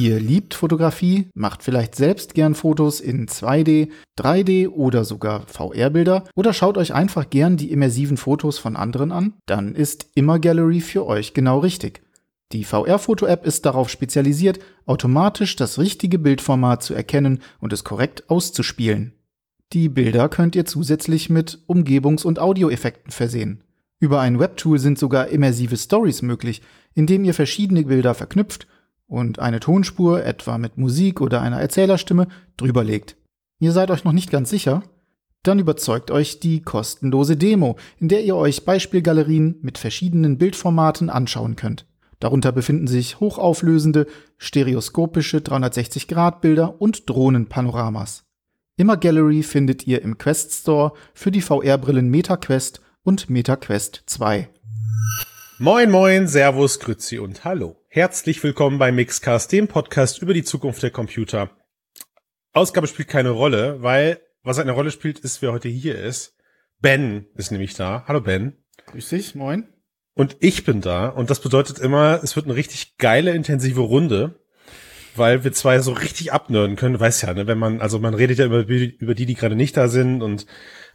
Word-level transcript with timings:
Ihr 0.00 0.20
liebt 0.20 0.54
Fotografie, 0.54 1.28
macht 1.34 1.64
vielleicht 1.64 1.96
selbst 1.96 2.34
gern 2.34 2.54
Fotos 2.54 3.00
in 3.00 3.26
2D, 3.26 3.88
3D 4.16 4.68
oder 4.68 5.04
sogar 5.04 5.44
VR-Bilder 5.48 6.22
oder 6.36 6.52
schaut 6.52 6.78
euch 6.78 6.94
einfach 6.94 7.30
gern 7.30 7.56
die 7.56 7.72
immersiven 7.72 8.16
Fotos 8.16 8.58
von 8.58 8.76
anderen 8.76 9.10
an? 9.10 9.32
Dann 9.46 9.74
ist 9.74 10.06
Immer 10.14 10.38
Gallery 10.38 10.80
für 10.82 11.04
euch 11.04 11.34
genau 11.34 11.58
richtig. 11.58 12.02
Die 12.52 12.62
VR-Foto-App 12.62 13.44
ist 13.44 13.66
darauf 13.66 13.90
spezialisiert, 13.90 14.60
automatisch 14.86 15.56
das 15.56 15.80
richtige 15.80 16.20
Bildformat 16.20 16.84
zu 16.84 16.94
erkennen 16.94 17.40
und 17.58 17.72
es 17.72 17.82
korrekt 17.82 18.30
auszuspielen. 18.30 19.14
Die 19.72 19.88
Bilder 19.88 20.28
könnt 20.28 20.54
ihr 20.54 20.64
zusätzlich 20.64 21.28
mit 21.28 21.58
Umgebungs- 21.66 22.24
und 22.24 22.38
Audioeffekten 22.38 23.10
versehen. 23.10 23.64
Über 23.98 24.20
ein 24.20 24.38
Webtool 24.38 24.78
sind 24.78 24.96
sogar 24.96 25.26
immersive 25.26 25.76
Stories 25.76 26.22
möglich, 26.22 26.62
indem 26.94 27.24
ihr 27.24 27.34
verschiedene 27.34 27.82
Bilder 27.82 28.14
verknüpft 28.14 28.68
und 29.08 29.40
eine 29.40 29.58
Tonspur, 29.58 30.24
etwa 30.24 30.58
mit 30.58 30.78
Musik 30.78 31.20
oder 31.20 31.40
einer 31.42 31.60
Erzählerstimme, 31.60 32.28
drüberlegt. 32.56 33.16
Ihr 33.58 33.72
seid 33.72 33.90
euch 33.90 34.04
noch 34.04 34.12
nicht 34.12 34.30
ganz 34.30 34.50
sicher? 34.50 34.82
Dann 35.42 35.58
überzeugt 35.58 36.10
euch 36.10 36.40
die 36.40 36.62
kostenlose 36.62 37.36
Demo, 37.36 37.76
in 37.98 38.08
der 38.08 38.22
ihr 38.24 38.36
euch 38.36 38.64
Beispielgalerien 38.64 39.56
mit 39.62 39.78
verschiedenen 39.78 40.38
Bildformaten 40.38 41.10
anschauen 41.10 41.56
könnt. 41.56 41.86
Darunter 42.20 42.52
befinden 42.52 42.88
sich 42.88 43.20
hochauflösende, 43.20 44.06
stereoskopische 44.36 45.38
360-Grad-Bilder 45.38 46.80
und 46.80 47.08
Drohnenpanoramas. 47.08 48.24
Immer 48.76 48.96
Gallery 48.96 49.42
findet 49.42 49.86
ihr 49.86 50.02
im 50.02 50.18
Quest 50.18 50.52
Store 50.52 50.92
für 51.14 51.30
die 51.30 51.40
VR-Brillen 51.40 52.10
MetaQuest 52.10 52.80
und 53.02 53.30
MetaQuest 53.30 54.02
2. 54.06 54.48
Moin 55.60 55.90
moin, 55.90 56.28
Servus, 56.28 56.78
Grützi 56.78 57.18
und 57.18 57.44
Hallo. 57.44 57.76
Herzlich 57.98 58.40
willkommen 58.44 58.78
bei 58.78 58.92
Mixcast, 58.92 59.50
dem 59.50 59.66
Podcast 59.66 60.22
über 60.22 60.32
die 60.32 60.44
Zukunft 60.44 60.84
der 60.84 60.92
Computer. 60.92 61.50
Ausgabe 62.52 62.86
spielt 62.86 63.08
keine 63.08 63.30
Rolle, 63.30 63.82
weil 63.82 64.20
was 64.44 64.60
eine 64.60 64.70
Rolle 64.70 64.92
spielt, 64.92 65.18
ist, 65.18 65.42
wer 65.42 65.50
heute 65.50 65.68
hier 65.68 65.98
ist. 65.98 66.36
Ben 66.78 67.26
ist 67.34 67.50
nämlich 67.50 67.74
da. 67.74 68.04
Hallo 68.06 68.20
Ben. 68.20 68.56
Grüß 68.86 69.08
dich, 69.08 69.34
moin. 69.34 69.66
Und 70.14 70.36
ich 70.38 70.64
bin 70.64 70.80
da 70.80 71.08
und 71.08 71.28
das 71.28 71.40
bedeutet 71.40 71.80
immer, 71.80 72.20
es 72.22 72.36
wird 72.36 72.46
eine 72.46 72.54
richtig 72.54 72.98
geile, 72.98 73.32
intensive 73.32 73.80
Runde, 73.80 74.44
weil 75.16 75.42
wir 75.42 75.52
zwei 75.52 75.80
so 75.80 75.90
richtig 75.90 76.32
abnörden 76.32 76.76
können. 76.76 76.94
Du 76.94 77.00
weißt 77.00 77.24
ja, 77.24 77.34
ne, 77.34 77.48
wenn 77.48 77.58
man, 77.58 77.80
also 77.80 77.98
man 77.98 78.14
redet 78.14 78.38
ja 78.38 78.46
über, 78.46 78.64
über 78.68 79.16
die, 79.16 79.26
die 79.26 79.34
gerade 79.34 79.56
nicht 79.56 79.76
da 79.76 79.88
sind 79.88 80.22
und 80.22 80.46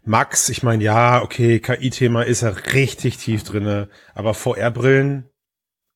Max, 0.05 0.47
ich 0.47 0.63
meine, 0.63 0.81
ja, 0.81 1.21
okay, 1.21 1.59
KI-Thema 1.59 2.21
ist 2.21 2.43
er 2.43 2.73
richtig 2.73 3.17
tief 3.17 3.43
drinne, 3.43 3.89
aber 4.13 4.33
VR-Brillen 4.33 5.32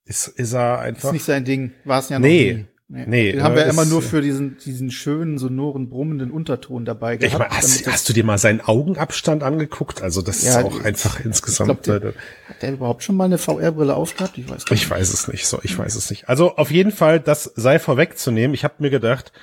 ist, 0.07 0.27
ist 0.27 0.53
er 0.53 0.79
einfach. 0.79 1.09
Ist 1.09 1.13
nicht 1.13 1.25
sein 1.25 1.45
Ding, 1.45 1.71
war 1.83 1.99
es 1.99 2.09
ja 2.09 2.19
noch 2.19 2.27
nee. 2.27 2.53
nie. 2.53 2.65
Nee, 2.89 3.03
nee 3.05 3.31
den 3.33 3.43
haben 3.43 3.55
wir 3.55 3.65
immer 3.65 3.83
nur 3.83 4.01
für 4.01 4.21
diesen, 4.21 4.57
diesen 4.59 4.91
schönen, 4.91 5.37
sonoren, 5.37 5.89
brummenden 5.89 6.31
Unterton 6.31 6.85
dabei 6.85 7.17
gehabt. 7.17 7.33
Ich 7.33 7.37
meine, 7.37 7.51
hast, 7.51 7.85
hast 7.85 8.07
du 8.07 8.13
dir 8.13 8.23
mal 8.23 8.37
seinen 8.37 8.61
Augenabstand 8.61 9.43
angeguckt? 9.43 10.01
Also 10.01 10.21
das 10.21 10.41
ja, 10.43 10.59
ist 10.59 10.65
auch 10.65 10.85
einfach 10.85 11.19
insgesamt. 11.25 11.83
Glaub, 11.83 12.01
der, 12.01 12.13
hat 12.47 12.61
der 12.61 12.71
überhaupt 12.71 13.03
schon 13.03 13.17
mal 13.17 13.25
eine 13.25 13.37
VR-Brille 13.37 13.93
aufgehabt? 13.93 14.37
Ich 14.37 14.49
weiß 14.49 14.65
gar 14.65 14.73
nicht. 14.73 14.83
Ich 14.83 14.89
weiß 14.89 15.11
es 15.11 15.27
nicht. 15.27 15.45
So, 15.47 15.59
ich 15.63 15.77
weiß 15.77 15.95
es 15.95 16.09
nicht. 16.09 16.29
Also 16.29 16.55
auf 16.55 16.71
jeden 16.71 16.93
Fall, 16.93 17.19
das 17.19 17.51
sei 17.55 17.77
vorwegzunehmen. 17.77 18.53
Ich 18.53 18.63
habe 18.63 18.75
mir 18.79 18.89
gedacht, 18.89 19.33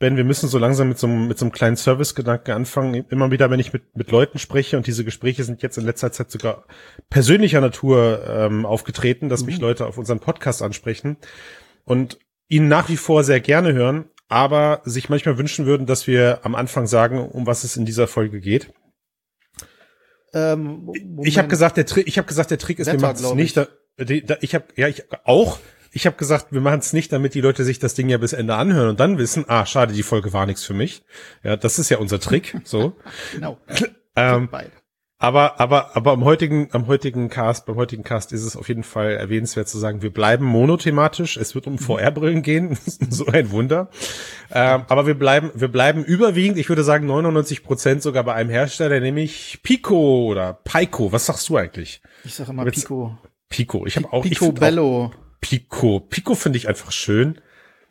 Ben, 0.00 0.16
wir 0.16 0.24
müssen 0.24 0.48
so 0.48 0.56
langsam 0.56 0.88
mit 0.88 0.98
so, 0.98 1.06
einem, 1.06 1.28
mit 1.28 1.38
so 1.38 1.44
einem 1.44 1.52
kleinen 1.52 1.76
Service-Gedanken 1.76 2.52
anfangen. 2.52 3.04
Immer 3.10 3.30
wieder, 3.30 3.50
wenn 3.50 3.60
ich 3.60 3.74
mit, 3.74 3.94
mit 3.94 4.10
Leuten 4.10 4.38
spreche, 4.38 4.78
und 4.78 4.86
diese 4.86 5.04
Gespräche 5.04 5.44
sind 5.44 5.60
jetzt 5.60 5.76
in 5.76 5.84
letzter 5.84 6.10
Zeit 6.10 6.30
sogar 6.30 6.64
persönlicher 7.10 7.60
Natur 7.60 8.24
ähm, 8.26 8.64
aufgetreten, 8.64 9.28
dass 9.28 9.42
mhm. 9.42 9.46
mich 9.46 9.58
Leute 9.58 9.86
auf 9.86 9.98
unseren 9.98 10.18
Podcast 10.18 10.62
ansprechen 10.62 11.18
und 11.84 12.18
ihn 12.48 12.66
nach 12.66 12.88
wie 12.88 12.96
vor 12.96 13.24
sehr 13.24 13.40
gerne 13.40 13.74
hören, 13.74 14.06
aber 14.28 14.80
sich 14.84 15.10
manchmal 15.10 15.36
wünschen 15.36 15.66
würden, 15.66 15.84
dass 15.84 16.06
wir 16.06 16.40
am 16.44 16.54
Anfang 16.54 16.86
sagen, 16.86 17.18
um 17.18 17.46
was 17.46 17.64
es 17.64 17.76
in 17.76 17.84
dieser 17.84 18.08
Folge 18.08 18.40
geht. 18.40 18.72
Ähm, 20.32 20.90
ich 21.22 21.36
habe 21.36 21.48
gesagt, 21.48 21.76
der 21.76 21.84
Trick, 21.84 22.08
ich 22.08 22.16
habe 22.16 22.26
gesagt, 22.26 22.50
der 22.50 22.58
Trick 22.58 22.78
ist, 22.78 22.86
Wetter, 22.86 23.00
wir 23.00 23.06
machen 23.06 23.22
es 23.22 23.34
nicht. 23.34 23.54
Da, 23.54 23.66
da, 23.98 24.36
ich 24.40 24.54
habe 24.54 24.64
ja, 24.76 24.88
ich 24.88 25.04
auch, 25.24 25.58
ich 25.92 26.06
habe 26.06 26.16
gesagt, 26.16 26.52
wir 26.52 26.60
machen 26.60 26.80
es 26.80 26.92
nicht, 26.92 27.12
damit 27.12 27.34
die 27.34 27.40
Leute 27.40 27.64
sich 27.64 27.78
das 27.78 27.94
Ding 27.94 28.08
ja 28.08 28.18
bis 28.18 28.32
Ende 28.32 28.54
anhören 28.54 28.90
und 28.90 29.00
dann 29.00 29.18
wissen, 29.18 29.44
ah, 29.48 29.66
schade, 29.66 29.92
die 29.92 30.02
Folge 30.02 30.32
war 30.32 30.46
nichts 30.46 30.64
für 30.64 30.74
mich. 30.74 31.02
Ja, 31.42 31.56
das 31.56 31.78
ist 31.78 31.88
ja 31.88 31.98
unser 31.98 32.20
Trick. 32.20 32.56
So. 32.64 32.96
genau. 33.32 33.58
ähm, 34.16 34.48
aber, 35.22 35.60
aber, 35.60 35.96
aber 35.96 36.12
am 36.12 36.24
heutigen, 36.24 36.68
am 36.72 36.86
heutigen 36.86 37.28
Cast, 37.28 37.66
beim 37.66 37.76
heutigen 37.76 38.04
Cast 38.04 38.32
ist 38.32 38.42
es 38.42 38.56
auf 38.56 38.68
jeden 38.68 38.84
Fall 38.84 39.10
erwähnenswert 39.10 39.68
zu 39.68 39.78
sagen, 39.78 40.00
wir 40.00 40.10
bleiben 40.10 40.46
monothematisch. 40.46 41.36
Es 41.36 41.54
wird 41.54 41.66
um 41.66 41.74
mhm. 41.74 41.78
VR-Brillen 41.78 42.42
gehen. 42.42 42.78
so 43.10 43.26
ein 43.26 43.50
Wunder. 43.50 43.90
Ähm, 44.50 44.84
aber 44.88 45.06
wir 45.06 45.14
bleiben, 45.14 45.50
wir 45.54 45.68
bleiben 45.68 46.04
überwiegend, 46.04 46.56
ich 46.56 46.70
würde 46.70 46.84
sagen 46.84 47.06
99 47.06 47.62
Prozent 47.62 48.02
sogar 48.02 48.24
bei 48.24 48.32
einem 48.32 48.48
Hersteller, 48.48 48.98
nämlich 49.00 49.60
Pico 49.62 50.24
oder 50.24 50.54
Pico. 50.54 51.12
Was 51.12 51.26
sagst 51.26 51.48
du 51.50 51.58
eigentlich? 51.58 52.00
Ich 52.24 52.34
sage 52.34 52.52
immer 52.52 52.64
Pico. 52.64 53.18
Pico. 53.50 53.84
Ich 53.86 53.96
habe 53.96 54.10
auch, 54.12 54.22
Pico 54.22 54.52
Bello. 54.52 55.12
Pico. 55.40 56.00
Pico 56.00 56.34
finde 56.34 56.58
ich 56.58 56.68
einfach 56.68 56.92
schön. 56.92 57.40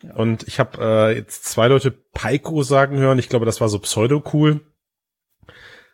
Ja. 0.03 0.15
Und 0.15 0.47
ich 0.47 0.59
habe 0.59 0.77
äh, 0.81 1.15
jetzt 1.15 1.45
zwei 1.45 1.67
Leute 1.67 1.91
Pico 1.91 2.63
sagen 2.63 2.97
hören. 2.97 3.19
Ich 3.19 3.29
glaube, 3.29 3.45
das 3.45 3.59
war 3.59 3.69
so 3.69 3.79
pseudo 3.79 4.23
cool. 4.33 4.61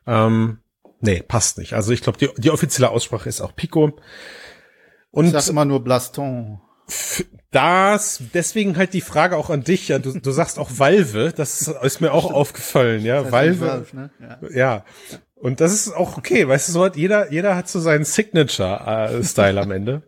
Ähm, 0.05 0.59
nee, 0.99 1.21
passt 1.21 1.57
nicht. 1.57 1.73
Also 1.73 1.91
ich 1.91 2.01
glaube, 2.01 2.17
die, 2.19 2.29
die 2.37 2.51
offizielle 2.51 2.89
Aussprache 2.89 3.29
ist 3.29 3.41
auch 3.41 3.55
Pico. 3.55 3.97
Und 5.11 5.25
ich 5.25 5.31
sag 5.31 5.47
immer 5.47 5.65
nur 5.65 5.83
Blaston. 5.83 6.61
Das, 7.51 8.21
deswegen 8.33 8.77
halt 8.77 8.93
die 8.93 9.01
Frage 9.01 9.37
auch 9.37 9.49
an 9.49 9.63
dich, 9.63 9.87
ja, 9.87 9.97
du, 9.97 10.19
du 10.19 10.31
sagst 10.31 10.59
auch 10.59 10.69
Valve, 10.77 11.33
das 11.35 11.67
ist 11.67 12.01
mir 12.01 12.11
auch 12.11 12.31
aufgefallen, 12.31 13.03
ja, 13.03 13.23
das 13.23 13.31
heißt 13.31 13.61
Valve, 13.61 13.61
Valve 13.61 13.95
ne? 13.95 14.11
ja. 14.19 14.49
ja. 14.51 14.85
Und 15.35 15.61
das 15.61 15.73
ist 15.73 15.91
auch 15.91 16.17
okay, 16.17 16.47
weißt 16.47 16.67
du, 16.67 16.73
so 16.73 16.83
hat 16.83 16.95
jeder, 16.95 17.31
jeder 17.31 17.55
hat 17.55 17.69
so 17.69 17.79
seinen 17.79 18.03
Signature-Style 18.03 19.59
äh, 19.59 19.63
am 19.63 19.71
Ende. 19.71 20.03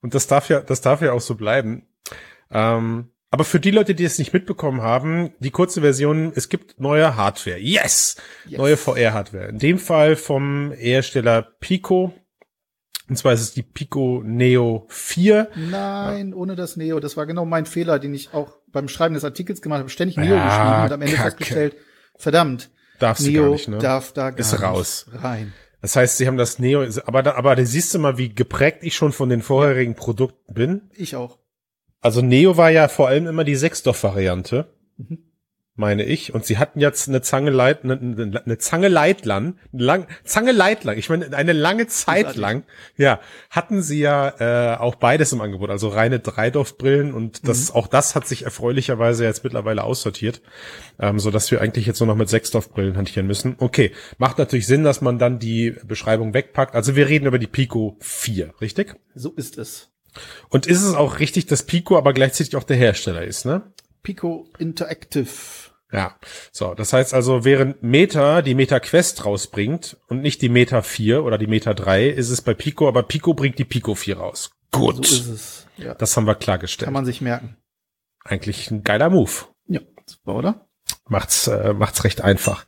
Und 0.00 0.14
das 0.14 0.26
darf 0.26 0.48
ja, 0.48 0.60
das 0.60 0.80
darf 0.80 1.02
ja 1.02 1.12
auch 1.12 1.20
so 1.20 1.34
bleiben. 1.34 1.86
Ähm, 2.50 3.10
aber 3.30 3.44
für 3.44 3.60
die 3.60 3.70
Leute, 3.72 3.94
die 3.94 4.04
es 4.04 4.18
nicht 4.18 4.32
mitbekommen 4.32 4.80
haben, 4.80 5.32
die 5.38 5.50
kurze 5.50 5.82
Version, 5.82 6.32
es 6.34 6.48
gibt 6.48 6.80
neue 6.80 7.16
Hardware. 7.16 7.58
Yes! 7.58 8.16
yes. 8.46 8.58
Neue 8.58 8.76
VR-Hardware. 8.78 9.48
In 9.48 9.58
dem 9.58 9.78
Fall 9.78 10.16
vom 10.16 10.72
Hersteller 10.72 11.42
Pico. 11.42 12.14
Und 13.08 13.16
zwar 13.16 13.32
ist 13.32 13.40
es 13.40 13.52
die 13.52 13.62
Pico 13.62 14.22
Neo 14.24 14.86
4. 14.88 15.50
Nein, 15.56 16.32
ohne 16.32 16.56
das 16.56 16.76
Neo. 16.76 17.00
Das 17.00 17.16
war 17.16 17.26
genau 17.26 17.44
mein 17.44 17.66
Fehler, 17.66 17.98
den 17.98 18.14
ich 18.14 18.32
auch 18.32 18.58
beim 18.68 18.88
Schreiben 18.88 19.14
des 19.14 19.24
Artikels 19.24 19.60
gemacht 19.62 19.80
habe. 19.80 19.90
Ständig 19.90 20.16
Neo 20.16 20.34
ja, 20.34 20.44
geschrieben 20.44 20.84
und 20.84 20.92
am 20.92 21.02
Ende 21.02 21.16
Kacke. 21.16 21.28
festgestellt, 21.30 21.76
verdammt, 22.16 22.70
Darfst 22.98 23.26
Neo 23.26 23.42
du 23.42 23.48
gar 23.48 23.52
nicht, 23.52 23.68
ne? 23.68 23.78
darf 23.78 24.12
da 24.12 24.30
gar 24.30 24.38
ist 24.38 24.62
raus. 24.62 25.06
rein. 25.12 25.52
Das 25.80 25.94
heißt, 25.96 26.16
sie 26.16 26.26
haben 26.26 26.36
das 26.36 26.58
Neo, 26.58 26.84
aber 27.06 27.22
da, 27.22 27.34
aber 27.34 27.54
da 27.54 27.64
siehst 27.64 27.94
du 27.94 27.98
mal, 27.98 28.18
wie 28.18 28.34
geprägt 28.34 28.78
ich 28.82 28.96
schon 28.96 29.12
von 29.12 29.28
den 29.28 29.42
vorherigen 29.42 29.94
Produkten 29.94 30.54
bin. 30.54 30.90
Ich 30.94 31.14
auch. 31.14 31.38
Also 32.00 32.20
Neo 32.20 32.56
war 32.56 32.70
ja 32.70 32.88
vor 32.88 33.08
allem 33.08 33.26
immer 33.26 33.44
die 33.44 33.56
Sechsstoff-Variante. 33.56 34.66
Mhm 34.96 35.27
meine 35.78 36.04
ich. 36.04 36.34
Und 36.34 36.44
sie 36.44 36.58
hatten 36.58 36.80
jetzt 36.80 37.08
eine 37.08 37.22
Zange 37.22 37.50
Leit, 37.50 37.84
eine, 37.84 38.42
eine 38.44 38.58
Zange 38.58 38.88
Leitlang, 38.88 39.56
lang, 39.72 40.06
Zange 40.24 40.52
Leitlang. 40.52 40.98
Ich 40.98 41.08
meine, 41.08 41.34
eine 41.36 41.52
lange 41.52 41.86
Zeit 41.86 42.36
lang, 42.36 42.64
ja, 42.96 43.20
hatten 43.50 43.82
sie 43.82 44.00
ja 44.00 44.74
äh, 44.74 44.76
auch 44.76 44.96
beides 44.96 45.32
im 45.32 45.40
Angebot, 45.40 45.70
also 45.70 45.88
reine 45.88 46.18
Dreidorf-Brillen 46.18 47.14
und 47.14 47.46
das, 47.46 47.70
mhm. 47.70 47.76
auch 47.76 47.86
das 47.86 48.14
hat 48.14 48.26
sich 48.26 48.44
erfreulicherweise 48.44 49.24
jetzt 49.24 49.44
mittlerweile 49.44 49.84
aussortiert, 49.84 50.42
ähm, 50.98 51.18
so 51.18 51.30
dass 51.30 51.50
wir 51.50 51.60
eigentlich 51.60 51.86
jetzt 51.86 52.00
nur 52.00 52.08
noch 52.08 52.16
mit 52.16 52.28
Sechsdorf-Brillen 52.28 52.96
hantieren 52.96 53.26
müssen. 53.26 53.54
Okay, 53.58 53.92
macht 54.18 54.38
natürlich 54.38 54.66
Sinn, 54.66 54.84
dass 54.84 55.00
man 55.00 55.18
dann 55.18 55.38
die 55.38 55.76
Beschreibung 55.84 56.34
wegpackt. 56.34 56.74
Also 56.74 56.96
wir 56.96 57.08
reden 57.08 57.26
über 57.26 57.38
die 57.38 57.46
Pico 57.46 57.96
4, 58.00 58.54
richtig? 58.60 58.96
So 59.14 59.30
ist 59.32 59.58
es. 59.58 59.90
Und 60.48 60.66
ist 60.66 60.82
es 60.82 60.94
auch 60.94 61.18
richtig, 61.18 61.46
dass 61.46 61.64
Pico 61.64 61.96
aber 61.96 62.12
gleichzeitig 62.12 62.56
auch 62.56 62.64
der 62.64 62.76
Hersteller 62.76 63.22
ist, 63.22 63.44
ne? 63.44 63.62
Pico 64.02 64.48
Interactive. 64.58 65.28
Ja, 65.90 66.18
so, 66.52 66.74
das 66.74 66.92
heißt 66.92 67.14
also, 67.14 67.44
während 67.44 67.82
Meta 67.82 68.42
die 68.42 68.54
Meta 68.54 68.78
Quest 68.78 69.24
rausbringt 69.24 69.96
und 70.08 70.20
nicht 70.20 70.42
die 70.42 70.50
Meta 70.50 70.82
4 70.82 71.24
oder 71.24 71.38
die 71.38 71.46
Meta 71.46 71.72
3, 71.72 72.08
ist 72.08 72.28
es 72.28 72.42
bei 72.42 72.52
Pico, 72.52 72.88
aber 72.88 73.02
Pico 73.02 73.32
bringt 73.32 73.58
die 73.58 73.64
Pico 73.64 73.94
4 73.94 74.18
raus. 74.18 74.50
Gut. 74.70 75.06
So 75.06 75.14
ist 75.14 75.28
es. 75.28 75.66
Ja. 75.78 75.94
Das 75.94 76.16
haben 76.16 76.26
wir 76.26 76.34
klargestellt. 76.34 76.86
Kann 76.86 76.94
man 76.94 77.06
sich 77.06 77.20
merken. 77.20 77.56
Eigentlich 78.24 78.70
ein 78.70 78.84
geiler 78.84 79.08
Move. 79.08 79.46
Ja, 79.66 79.80
super, 80.04 80.34
oder? 80.34 80.68
Macht's, 81.06 81.46
äh, 81.46 81.72
macht's 81.72 82.04
recht 82.04 82.20
einfach. 82.20 82.66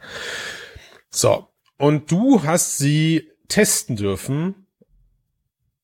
So. 1.10 1.48
Und 1.76 2.10
du 2.10 2.42
hast 2.42 2.78
sie 2.78 3.30
testen 3.48 3.96
dürfen 3.96 4.59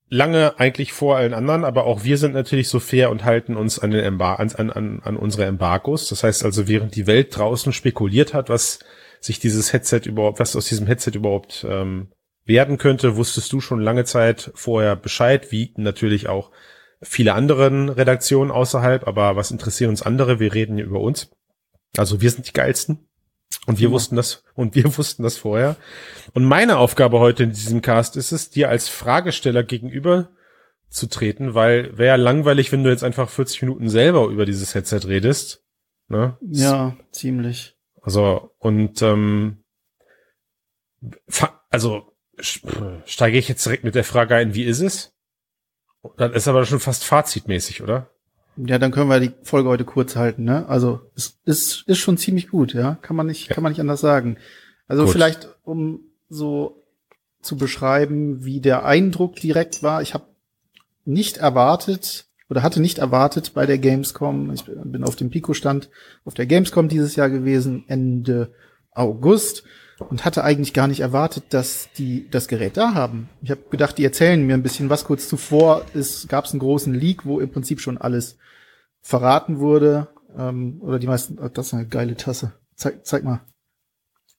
lange 0.08 0.58
eigentlich 0.58 0.92
vor 0.92 1.16
allen 1.16 1.34
anderen, 1.34 1.64
aber 1.64 1.84
auch 1.84 2.04
wir 2.04 2.18
sind 2.18 2.34
natürlich 2.34 2.68
so 2.68 2.78
fair 2.78 3.10
und 3.10 3.24
halten 3.24 3.56
uns 3.56 3.78
an 3.78 3.90
den 3.90 4.04
Embar 4.04 4.38
an, 4.38 4.50
an, 4.52 5.00
an 5.02 5.16
unsere 5.16 5.44
Embargos. 5.44 6.08
Das 6.08 6.22
heißt 6.22 6.44
also, 6.44 6.68
während 6.68 6.94
die 6.94 7.06
Welt 7.06 7.36
draußen 7.36 7.72
spekuliert 7.72 8.32
hat, 8.32 8.48
was 8.48 8.78
sich 9.20 9.40
dieses 9.40 9.72
Headset 9.72 10.02
überhaupt, 10.04 10.38
was 10.38 10.54
aus 10.54 10.66
diesem 10.66 10.86
Headset 10.86 11.12
überhaupt 11.14 11.66
ähm, 11.68 12.12
werden 12.44 12.78
könnte, 12.78 13.16
wusstest 13.16 13.52
du 13.52 13.60
schon 13.60 13.80
lange 13.80 14.04
Zeit 14.04 14.52
vorher 14.54 14.94
Bescheid, 14.94 15.50
wie 15.50 15.72
natürlich 15.76 16.28
auch 16.28 16.52
viele 17.02 17.34
anderen 17.34 17.88
Redaktionen 17.88 18.50
außerhalb, 18.50 19.06
aber 19.06 19.36
was 19.36 19.50
interessieren 19.50 19.90
uns 19.90 20.02
andere? 20.02 20.38
Wir 20.38 20.54
reden 20.54 20.76
hier 20.76 20.86
über 20.86 21.00
uns. 21.00 21.30
Also 21.96 22.20
wir 22.20 22.30
sind 22.30 22.46
die 22.46 22.52
geilsten. 22.52 23.08
Und 23.66 23.78
wir 23.78 23.88
ja. 23.88 23.92
wussten 23.92 24.16
das, 24.16 24.44
und 24.54 24.74
wir 24.74 24.96
wussten 24.96 25.22
das 25.22 25.36
vorher. 25.36 25.76
Und 26.34 26.44
meine 26.44 26.78
Aufgabe 26.78 27.18
heute 27.18 27.44
in 27.44 27.50
diesem 27.50 27.82
Cast 27.82 28.16
ist 28.16 28.32
es, 28.32 28.50
dir 28.50 28.68
als 28.68 28.88
Fragesteller 28.88 29.62
gegenüber 29.62 30.30
zu 30.88 31.08
treten, 31.08 31.54
weil 31.54 31.98
wäre 31.98 32.08
ja 32.08 32.16
langweilig, 32.16 32.72
wenn 32.72 32.84
du 32.84 32.90
jetzt 32.90 33.04
einfach 33.04 33.28
40 33.28 33.62
Minuten 33.62 33.88
selber 33.88 34.26
über 34.28 34.46
dieses 34.46 34.74
Headset 34.74 35.00
redest. 35.06 35.64
Ne? 36.08 36.38
Ja, 36.40 36.96
ziemlich. 37.10 37.76
Also, 38.00 38.52
und 38.58 39.02
ähm, 39.02 39.64
also 41.70 42.12
steige 43.04 43.38
ich 43.38 43.48
jetzt 43.48 43.64
direkt 43.66 43.84
mit 43.84 43.94
der 43.94 44.04
Frage 44.04 44.36
ein, 44.36 44.54
wie 44.54 44.64
ist 44.64 44.80
es? 44.80 45.14
Das 46.16 46.32
ist 46.32 46.48
aber 46.48 46.64
schon 46.66 46.80
fast 46.80 47.04
fazitmäßig, 47.04 47.82
oder? 47.82 48.10
Ja, 48.56 48.78
dann 48.78 48.90
können 48.90 49.10
wir 49.10 49.20
die 49.20 49.32
Folge 49.42 49.68
heute 49.68 49.84
kurz 49.84 50.16
halten, 50.16 50.44
ne? 50.44 50.66
Also 50.68 51.00
es 51.14 51.38
ist, 51.44 51.84
ist 51.86 51.98
schon 51.98 52.16
ziemlich 52.16 52.48
gut, 52.48 52.72
ja. 52.72 52.96
Kann 53.02 53.16
man 53.16 53.26
nicht, 53.26 53.48
ja. 53.48 53.54
kann 53.54 53.62
man 53.62 53.72
nicht 53.72 53.80
anders 53.80 54.00
sagen. 54.00 54.38
Also 54.88 55.04
gut. 55.04 55.12
vielleicht, 55.12 55.48
um 55.64 56.00
so 56.28 56.82
zu 57.42 57.56
beschreiben, 57.56 58.44
wie 58.44 58.60
der 58.60 58.84
Eindruck 58.84 59.36
direkt 59.36 59.82
war. 59.82 60.02
Ich 60.02 60.14
habe 60.14 60.26
nicht 61.04 61.36
erwartet 61.36 62.26
oder 62.48 62.62
hatte 62.62 62.80
nicht 62.80 62.98
erwartet 62.98 63.54
bei 63.54 63.66
der 63.66 63.78
Gamescom. 63.78 64.52
Ich 64.52 64.64
bin 64.64 65.04
auf 65.04 65.16
dem 65.16 65.30
Pico-Stand 65.30 65.90
auf 66.24 66.34
der 66.34 66.46
Gamescom 66.46 66.88
dieses 66.88 67.16
Jahr 67.16 67.30
gewesen, 67.30 67.84
Ende 67.88 68.52
August 68.90 69.64
und 69.98 70.24
hatte 70.24 70.44
eigentlich 70.44 70.74
gar 70.74 70.88
nicht 70.88 71.00
erwartet, 71.00 71.44
dass 71.50 71.88
die 71.96 72.28
das 72.30 72.48
Gerät 72.48 72.76
da 72.76 72.94
haben. 72.94 73.28
Ich 73.42 73.50
habe 73.50 73.62
gedacht, 73.70 73.96
die 73.96 74.04
erzählen 74.04 74.44
mir 74.44 74.54
ein 74.54 74.62
bisschen 74.62 74.90
was. 74.90 75.04
Kurz 75.04 75.28
zuvor 75.28 75.86
gab 76.28 76.44
es 76.44 76.52
einen 76.52 76.60
großen 76.60 76.92
Leak, 76.92 77.24
wo 77.24 77.40
im 77.40 77.50
Prinzip 77.50 77.80
schon 77.80 77.98
alles 77.98 78.36
verraten 79.00 79.58
wurde. 79.58 80.08
Ähm, 80.36 80.80
oder 80.82 80.98
die 80.98 81.06
meisten, 81.06 81.38
oh, 81.38 81.48
das 81.48 81.68
ist 81.68 81.74
eine 81.74 81.86
geile 81.86 82.16
Tasse. 82.16 82.52
Zeig, 82.74 83.06
zeig 83.06 83.24
mal. 83.24 83.40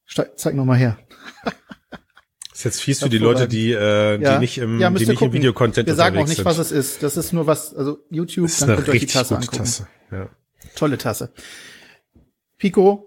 Steig, 0.05 0.37
zeig 0.37 0.55
noch 0.55 0.65
mal 0.65 0.77
her. 0.77 0.99
ist 2.53 2.63
jetzt 2.63 2.81
fies 2.81 2.99
für 2.99 3.09
die 3.09 3.17
Leute, 3.17 3.47
die, 3.47 3.71
äh, 3.71 4.21
ja. 4.21 4.33
die 4.33 4.39
nicht 4.39 4.59
im, 4.59 4.79
ja, 4.79 4.91
die 4.91 5.05
nicht 5.05 5.21
im 5.21 5.33
Videocontent 5.33 5.87
Wir 5.87 5.95
sagen 5.95 6.17
auch 6.17 6.27
nicht, 6.27 6.37
sind. 6.37 6.45
was 6.45 6.59
es 6.59 6.71
ist. 6.71 7.01
Das 7.01 7.17
ist 7.17 7.33
nur 7.33 7.47
was, 7.47 7.75
also 7.75 7.99
YouTube, 8.11 8.49
dann 8.59 8.75
könnt 8.75 8.87
ihr 8.87 8.93
euch 8.93 8.99
die 9.01 9.05
Tasse 9.07 9.35
angucken. 9.35 9.57
Tasse. 9.57 9.87
Ja. 10.11 10.29
Tolle 10.75 10.97
Tasse. 10.99 11.31
Pico 12.57 13.06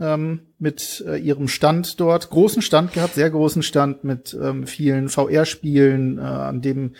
ähm, 0.00 0.40
mit 0.58 1.04
äh, 1.06 1.16
ihrem 1.16 1.48
Stand 1.48 2.00
dort, 2.00 2.30
großen 2.30 2.62
Stand 2.62 2.92
gehabt, 2.92 3.14
sehr 3.14 3.30
großen 3.30 3.62
Stand 3.62 4.04
mit 4.04 4.36
ähm, 4.40 4.66
vielen 4.66 5.08
VR-Spielen. 5.08 6.18
Äh, 6.18 6.22
an 6.22 6.60
dem 6.60 6.94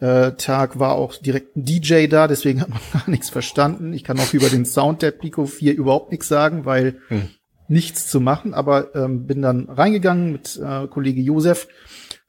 äh, 0.00 0.32
Tag 0.32 0.78
war 0.78 0.92
auch 0.92 1.14
direkt 1.16 1.56
ein 1.56 1.64
DJ 1.64 2.06
da, 2.06 2.26
deswegen 2.26 2.60
hat 2.60 2.70
man 2.70 2.80
gar 2.92 3.10
nichts 3.10 3.30
verstanden. 3.30 3.92
Ich 3.92 4.04
kann 4.04 4.18
auch 4.18 4.34
über 4.34 4.48
den 4.48 4.64
Sound 4.64 5.02
der 5.02 5.12
Pico 5.12 5.46
4 5.46 5.74
überhaupt 5.74 6.10
nichts 6.10 6.28
sagen, 6.28 6.64
weil 6.64 6.96
hm. 7.08 7.28
nichts 7.68 8.08
zu 8.08 8.20
machen, 8.20 8.54
aber 8.54 8.94
ähm, 8.94 9.26
bin 9.26 9.42
dann 9.42 9.68
reingegangen 9.68 10.32
mit 10.32 10.60
äh, 10.62 10.86
Kollege 10.88 11.20
Josef 11.20 11.68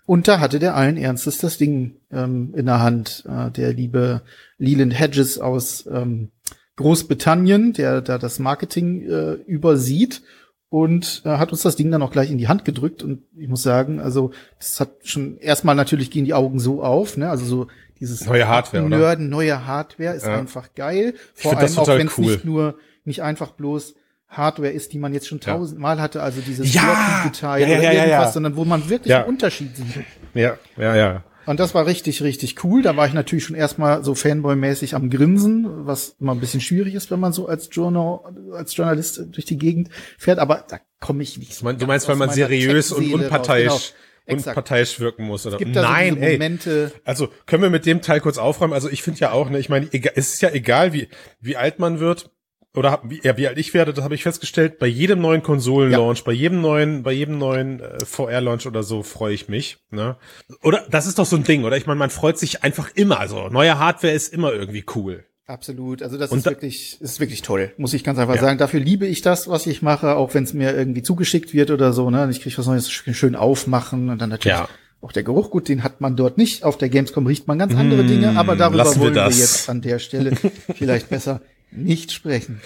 und 0.06 0.27
da 0.27 0.39
hatte 0.39 0.60
der 0.60 0.75
allen 0.75 0.98
Ernstes 0.98 1.38
das 1.38 1.57
Ding 1.57 1.95
ähm, 2.12 2.54
in 2.56 2.65
der 2.65 2.81
Hand. 2.81 3.24
Äh, 3.27 3.51
der 3.51 3.74
liebe 3.74 4.21
Leland 4.57 4.98
Hedges 4.98 5.39
aus 5.39 5.88
ähm, 5.89 6.30
Großbritannien, 6.75 7.74
der 7.74 8.02
da 8.02 8.18
das 8.18 8.40
Marketing 8.40 9.08
äh, 9.08 9.34
übersieht 9.34 10.24
und 10.70 11.22
äh, 11.24 11.30
hat 11.30 11.52
uns 11.52 11.62
das 11.62 11.75
Ding 11.75 11.92
dann 11.92 12.02
auch 12.02 12.12
gleich 12.12 12.31
in 12.31 12.40
die 12.40 12.48
Hand 12.48 12.66
gedrückt 12.66 13.04
und 13.04 13.22
ich 13.38 13.48
muss 13.48 13.62
sagen, 13.62 14.00
also 14.00 14.31
das 14.58 14.80
hat 14.80 14.90
schon 15.04 15.38
erstmal 15.38 15.75
natürlich 15.75 16.10
gehen 16.10 16.25
die 16.25 16.34
Augen 16.34 16.60
so 16.60 16.81
auf, 16.81 17.16
ne? 17.16 17.30
Also 17.30 17.46
so 17.46 17.68
dieses 18.00 18.25
neue 18.25 18.48
Hardware, 18.48 18.84
Nörden, 18.90 19.30
neue 19.30 19.68
Hardware 19.68 20.16
ist 20.16 20.25
ja. 20.25 20.36
einfach 20.36 20.74
geil. 20.74 21.14
Vor 21.36 21.56
allem 21.56 21.78
auch 21.78 21.88
wenn 21.88 22.08
es 22.08 22.18
cool. 22.18 22.25
nicht 22.25 22.46
nur 22.46 22.75
nicht 23.06 23.22
einfach 23.22 23.52
bloß 23.52 23.94
Hardware 24.28 24.72
ist, 24.72 24.94
die 24.94 25.00
man 25.00 25.14
jetzt 25.14 25.28
schon 25.28 25.40
tausendmal 25.40 26.02
hatte, 26.02 26.24
also 26.24 26.42
dieses 26.42 26.74
ja, 26.74 27.22
Detail 27.24 27.62
ja, 27.62 27.68
ja, 27.68 27.78
oder 27.78 27.94
irgendwas, 27.94 28.10
ja, 28.10 28.31
sondern 28.31 28.56
wo 28.56 28.66
man 28.66 28.90
wirklich 28.90 29.14
einen 29.14 29.25
Unterschied 29.25 29.75
sieht. 29.75 30.06
Ja, 30.34 30.58
ja, 30.75 30.96
ja. 30.96 31.24
Und 31.45 31.60
das 31.60 31.74
war 31.75 31.86
richtig, 31.86 32.22
richtig 32.22 32.63
cool. 32.63 32.81
Da 32.81 32.95
war 32.95 33.07
ich 33.07 33.13
natürlich 33.13 33.44
schon 33.44 33.56
erstmal 33.56 34.04
so 34.04 34.13
Fanboy-mäßig 34.13 34.95
am 34.95 35.10
Grinsen, 35.10 35.86
was 35.86 36.16
immer 36.19 36.34
ein 36.34 36.40
bisschen 36.40 36.62
schwierig 36.62 36.95
ist, 36.95 37.12
wenn 37.12 37.19
man 37.19 37.34
so 37.34 37.48
als 37.48 37.69
Journal, 37.72 38.19
als 38.54 38.75
Journalist 38.75 39.24
durch 39.31 39.45
die 39.45 39.57
Gegend 39.57 39.90
fährt. 40.18 40.40
Aber 40.40 40.66
da 40.68 40.80
komme 41.00 41.24
ich 41.24 41.38
nicht. 41.38 41.62
Du 41.62 41.86
meinst, 41.86 42.07
weil 42.07 42.16
man 42.16 42.30
seriös 42.30 42.92
und 42.92 43.13
unparteiisch 43.13 43.72
raus. 43.72 43.94
Genau. 44.25 44.40
unparteiisch 44.40 45.00
wirken 45.01 45.25
muss 45.25 45.45
oder 45.45 45.56
es 45.56 45.60
gibt 45.60 45.75
nein 45.75 46.16
so 46.16 46.69
ey. 46.69 46.90
also 47.04 47.28
können 47.46 47.62
wir 47.62 47.69
mit 47.69 47.86
dem 47.86 48.01
Teil 48.01 48.22
kurz 48.22 48.38
aufräumen 48.38 48.72
also 48.72 48.89
ich 48.89 49.04
finde 49.04 49.19
ja 49.19 49.31
auch 49.31 49.50
ne 49.50 49.60
ich 49.60 49.68
meine 49.68 49.89
es 49.92 50.36
ist 50.36 50.42
ja 50.42 50.50
egal 50.50 50.94
wie 50.94 51.10
wie 51.42 51.57
alt 51.57 51.80
man 51.80 52.00
wird 52.00 52.31
oder 52.75 53.02
wie, 53.04 53.22
ja, 53.24 53.38
wie 53.38 53.48
alt 53.48 53.58
ich 53.58 53.74
werde, 53.74 53.94
das 53.94 54.04
habe 54.04 54.16
ich 54.16 54.24
festgestellt, 54.24 54.80
bei 54.80 54.88
jedem 54.88 55.22
neuen 55.22 55.44
Konsolenlaunch, 55.44 56.20
ja. 56.20 56.24
bei 56.25 56.31
jedem 56.31 56.62
neuen, 56.62 57.04
bei 57.04 57.12
jedem 57.12 57.38
neuen 57.38 57.80
äh, 57.80 58.04
VR-Launch 58.04 58.66
oder 58.66 58.81
so 58.81 59.04
freue 59.04 59.34
ich 59.34 59.48
mich. 59.48 59.78
Ne? 59.92 60.18
Oder 60.64 60.86
das 60.90 61.06
ist 61.06 61.20
doch 61.20 61.25
so 61.25 61.36
ein 61.36 61.44
Ding, 61.44 61.64
oder? 61.66 61.78
Ich 61.78 61.86
meine, 61.86 62.00
man 62.00 62.10
freut 62.10 62.40
sich 62.40 62.64
einfach 62.64 62.90
immer. 62.96 63.20
Also 63.20 63.50
neue 63.50 63.78
Hardware 63.78 64.14
ist 64.14 64.34
immer 64.34 64.52
irgendwie 64.52 64.86
cool. 64.96 65.24
Absolut. 65.46 66.02
Also 66.02 66.18
das 66.18 66.31
Und 66.31 66.40
ist 66.40 66.48
da, 66.48 66.52
wirklich, 66.52 67.00
ist 67.00 67.20
wirklich 67.20 67.44
toll, 67.44 67.74
muss 67.78 67.94
ich 67.94 68.04
ganz 68.04 68.18
einfach 68.18 68.36
ja. 68.36 68.42
sagen. 68.42 68.58
Dafür 68.58 68.80
liebe 68.80 69.06
ich 69.06 69.22
das, 69.22 69.48
was 69.48 69.68
ich 69.68 69.81
mache, 69.81 70.16
auch 70.16 70.34
wenn 70.34 70.44
es 70.44 70.54
mir 70.54 70.75
irgendwie 70.75 71.04
zugeschickt 71.04 71.54
wird 71.54 71.70
oder 71.70 71.94
so. 71.94 72.10
Ne? 72.10 72.28
Ich 72.31 72.42
kriege 72.42 72.58
was 72.58 72.66
Neues 72.66 72.90
schön 72.90 73.36
aufmachen 73.36 74.10
und 74.10 74.20
dann 74.20 74.30
natürlich 74.30 74.58
ja. 74.58 74.68
auch 75.02 75.12
der 75.12 75.24
Geruch. 75.24 75.52
Gut, 75.52 75.68
den 75.68 75.84
hat 75.84 76.02
man 76.02 76.16
dort 76.16 76.40
nicht. 76.40 76.64
Auf 76.64 76.78
der 76.78 76.90
Gamescom 76.90 77.28
riecht 77.28 77.48
man 77.48 77.60
ganz 77.60 77.75
andere 77.75 78.02
mmh, 78.02 78.08
Dinge, 78.08 78.40
aber 78.40 78.56
darüber 78.56 78.86
wollen 78.86 79.14
wir, 79.14 79.25
wir 79.25 79.38
jetzt 79.38 79.70
an 79.70 79.81
der 79.81 80.00
Stelle 80.00 80.31
vielleicht 80.75 81.10
besser 81.10 81.42
nicht 81.75 82.12
sprechen. 82.12 82.62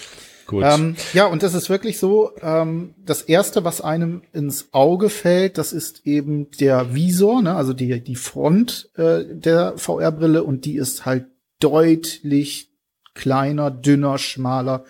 Gut. 0.47 0.63
Ähm, 0.65 0.95
ja, 1.11 1.25
und 1.25 1.43
das 1.43 1.53
ist 1.53 1.69
wirklich 1.69 1.99
so, 1.99 2.31
ähm, 2.41 2.95
das 3.05 3.21
erste, 3.21 3.65
was 3.65 3.81
einem 3.81 4.21
ins 4.31 4.69
Auge 4.71 5.09
fällt, 5.09 5.57
das 5.57 5.73
ist 5.73 6.07
eben 6.07 6.49
der 6.51 6.95
Visor, 6.95 7.41
ne? 7.41 7.53
also 7.53 7.73
die, 7.73 8.01
die 8.01 8.15
Front 8.15 8.89
äh, 8.95 9.25
der 9.29 9.77
VR-Brille 9.77 10.43
und 10.43 10.63
die 10.63 10.77
ist 10.77 11.05
halt 11.05 11.25
deutlich 11.59 12.69
kleiner, 13.13 13.71
dünner, 13.71 14.17
schmaler 14.17 14.85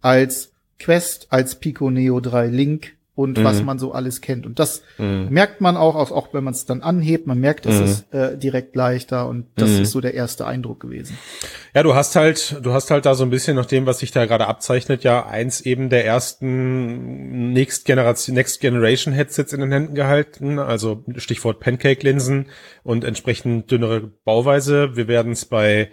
als 0.00 0.52
Quest, 0.78 1.26
als 1.30 1.56
Pico 1.56 1.90
Neo 1.90 2.20
3 2.20 2.46
Link 2.46 2.92
und 3.20 3.36
mhm. 3.36 3.44
was 3.44 3.62
man 3.62 3.78
so 3.78 3.92
alles 3.92 4.22
kennt. 4.22 4.46
Und 4.46 4.58
das 4.58 4.82
mhm. 4.96 5.28
merkt 5.28 5.60
man 5.60 5.76
auch, 5.76 5.94
auch, 5.94 6.10
auch 6.10 6.32
wenn 6.32 6.42
man 6.42 6.54
es 6.54 6.64
dann 6.64 6.80
anhebt, 6.80 7.26
man 7.26 7.38
merkt, 7.38 7.66
es 7.66 7.78
mhm. 7.78 7.84
ist 7.84 8.14
äh, 8.14 8.38
direkt 8.38 8.74
leichter 8.74 9.28
und 9.28 9.44
das 9.56 9.68
mhm. 9.68 9.82
ist 9.82 9.90
so 9.90 10.00
der 10.00 10.14
erste 10.14 10.46
Eindruck 10.46 10.80
gewesen. 10.80 11.18
Ja, 11.74 11.82
du 11.82 11.94
hast 11.94 12.16
halt, 12.16 12.56
du 12.62 12.72
hast 12.72 12.90
halt 12.90 13.04
da 13.04 13.14
so 13.14 13.22
ein 13.22 13.28
bisschen 13.28 13.56
nach 13.56 13.66
dem, 13.66 13.84
was 13.84 13.98
sich 13.98 14.10
da 14.10 14.24
gerade 14.24 14.46
abzeichnet, 14.46 15.04
ja 15.04 15.26
eins 15.26 15.60
eben 15.60 15.90
der 15.90 16.06
ersten 16.06 17.52
Next 17.52 17.84
Generation, 17.84 18.34
Next 18.34 18.58
Generation 18.62 19.12
Headsets 19.12 19.52
in 19.52 19.60
den 19.60 19.70
Händen 19.70 19.94
gehalten, 19.94 20.58
also 20.58 21.04
Stichwort 21.16 21.60
Pancake-Linsen 21.60 22.46
und 22.84 23.04
entsprechend 23.04 23.70
dünnere 23.70 24.00
Bauweise. 24.24 24.96
Wir 24.96 25.08
werden 25.08 25.32
es 25.32 25.44
bei 25.44 25.90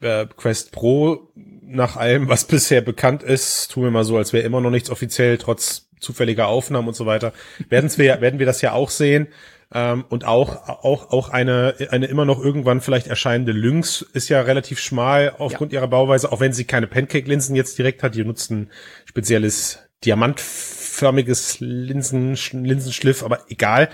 äh, 0.00 0.24
Quest 0.34 0.72
Pro 0.72 1.28
nach 1.34 1.96
allem, 1.96 2.28
was 2.28 2.44
bisher 2.46 2.80
bekannt 2.80 3.22
ist, 3.22 3.70
tun 3.72 3.84
wir 3.84 3.90
mal 3.90 4.04
so, 4.04 4.16
als 4.16 4.32
wäre 4.32 4.46
immer 4.46 4.62
noch 4.62 4.70
nichts 4.70 4.88
offiziell, 4.88 5.36
trotz 5.36 5.83
zufälliger 6.04 6.46
Aufnahmen 6.46 6.88
und 6.88 6.94
so 6.94 7.06
weiter, 7.06 7.32
werden 7.68 7.90
wir, 7.96 8.20
werden 8.20 8.38
wir 8.38 8.46
das 8.46 8.60
ja 8.60 8.72
auch 8.72 8.90
sehen. 8.90 9.28
Ähm, 9.72 10.04
und 10.08 10.24
auch, 10.24 10.68
auch, 10.68 11.10
auch 11.10 11.30
eine, 11.30 11.74
eine 11.90 12.06
immer 12.06 12.24
noch 12.24 12.42
irgendwann 12.42 12.80
vielleicht 12.80 13.08
erscheinende 13.08 13.52
Lynx 13.52 14.02
ist 14.02 14.28
ja 14.28 14.40
relativ 14.40 14.78
schmal 14.78 15.34
aufgrund 15.38 15.72
ja. 15.72 15.80
ihrer 15.80 15.88
Bauweise, 15.88 16.30
auch 16.30 16.40
wenn 16.40 16.52
sie 16.52 16.64
keine 16.64 16.86
Pancake-Linsen 16.86 17.56
jetzt 17.56 17.76
direkt 17.78 18.02
hat. 18.02 18.14
Die 18.14 18.24
nutzt 18.24 18.50
ein 18.50 18.70
spezielles 19.04 19.80
diamantförmiges 20.04 21.60
Linsen, 21.60 22.36
Linsenschliff, 22.52 23.22
aber 23.22 23.40
egal. 23.48 23.88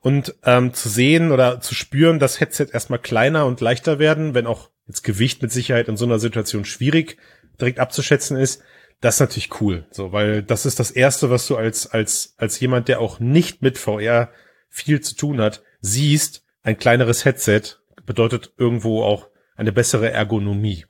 Und 0.00 0.34
ähm, 0.44 0.74
zu 0.74 0.88
sehen 0.88 1.32
oder 1.32 1.60
zu 1.60 1.74
spüren, 1.74 2.18
dass 2.18 2.40
Headset 2.40 2.68
erstmal 2.72 2.98
kleiner 2.98 3.46
und 3.46 3.60
leichter 3.60 3.98
werden, 3.98 4.34
wenn 4.34 4.46
auch 4.46 4.70
jetzt 4.86 5.02
Gewicht 5.02 5.42
mit 5.42 5.50
Sicherheit 5.50 5.88
in 5.88 5.96
so 5.96 6.04
einer 6.04 6.18
Situation 6.18 6.64
schwierig 6.64 7.16
direkt 7.58 7.80
abzuschätzen 7.80 8.36
ist, 8.36 8.62
das 9.00 9.16
ist 9.16 9.20
natürlich 9.20 9.60
cool, 9.60 9.86
so, 9.90 10.12
weil 10.12 10.42
das 10.42 10.66
ist 10.66 10.80
das 10.80 10.90
erste, 10.90 11.30
was 11.30 11.46
du 11.46 11.56
als, 11.56 11.86
als, 11.86 12.34
als 12.38 12.58
jemand, 12.60 12.88
der 12.88 13.00
auch 13.00 13.20
nicht 13.20 13.62
mit 13.62 13.78
VR 13.78 14.30
viel 14.68 15.00
zu 15.00 15.14
tun 15.14 15.40
hat, 15.40 15.62
siehst, 15.80 16.44
ein 16.62 16.78
kleineres 16.78 17.24
Headset 17.24 17.62
bedeutet 18.04 18.52
irgendwo 18.56 19.02
auch 19.02 19.28
eine 19.56 19.72
bessere 19.72 20.10
Ergonomie. 20.10 20.86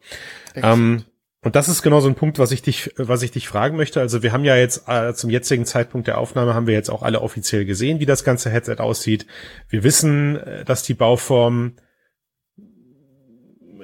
Ähm, 0.54 1.04
und 1.42 1.54
das 1.54 1.68
ist 1.68 1.82
genau 1.82 2.00
so 2.00 2.08
ein 2.08 2.14
Punkt, 2.14 2.38
was 2.38 2.50
ich 2.50 2.62
dich, 2.62 2.92
was 2.96 3.22
ich 3.22 3.30
dich 3.30 3.46
fragen 3.46 3.76
möchte. 3.76 4.00
Also 4.00 4.22
wir 4.22 4.32
haben 4.32 4.44
ja 4.44 4.56
jetzt 4.56 4.88
äh, 4.88 5.14
zum 5.14 5.30
jetzigen 5.30 5.64
Zeitpunkt 5.64 6.06
der 6.06 6.18
Aufnahme 6.18 6.54
haben 6.54 6.66
wir 6.66 6.74
jetzt 6.74 6.90
auch 6.90 7.02
alle 7.02 7.20
offiziell 7.20 7.64
gesehen, 7.64 8.00
wie 8.00 8.06
das 8.06 8.24
ganze 8.24 8.50
Headset 8.50 8.76
aussieht. 8.78 9.26
Wir 9.68 9.84
wissen, 9.84 10.36
äh, 10.36 10.64
dass 10.64 10.82
die 10.82 10.94
Bauform 10.94 11.76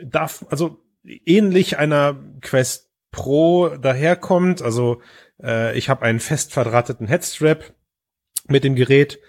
darf, 0.05 0.45
also 0.51 0.79
ähnlich 1.05 1.79
einer 1.79 2.17
Quest 2.41 2.92
Pro 3.13 3.69
daherkommt. 3.69 4.63
Also 4.63 5.01
äh, 5.41 5.79
ich 5.79 5.89
habe 5.89 6.03
einen 6.03 6.19
fest 6.19 6.53
verdrahteten 6.53 7.07
Headstrap 7.07 7.73
mit 8.49 8.65
dem 8.65 8.75
Gerät 8.75 9.21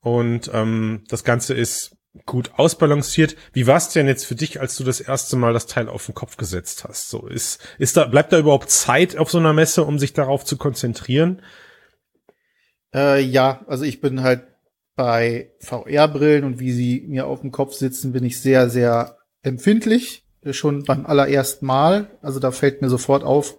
und 0.00 0.50
ähm, 0.54 1.04
das 1.08 1.24
Ganze 1.24 1.54
ist 1.54 1.96
gut 2.26 2.52
ausbalanciert. 2.56 3.36
Wie 3.52 3.66
war 3.66 3.76
es 3.76 3.88
denn 3.90 4.06
jetzt 4.06 4.26
für 4.26 4.34
dich, 4.34 4.60
als 4.60 4.76
du 4.76 4.84
das 4.84 5.00
erste 5.00 5.36
Mal 5.36 5.52
das 5.52 5.66
Teil 5.66 5.88
auf 5.88 6.06
den 6.06 6.14
Kopf 6.14 6.36
gesetzt 6.36 6.84
hast? 6.84 7.08
So 7.08 7.26
ist, 7.26 7.60
ist 7.78 7.96
da, 7.96 8.06
bleibt 8.06 8.32
da 8.32 8.38
überhaupt 8.38 8.70
Zeit 8.70 9.16
auf 9.16 9.30
so 9.30 9.38
einer 9.38 9.52
Messe, 9.52 9.84
um 9.84 9.98
sich 9.98 10.12
darauf 10.12 10.44
zu 10.44 10.56
konzentrieren? 10.56 11.42
Äh, 12.94 13.22
ja, 13.22 13.64
also 13.66 13.84
ich 13.84 14.00
bin 14.00 14.22
halt 14.22 14.42
bei 14.96 15.52
VR-Brillen 15.60 16.44
und 16.44 16.58
wie 16.58 16.72
sie 16.72 17.06
mir 17.08 17.26
auf 17.26 17.40
dem 17.40 17.52
Kopf 17.52 17.74
sitzen, 17.74 18.12
bin 18.12 18.24
ich 18.24 18.40
sehr, 18.40 18.68
sehr 18.68 19.18
empfindlich. 19.42 20.26
Schon 20.52 20.84
beim 20.84 21.04
allerersten 21.06 21.66
Mal. 21.66 22.10
Also 22.22 22.40
da 22.40 22.50
fällt 22.50 22.80
mir 22.80 22.88
sofort 22.88 23.24
auf, 23.24 23.56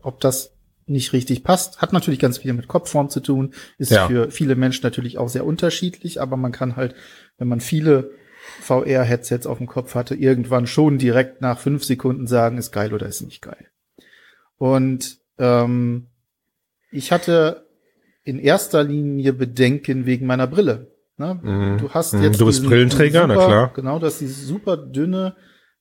ob 0.00 0.20
das 0.20 0.54
nicht 0.86 1.12
richtig 1.12 1.44
passt. 1.44 1.80
Hat 1.80 1.92
natürlich 1.92 2.20
ganz 2.20 2.38
viel 2.38 2.52
mit 2.52 2.68
Kopfform 2.68 3.08
zu 3.08 3.20
tun, 3.20 3.54
ist 3.78 3.92
ja. 3.92 4.08
für 4.08 4.30
viele 4.30 4.56
Menschen 4.56 4.82
natürlich 4.82 5.18
auch 5.18 5.28
sehr 5.28 5.46
unterschiedlich, 5.46 6.20
aber 6.20 6.36
man 6.36 6.52
kann 6.52 6.76
halt, 6.76 6.94
wenn 7.38 7.48
man 7.48 7.60
viele 7.60 8.10
VR-Headsets 8.62 9.46
auf 9.46 9.58
dem 9.58 9.66
Kopf 9.66 9.94
hatte, 9.94 10.14
irgendwann 10.14 10.66
schon 10.66 10.98
direkt 10.98 11.40
nach 11.40 11.58
fünf 11.58 11.84
Sekunden 11.84 12.26
sagen, 12.26 12.58
ist 12.58 12.72
geil 12.72 12.92
oder 12.92 13.06
ist 13.06 13.22
nicht 13.22 13.42
geil. 13.42 13.68
Und 14.56 15.18
ähm, 15.38 16.08
ich 16.90 17.12
hatte 17.12 17.66
in 18.24 18.38
erster 18.38 18.84
Linie 18.84 19.32
Bedenken 19.32 20.06
wegen 20.06 20.26
meiner 20.26 20.46
Brille. 20.46 20.92
Ne? 21.16 21.38
Mhm. 21.42 21.78
Du 21.78 21.90
hast 21.90 22.14
mhm. 22.14 22.22
jetzt. 22.22 22.40
Du 22.40 22.46
bist 22.46 22.64
Brillenträger, 22.64 23.22
super, 23.22 23.34
na 23.34 23.46
klar. 23.46 23.72
Genau, 23.74 23.98
das 23.98 24.14
ist 24.14 24.20
dieses 24.20 24.46
super 24.46 24.76
dünne 24.76 25.36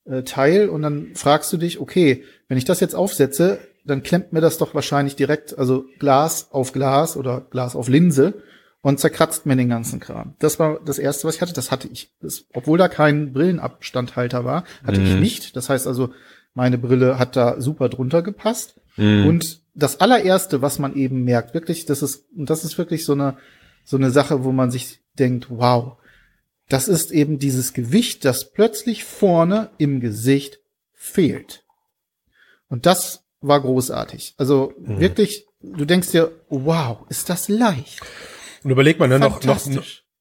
äh, 0.10 0.24
Teil 0.24 0.70
und 0.70 0.82
dann 0.82 1.12
fragst 1.16 1.52
du 1.54 1.58
dich, 1.58 1.80
okay, 1.80 2.24
wenn 2.48 2.58
ich 2.58 2.66
das 2.66 2.80
jetzt 2.80 2.96
aufsetze, 2.96 3.60
dann 3.86 4.04
klemmt 4.04 4.34
mir 4.34 4.42
das 4.42 4.58
doch 4.58 4.74
wahrscheinlich 4.76 5.16
direkt, 5.16 5.58
also 5.58 5.86
Glas 6.00 6.50
auf 6.52 6.74
Glas 6.74 7.16
oder 7.16 7.42
Glas 7.50 7.76
auf 7.76 7.88
Linse 7.88 8.34
und 8.82 9.00
zerkratzt 9.00 9.46
mir 9.46 9.56
den 9.56 9.70
ganzen 9.70 10.00
Kram. 10.00 10.36
Das 10.40 10.60
war 10.60 10.80
das 10.86 11.00
erste, 11.00 11.28
was 11.28 11.36
ich 11.36 11.42
hatte. 11.42 11.54
Das 11.54 11.72
hatte 11.72 11.90
ich, 11.92 12.12
das, 12.22 12.46
obwohl 12.54 12.78
da 12.78 12.88
kein 12.88 13.34
Brillenabstandhalter 13.34 14.46
war, 14.46 14.64
hatte 14.84 15.00
mhm. 15.00 15.08
ich 15.08 15.16
nicht. 15.16 15.56
Das 15.56 15.70
heißt 15.70 15.88
also, 15.88 16.12
meine 16.54 16.78
Brille 16.78 17.20
hat 17.20 17.36
da 17.36 17.60
super 17.62 17.90
drunter 17.90 18.22
gepasst. 18.22 18.76
Mhm. 18.96 19.28
Und 19.28 19.62
das 19.76 20.02
allererste, 20.02 20.62
was 20.62 20.80
man 20.80 20.96
eben 20.96 21.24
merkt, 21.24 21.54
wirklich, 21.54 21.86
das 21.86 22.02
ist, 22.02 22.26
und 22.36 22.50
das 22.50 22.64
ist 22.64 22.78
wirklich 22.78 23.06
so 23.06 23.14
eine, 23.14 23.38
so 23.84 23.98
eine 23.98 24.12
Sache, 24.12 24.44
wo 24.44 24.52
man 24.52 24.72
sich 24.72 25.00
denkt, 25.18 25.48
wow, 25.50 25.98
das 26.70 26.88
ist 26.88 27.12
eben 27.12 27.40
dieses 27.40 27.74
Gewicht, 27.74 28.24
das 28.24 28.52
plötzlich 28.52 29.04
vorne 29.04 29.72
im 29.78 30.00
Gesicht 30.00 30.60
fehlt. 30.94 31.64
Und 32.70 32.86
das 32.86 33.24
war 33.42 33.60
großartig. 33.60 34.36
Also 34.38 34.74
mhm. 34.80 35.00
wirklich, 35.00 35.48
du 35.62 35.86
denkst 35.86 36.12
dir, 36.12 36.32
wow, 36.50 37.00
ist 37.10 37.30
das 37.30 37.50
leicht. 37.50 38.00
Und 38.64 38.72
überleg 38.72 39.00
mal, 39.00 39.08
ne, 39.08 39.20
noch, 39.20 39.44
noch, 39.44 39.66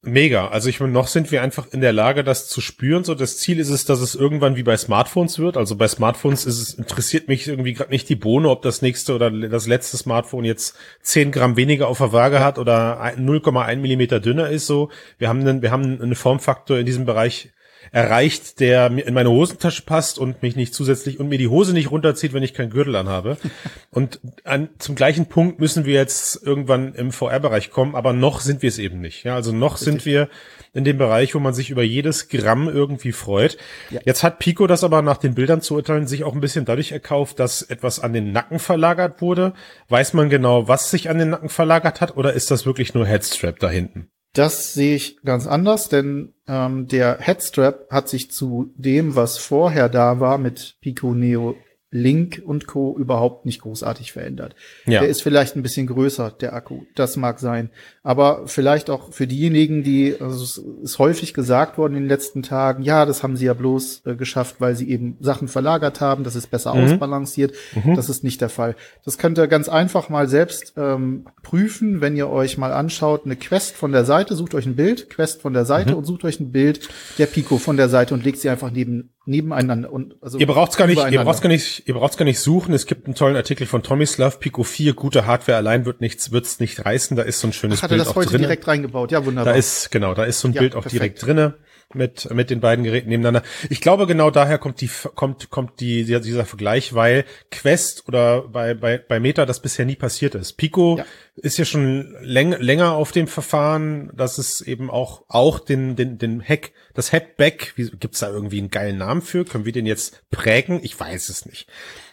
Mega. 0.01 0.47
Also 0.47 0.69
ich 0.69 0.79
meine, 0.79 0.93
noch 0.93 1.07
sind 1.07 1.29
wir 1.29 1.41
einfach 1.41 1.67
in 1.73 1.81
der 1.81 1.91
Lage, 1.91 2.23
das 2.23 2.47
zu 2.47 2.61
spüren. 2.61 3.03
So, 3.03 3.15
das 3.15 3.37
Ziel 3.37 3.59
ist 3.59 3.69
es, 3.69 3.83
dass 3.83 3.99
es 3.99 4.15
irgendwann 4.15 4.55
wie 4.55 4.63
bei 4.63 4.77
Smartphones 4.77 5.39
wird. 5.39 5.57
Also 5.57 5.75
bei 5.75 5.89
Smartphones 5.89 6.45
ist 6.45 6.57
es, 6.57 6.73
interessiert 6.73 7.27
mich 7.27 7.49
irgendwie 7.49 7.73
gerade 7.73 7.89
nicht 7.89 8.07
die 8.07 8.15
Bohne, 8.15 8.49
ob 8.49 8.61
das 8.61 8.81
nächste 8.81 9.13
oder 9.13 9.29
das 9.29 9.67
letzte 9.67 9.97
Smartphone 9.97 10.45
jetzt 10.45 10.77
10 11.01 11.33
Gramm 11.33 11.57
weniger 11.57 11.89
auf 11.89 11.97
der 11.97 12.13
Waage 12.13 12.39
hat 12.39 12.57
oder 12.57 13.01
0,1 13.01 13.75
Millimeter 13.77 14.21
dünner 14.21 14.49
ist. 14.49 14.67
So, 14.67 14.89
wir 15.17 15.27
haben 15.27 15.41
einen, 15.41 15.61
wir 15.61 15.71
haben 15.71 16.01
einen 16.01 16.15
Formfaktor 16.15 16.77
in 16.77 16.85
diesem 16.85 17.03
Bereich 17.03 17.49
erreicht, 17.91 18.59
der 18.59 18.89
mir 18.89 19.05
in 19.05 19.13
meine 19.13 19.29
Hosentasche 19.29 19.83
passt 19.83 20.19
und 20.19 20.41
mich 20.41 20.55
nicht 20.55 20.73
zusätzlich 20.73 21.19
und 21.19 21.29
mir 21.29 21.37
die 21.37 21.47
Hose 21.47 21.73
nicht 21.73 21.91
runterzieht, 21.91 22.33
wenn 22.33 22.43
ich 22.43 22.53
keinen 22.53 22.69
Gürtel 22.69 22.95
anhabe. 22.95 23.37
und 23.91 24.19
an, 24.43 24.69
zum 24.77 24.95
gleichen 24.95 25.27
Punkt 25.27 25.59
müssen 25.59 25.85
wir 25.85 25.93
jetzt 25.93 26.41
irgendwann 26.45 26.93
im 26.93 27.11
VR-Bereich 27.11 27.71
kommen, 27.71 27.95
aber 27.95 28.13
noch 28.13 28.41
sind 28.41 28.61
wir 28.61 28.69
es 28.69 28.79
eben 28.79 28.99
nicht. 28.99 29.23
Ja, 29.23 29.35
also 29.35 29.51
noch 29.51 29.73
Richtig. 29.75 29.85
sind 29.85 30.05
wir 30.05 30.29
in 30.73 30.83
dem 30.83 30.97
Bereich, 30.97 31.33
wo 31.33 31.39
man 31.39 31.53
sich 31.53 31.69
über 31.69 31.83
jedes 31.83 32.29
Gramm 32.29 32.67
irgendwie 32.67 33.11
freut. 33.11 33.57
Ja. 33.89 34.01
Jetzt 34.05 34.23
hat 34.23 34.39
Pico 34.39 34.67
das 34.67 34.83
aber 34.83 35.01
nach 35.01 35.17
den 35.17 35.35
Bildern 35.35 35.61
zu 35.61 35.75
urteilen 35.75 36.07
sich 36.07 36.23
auch 36.23 36.33
ein 36.33 36.41
bisschen 36.41 36.65
dadurch 36.65 36.91
erkauft, 36.91 37.39
dass 37.39 37.61
etwas 37.61 37.99
an 37.99 38.13
den 38.13 38.31
Nacken 38.31 38.59
verlagert 38.59 39.21
wurde. 39.21 39.53
Weiß 39.87 40.13
man 40.13 40.29
genau, 40.29 40.67
was 40.67 40.91
sich 40.91 41.09
an 41.09 41.17
den 41.17 41.29
Nacken 41.31 41.49
verlagert 41.49 42.01
hat 42.01 42.17
oder 42.17 42.33
ist 42.33 42.51
das 42.51 42.65
wirklich 42.65 42.93
nur 42.93 43.05
Headstrap 43.05 43.59
da 43.59 43.69
hinten? 43.69 44.09
Das 44.33 44.73
sehe 44.73 44.95
ich 44.95 45.21
ganz 45.23 45.47
anders, 45.47 45.89
denn 45.89 46.33
ähm, 46.47 46.87
der 46.87 47.17
Headstrap 47.19 47.87
hat 47.89 48.09
sich 48.09 48.31
zu 48.31 48.71
dem, 48.75 49.15
was 49.15 49.37
vorher 49.37 49.89
da 49.89 50.19
war 50.19 50.37
mit 50.37 50.77
Pico 50.81 51.13
Neo 51.13 51.55
Link 51.91 52.41
und 52.45 52.67
Co. 52.67 52.95
überhaupt 52.97 53.45
nicht 53.47 53.61
großartig 53.61 54.11
verändert. 54.11 54.55
Ja. 54.85 54.99
Der 54.99 55.09
ist 55.09 55.23
vielleicht 55.23 55.55
ein 55.55 55.63
bisschen 55.63 55.87
größer, 55.87 56.29
der 56.39 56.53
Akku. 56.53 56.83
Das 56.95 57.17
mag 57.17 57.39
sein. 57.39 57.71
Aber 58.03 58.43
vielleicht 58.45 58.91
auch 58.91 59.11
für 59.11 59.25
diejenigen, 59.25 59.83
die, 59.83 60.15
also 60.19 60.43
es 60.43 60.57
ist 60.83 60.99
häufig 60.99 61.33
gesagt 61.33 61.79
worden 61.79 61.95
in 61.95 62.03
den 62.03 62.09
letzten 62.09 62.43
Tagen, 62.43 62.83
ja, 62.83 63.05
das 63.07 63.23
haben 63.23 63.35
sie 63.35 63.45
ja 63.45 63.55
bloß 63.55 64.03
äh, 64.05 64.15
geschafft, 64.15 64.57
weil 64.59 64.75
sie 64.75 64.89
eben 64.89 65.17
Sachen 65.19 65.47
verlagert 65.47 65.99
haben, 65.99 66.23
das 66.23 66.35
ist 66.35 66.51
besser 66.51 66.75
mhm. 66.75 66.83
ausbalanciert. 66.83 67.55
Mhm. 67.73 67.95
Das 67.95 68.07
ist 68.07 68.23
nicht 68.23 68.39
der 68.41 68.49
Fall. 68.49 68.75
Das 69.03 69.17
könnt 69.17 69.39
ihr 69.39 69.47
ganz 69.47 69.67
einfach 69.67 70.09
mal 70.09 70.27
selbst 70.27 70.73
ähm, 70.77 71.25
prüfen, 71.41 72.01
wenn 72.01 72.15
ihr 72.15 72.29
euch 72.29 72.59
mal 72.59 72.71
anschaut, 72.71 73.25
eine 73.25 73.35
Quest 73.35 73.75
von 73.75 73.91
der 73.91 74.05
Seite, 74.05 74.35
sucht 74.35 74.53
euch 74.53 74.67
ein 74.67 74.75
Bild, 74.75 75.09
Quest 75.09 75.41
von 75.41 75.53
der 75.53 75.65
Seite 75.65 75.91
mhm. 75.91 75.97
und 75.97 76.05
sucht 76.05 76.23
euch 76.23 76.39
ein 76.39 76.51
Bild 76.51 76.87
der 77.17 77.25
Pico 77.25 77.57
von 77.57 77.77
der 77.77 77.89
Seite 77.89 78.13
und 78.13 78.23
legt 78.23 78.37
sie 78.37 78.49
einfach 78.49 78.69
neben 78.69 79.09
nebeneinander 79.25 79.91
und 79.91 80.15
also 80.21 80.37
ihr 80.37 80.47
braucht's 80.47 80.77
gar 80.77 80.87
nicht, 80.87 80.99
ihr 81.11 81.21
braucht's 81.23 81.41
gar 81.41 81.49
nicht, 81.49 81.87
ihr 81.87 81.93
braucht's 81.93 82.17
gar 82.17 82.25
nicht 82.25 82.39
suchen. 82.39 82.73
Es 82.73 82.85
gibt 82.85 83.05
einen 83.05 83.15
tollen 83.15 83.35
Artikel 83.35 83.67
von 83.67 83.83
Tomislav 83.83 84.39
Pico 84.39 84.63
4, 84.63 84.93
gute 84.93 85.25
Hardware 85.25 85.57
allein 85.57 85.85
wird 85.85 86.01
nichts, 86.01 86.31
wird's 86.31 86.59
nicht 86.59 86.85
reißen. 86.85 87.15
Da 87.15 87.23
ist 87.23 87.39
so 87.39 87.47
ein 87.47 87.53
schönes 87.53 87.79
Ach, 87.79 87.83
hat 87.83 87.89
Bild 87.89 88.01
er 88.01 88.05
das 88.05 88.15
heute 88.15 88.29
drinne. 88.29 88.43
direkt 88.43 88.67
reingebaut? 88.67 89.11
Ja, 89.11 89.25
wunderbar. 89.25 89.53
Da 89.53 89.57
ist 89.57 89.91
genau, 89.91 90.13
da 90.13 90.23
ist 90.23 90.39
so 90.39 90.47
ein 90.47 90.53
ja, 90.53 90.61
Bild 90.61 90.75
auch 90.75 90.81
perfekt. 90.81 90.93
direkt 90.93 91.25
drinne 91.25 91.55
mit 91.93 92.31
mit 92.33 92.49
den 92.49 92.59
beiden 92.59 92.83
Geräten 92.83 93.09
nebeneinander. 93.09 93.47
Ich 93.69 93.81
glaube 93.81 94.05
genau 94.05 94.29
daher 94.29 94.59
kommt 94.59 94.79
die 94.81 94.89
kommt 95.15 95.49
kommt 95.49 95.79
die 95.79 96.03
dieser 96.05 96.45
Vergleich, 96.45 96.93
weil 96.93 97.25
Quest 97.51 98.07
oder 98.07 98.43
bei 98.43 98.75
bei 98.75 98.99
bei 98.99 99.19
Meta 99.19 99.45
das 99.45 99.59
bisher 99.59 99.85
nie 99.85 99.95
passiert 99.95 100.35
ist. 100.35 100.53
Pico 100.53 100.97
ja. 100.99 101.05
ist 101.35 101.57
ja 101.57 101.65
schon 101.65 102.15
läng, 102.21 102.51
länger 102.51 102.93
auf 102.93 103.11
dem 103.11 103.27
Verfahren, 103.27 104.11
dass 104.15 104.37
es 104.37 104.61
eben 104.61 104.91
auch 104.91 105.23
auch 105.27 105.59
den 105.59 105.95
den 105.95 106.19
den 106.19 106.43
Hack 106.43 106.71
das 106.93 107.11
Headback, 107.11 107.73
wie 107.75 107.89
gibt's 107.89 108.19
da 108.19 108.29
irgendwie 108.29 108.59
einen 108.59 108.69
geilen 108.69 108.97
Namen 108.97 109.21
für? 109.21 109.45
Können 109.45 109.65
wir 109.65 109.71
den 109.71 109.85
jetzt 109.85 110.21
prägen? 110.31 110.81
Ich 110.83 110.99
weiß 110.99 111.29
es 111.29 111.45
nicht. 111.45 111.67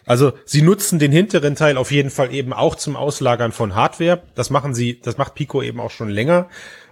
Also 0.05 0.33
sie 0.45 0.61
nutzen 0.61 0.97
den 0.97 1.11
hinteren 1.11 1.55
Teil 1.55 1.77
auf 1.77 1.91
jeden 1.91 2.09
Fall 2.09 2.33
eben 2.33 2.53
auch 2.53 2.75
zum 2.75 2.95
Auslagern 2.95 3.51
von 3.51 3.75
Hardware. 3.75 4.23
Das 4.35 4.49
machen 4.49 4.73
sie, 4.73 4.99
das 5.01 5.17
macht 5.17 5.35
Pico 5.35 5.61
eben 5.61 5.81
auch 5.81 5.91
schon 5.91 6.09
länger. 6.09 6.47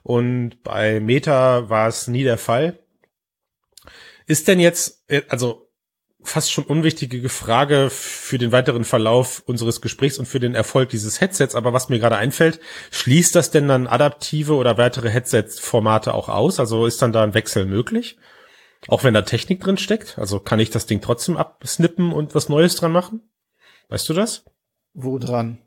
Und 0.06 0.62
bei 0.62 1.00
Meta 1.00 1.68
war 1.68 1.88
es 1.88 2.08
nie 2.08 2.24
der 2.24 2.38
Fall. 2.38 2.78
Ist 4.28 4.48
denn 4.48 4.60
jetzt, 4.60 5.04
äh, 5.08 5.24
also 5.30 5.68
fast 6.22 6.52
schon 6.52 6.64
unwichtige 6.64 7.28
Frage 7.28 7.90
für 7.90 8.38
den 8.38 8.52
weiteren 8.52 8.84
Verlauf 8.84 9.42
unseres 9.48 9.82
Gesprächs 9.82 10.20
und 10.20 10.28
für 10.28 10.40
den 10.40 10.54
Erfolg 10.54 10.90
dieses 10.90 11.22
Headsets, 11.22 11.56
aber 11.56 11.74
was 11.74 11.90
mir 11.90 11.98
gerade 11.98 12.18
einfällt, 12.18 12.60
schließt 12.92 13.34
das 13.34 13.50
denn 13.50 13.68
dann 13.68 13.88
adaptive 13.88 14.54
oder 14.54 14.78
weitere 14.78 15.10
Headset-Formate 15.10 16.14
auch 16.14 16.30
aus? 16.30 16.60
Also 16.60 16.86
ist 16.86 17.02
dann 17.02 17.12
da 17.12 17.24
ein 17.24 17.34
Wechsel 17.34 17.66
möglich? 17.66 18.20
Auch 18.88 19.04
wenn 19.04 19.16
da 19.16 19.24
Technik 19.24 19.60
drin 19.62 19.80
steckt? 19.80 20.20
Also 20.20 20.40
kann 20.40 20.60
ich 20.60 20.70
das 20.70 20.86
Ding 20.86 21.02
trotzdem 21.02 21.36
absnippen 21.36 22.14
und 22.14 22.36
was 22.36 22.48
Neues 22.48 22.76
dran 22.76 22.92
machen? 22.92 23.28
Weißt 23.90 24.08
du 24.08 24.14
das? 24.14 24.46
Wo 24.94 25.18
dran? 25.18 25.65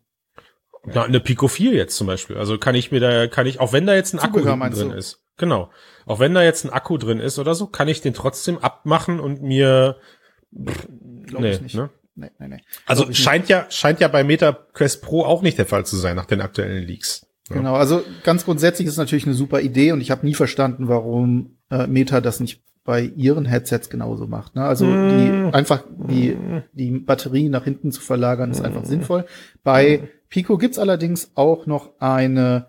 Na, 0.94 1.04
eine 1.04 1.20
Pico 1.20 1.48
4 1.48 1.72
jetzt 1.72 1.96
zum 1.96 2.06
Beispiel. 2.06 2.36
Also 2.36 2.58
kann 2.58 2.74
ich 2.74 2.90
mir 2.90 3.00
da, 3.00 3.26
kann 3.26 3.46
ich, 3.46 3.60
auch 3.60 3.72
wenn 3.72 3.86
da 3.86 3.94
jetzt 3.94 4.14
ein 4.14 4.18
Zubehör, 4.18 4.60
Akku 4.60 4.74
drin 4.74 4.90
du? 4.90 4.96
ist. 4.96 5.22
Genau. 5.36 5.70
Auch 6.06 6.20
wenn 6.20 6.34
da 6.34 6.42
jetzt 6.42 6.64
ein 6.64 6.70
Akku 6.70 6.96
drin 6.96 7.20
ist 7.20 7.38
oder 7.38 7.54
so, 7.54 7.66
kann 7.66 7.88
ich 7.88 8.00
den 8.00 8.14
trotzdem 8.14 8.58
abmachen 8.58 9.20
und 9.20 9.42
mir, 9.42 9.96
Glaube 10.50 11.44
nee, 11.44 11.50
ich 11.52 11.60
nicht. 11.60 11.74
Ne? 11.74 11.90
Nee, 12.14 12.30
nee, 12.38 12.48
nee. 12.48 12.60
Also 12.86 13.12
scheint 13.12 13.44
nicht. 13.44 13.50
ja, 13.50 13.66
scheint 13.70 14.00
ja 14.00 14.08
bei 14.08 14.24
Meta 14.24 14.52
Quest 14.52 15.02
Pro 15.02 15.24
auch 15.24 15.42
nicht 15.42 15.58
der 15.58 15.66
Fall 15.66 15.86
zu 15.86 15.96
sein 15.96 16.16
nach 16.16 16.26
den 16.26 16.40
aktuellen 16.40 16.84
Leaks. 16.84 17.26
Ja. 17.48 17.56
Genau, 17.56 17.74
also 17.74 18.02
ganz 18.24 18.44
grundsätzlich 18.44 18.88
ist 18.88 18.96
natürlich 18.96 19.24
eine 19.24 19.34
super 19.34 19.60
Idee 19.60 19.92
und 19.92 20.00
ich 20.00 20.10
habe 20.10 20.26
nie 20.26 20.34
verstanden, 20.34 20.88
warum 20.88 21.58
äh, 21.70 21.86
Meta 21.86 22.20
das 22.20 22.40
nicht 22.40 22.62
bei 22.84 23.02
ihren 23.02 23.44
Headsets 23.44 23.90
genauso 23.90 24.26
macht. 24.26 24.56
Ne? 24.56 24.64
Also 24.64 24.86
mm. 24.86 25.08
die 25.10 25.54
einfach 25.54 25.84
die 26.08 26.36
die 26.72 26.90
Batterie 26.90 27.48
nach 27.50 27.64
hinten 27.64 27.92
zu 27.92 28.00
verlagern 28.00 28.50
ist 28.50 28.62
einfach 28.62 28.82
mm. 28.82 28.86
sinnvoll. 28.86 29.26
Bei 29.62 30.08
Pico 30.28 30.58
gibt's 30.58 30.78
allerdings 30.78 31.30
auch 31.34 31.66
noch 31.66 31.92
eine 32.00 32.66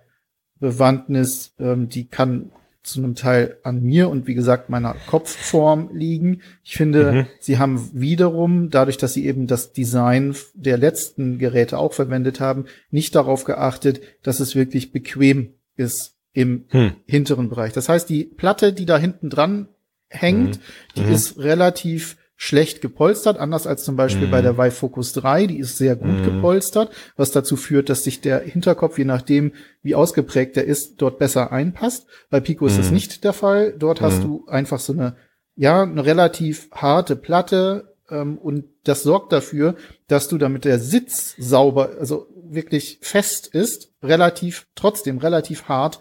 Bewandtnis, 0.59 1.53
ähm, 1.59 1.89
die 1.89 2.07
kann 2.07 2.51
zu 2.81 2.99
einem 2.99 3.15
Teil 3.15 3.57
an 3.63 3.83
mir 3.83 4.09
und 4.09 4.25
wie 4.25 4.33
gesagt 4.33 4.69
meiner 4.69 4.95
Kopfform 5.07 5.89
liegen. 5.93 6.41
Ich 6.63 6.75
finde, 6.75 7.11
mhm. 7.11 7.25
sie 7.39 7.59
haben 7.59 7.89
wiederum, 7.93 8.69
dadurch, 8.69 8.97
dass 8.97 9.13
sie 9.13 9.25
eben 9.25 9.47
das 9.47 9.73
Design 9.73 10.35
der 10.53 10.77
letzten 10.77 11.37
Geräte 11.37 11.77
auch 11.77 11.93
verwendet 11.93 12.39
haben, 12.39 12.65
nicht 12.89 13.15
darauf 13.15 13.43
geachtet, 13.43 14.01
dass 14.23 14.39
es 14.39 14.55
wirklich 14.55 14.91
bequem 14.91 15.53
ist 15.75 16.15
im 16.33 16.65
hm. 16.69 16.93
hinteren 17.05 17.49
Bereich. 17.49 17.73
Das 17.73 17.89
heißt, 17.89 18.07
die 18.09 18.23
Platte, 18.23 18.71
die 18.71 18.85
da 18.85 18.97
hinten 18.97 19.29
dran 19.29 19.67
hängt, 20.07 20.57
mhm. 20.57 20.61
die 20.95 21.01
mhm. 21.01 21.11
ist 21.11 21.37
relativ 21.37 22.17
schlecht 22.41 22.79
gepolstert, 22.79 23.37
anders 23.37 23.67
als 23.67 23.83
zum 23.83 23.97
Beispiel 23.97 24.27
mhm. 24.27 24.31
bei 24.31 24.41
der 24.41 24.57
Vive 24.57 24.71
Focus 24.71 25.11
3, 25.11 25.45
die 25.45 25.59
ist 25.59 25.77
sehr 25.77 25.97
gut 25.97 26.21
mhm. 26.21 26.23
gepolstert, 26.23 26.89
was 27.17 27.31
dazu 27.31 27.57
führt, 27.57 27.89
dass 27.89 28.05
sich 28.05 28.21
der 28.21 28.39
Hinterkopf, 28.39 28.97
je 28.97 29.03
nachdem, 29.03 29.51
wie 29.83 29.93
ausgeprägt 29.93 30.55
er 30.55 30.63
ist, 30.63 31.01
dort 31.01 31.19
besser 31.19 31.51
einpasst. 31.51 32.07
Bei 32.29 32.39
Pico 32.39 32.63
mhm. 32.63 32.69
ist 32.69 32.79
das 32.79 32.87
mhm. 32.87 32.93
nicht 32.93 33.25
der 33.25 33.33
Fall. 33.33 33.75
Dort 33.77 33.99
hast 33.99 34.19
mhm. 34.19 34.23
du 34.23 34.45
einfach 34.47 34.79
so 34.79 34.93
eine, 34.93 35.17
ja, 35.57 35.83
eine 35.83 36.05
relativ 36.05 36.71
harte 36.71 37.17
Platte 37.17 37.93
ähm, 38.09 38.37
und 38.37 38.63
das 38.85 39.03
sorgt 39.03 39.33
dafür, 39.33 39.75
dass 40.07 40.29
du, 40.29 40.37
damit 40.37 40.63
der 40.63 40.79
Sitz 40.79 41.35
sauber, 41.37 41.97
also 41.99 42.27
wirklich 42.49 42.99
fest 43.01 43.47
ist, 43.47 43.91
relativ, 44.01 44.65
trotzdem 44.75 45.17
relativ 45.17 45.65
hart 45.67 45.99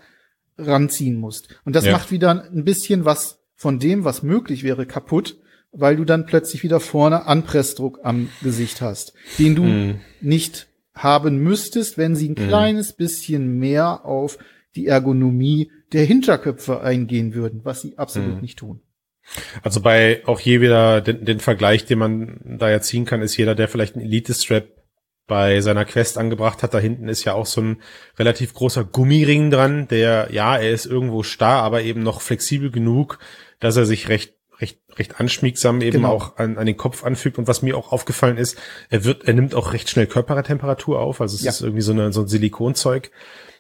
ranziehen 0.57 1.17
musst. 1.17 1.49
Und 1.65 1.75
das 1.75 1.85
ja. 1.85 1.91
macht 1.91 2.13
wieder 2.13 2.45
ein 2.45 2.65
bisschen 2.65 3.05
was 3.05 3.41
von 3.57 3.81
dem, 3.81 4.05
was 4.05 4.23
möglich 4.23 4.63
wäre, 4.63 4.87
kaputt 4.87 5.37
weil 5.73 5.97
du 5.97 6.05
dann 6.05 6.27
plötzlich 6.27 6.63
wieder 6.63 6.81
vorne 6.81 7.27
Anpressdruck 7.27 8.01
am 8.03 8.29
Gesicht 8.43 8.81
hast, 8.81 9.15
den 9.39 9.55
du 9.55 9.65
mm. 9.65 10.01
nicht 10.21 10.69
haben 10.95 11.39
müsstest, 11.39 11.99
wenn 11.99 12.17
sie 12.17 12.29
ein 12.29 12.33
mm. 12.33 12.49
kleines 12.49 12.93
bisschen 12.93 13.59
mehr 13.59 14.05
auf 14.05 14.39
die 14.75 14.87
Ergonomie 14.87 15.71
der 15.93 16.05
Hinterköpfe 16.05 16.81
eingehen 16.81 17.35
würden, 17.35 17.61
was 17.65 17.83
sie 17.83 17.99
absolut 17.99 18.39
mm. 18.39 18.41
nicht 18.41 18.59
tun. 18.59 18.81
Also 19.63 19.81
bei 19.81 20.23
auch 20.27 20.41
hier 20.41 20.61
wieder 20.61 21.01
den, 21.01 21.25
den 21.25 21.41
Vergleich, 21.41 21.85
den 21.85 21.99
man 21.99 22.41
da 22.59 22.71
ja 22.71 22.81
ziehen 22.81 23.05
kann, 23.05 23.21
ist 23.21 23.37
jeder, 23.37 23.55
der 23.55 23.69
vielleicht 23.69 23.95
einen 23.95 24.07
Elite-Strap 24.07 24.65
bei 25.27 25.61
seiner 25.61 25.85
Quest 25.85 26.17
angebracht 26.17 26.63
hat. 26.63 26.73
Da 26.73 26.79
hinten 26.79 27.09
ist 27.09 27.25
ja 27.25 27.35
auch 27.35 27.47
so 27.47 27.61
ein 27.61 27.83
relativ 28.19 28.55
großer 28.55 28.85
Gummiring 28.85 29.51
dran, 29.51 29.87
der, 29.87 30.29
ja, 30.33 30.57
er 30.57 30.71
ist 30.71 30.87
irgendwo 30.87 31.23
starr, 31.23 31.63
aber 31.63 31.83
eben 31.83 32.03
noch 32.03 32.23
flexibel 32.23 32.71
genug, 32.71 33.19
dass 33.61 33.77
er 33.77 33.85
sich 33.85 34.09
recht 34.09 34.38
recht, 34.61 34.81
recht 34.97 35.21
anschmiegsam 35.21 35.81
eben 35.81 35.99
genau. 35.99 36.13
auch 36.13 36.37
an, 36.37 36.59
an 36.59 36.67
den 36.67 36.77
Kopf 36.77 37.05
anfügt. 37.05 37.39
Und 37.39 37.47
was 37.47 37.63
mir 37.63 37.77
auch 37.77 37.93
aufgefallen 37.93 38.37
ist, 38.37 38.59
er 38.91 39.05
wird, 39.05 39.25
er 39.25 39.35
nimmt 39.35 39.55
auch 39.55 39.73
recht 39.73 39.89
schnell 39.89 40.07
Körpertemperatur 40.07 40.99
auf. 40.99 41.21
Also 41.21 41.37
es 41.37 41.43
ja. 41.43 41.51
ist 41.51 41.61
irgendwie 41.61 41.83
so, 41.83 41.93
eine, 41.93 42.13
so 42.13 42.23
ein 42.23 42.29
Silikonzeug. 42.29 43.11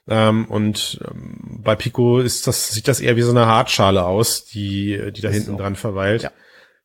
Ähm, 0.09 0.47
und 0.47 1.01
ähm, 1.07 1.61
bei 1.63 1.77
Pico 1.77 2.21
ist 2.21 2.47
das, 2.47 2.71
sieht 2.71 2.89
das 2.89 3.01
eher 3.01 3.17
wie 3.17 3.23
so 3.23 3.31
eine 3.31 3.47
Hartschale 3.47 4.05
aus, 4.05 4.45
die, 4.45 5.13
die 5.15 5.21
da 5.21 5.29
hinten 5.29 5.53
so. 5.53 5.57
dran 5.57 5.77
verweilt. 5.77 6.23
Ja. 6.23 6.33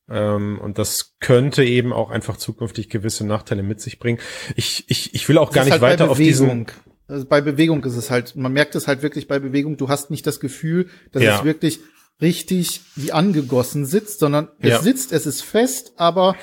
Ähm, 0.10 0.60
und 0.60 0.78
das 0.78 1.16
könnte 1.20 1.64
eben 1.64 1.94
auch 1.94 2.12
einfach 2.12 2.38
zukünftig 2.38 2.90
gewisse 2.90 3.26
Nachteile 3.26 3.64
mit 3.64 3.80
sich 3.80 4.00
bringen. 4.00 4.20
Ich, 4.56 4.84
ich, 4.90 5.14
ich 5.14 5.28
will 5.30 5.38
auch 5.38 5.50
das 5.50 5.56
gar 5.56 5.64
nicht 5.64 5.72
halt 5.74 5.82
weiter 5.82 6.12
auf 6.12 6.18
diesen. 6.18 6.68
Also 7.08 7.26
bei 7.26 7.42
Bewegung 7.42 7.84
ist 7.84 7.96
es 7.96 8.10
halt, 8.12 8.36
man 8.36 8.54
merkt 8.54 8.76
es 8.76 8.88
halt 8.88 9.02
wirklich 9.02 9.28
bei 9.28 9.40
Bewegung, 9.40 9.78
du 9.78 9.90
hast 9.90 10.10
nicht 10.10 10.26
das 10.26 10.40
Gefühl, 10.40 10.90
dass 11.12 11.24
ja. 11.24 11.38
es 11.38 11.44
wirklich 11.44 11.80
richtig 12.22 12.82
wie 12.96 13.12
angegossen 13.12 13.86
sitzt, 13.86 14.20
sondern 14.20 14.50
ja. 14.62 14.78
es 14.78 14.84
sitzt, 14.84 15.12
es 15.12 15.26
ist 15.26 15.42
fest, 15.42 15.94
aber 15.98 16.36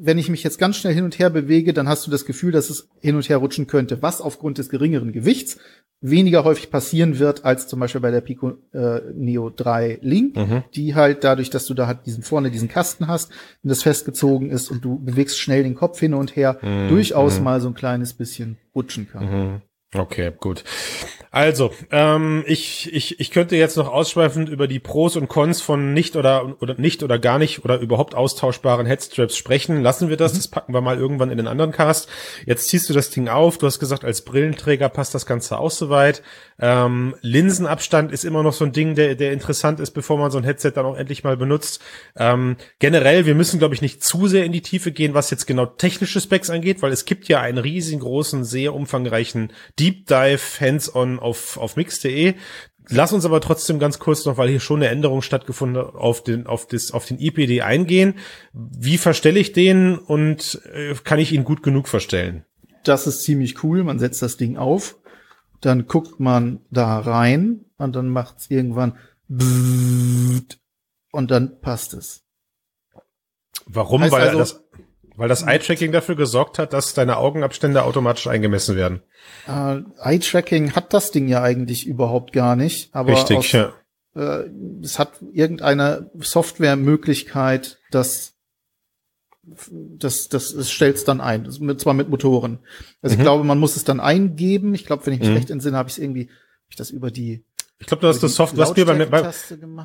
wenn 0.00 0.18
ich 0.18 0.28
mich 0.28 0.44
jetzt 0.44 0.58
ganz 0.58 0.76
schnell 0.76 0.94
hin 0.94 1.04
und 1.04 1.18
her 1.18 1.28
bewege, 1.28 1.72
dann 1.72 1.88
hast 1.88 2.06
du 2.06 2.10
das 2.10 2.24
Gefühl, 2.24 2.52
dass 2.52 2.70
es 2.70 2.88
hin 3.00 3.16
und 3.16 3.28
her 3.28 3.38
rutschen 3.38 3.66
könnte, 3.66 4.00
was 4.00 4.20
aufgrund 4.20 4.58
des 4.58 4.68
geringeren 4.68 5.12
Gewichts 5.12 5.58
weniger 6.00 6.44
häufig 6.44 6.70
passieren 6.70 7.18
wird 7.18 7.44
als 7.44 7.66
zum 7.66 7.80
Beispiel 7.80 8.00
bei 8.00 8.12
der 8.12 8.20
Pico 8.20 8.52
äh, 8.72 9.00
Neo 9.14 9.50
3 9.50 9.98
Link, 10.00 10.36
mhm. 10.36 10.62
die 10.74 10.94
halt 10.94 11.24
dadurch, 11.24 11.50
dass 11.50 11.66
du 11.66 11.74
da 11.74 11.88
halt 11.88 12.06
diesen 12.06 12.22
vorne 12.22 12.52
diesen 12.52 12.68
Kasten 12.68 13.08
hast 13.08 13.32
und 13.64 13.70
das 13.70 13.82
festgezogen 13.82 14.50
ist 14.50 14.70
und 14.70 14.84
du 14.84 15.00
bewegst 15.00 15.40
schnell 15.40 15.64
den 15.64 15.74
Kopf 15.74 15.98
hin 15.98 16.14
und 16.14 16.36
her, 16.36 16.58
mhm. 16.62 16.88
durchaus 16.88 17.38
mhm. 17.38 17.44
mal 17.44 17.60
so 17.60 17.68
ein 17.68 17.74
kleines 17.74 18.14
bisschen 18.14 18.58
rutschen 18.74 19.08
kann. 19.10 19.24
Mhm. 19.24 19.62
Okay, 19.94 20.32
gut. 20.38 20.62
Also, 21.30 21.72
ähm, 21.90 22.44
ich, 22.46 22.92
ich, 22.92 23.20
ich 23.20 23.30
könnte 23.30 23.56
jetzt 23.56 23.76
noch 23.76 23.88
ausschweifend 23.88 24.48
über 24.48 24.66
die 24.66 24.78
Pros 24.78 25.16
und 25.16 25.28
Cons 25.28 25.60
von 25.60 25.92
nicht 25.92 26.16
oder, 26.16 26.56
oder 26.60 26.74
nicht 26.78 27.02
oder 27.02 27.18
gar 27.18 27.38
nicht 27.38 27.64
oder 27.64 27.78
überhaupt 27.80 28.14
austauschbaren 28.14 28.86
Headstraps 28.86 29.36
sprechen. 29.36 29.82
Lassen 29.82 30.08
wir 30.08 30.16
das, 30.16 30.32
mhm. 30.32 30.36
das 30.36 30.48
packen 30.48 30.72
wir 30.72 30.80
mal 30.80 30.98
irgendwann 30.98 31.30
in 31.30 31.36
den 31.36 31.46
anderen 31.46 31.72
Cast. 31.72 32.08
Jetzt 32.46 32.68
ziehst 32.68 32.88
du 32.88 32.94
das 32.94 33.10
Ding 33.10 33.28
auf. 33.28 33.58
Du 33.58 33.66
hast 33.66 33.78
gesagt, 33.78 34.04
als 34.04 34.22
Brillenträger 34.22 34.88
passt 34.88 35.14
das 35.14 35.26
Ganze 35.26 35.58
auch 35.58 35.70
soweit. 35.70 36.22
Ähm, 36.60 37.14
Linsenabstand 37.20 38.10
ist 38.10 38.24
immer 38.24 38.42
noch 38.42 38.52
so 38.52 38.64
ein 38.64 38.72
Ding, 38.72 38.94
der, 38.94 39.14
der 39.14 39.32
interessant 39.32 39.80
ist, 39.80 39.92
bevor 39.92 40.18
man 40.18 40.30
so 40.30 40.38
ein 40.38 40.44
Headset 40.44 40.72
dann 40.74 40.86
auch 40.86 40.96
endlich 40.96 41.24
mal 41.24 41.36
benutzt. 41.36 41.80
Ähm, 42.16 42.56
generell, 42.78 43.26
wir 43.26 43.34
müssen, 43.34 43.58
glaube 43.58 43.74
ich, 43.74 43.82
nicht 43.82 44.02
zu 44.02 44.26
sehr 44.26 44.44
in 44.44 44.52
die 44.52 44.62
Tiefe 44.62 44.92
gehen, 44.92 45.14
was 45.14 45.30
jetzt 45.30 45.46
genau 45.46 45.66
technische 45.66 46.20
Specs 46.20 46.50
angeht, 46.50 46.82
weil 46.82 46.92
es 46.92 47.04
gibt 47.04 47.28
ja 47.28 47.40
einen 47.40 47.58
riesengroßen, 47.58 48.44
sehr 48.44 48.74
umfangreichen 48.74 49.52
Deep 49.78 50.06
Dive 50.06 50.40
Hands-on 50.60 51.17
auf, 51.18 51.56
auf 51.56 51.76
mix.de. 51.76 52.34
Lass 52.90 53.12
uns 53.12 53.24
aber 53.24 53.40
trotzdem 53.40 53.78
ganz 53.78 53.98
kurz 53.98 54.24
noch, 54.24 54.38
weil 54.38 54.48
hier 54.48 54.60
schon 54.60 54.80
eine 54.80 54.88
Änderung 54.88 55.20
stattgefunden 55.20 55.82
hat, 55.82 55.94
auf 55.94 56.22
den, 56.22 56.46
auf 56.46 56.66
das, 56.66 56.92
auf 56.92 57.04
den 57.04 57.18
IPD 57.18 57.60
eingehen. 57.62 58.14
Wie 58.52 58.96
verstelle 58.96 59.38
ich 59.38 59.52
den 59.52 59.98
und 59.98 60.60
äh, 60.72 60.94
kann 61.04 61.18
ich 61.18 61.32
ihn 61.32 61.44
gut 61.44 61.62
genug 61.62 61.86
verstellen? 61.88 62.44
Das 62.84 63.06
ist 63.06 63.24
ziemlich 63.24 63.62
cool. 63.62 63.84
Man 63.84 63.98
setzt 63.98 64.22
das 64.22 64.38
Ding 64.38 64.56
auf, 64.56 64.96
dann 65.60 65.86
guckt 65.86 66.18
man 66.18 66.60
da 66.70 66.98
rein 66.98 67.66
und 67.76 67.94
dann 67.94 68.08
macht's 68.08 68.46
irgendwann 68.48 68.96
und 69.28 70.56
dann 71.12 71.60
passt 71.60 71.92
es. 71.92 72.24
Warum? 73.66 74.02
Heißt 74.02 74.12
weil 74.12 74.28
also, 74.28 74.38
das 74.38 74.64
weil 75.18 75.28
das 75.28 75.42
Eye-Tracking 75.42 75.92
dafür 75.92 76.14
gesorgt 76.14 76.58
hat, 76.58 76.72
dass 76.72 76.94
deine 76.94 77.16
Augenabstände 77.16 77.82
automatisch 77.82 78.28
eingemessen 78.28 78.76
werden. 78.76 79.02
Äh, 79.46 79.82
Eye-Tracking 80.00 80.74
hat 80.74 80.94
das 80.94 81.10
Ding 81.10 81.28
ja 81.28 81.42
eigentlich 81.42 81.86
überhaupt 81.86 82.32
gar 82.32 82.56
nicht. 82.56 82.94
Aber 82.94 83.12
Richtig, 83.12 83.36
aus, 83.36 83.52
ja. 83.52 83.72
Äh, 84.14 84.48
es 84.82 84.98
hat 84.98 85.12
irgendeine 85.32 86.10
Softwaremöglichkeit, 86.18 87.78
dass 87.90 88.34
das, 89.42 90.28
das, 90.28 90.54
das 90.54 90.70
stellt's 90.70 91.04
dann 91.04 91.20
ein. 91.20 91.48
Mit, 91.60 91.80
zwar 91.80 91.94
mit 91.94 92.08
Motoren. 92.10 92.60
Also 93.02 93.14
mhm. 93.14 93.20
ich 93.20 93.24
glaube, 93.24 93.44
man 93.44 93.58
muss 93.58 93.76
es 93.76 93.84
dann 93.84 93.98
eingeben. 93.98 94.74
Ich 94.74 94.86
glaube, 94.86 95.04
wenn 95.06 95.14
ich 95.14 95.20
mich 95.20 95.30
mhm. 95.30 95.36
recht 95.36 95.50
entsinne, 95.50 95.76
habe 95.76 95.88
ich 95.88 95.96
es 95.96 96.02
irgendwie, 96.02 96.28
hab 96.28 96.70
ich 96.70 96.76
das 96.76 96.90
über 96.90 97.10
die 97.10 97.44
ich 97.80 97.86
glaube, 97.86 98.00
du 98.00 98.08
hast 98.08 98.20
das 98.24 98.34
Soft, 98.34 98.56
was 98.56 98.74
mir 98.74 98.84
beim, 98.84 99.08
beim 99.08 99.32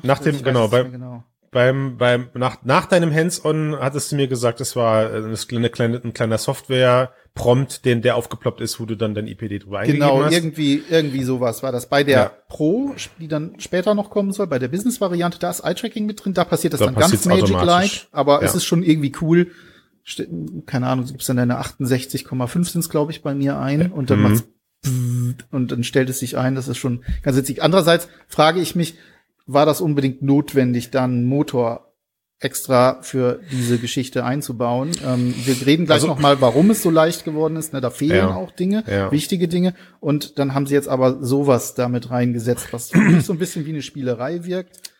nach 0.02 0.18
dem, 0.18 0.42
genau, 0.42 0.66
beim, 0.66 0.90
genau 0.90 1.22
beim, 1.54 1.96
beim, 1.96 2.28
nach, 2.34 2.64
nach 2.64 2.86
deinem 2.86 3.14
Hands-on 3.14 3.76
hattest 3.78 4.10
du 4.10 4.16
mir 4.16 4.26
gesagt, 4.26 4.60
es 4.60 4.74
war 4.74 5.10
äh, 5.10 5.22
eine 5.24 5.70
kleine, 5.70 6.00
ein 6.02 6.12
kleiner 6.12 6.36
Software-Prompt, 6.36 7.84
den, 7.84 8.02
der 8.02 8.16
aufgeploppt 8.16 8.60
ist, 8.60 8.80
wo 8.80 8.86
du 8.86 8.96
dann 8.96 9.14
dein 9.14 9.28
IPD 9.28 9.60
drüber 9.60 9.78
eingegeben 9.78 10.00
genau, 10.00 10.24
hast. 10.24 10.30
Genau, 10.30 10.44
irgendwie, 10.44 10.82
irgendwie 10.90 11.22
sowas 11.22 11.62
war 11.62 11.70
das. 11.70 11.88
Bei 11.88 12.02
der 12.02 12.18
ja. 12.18 12.32
Pro, 12.48 12.94
die 13.20 13.28
dann 13.28 13.54
später 13.58 13.94
noch 13.94 14.10
kommen 14.10 14.32
soll, 14.32 14.48
bei 14.48 14.58
der 14.58 14.66
Business-Variante, 14.68 15.38
da 15.38 15.50
ist 15.50 15.60
Eye-Tracking 15.60 16.04
mit 16.04 16.24
drin, 16.24 16.34
da 16.34 16.44
passiert 16.44 16.72
das 16.72 16.80
da 16.80 16.86
dann 16.86 16.96
ganz 16.96 17.24
Magic-like, 17.24 18.08
aber 18.10 18.40
ja. 18.40 18.46
es 18.46 18.56
ist 18.56 18.64
schon 18.64 18.82
irgendwie 18.82 19.12
cool. 19.22 19.52
Keine 20.66 20.88
Ahnung, 20.88 21.06
du 21.06 21.12
gibst 21.12 21.28
dann 21.28 21.36
deine 21.36 21.60
68,5 21.60 22.68
sind 22.68 22.90
glaube 22.90 23.12
ich, 23.12 23.22
bei 23.22 23.34
mir 23.34 23.58
ein 23.58 23.90
und 23.90 24.10
dann 24.10 24.18
mhm. 24.18 24.22
macht's 24.24 24.44
und 25.50 25.72
dann 25.72 25.82
stellt 25.82 26.10
es 26.10 26.18
sich 26.18 26.36
ein, 26.36 26.54
das 26.56 26.68
ist 26.68 26.76
schon 26.76 27.04
ganz 27.22 27.38
witzig. 27.38 27.62
Andererseits 27.62 28.08
frage 28.28 28.60
ich 28.60 28.74
mich, 28.74 28.96
war 29.46 29.66
das 29.66 29.80
unbedingt 29.80 30.22
notwendig, 30.22 30.90
dann 30.90 31.24
Motor 31.24 31.92
extra 32.40 33.00
für 33.02 33.40
diese 33.50 33.78
Geschichte 33.78 34.24
einzubauen. 34.24 34.90
Ähm, 35.04 35.34
wir 35.44 35.66
reden 35.66 35.86
gleich 35.86 35.96
also, 35.96 36.08
noch 36.08 36.18
mal, 36.18 36.40
warum 36.40 36.70
es 36.70 36.82
so 36.82 36.90
leicht 36.90 37.24
geworden 37.24 37.56
ist. 37.56 37.72
Ne, 37.72 37.80
da 37.80 37.90
fehlen 37.90 38.16
ja, 38.16 38.34
auch 38.34 38.50
Dinge, 38.50 38.84
ja. 38.86 39.10
wichtige 39.10 39.48
Dinge. 39.48 39.74
Und 40.00 40.38
dann 40.38 40.54
haben 40.54 40.66
sie 40.66 40.74
jetzt 40.74 40.88
aber 40.88 41.24
sowas 41.24 41.74
damit 41.74 42.10
reingesetzt, 42.10 42.72
was 42.72 42.88
so 42.88 43.32
ein 43.32 43.38
bisschen 43.38 43.64
wie 43.66 43.70
eine 43.70 43.82
Spielerei 43.82 44.44
wirkt. 44.44 44.93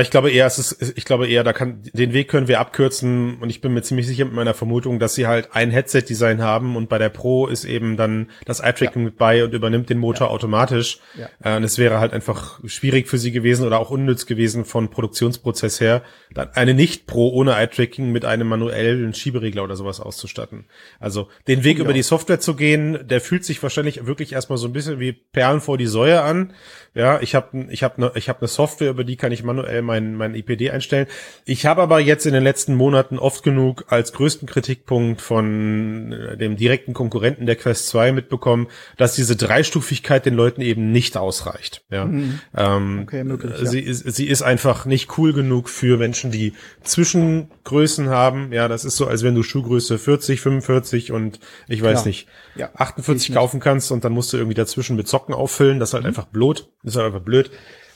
Ich 0.00 0.10
glaube 0.10 0.30
eher, 0.30 0.46
es 0.46 0.58
ist, 0.58 0.96
ich 0.96 1.04
glaube 1.04 1.26
eher, 1.26 1.44
da 1.44 1.52
kann, 1.52 1.82
den 1.92 2.14
Weg 2.14 2.28
können 2.28 2.48
wir 2.48 2.60
abkürzen 2.60 3.36
und 3.40 3.50
ich 3.50 3.60
bin 3.60 3.74
mir 3.74 3.82
ziemlich 3.82 4.06
sicher 4.06 4.24
mit 4.24 4.32
meiner 4.32 4.54
Vermutung, 4.54 4.98
dass 4.98 5.14
sie 5.14 5.26
halt 5.26 5.50
ein 5.52 5.70
Headset-Design 5.70 6.40
haben 6.40 6.76
und 6.76 6.88
bei 6.88 6.96
der 6.96 7.10
Pro 7.10 7.46
ist 7.46 7.64
eben 7.64 7.98
dann 7.98 8.30
das 8.46 8.60
Eye-Tracking 8.60 9.02
ja. 9.02 9.06
mit 9.06 9.18
bei 9.18 9.44
und 9.44 9.52
übernimmt 9.52 9.90
den 9.90 9.98
Motor 9.98 10.28
ja. 10.28 10.32
automatisch. 10.32 10.98
Ja. 11.14 11.28
Äh, 11.44 11.56
und 11.58 11.64
es 11.64 11.76
wäre 11.76 12.00
halt 12.00 12.14
einfach 12.14 12.60
schwierig 12.64 13.06
für 13.06 13.18
sie 13.18 13.32
gewesen 13.32 13.66
oder 13.66 13.78
auch 13.78 13.90
unnütz 13.90 14.24
gewesen 14.24 14.64
von 14.64 14.88
Produktionsprozess 14.88 15.80
her, 15.80 16.02
dann 16.32 16.48
eine 16.54 16.72
Nicht-Pro 16.72 17.28
ohne 17.28 17.52
Eye-Tracking 17.52 18.10
mit 18.10 18.24
einem 18.24 18.48
manuellen 18.48 19.12
Schieberegler 19.12 19.62
oder 19.62 19.76
sowas 19.76 20.00
auszustatten. 20.00 20.64
Also 21.00 21.28
den 21.48 21.64
Weg 21.64 21.78
über 21.78 21.92
die 21.92 22.02
Software 22.02 22.40
zu 22.40 22.54
gehen, 22.54 23.06
der 23.06 23.20
fühlt 23.20 23.44
sich 23.44 23.62
wahrscheinlich 23.62 24.06
wirklich 24.06 24.32
erstmal 24.32 24.58
so 24.58 24.68
ein 24.68 24.72
bisschen 24.72 25.00
wie 25.00 25.12
Perlen 25.12 25.60
vor 25.60 25.76
die 25.76 25.86
Säue 25.86 26.22
an. 26.22 26.54
Ja, 26.94 27.20
ich 27.20 27.34
habe 27.34 27.66
ich 27.70 27.82
hab 27.82 27.98
ne, 27.98 28.12
ich 28.14 28.28
hab 28.28 28.40
eine 28.40 28.48
Software, 28.48 28.90
über 28.90 29.04
die 29.04 29.16
kann 29.16 29.32
ich 29.32 29.42
manuell 29.42 29.81
mein, 29.82 30.14
mein 30.14 30.34
IPD 30.34 30.70
einstellen. 30.70 31.06
Ich 31.44 31.66
habe 31.66 31.82
aber 31.82 32.00
jetzt 32.00 32.26
in 32.26 32.32
den 32.32 32.42
letzten 32.42 32.74
Monaten 32.74 33.18
oft 33.18 33.42
genug 33.42 33.84
als 33.88 34.12
größten 34.12 34.48
Kritikpunkt 34.48 35.20
von 35.20 36.12
äh, 36.12 36.36
dem 36.36 36.56
direkten 36.56 36.94
Konkurrenten 36.94 37.46
der 37.46 37.56
Quest 37.56 37.88
2 37.88 38.12
mitbekommen, 38.12 38.68
dass 38.96 39.14
diese 39.14 39.36
Dreistufigkeit 39.36 40.26
den 40.26 40.34
Leuten 40.34 40.60
eben 40.60 40.92
nicht 40.92 41.16
ausreicht. 41.16 41.84
Ja, 41.90 42.06
mhm. 42.06 42.40
ähm, 42.56 43.00
okay, 43.02 43.24
möglich, 43.24 43.52
ja. 43.58 43.66
sie, 43.66 43.92
sie 43.92 44.26
ist 44.28 44.42
einfach 44.42 44.86
nicht 44.86 45.18
cool 45.18 45.32
genug 45.32 45.68
für 45.68 45.98
Menschen, 45.98 46.30
die 46.30 46.54
Zwischengrößen 46.82 48.08
haben. 48.08 48.52
Ja, 48.52 48.68
das 48.68 48.84
ist 48.84 48.96
so, 48.96 49.06
als 49.06 49.22
wenn 49.22 49.34
du 49.34 49.42
Schuhgröße 49.42 49.98
40, 49.98 50.40
45 50.40 51.12
und 51.12 51.40
ich 51.68 51.82
weiß 51.82 52.02
Klar. 52.02 52.06
nicht, 52.06 52.28
ja, 52.54 52.70
48 52.74 53.34
kaufen 53.34 53.60
kannst 53.60 53.92
und 53.92 54.04
dann 54.04 54.12
musst 54.12 54.32
du 54.32 54.36
irgendwie 54.36 54.54
dazwischen 54.54 54.96
mit 54.96 55.08
Socken 55.08 55.34
auffüllen. 55.34 55.78
Das 55.78 55.90
ist 55.90 55.94
halt 55.94 56.04
mhm. 56.04 56.08
einfach 56.08 56.26
blöd. 56.26 56.68
Das 56.82 56.94
ist 56.94 56.96
halt 56.96 57.06
einfach 57.06 57.24
blöd. 57.24 57.50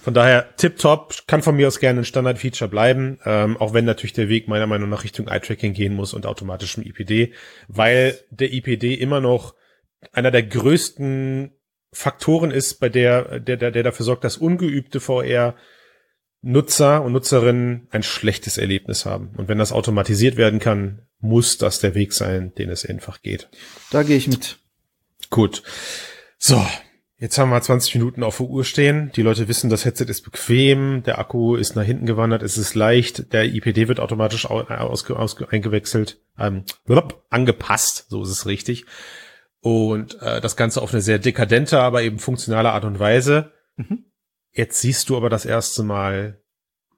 Von 0.07 0.15
daher 0.15 0.55
tipptopp, 0.55 1.27
kann 1.27 1.43
von 1.43 1.57
mir 1.57 1.67
aus 1.67 1.81
gerne 1.81 2.03
ein 2.03 2.05
Standard-Feature 2.05 2.71
bleiben, 2.71 3.19
ähm, 3.25 3.57
auch 3.57 3.75
wenn 3.75 3.85
natürlich 3.85 4.13
der 4.13 4.29
Weg 4.29 4.47
meiner 4.47 4.69
Meinung 4.69 4.89
nach 4.89 5.03
Richtung 5.03 5.27
Eye-Tracking 5.27 5.73
gehen 5.73 5.95
muss 5.95 6.15
und 6.15 6.27
automatischem 6.27 6.85
IPD, 6.85 7.33
weil 7.67 8.17
der 8.31 8.53
IPD 8.53 8.95
immer 8.95 9.21
noch 9.21 9.57
einer 10.13 10.31
der 10.31 10.45
größten 10.45 11.51
Faktoren 11.93 12.53
ist, 12.53 12.75
bei 12.75 12.89
der, 12.89 13.41
der, 13.41 13.57
der, 13.57 13.73
der 13.73 13.83
dafür 13.83 14.07
sorgt, 14.07 14.23
dass 14.23 14.37
ungeübte 14.37 15.01
VR 15.01 15.57
Nutzer 16.41 17.03
und 17.03 17.11
Nutzerinnen 17.11 17.89
ein 17.91 18.05
schlechtes 18.05 18.59
Erlebnis 18.59 19.07
haben. 19.07 19.35
Und 19.37 19.49
wenn 19.49 19.59
das 19.59 19.73
automatisiert 19.73 20.37
werden 20.37 20.61
kann, 20.61 21.03
muss 21.19 21.59
das 21.59 21.81
der 21.81 21.97
Weg 21.97 22.13
sein, 22.13 22.55
den 22.55 22.71
es 22.71 22.87
einfach 22.87 23.23
geht. 23.23 23.49
Da 23.91 24.05
gehe 24.05 24.19
ich 24.19 24.29
mit. 24.29 24.61
Gut. 25.31 25.65
So, 26.39 26.65
jetzt 27.19 27.39
haben 27.39 27.51
wir 27.51 27.61
20 27.61 27.95
Minuten 27.97 28.23
auf 28.23 28.39
der 28.39 28.47
Uhr 28.47 28.65
stehen. 28.65 29.11
Die 29.17 29.23
Leute 29.23 29.49
wissen, 29.49 29.71
das 29.71 29.85
Headset 29.85 30.05
ist 30.05 30.23
bequem, 30.23 31.03
der 31.03 31.19
Akku 31.19 31.57
ist 31.57 31.77
nach 31.77 31.85
hinten 31.85 32.07
gewandert, 32.07 32.43
es 32.43 32.59
ist 32.59 32.75
leicht, 32.75 33.33
der 33.33 33.45
IPD 33.45 33.89
wird 33.89 34.01
automatisch 34.01 34.47
aus, 34.47 35.11
aus, 35.11 35.43
eingewechselt, 35.51 36.21
ähm, 36.39 36.65
angepasst, 37.31 38.07
so 38.09 38.23
ist 38.23 38.31
es 38.31 38.47
richtig. 38.47 38.87
Und 39.61 40.21
äh, 40.23 40.41
das 40.41 40.57
Ganze 40.57 40.83
auf 40.83 40.93
eine 40.93 41.03
sehr 41.03 41.19
dekadente, 41.19 41.81
aber 41.81 42.03
eben 42.03 42.19
funktionale 42.19 42.71
Art 42.71 42.85
und 42.85 42.99
Weise. 42.99 43.53
Mhm. 43.77 44.05
Jetzt 44.53 44.81
siehst 44.81 45.09
du 45.09 45.17
aber 45.17 45.29
das 45.29 45.45
erste 45.45 45.83
Mal 45.83 46.41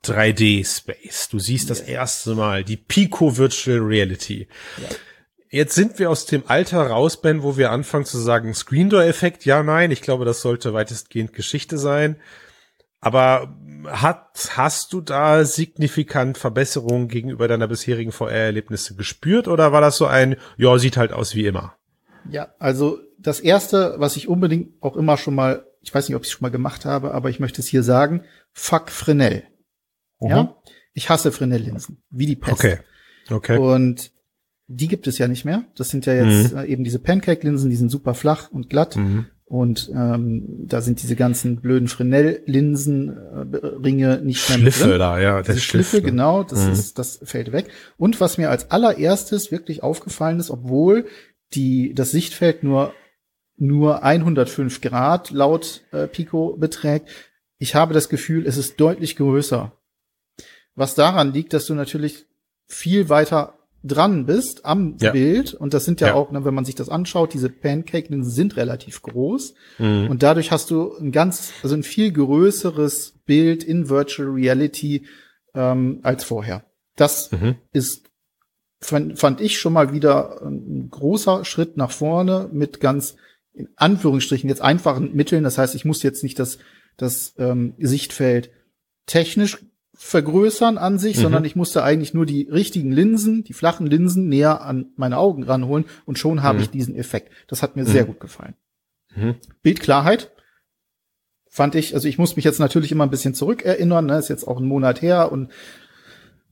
3D-Space. 0.04 1.28
Du 1.28 1.38
siehst 1.38 1.70
das 1.70 1.80
erste 1.80 2.34
Mal 2.34 2.64
die 2.64 2.76
Pico 2.76 3.36
Virtual 3.36 3.78
Reality. 3.78 4.48
Ja. 4.76 4.88
Jetzt 5.50 5.74
sind 5.74 5.98
wir 5.98 6.10
aus 6.10 6.26
dem 6.26 6.44
Alter 6.46 6.88
raus, 6.88 7.20
Ben, 7.20 7.42
wo 7.42 7.56
wir 7.56 7.70
anfangen 7.70 8.04
zu 8.04 8.18
sagen, 8.18 8.52
Screen 8.54 8.90
Door 8.90 9.04
Effekt, 9.04 9.44
ja, 9.44 9.62
nein. 9.62 9.90
Ich 9.90 10.02
glaube, 10.02 10.24
das 10.24 10.42
sollte 10.42 10.74
weitestgehend 10.74 11.32
Geschichte 11.32 11.78
sein. 11.78 12.16
Aber 13.00 13.56
hat, 13.86 14.50
hast 14.56 14.92
du 14.92 15.00
da 15.00 15.44
signifikant 15.44 16.36
Verbesserungen 16.36 17.08
gegenüber 17.08 17.48
deiner 17.48 17.68
bisherigen 17.68 18.12
VR-Erlebnisse 18.12 18.96
gespürt 18.96 19.48
oder 19.48 19.72
war 19.72 19.80
das 19.80 19.96
so 19.96 20.06
ein, 20.06 20.36
ja, 20.56 20.78
sieht 20.78 20.96
halt 20.96 21.12
aus 21.12 21.34
wie 21.34 21.46
immer? 21.46 21.74
Ja, 22.28 22.52
also 22.58 22.98
das 23.18 23.40
erste, 23.40 23.94
was 23.98 24.16
ich 24.16 24.28
unbedingt 24.28 24.82
auch 24.82 24.96
immer 24.96 25.16
schon 25.16 25.34
mal 25.34 25.64
ich 25.88 25.94
weiß 25.94 26.08
nicht, 26.08 26.16
ob 26.16 26.22
ich 26.22 26.28
es 26.28 26.32
schon 26.32 26.44
mal 26.44 26.50
gemacht 26.50 26.84
habe, 26.84 27.14
aber 27.14 27.30
ich 27.30 27.40
möchte 27.40 27.60
es 27.60 27.66
hier 27.66 27.82
sagen, 27.82 28.24
fuck 28.52 28.90
Fresnel. 28.90 29.44
Mhm. 30.20 30.28
Ja? 30.28 30.56
Ich 30.92 31.08
hasse 31.08 31.32
Fresnel-Linsen, 31.32 32.02
wie 32.10 32.26
die 32.26 32.36
Pest. 32.36 32.52
Okay. 32.52 32.78
Okay. 33.30 33.58
Und 33.58 34.10
die 34.68 34.86
gibt 34.86 35.06
es 35.06 35.16
ja 35.18 35.28
nicht 35.28 35.44
mehr. 35.44 35.64
Das 35.74 35.88
sind 35.88 36.06
ja 36.06 36.14
jetzt 36.14 36.52
mhm. 36.52 36.58
Äh, 36.58 36.66
eben 36.66 36.84
diese 36.84 36.98
Pancake-Linsen, 36.98 37.70
die 37.70 37.76
sind 37.76 37.90
super 37.90 38.14
flach 38.14 38.50
und 38.50 38.68
glatt. 38.70 38.96
Mhm. 38.96 39.26
Und 39.46 39.90
ähm, 39.94 40.66
da 40.66 40.82
sind 40.82 41.00
diese 41.02 41.16
ganzen 41.16 41.62
blöden 41.62 41.88
Fresnel-Linsen-Ringe 41.88 44.18
äh, 44.18 44.22
nicht 44.22 44.46
mehr 44.50 44.58
Schliffe 44.58 44.88
drin. 44.88 44.98
da, 44.98 45.18
ja. 45.18 45.40
Der 45.40 45.54
diese 45.54 45.64
Schliffe, 45.64 45.96
Schliff, 45.96 46.04
ne? 46.04 46.10
genau, 46.10 46.44
das 46.44 46.66
mhm. 46.66 46.72
ist, 46.72 46.98
das 46.98 47.18
fällt 47.22 47.52
weg. 47.52 47.68
Und 47.96 48.20
was 48.20 48.36
mir 48.36 48.50
als 48.50 48.70
allererstes 48.70 49.50
wirklich 49.50 49.82
aufgefallen 49.82 50.38
ist, 50.38 50.50
obwohl 50.50 51.06
die, 51.54 51.94
das 51.94 52.10
Sichtfeld 52.10 52.62
nur 52.62 52.92
nur 53.58 54.04
105 54.04 54.80
Grad 54.80 55.30
laut 55.30 55.82
äh, 55.90 56.06
Pico 56.06 56.56
beträgt. 56.56 57.08
Ich 57.58 57.74
habe 57.74 57.92
das 57.92 58.08
Gefühl, 58.08 58.46
es 58.46 58.56
ist 58.56 58.80
deutlich 58.80 59.16
größer. 59.16 59.72
Was 60.76 60.94
daran 60.94 61.32
liegt, 61.32 61.52
dass 61.52 61.66
du 61.66 61.74
natürlich 61.74 62.26
viel 62.68 63.08
weiter 63.08 63.57
dran 63.84 64.26
bist 64.26 64.64
am 64.64 64.96
ja. 65.00 65.12
Bild. 65.12 65.54
Und 65.54 65.74
das 65.74 65.84
sind 65.84 66.00
ja, 66.00 66.08
ja, 66.08 66.14
auch, 66.14 66.30
ne, 66.30 66.44
wenn 66.44 66.54
man 66.54 66.64
sich 66.64 66.74
das 66.74 66.88
anschaut, 66.88 67.34
diese 67.34 67.48
Pancake 67.48 68.08
sind 68.24 68.56
relativ 68.56 69.02
groß. 69.02 69.54
Mhm. 69.78 70.08
Und 70.10 70.22
dadurch 70.22 70.50
hast 70.50 70.70
du 70.70 70.96
ein 70.96 71.12
ganz, 71.12 71.52
also 71.62 71.74
ein 71.74 71.82
viel 71.82 72.12
größeres 72.12 73.14
Bild 73.24 73.62
in 73.64 73.88
Virtual 73.88 74.28
Reality 74.28 75.06
ähm, 75.54 76.00
als 76.02 76.24
vorher. 76.24 76.64
Das 76.96 77.30
mhm. 77.30 77.56
ist, 77.72 78.10
fand, 78.80 79.18
fand 79.18 79.40
ich 79.40 79.58
schon 79.58 79.72
mal 79.72 79.92
wieder 79.92 80.42
ein 80.42 80.88
großer 80.90 81.44
Schritt 81.44 81.76
nach 81.76 81.90
vorne 81.90 82.48
mit 82.52 82.80
ganz 82.80 83.16
in 83.54 83.68
Anführungsstrichen 83.76 84.48
jetzt 84.48 84.62
einfachen 84.62 85.14
Mitteln. 85.14 85.44
Das 85.44 85.58
heißt, 85.58 85.74
ich 85.74 85.84
muss 85.84 86.02
jetzt 86.02 86.22
nicht 86.22 86.38
das, 86.38 86.58
das 86.96 87.34
ähm, 87.38 87.74
Sichtfeld 87.78 88.50
technisch 89.06 89.58
vergrößern 90.00 90.78
an 90.78 90.98
sich, 90.98 91.16
mhm. 91.16 91.22
sondern 91.22 91.44
ich 91.44 91.56
musste 91.56 91.82
eigentlich 91.82 92.14
nur 92.14 92.24
die 92.24 92.48
richtigen 92.48 92.92
Linsen, 92.92 93.42
die 93.42 93.52
flachen 93.52 93.86
Linsen 93.86 94.28
näher 94.28 94.62
an 94.62 94.92
meine 94.96 95.18
Augen 95.18 95.42
ranholen 95.42 95.86
und 96.06 96.18
schon 96.18 96.42
habe 96.42 96.58
mhm. 96.58 96.64
ich 96.64 96.70
diesen 96.70 96.94
Effekt. 96.94 97.32
Das 97.48 97.62
hat 97.62 97.74
mir 97.74 97.82
mhm. 97.82 97.88
sehr 97.88 98.04
gut 98.04 98.20
gefallen. 98.20 98.54
Mhm. 99.16 99.34
Bildklarheit 99.62 100.30
fand 101.48 101.74
ich, 101.74 101.94
also 101.94 102.06
ich 102.06 102.16
muss 102.16 102.36
mich 102.36 102.44
jetzt 102.44 102.60
natürlich 102.60 102.92
immer 102.92 103.04
ein 103.04 103.10
bisschen 103.10 103.34
zurückerinnern, 103.34 104.06
ne, 104.06 104.18
ist 104.18 104.28
jetzt 104.28 104.46
auch 104.46 104.60
ein 104.60 104.66
Monat 104.66 105.02
her 105.02 105.32
und 105.32 105.50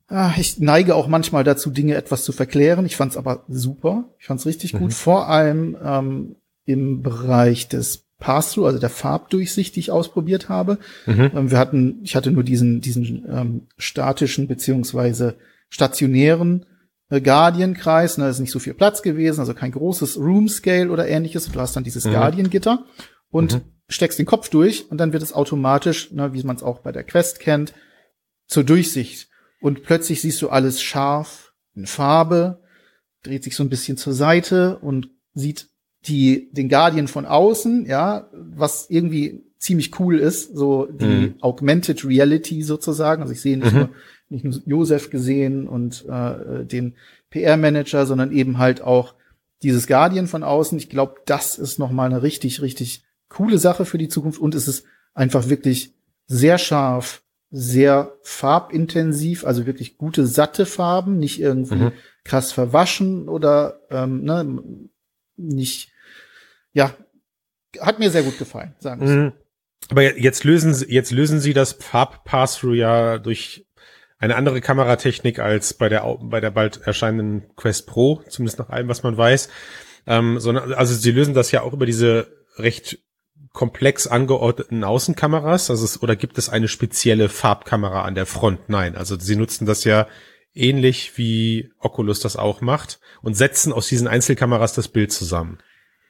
ah, 0.09 0.33
ich 0.37 0.59
neige 0.59 0.97
auch 0.97 1.07
manchmal 1.07 1.45
dazu, 1.45 1.71
Dinge 1.71 1.95
etwas 1.95 2.25
zu 2.25 2.33
verklären. 2.33 2.85
Ich 2.85 2.97
fand 2.97 3.13
es 3.13 3.17
aber 3.17 3.45
super. 3.49 4.09
Ich 4.19 4.27
fand 4.27 4.41
es 4.41 4.47
richtig 4.47 4.73
gut. 4.73 4.83
Mhm. 4.83 4.91
Vor 4.91 5.29
allem 5.29 5.77
ähm, 5.83 6.37
im 6.65 7.03
Bereich 7.03 7.69
des 7.69 8.06
Pass-Through, 8.19 8.67
also 8.67 8.79
der 8.79 8.91
Farbdurchsicht, 8.91 9.77
die 9.77 9.81
ich 9.81 9.91
ausprobiert 9.91 10.49
habe. 10.49 10.79
Mhm. 11.07 11.31
Ähm, 11.35 11.51
wir 11.51 11.59
hatten, 11.59 12.01
ich 12.03 12.17
hatte 12.17 12.31
nur 12.31 12.45
diesen, 12.45 12.81
diesen 12.81 13.25
ähm, 13.29 13.67
statischen 13.77 14.49
beziehungsweise 14.49 15.37
stationären 15.69 16.67
äh, 17.11 17.21
Guardian-Kreis. 17.21 18.19
Ne, 18.19 18.25
da 18.25 18.31
ist 18.31 18.41
nicht 18.41 18.53
so 18.53 18.59
viel 18.59 18.75
Platz 18.75 19.03
gewesen, 19.03 19.41
also 19.41 19.55
kein 19.55 19.73
großes 19.73 20.19
Room-Scale 20.19 20.91
oder 20.91 21.07
ähnliches. 21.09 21.51
Du 21.51 21.61
hast 21.61 21.77
dann 21.77 21.85
dieses 21.85 22.05
mhm. 22.05 22.13
Guardian-Gitter 22.13 22.85
und 23.31 23.55
mhm. 23.55 23.61
steckst 23.89 24.19
den 24.19 24.27
Kopf 24.27 24.49
durch 24.49 24.91
und 24.91 24.99
dann 24.99 25.13
wird 25.13 25.23
es 25.23 25.35
automatisch, 25.35 26.11
ne, 26.13 26.33
wie 26.33 26.43
man 26.43 26.57
es 26.57 26.63
auch 26.63 26.81
bei 26.81 26.93
der 26.93 27.05
Quest 27.05 27.41
kennt, 27.41 27.75
zur 28.47 28.65
Durchsicht. 28.65 29.29
Und 29.61 29.83
plötzlich 29.83 30.23
siehst 30.23 30.41
du 30.41 30.49
alles 30.49 30.81
scharf, 30.81 31.53
in 31.75 31.87
Farbe, 31.87 32.63
dreht 33.23 33.45
sich 33.45 33.57
so 33.57 33.63
ein 33.63 33.69
bisschen 33.69 33.97
zur 33.99 34.15
Seite 34.15 34.79
und 34.79 35.11
sieht 35.35 35.69
die, 36.07 36.49
den 36.53 36.69
Guardian 36.69 37.09
von 37.09 37.27
außen, 37.27 37.87
ja, 37.87 38.29
was 38.33 38.89
irgendwie 38.89 39.43
ziemlich 39.59 39.99
cool 39.99 40.19
ist, 40.19 40.57
so 40.57 40.87
die 40.87 41.05
mhm. 41.05 41.35
Augmented 41.41 42.05
Reality 42.05 42.63
sozusagen. 42.63 43.23
Also 43.23 43.33
ich 43.33 43.41
sehe 43.41 43.59
nicht 43.59 43.73
mhm. 43.73 43.79
nur 43.79 43.91
nicht 44.29 44.45
nur 44.45 44.55
Josef 44.67 45.11
gesehen 45.11 45.69
und 45.69 46.05
äh, 46.09 46.65
den 46.65 46.95
PR-Manager, 47.31 48.07
sondern 48.07 48.33
eben 48.33 48.59
halt 48.59 48.81
auch 48.81 49.15
dieses 49.63 49.87
Guardian 49.87 50.27
von 50.27 50.43
außen. 50.43 50.79
Ich 50.79 50.89
glaube, 50.89 51.17
das 51.27 51.59
ist 51.59 51.79
noch 51.79 51.91
mal 51.91 52.07
eine 52.07 52.23
richtig, 52.23 52.61
richtig 52.61 53.05
coole 53.29 53.59
Sache 53.59 53.85
für 53.85 53.99
die 53.99 54.09
Zukunft 54.09 54.41
und 54.41 54.55
es 54.55 54.69
ist 54.69 54.85
einfach 55.15 55.49
wirklich 55.49 55.95
sehr 56.27 56.59
scharf, 56.59 57.23
sehr 57.51 58.13
farbintensiv, 58.23 59.47
also 59.47 59.67
wirklich 59.67 59.97
gute 59.97 60.27
satte 60.27 60.67
Farben, 60.67 61.19
nicht 61.19 61.41
irgendwie 61.41 61.77
mhm. 61.77 61.93
krass 62.25 62.53
verwaschen 62.53 63.29
oder 63.29 63.81
ähm, 63.91 64.25
ne, 64.25 64.63
nicht 65.37 65.93
ja, 66.77 66.95
hat 67.81 67.99
mir 67.99 68.11
sehr 68.11 68.23
gut 68.23 68.39
gefallen, 68.39 68.75
sagen 68.79 69.01
wir 69.01 69.09
mhm. 69.09 69.33
Aber 69.89 70.19
jetzt 70.19 70.45
lösen 70.45 70.75
Sie, 70.75 70.87
jetzt 70.93 71.11
lösen 71.11 71.41
Sie 71.41 71.55
das 71.55 71.73
Farb 71.73 72.25
Pass-Through 72.25 72.75
ja 72.75 73.19
durch 73.19 73.67
eine 74.19 74.37
andere 74.37 74.61
Kameratechnik 74.61 75.39
als 75.39 75.75
bei 75.75 75.89
der, 75.89 76.03
bei 76.21 76.41
der 76.41 76.51
bald 76.51 76.83
erscheinenden 76.87 77.55
Quest 77.57 77.87
Pro, 77.87 78.23
zumindest 78.29 78.59
nach 78.59 78.69
allem, 78.69 78.89
was 78.89 79.03
man 79.03 79.17
weiß. 79.17 79.49
Ähm, 80.07 80.39
sondern, 80.39 80.75
also 80.75 80.95
Sie 80.95 81.13
lösen 81.13 81.35
das 81.35 81.51
ja 81.51 81.63
auch 81.63 81.73
über 81.73 81.87
diese 81.87 82.29
recht 82.57 82.99
komplex 83.53 84.07
angeordneten 84.07 84.85
Außenkameras, 84.85 85.71
also 85.71 85.85
es, 85.85 86.03
oder 86.03 86.15
gibt 86.15 86.37
es 86.37 86.51
eine 86.51 86.69
spezielle 86.69 87.31
Farbkamera 87.31 88.05
an 88.05 88.15
der 88.15 88.27
Front? 88.27 88.69
Nein, 88.69 88.97
also 88.97 89.19
Sie 89.19 89.37
nutzen 89.37 89.67
das 89.67 89.85
ja 89.85 90.09
ähnlich 90.53 91.17
wie 91.17 91.71
Oculus 91.79 92.21
das 92.21 92.37
auch 92.37 92.61
macht 92.61 93.01
und 93.23 93.35
setzen 93.35 93.73
aus 93.73 93.89
diesen 93.89 94.09
Einzelkameras 94.09 94.75
das 94.75 94.89
Bild 94.89 95.13
zusammen. 95.13 95.59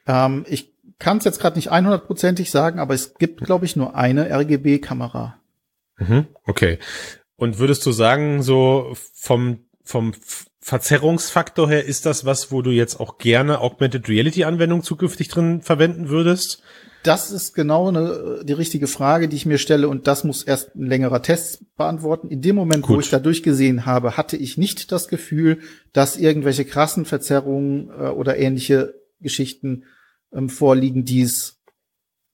Ähm, 0.07 0.45
ich 0.47 0.73
kann 0.99 1.17
es 1.17 1.25
jetzt 1.25 1.39
gerade 1.39 1.57
nicht 1.57 1.71
100%ig 1.71 2.49
sagen, 2.49 2.79
aber 2.79 2.93
es 2.93 3.15
gibt, 3.15 3.41
glaube 3.41 3.65
ich, 3.65 3.75
nur 3.75 3.95
eine 3.95 4.29
RGB-Kamera. 4.31 5.37
Mhm, 5.97 6.27
okay. 6.45 6.79
Und 7.35 7.59
würdest 7.59 7.85
du 7.85 7.91
sagen, 7.91 8.41
so 8.41 8.93
vom, 9.13 9.59
vom 9.83 10.13
Verzerrungsfaktor 10.59 11.69
her 11.69 11.85
ist 11.85 12.05
das 12.05 12.25
was, 12.25 12.51
wo 12.51 12.61
du 12.61 12.71
jetzt 12.71 12.99
auch 12.99 13.19
gerne 13.19 13.61
Augmented 13.61 14.09
Reality 14.09 14.43
Anwendung 14.43 14.83
zukünftig 14.83 15.29
drin 15.29 15.61
verwenden 15.61 16.09
würdest? 16.09 16.61
Das 17.03 17.31
ist 17.31 17.53
genau 17.53 17.87
eine, 17.87 18.41
die 18.43 18.53
richtige 18.53 18.87
Frage, 18.87 19.29
die 19.29 19.37
ich 19.37 19.45
mir 19.45 19.59
stelle 19.59 19.87
und 19.87 20.07
das 20.07 20.23
muss 20.23 20.43
erst 20.43 20.75
ein 20.75 20.87
längerer 20.87 21.21
Test 21.21 21.63
beantworten. 21.77 22.27
In 22.27 22.41
dem 22.41 22.55
Moment, 22.55 22.83
Gut. 22.83 22.95
wo 22.95 22.99
ich 22.99 23.09
da 23.09 23.19
durchgesehen 23.19 23.85
habe, 23.85 24.17
hatte 24.17 24.35
ich 24.35 24.57
nicht 24.57 24.91
das 24.91 25.07
Gefühl, 25.07 25.59
dass 25.93 26.17
irgendwelche 26.17 26.65
krassen 26.65 27.05
Verzerrungen 27.05 27.89
äh, 27.89 28.09
oder 28.09 28.37
ähnliche 28.37 28.95
Geschichten 29.21 29.83
ähm, 30.37 30.49
vorliegen, 30.49 31.03
die 31.03 31.21
es, 31.21 31.59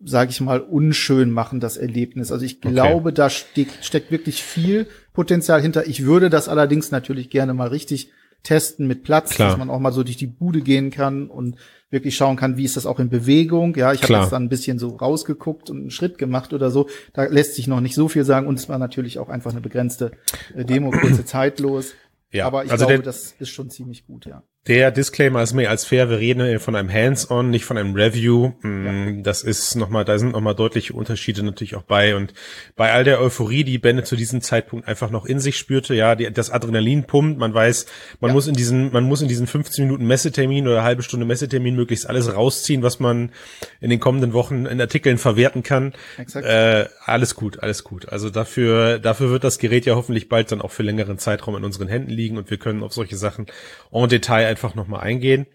sage 0.03 0.31
ich 0.31 0.41
mal, 0.41 0.59
unschön 0.59 1.31
machen, 1.31 1.59
das 1.59 1.77
Erlebnis. 1.77 2.31
Also 2.31 2.45
ich 2.45 2.61
glaube, 2.61 3.09
okay. 3.09 3.15
da 3.15 3.29
steckt, 3.29 3.85
steckt 3.85 4.11
wirklich 4.11 4.43
viel 4.43 4.87
Potenzial 5.13 5.61
hinter. 5.61 5.87
Ich 5.87 6.03
würde 6.03 6.29
das 6.29 6.49
allerdings 6.49 6.91
natürlich 6.91 7.29
gerne 7.29 7.53
mal 7.53 7.69
richtig 7.69 8.11
testen 8.43 8.87
mit 8.87 9.03
Platz, 9.03 9.31
Klar. 9.31 9.49
dass 9.49 9.57
man 9.57 9.69
auch 9.69 9.79
mal 9.79 9.93
so 9.93 10.03
durch 10.03 10.17
die 10.17 10.27
Bude 10.27 10.61
gehen 10.61 10.91
kann 10.91 11.29
und 11.29 11.55
wirklich 11.89 12.15
schauen 12.15 12.35
kann, 12.35 12.57
wie 12.57 12.65
ist 12.65 12.75
das 12.75 12.85
auch 12.85 12.99
in 12.99 13.09
Bewegung. 13.09 13.75
Ja, 13.75 13.93
ich 13.93 14.03
habe 14.03 14.13
jetzt 14.15 14.31
dann 14.31 14.43
ein 14.43 14.49
bisschen 14.49 14.79
so 14.79 14.89
rausgeguckt 14.97 15.69
und 15.69 15.77
einen 15.77 15.91
Schritt 15.91 16.17
gemacht 16.17 16.51
oder 16.51 16.69
so. 16.69 16.89
Da 17.13 17.23
lässt 17.23 17.55
sich 17.55 17.67
noch 17.67 17.79
nicht 17.79 17.95
so 17.95 18.09
viel 18.09 18.25
sagen 18.25 18.47
und 18.47 18.59
es 18.59 18.67
war 18.67 18.79
natürlich 18.79 19.19
auch 19.19 19.29
einfach 19.29 19.51
eine 19.51 19.61
begrenzte 19.61 20.11
äh, 20.55 20.65
Demo, 20.65 20.91
kurze 20.91 21.23
Zeit 21.25 21.59
los. 21.59 21.93
Ja, 22.31 22.47
aber 22.47 22.65
ich 22.65 22.71
also 22.71 22.87
glaube, 22.87 23.03
das 23.03 23.35
ist 23.39 23.49
schon 23.49 23.69
ziemlich 23.69 24.05
gut, 24.05 24.25
ja. 24.25 24.43
Der 24.65 24.91
Disclaimer 24.91 25.43
ist 25.43 25.51
mir 25.51 25.69
als 25.69 25.83
fair, 25.83 26.09
wir 26.09 26.19
reden 26.19 26.57
von 26.57 26.77
einem 26.77 26.89
Hands-on, 26.89 27.49
nicht 27.49 27.65
von 27.65 27.77
einem 27.77 27.95
Review. 27.95 28.53
Mm. 28.61 29.21
Das 29.21 29.43
ist 29.43 29.75
nochmal, 29.75 30.05
da 30.05 30.17
sind 30.17 30.31
nochmal 30.31 30.55
deutliche 30.55 30.93
Unterschiede 30.93 31.43
natürlich 31.43 31.75
auch 31.75 31.83
bei. 31.83 32.15
Und 32.15 32.33
bei 32.77 32.93
all 32.93 33.03
der 33.03 33.19
Euphorie, 33.19 33.65
die 33.65 33.77
Benne 33.77 34.03
zu 34.03 34.15
diesem 34.15 34.39
Zeitpunkt 34.39 34.87
einfach 34.87 35.09
noch 35.09 35.25
in 35.25 35.41
sich 35.41 35.57
spürte, 35.57 35.95
ja, 35.95 36.15
die, 36.15 36.31
das 36.31 36.49
Adrenalin 36.49 37.03
pumpt, 37.03 37.39
man 37.39 37.53
weiß, 37.53 37.87
man 38.21 38.29
ja. 38.29 38.35
muss 38.35 38.47
in 38.47 38.53
diesen, 38.53 38.93
man 38.93 39.03
muss 39.03 39.21
in 39.21 39.27
diesen 39.27 39.47
15 39.47 39.83
Minuten 39.83 40.05
Messetermin 40.05 40.65
oder 40.65 40.83
halbe 40.83 41.03
Stunde 41.03 41.25
Messetermin 41.25 41.75
möglichst 41.75 42.07
alles 42.07 42.33
rausziehen, 42.33 42.83
was 42.83 43.01
man 43.01 43.33
in 43.81 43.89
den 43.89 43.99
kommenden 43.99 44.31
Wochen 44.31 44.65
in 44.65 44.79
Artikeln 44.79 45.17
verwerten 45.17 45.63
kann. 45.63 45.91
Äh, 46.35 46.85
alles 47.03 47.35
gut, 47.35 47.59
alles 47.59 47.83
gut. 47.83 48.07
Also 48.07 48.29
dafür, 48.29 48.99
dafür 48.99 49.29
wird 49.29 49.43
das 49.43 49.59
Gerät 49.59 49.85
ja 49.85 49.95
hoffentlich 49.95 50.29
bald 50.29 50.53
dann 50.53 50.61
auch 50.61 50.71
für 50.71 50.83
längeren 50.83 51.17
Zeitraum 51.17 51.57
in 51.57 51.65
unseren 51.65 51.89
Händen 51.89 52.11
liegen 52.11 52.37
und 52.37 52.49
wir 52.49 52.57
können 52.57 52.81
auf 52.81 52.93
solche 52.93 53.17
Sachen 53.17 53.47
en 53.91 54.07
Detail 54.07 54.52
einfach 54.53 54.75
nochmal 54.75 55.01
eingehen. 55.01 55.47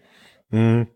Hm. 0.51 0.87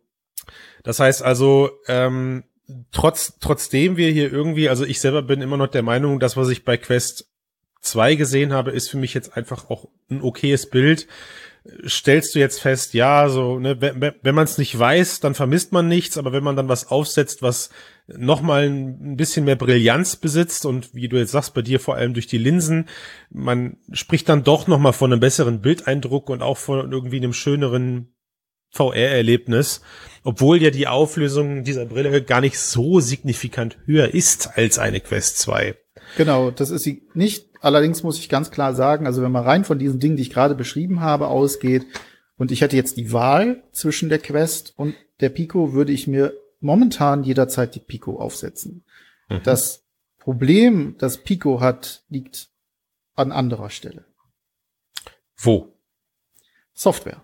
Das 0.83 0.99
heißt 0.99 1.23
also, 1.23 1.71
ähm, 1.87 2.43
trotz, 2.91 3.39
trotzdem 3.39 3.95
wir 3.95 4.09
hier 4.11 4.31
irgendwie, 4.31 4.67
also 4.67 4.83
ich 4.83 4.99
selber 4.99 5.21
bin 5.21 5.41
immer 5.41 5.55
noch 5.55 5.67
der 5.67 5.83
Meinung, 5.83 6.19
das, 6.19 6.35
was 6.35 6.49
ich 6.49 6.65
bei 6.65 6.75
Quest 6.75 7.29
2 7.79 8.15
gesehen 8.15 8.51
habe, 8.51 8.71
ist 8.71 8.89
für 8.89 8.97
mich 8.97 9.13
jetzt 9.13 9.37
einfach 9.37 9.69
auch 9.69 9.87
ein 10.11 10.21
okayes 10.21 10.69
Bild. 10.69 11.07
Stellst 11.87 12.35
du 12.35 12.39
jetzt 12.39 12.59
fest, 12.59 12.93
ja, 12.93 13.29
so, 13.29 13.57
ne, 13.57 13.79
wenn, 13.79 14.13
wenn 14.21 14.35
man 14.35 14.43
es 14.43 14.57
nicht 14.57 14.77
weiß, 14.77 15.21
dann 15.21 15.33
vermisst 15.33 15.71
man 15.71 15.87
nichts, 15.87 16.17
aber 16.17 16.33
wenn 16.33 16.43
man 16.43 16.57
dann 16.57 16.67
was 16.67 16.91
aufsetzt, 16.91 17.41
was 17.41 17.69
nochmal 18.07 18.65
ein 18.65 19.15
bisschen 19.15 19.45
mehr 19.45 19.55
Brillanz 19.55 20.17
besitzt 20.17 20.65
und 20.65 20.93
wie 20.93 21.07
du 21.07 21.17
jetzt 21.17 21.31
sagst, 21.31 21.53
bei 21.53 21.61
dir 21.61 21.79
vor 21.79 21.95
allem 21.95 22.13
durch 22.13 22.27
die 22.27 22.37
Linsen, 22.37 22.89
man 23.29 23.77
spricht 23.91 24.27
dann 24.29 24.43
doch 24.43 24.67
nochmal 24.67 24.93
von 24.93 25.11
einem 25.11 25.21
besseren 25.21 25.61
Bildeindruck 25.61 26.29
und 26.29 26.41
auch 26.41 26.57
von 26.57 26.91
irgendwie 26.91 27.17
einem 27.17 27.33
schöneren 27.33 28.13
VR-Erlebnis, 28.71 29.81
obwohl 30.23 30.61
ja 30.61 30.71
die 30.71 30.87
Auflösung 30.87 31.63
dieser 31.63 31.85
Brille 31.85 32.23
gar 32.23 32.41
nicht 32.41 32.59
so 32.59 32.99
signifikant 32.99 33.77
höher 33.85 34.13
ist 34.13 34.57
als 34.57 34.79
eine 34.79 34.99
Quest 34.99 35.37
2. 35.39 35.75
Genau, 36.17 36.51
das 36.51 36.71
ist 36.71 36.83
sie 36.83 37.03
nicht. 37.13 37.49
Allerdings 37.61 38.03
muss 38.03 38.19
ich 38.19 38.27
ganz 38.27 38.51
klar 38.51 38.73
sagen, 38.73 39.05
also 39.05 39.21
wenn 39.21 39.31
man 39.31 39.45
rein 39.45 39.63
von 39.63 39.79
diesen 39.79 39.99
Dingen, 39.99 40.17
die 40.17 40.23
ich 40.23 40.31
gerade 40.31 40.55
beschrieben 40.55 40.99
habe, 40.99 41.27
ausgeht 41.27 41.85
und 42.35 42.51
ich 42.51 42.61
hätte 42.61 42.75
jetzt 42.75 42.97
die 42.97 43.13
Wahl 43.13 43.63
zwischen 43.71 44.09
der 44.09 44.19
Quest 44.19 44.73
und 44.75 44.95
der 45.21 45.29
Pico, 45.29 45.73
würde 45.73 45.93
ich 45.93 46.07
mir 46.07 46.33
momentan 46.63 47.23
jederzeit 47.23 47.75
die 47.75 47.79
Pico 47.79 48.19
aufsetzen. 48.19 48.83
Mhm. 49.29 49.41
Das 49.43 49.83
Problem, 50.17 50.95
das 50.97 51.17
Pico 51.17 51.59
hat, 51.59 52.03
liegt 52.09 52.49
an 53.15 53.31
anderer 53.31 53.69
Stelle. 53.69 54.05
Wo? 55.37 55.73
Software. 56.73 57.21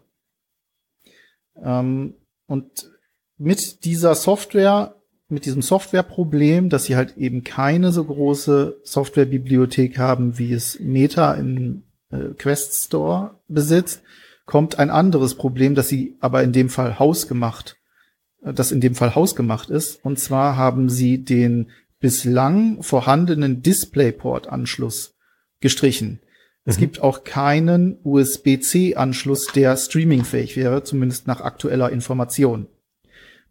Ähm, 1.56 2.16
und 2.46 2.92
mit 3.38 3.86
dieser 3.86 4.16
Software, 4.16 4.96
mit 5.30 5.46
diesem 5.46 5.62
Softwareproblem, 5.62 6.70
dass 6.70 6.86
sie 6.86 6.96
halt 6.96 7.18
eben 7.18 7.44
keine 7.44 7.92
so 7.92 8.04
große 8.04 8.82
Softwarebibliothek 8.84 9.98
haben, 9.98 10.38
wie 10.38 10.52
es 10.54 10.80
Meta 10.80 11.34
in 11.34 11.84
äh, 12.12 12.34
Quest 12.38 12.86
Store 12.86 13.40
besitzt, 13.48 14.02
kommt 14.46 14.80
ein 14.80 14.90
anderes 14.90 15.36
Problem, 15.36 15.76
das 15.76 15.88
sie 15.88 16.18
aber 16.20 16.44
in 16.44 16.52
dem 16.52 16.70
Fall 16.70 17.00
hausgemacht 17.00 17.79
das 18.42 18.72
in 18.72 18.82
dem 18.82 18.96
Fall 18.96 19.16
hausgemacht 19.16 19.70
ist. 19.70 20.04
Und 20.04 20.20
zwar 20.20 20.56
haben 20.56 20.90
sie 20.90 21.24
den 21.24 21.70
bislang 22.00 22.82
vorhandenen 22.82 23.62
DisplayPort-Anschluss 23.62 25.16
gestrichen. 25.60 26.22
Es 26.66 26.78
mhm. 26.78 26.82
gibt 26.82 27.02
auch 27.02 27.24
keinen 27.24 27.98
USB-C-Anschluss, 28.04 29.48
der 29.48 29.76
streamingfähig 29.76 30.56
wäre, 30.56 30.84
zumindest 30.84 31.28
nach 31.28 31.42
aktueller 31.42 31.90
Information. 31.90 32.68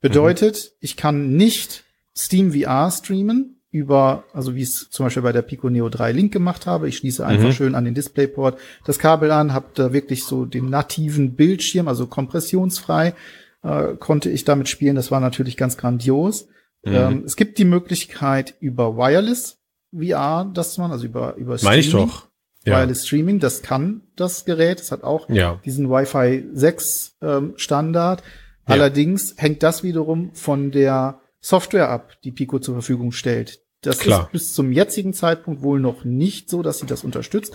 Bedeutet, 0.01 0.57
mhm. 0.57 0.77
ich 0.81 0.97
kann 0.97 1.33
nicht 1.37 1.85
Steam 2.17 2.53
VR 2.53 2.91
streamen 2.91 3.57
über, 3.71 4.25
also 4.33 4.55
wie 4.55 4.63
es 4.63 4.89
zum 4.91 5.07
Beispiel 5.07 5.23
bei 5.23 5.33
der 5.33 5.43
Pico 5.43 5.69
Neo 5.69 5.91
3 5.91 6.13
Link 6.13 6.33
gemacht 6.33 6.67
habe. 6.67 6.89
Ich 6.89 6.97
schließe 6.97 7.27
einfach 7.27 7.49
mhm. 7.49 7.53
schön 7.53 7.75
an 7.75 7.85
den 7.85 7.95
DisplayPort 7.95 8.59
das 8.87 8.99
Kabel 8.99 9.31
an, 9.31 9.53
habe 9.53 9.67
da 9.75 9.93
wirklich 9.93 10.25
so 10.25 10.47
den 10.47 10.71
nativen 10.71 11.35
Bildschirm, 11.35 11.87
also 11.87 12.07
kompressionsfrei 12.07 13.15
äh, 13.63 13.95
konnte 13.99 14.31
ich 14.31 14.45
damit 14.45 14.69
spielen. 14.69 14.97
Das 14.97 15.11
war 15.11 15.21
natürlich 15.21 15.57
ganz 15.57 15.77
grandios. 15.77 16.49
Mhm. 16.85 16.95
Ähm, 16.95 17.23
es 17.27 17.37
gibt 17.37 17.59
die 17.59 17.65
Möglichkeit 17.65 18.55
über 18.61 18.97
Wireless 18.97 19.59
VR, 19.93 20.51
dass 20.53 20.79
man, 20.79 20.93
also 20.93 21.07
über, 21.07 21.35
über 21.37 21.59
Streaming. 21.59 21.73
Meine 21.73 21.81
ich 21.81 21.91
doch. 21.91 22.29
Ja. 22.65 22.79
Wireless 22.79 23.07
Streaming, 23.07 23.39
das 23.39 23.63
kann 23.63 24.03
das 24.17 24.45
Gerät. 24.45 24.81
Es 24.81 24.93
hat 24.93 25.03
auch 25.03 25.29
ja. 25.31 25.61
diesen 25.65 25.89
Wi-Fi 25.91 26.45
6 26.53 27.17
ähm, 27.23 27.55
Standard. 27.57 28.23
Ja. 28.67 28.75
Allerdings 28.75 29.35
hängt 29.39 29.63
das 29.63 29.83
wiederum 29.83 30.35
von 30.35 30.71
der 30.71 31.21
Software 31.41 31.89
ab, 31.89 32.13
die 32.25 32.33
Pico 32.33 32.59
zur 32.59 32.75
Verfügung 32.75 33.13
stellt. 33.13 33.61
Das 33.81 34.01
Klar. 34.01 34.25
ist 34.25 34.33
bis 34.33 34.55
zum 34.55 34.73
jetzigen 34.73 35.15
Zeitpunkt 35.15 35.63
wohl 35.63 35.81
noch 35.81 36.05
nicht 36.05 36.51
so, 36.51 36.63
dass 36.63 36.79
sie 36.79 36.87
das 36.87 37.05
unterstützt. 37.05 37.55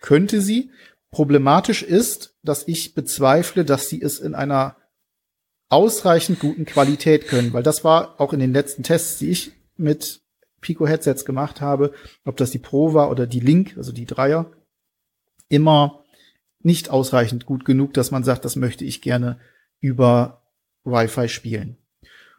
Könnte 0.00 0.40
sie. 0.40 0.70
Problematisch 1.10 1.82
ist, 1.82 2.34
dass 2.42 2.66
ich 2.66 2.94
bezweifle, 2.94 3.64
dass 3.64 3.88
sie 3.88 4.02
es 4.02 4.18
in 4.18 4.34
einer 4.34 4.76
ausreichend 5.68 6.38
guten 6.38 6.64
Qualität 6.64 7.26
können, 7.26 7.52
weil 7.52 7.62
das 7.62 7.84
war 7.84 8.20
auch 8.20 8.32
in 8.32 8.40
den 8.40 8.52
letzten 8.52 8.82
Tests, 8.82 9.18
die 9.18 9.30
ich 9.30 9.52
mit 9.76 10.20
Pico 10.60 10.86
Headsets 10.86 11.24
gemacht 11.24 11.60
habe, 11.60 11.92
ob 12.24 12.36
das 12.36 12.50
die 12.50 12.58
Pro 12.58 12.94
war 12.94 13.10
oder 13.10 13.26
die 13.26 13.40
Link, 13.40 13.74
also 13.76 13.92
die 13.92 14.06
Dreier, 14.06 14.50
immer 15.48 16.04
nicht 16.60 16.90
ausreichend 16.90 17.44
gut 17.44 17.64
genug, 17.64 17.92
dass 17.94 18.10
man 18.10 18.24
sagt, 18.24 18.44
das 18.44 18.56
möchte 18.56 18.84
ich 18.84 19.02
gerne 19.02 19.38
über 19.80 20.42
Wi-Fi 20.84 21.28
spielen. 21.28 21.76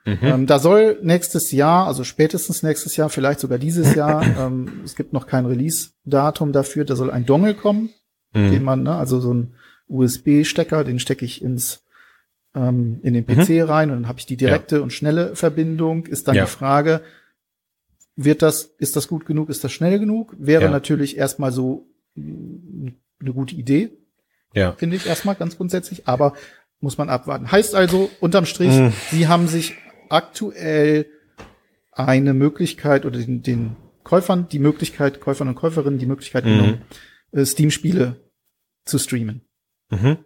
Mhm. 0.05 0.17
Ähm, 0.21 0.47
da 0.47 0.59
soll 0.59 0.99
nächstes 1.01 1.51
Jahr, 1.51 1.87
also 1.87 2.03
spätestens 2.03 2.63
nächstes 2.63 2.95
Jahr, 2.95 3.09
vielleicht 3.09 3.39
sogar 3.39 3.57
dieses 3.57 3.95
Jahr, 3.95 4.25
ähm, 4.37 4.81
es 4.83 4.95
gibt 4.95 5.13
noch 5.13 5.27
kein 5.27 5.45
Release-Datum 5.45 6.51
dafür, 6.51 6.85
da 6.85 6.95
soll 6.95 7.11
ein 7.11 7.25
Dongle 7.25 7.55
kommen, 7.55 7.89
mhm. 8.33 8.51
den 8.51 8.63
man, 8.63 8.83
ne, 8.83 8.95
also 8.95 9.19
so 9.19 9.33
ein 9.33 9.53
USB-Stecker, 9.87 10.83
den 10.83 10.99
stecke 10.99 11.25
ich 11.25 11.43
ins 11.43 11.84
ähm, 12.55 12.99
in 13.03 13.13
den 13.13 13.25
PC 13.25 13.49
mhm. 13.49 13.61
rein 13.61 13.91
und 13.91 13.97
dann 13.97 14.07
habe 14.07 14.19
ich 14.19 14.25
die 14.25 14.37
direkte 14.37 14.77
ja. 14.77 14.81
und 14.81 14.93
schnelle 14.93 15.35
Verbindung. 15.35 16.05
Ist 16.05 16.27
dann 16.27 16.35
ja. 16.35 16.45
die 16.45 16.51
Frage, 16.51 17.01
wird 18.15 18.41
das, 18.41 18.63
ist 18.63 18.95
das 18.95 19.07
gut 19.07 19.25
genug, 19.25 19.49
ist 19.49 19.63
das 19.63 19.71
schnell 19.71 19.99
genug? 19.99 20.35
Wäre 20.37 20.65
ja. 20.65 20.71
natürlich 20.71 21.17
erstmal 21.17 21.51
so 21.51 21.87
eine 22.15 23.33
gute 23.33 23.55
Idee. 23.55 23.97
Ja. 24.53 24.71
Finde 24.73 24.95
ich 24.95 25.05
erstmal 25.05 25.35
ganz 25.35 25.57
grundsätzlich, 25.57 26.07
aber 26.07 26.33
muss 26.79 26.97
man 26.97 27.09
abwarten. 27.09 27.51
Heißt 27.51 27.75
also, 27.75 28.09
unterm 28.21 28.45
Strich, 28.45 28.71
mhm. 28.71 28.93
sie 29.11 29.27
haben 29.27 29.47
sich 29.47 29.75
aktuell 30.09 31.07
eine 31.91 32.33
Möglichkeit 32.33 33.05
oder 33.05 33.19
den, 33.19 33.41
den 33.41 33.75
Käufern 34.03 34.47
die 34.47 34.59
Möglichkeit, 34.59 35.19
Käufern 35.19 35.47
und 35.47 35.55
Käuferinnen 35.55 35.99
die 35.99 36.05
Möglichkeit 36.05 36.45
mhm. 36.45 36.49
genommen, 36.49 36.81
äh, 37.31 37.45
Steam-Spiele 37.45 38.15
zu 38.85 38.97
streamen. 38.97 39.41
Mhm. 39.89 40.19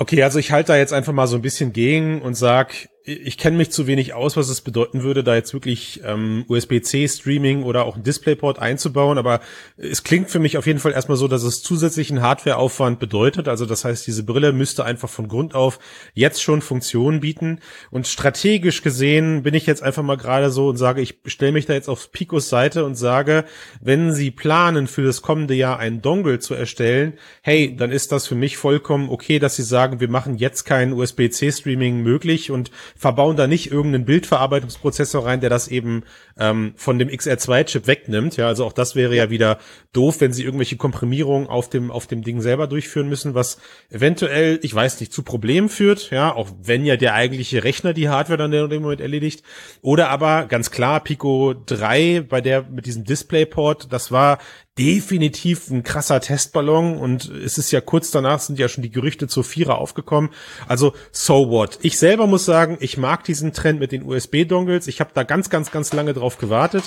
Okay, 0.00 0.22
also 0.22 0.38
ich 0.38 0.50
halte 0.50 0.68
da 0.68 0.78
jetzt 0.78 0.94
einfach 0.94 1.12
mal 1.12 1.26
so 1.26 1.36
ein 1.36 1.42
bisschen 1.42 1.74
gegen 1.74 2.22
und 2.22 2.32
sag, 2.32 2.88
ich 3.04 3.38
kenne 3.38 3.56
mich 3.56 3.70
zu 3.70 3.86
wenig 3.86 4.12
aus, 4.12 4.36
was 4.36 4.50
es 4.50 4.60
bedeuten 4.60 5.02
würde, 5.02 5.24
da 5.24 5.34
jetzt 5.34 5.54
wirklich 5.54 6.02
ähm, 6.04 6.44
USB-C-Streaming 6.48 7.62
oder 7.62 7.84
auch 7.86 7.96
ein 7.96 8.02
DisplayPort 8.02 8.58
einzubauen. 8.58 9.16
Aber 9.16 9.40
es 9.78 10.04
klingt 10.04 10.30
für 10.30 10.38
mich 10.38 10.58
auf 10.58 10.66
jeden 10.66 10.78
Fall 10.78 10.92
erstmal 10.92 11.16
so, 11.16 11.26
dass 11.26 11.42
es 11.42 11.62
zusätzlichen 11.62 12.20
Hardwareaufwand 12.20 12.98
bedeutet. 12.98 13.48
Also 13.48 13.64
das 13.64 13.84
heißt, 13.84 14.06
diese 14.06 14.22
Brille 14.22 14.52
müsste 14.52 14.84
einfach 14.84 15.08
von 15.08 15.28
Grund 15.28 15.54
auf 15.54 15.78
jetzt 16.12 16.42
schon 16.42 16.60
Funktionen 16.60 17.20
bieten. 17.20 17.60
Und 17.90 18.06
strategisch 18.06 18.82
gesehen 18.82 19.42
bin 19.42 19.54
ich 19.54 19.66
jetzt 19.66 19.82
einfach 19.82 20.02
mal 20.02 20.18
gerade 20.18 20.50
so 20.50 20.68
und 20.68 20.76
sage, 20.76 21.00
ich 21.00 21.20
stelle 21.24 21.52
mich 21.52 21.66
da 21.66 21.72
jetzt 21.72 21.88
auf 21.88 22.12
Picos 22.12 22.50
Seite 22.50 22.84
und 22.84 22.96
sage, 22.96 23.44
wenn 23.80 24.12
Sie 24.12 24.30
planen, 24.30 24.86
für 24.86 25.02
das 25.02 25.22
kommende 25.22 25.54
Jahr 25.54 25.78
einen 25.78 26.02
Dongle 26.02 26.38
zu 26.38 26.54
erstellen, 26.54 27.14
hey, 27.42 27.74
dann 27.74 27.90
ist 27.90 28.12
das 28.12 28.26
für 28.26 28.34
mich 28.34 28.58
vollkommen 28.58 29.08
okay, 29.08 29.38
dass 29.38 29.56
Sie 29.56 29.62
sagen, 29.62 30.00
wir 30.00 30.08
machen 30.08 30.36
jetzt 30.36 30.64
kein 30.64 30.92
USB-C-Streaming 30.92 32.02
möglich 32.02 32.50
und 32.50 32.70
verbauen 32.96 33.36
da 33.36 33.46
nicht 33.46 33.70
irgendeinen 33.70 34.04
Bildverarbeitungsprozessor 34.04 35.24
rein, 35.24 35.40
der 35.40 35.50
das 35.50 35.68
eben 35.68 36.04
ähm, 36.40 36.72
von 36.76 36.98
dem 36.98 37.08
XR2-Chip 37.08 37.86
wegnimmt. 37.86 38.36
Ja, 38.36 38.48
also 38.48 38.64
auch 38.64 38.72
das 38.72 38.96
wäre 38.96 39.14
ja 39.14 39.30
wieder 39.30 39.58
doof, 39.92 40.20
wenn 40.20 40.32
sie 40.32 40.42
irgendwelche 40.42 40.76
Komprimierungen 40.76 41.46
auf 41.46 41.68
dem 41.68 41.90
auf 41.90 42.06
dem 42.06 42.22
Ding 42.22 42.40
selber 42.40 42.66
durchführen 42.66 43.08
müssen, 43.08 43.34
was 43.34 43.58
eventuell, 43.90 44.58
ich 44.62 44.74
weiß 44.74 44.98
nicht, 45.00 45.12
zu 45.12 45.22
Problemen 45.22 45.68
führt. 45.68 46.10
Ja, 46.10 46.34
auch 46.34 46.50
wenn 46.62 46.84
ja 46.84 46.96
der 46.96 47.14
eigentliche 47.14 47.62
Rechner 47.62 47.92
die 47.92 48.08
Hardware 48.08 48.38
dann 48.38 48.52
in 48.52 48.70
dem 48.70 48.82
Moment 48.82 49.00
erledigt. 49.00 49.44
Oder 49.82 50.08
aber 50.08 50.46
ganz 50.46 50.70
klar 50.70 51.00
Pico 51.00 51.54
3 51.66 52.24
bei 52.28 52.40
der 52.40 52.62
mit 52.62 52.86
diesem 52.86 53.04
DisplayPort, 53.04 53.92
das 53.92 54.10
war 54.10 54.38
definitiv 54.80 55.68
ein 55.68 55.82
krasser 55.82 56.22
Testballon 56.22 56.96
und 56.96 57.28
es 57.28 57.58
ist 57.58 57.70
ja 57.70 57.82
kurz 57.82 58.10
danach 58.12 58.38
sind 58.38 58.58
ja 58.58 58.66
schon 58.66 58.82
die 58.82 58.90
Gerüchte 58.90 59.28
zur 59.28 59.44
Vierer 59.44 59.76
aufgekommen. 59.76 60.30
Also 60.68 60.94
so 61.12 61.50
what. 61.50 61.78
Ich 61.82 61.98
selber 61.98 62.26
muss 62.26 62.46
sagen, 62.46 62.78
ich 62.80 62.96
mag 62.96 63.22
diesen 63.24 63.52
Trend 63.52 63.78
mit 63.78 63.92
den 63.92 64.02
USB-Dongles. 64.04 64.86
Ich 64.86 65.00
habe 65.00 65.10
da 65.12 65.22
ganz, 65.22 65.50
ganz, 65.50 65.70
ganz 65.70 65.92
lange 65.92 66.14
drauf 66.14 66.29
gewartet. 66.38 66.84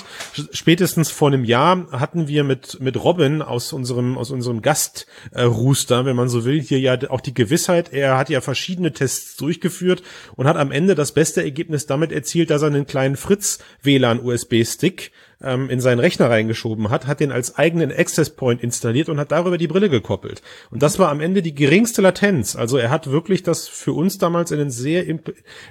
Spätestens 0.52 1.10
vor 1.10 1.28
einem 1.28 1.44
Jahr 1.44 1.86
hatten 1.92 2.28
wir 2.28 2.44
mit 2.44 2.80
mit 2.80 3.02
Robin 3.02 3.42
aus 3.42 3.72
unserem 3.72 4.16
aus 4.18 4.30
unserem 4.30 4.62
Gastrooster, 4.62 6.00
äh, 6.00 6.04
wenn 6.04 6.16
man 6.16 6.28
so 6.28 6.44
will, 6.44 6.60
hier 6.60 6.80
ja 6.80 6.98
auch 7.10 7.20
die 7.20 7.34
Gewissheit. 7.34 7.92
Er 7.92 8.16
hat 8.16 8.30
ja 8.30 8.40
verschiedene 8.40 8.92
Tests 8.92 9.36
durchgeführt 9.36 10.02
und 10.36 10.46
hat 10.46 10.56
am 10.56 10.70
Ende 10.70 10.94
das 10.94 11.12
beste 11.12 11.42
Ergebnis 11.42 11.86
damit 11.86 12.12
erzielt, 12.12 12.50
dass 12.50 12.62
er 12.62 12.68
einen 12.68 12.86
kleinen 12.86 13.16
Fritz 13.16 13.58
WLAN 13.82 14.20
USB-Stick 14.20 15.12
ähm, 15.44 15.70
in 15.70 15.80
seinen 15.80 16.00
Rechner 16.00 16.30
reingeschoben 16.30 16.90
hat, 16.90 17.06
hat 17.06 17.20
den 17.20 17.32
als 17.32 17.56
eigenen 17.56 17.92
Access 17.92 18.30
Point 18.30 18.62
installiert 18.62 19.08
und 19.08 19.20
hat 19.20 19.32
darüber 19.32 19.58
die 19.58 19.68
Brille 19.68 19.90
gekoppelt. 19.90 20.42
Und 20.70 20.82
das 20.82 20.98
war 20.98 21.10
am 21.10 21.20
Ende 21.20 21.42
die 21.42 21.54
geringste 21.54 22.02
Latenz. 22.02 22.56
Also 22.56 22.76
er 22.76 22.90
hat 22.90 23.10
wirklich 23.10 23.42
das 23.42 23.68
für 23.68 23.92
uns 23.92 24.18
damals 24.18 24.50
in 24.50 24.60
einem 24.60 24.70
sehr, 24.70 25.06
in 25.06 25.20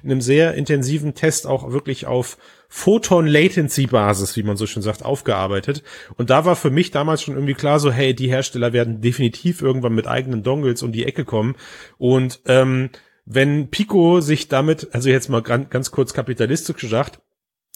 einem 0.03 0.21
sehr 0.21 0.53
intensiven 0.53 1.15
Test 1.15 1.47
auch 1.47 1.71
wirklich 1.71 2.05
auf 2.05 2.38
Photon 2.69 3.27
Latency 3.27 3.88
Basis, 3.88 4.36
wie 4.36 4.43
man 4.43 4.57
so 4.57 4.65
schön 4.65 4.81
sagt, 4.81 5.05
aufgearbeitet. 5.05 5.83
Und 6.17 6.29
da 6.29 6.45
war 6.45 6.55
für 6.55 6.71
mich 6.71 6.91
damals 6.91 7.21
schon 7.21 7.36
irgendwie 7.36 7.53
klar 7.53 7.79
so, 7.79 7.91
hey, 7.91 8.15
die 8.15 8.29
Hersteller 8.29 8.73
werden 8.73 9.01
definitiv 9.01 9.62
irgendwann 9.62 9.93
mit 9.93 10.07
eigenen 10.07 10.43
Dongles 10.43 10.81
um 10.81 10.91
die 10.91 11.05
Ecke 11.05 11.25
kommen. 11.25 11.55
Und 11.97 12.41
ähm, 12.45 12.89
wenn 13.25 13.69
Pico 13.69 14.21
sich 14.21 14.47
damit, 14.47 14.89
also 14.93 15.09
jetzt 15.09 15.29
mal 15.29 15.41
ganz 15.41 15.91
kurz 15.91 16.13
kapitalistisch 16.13 16.77
gesagt, 16.77 17.19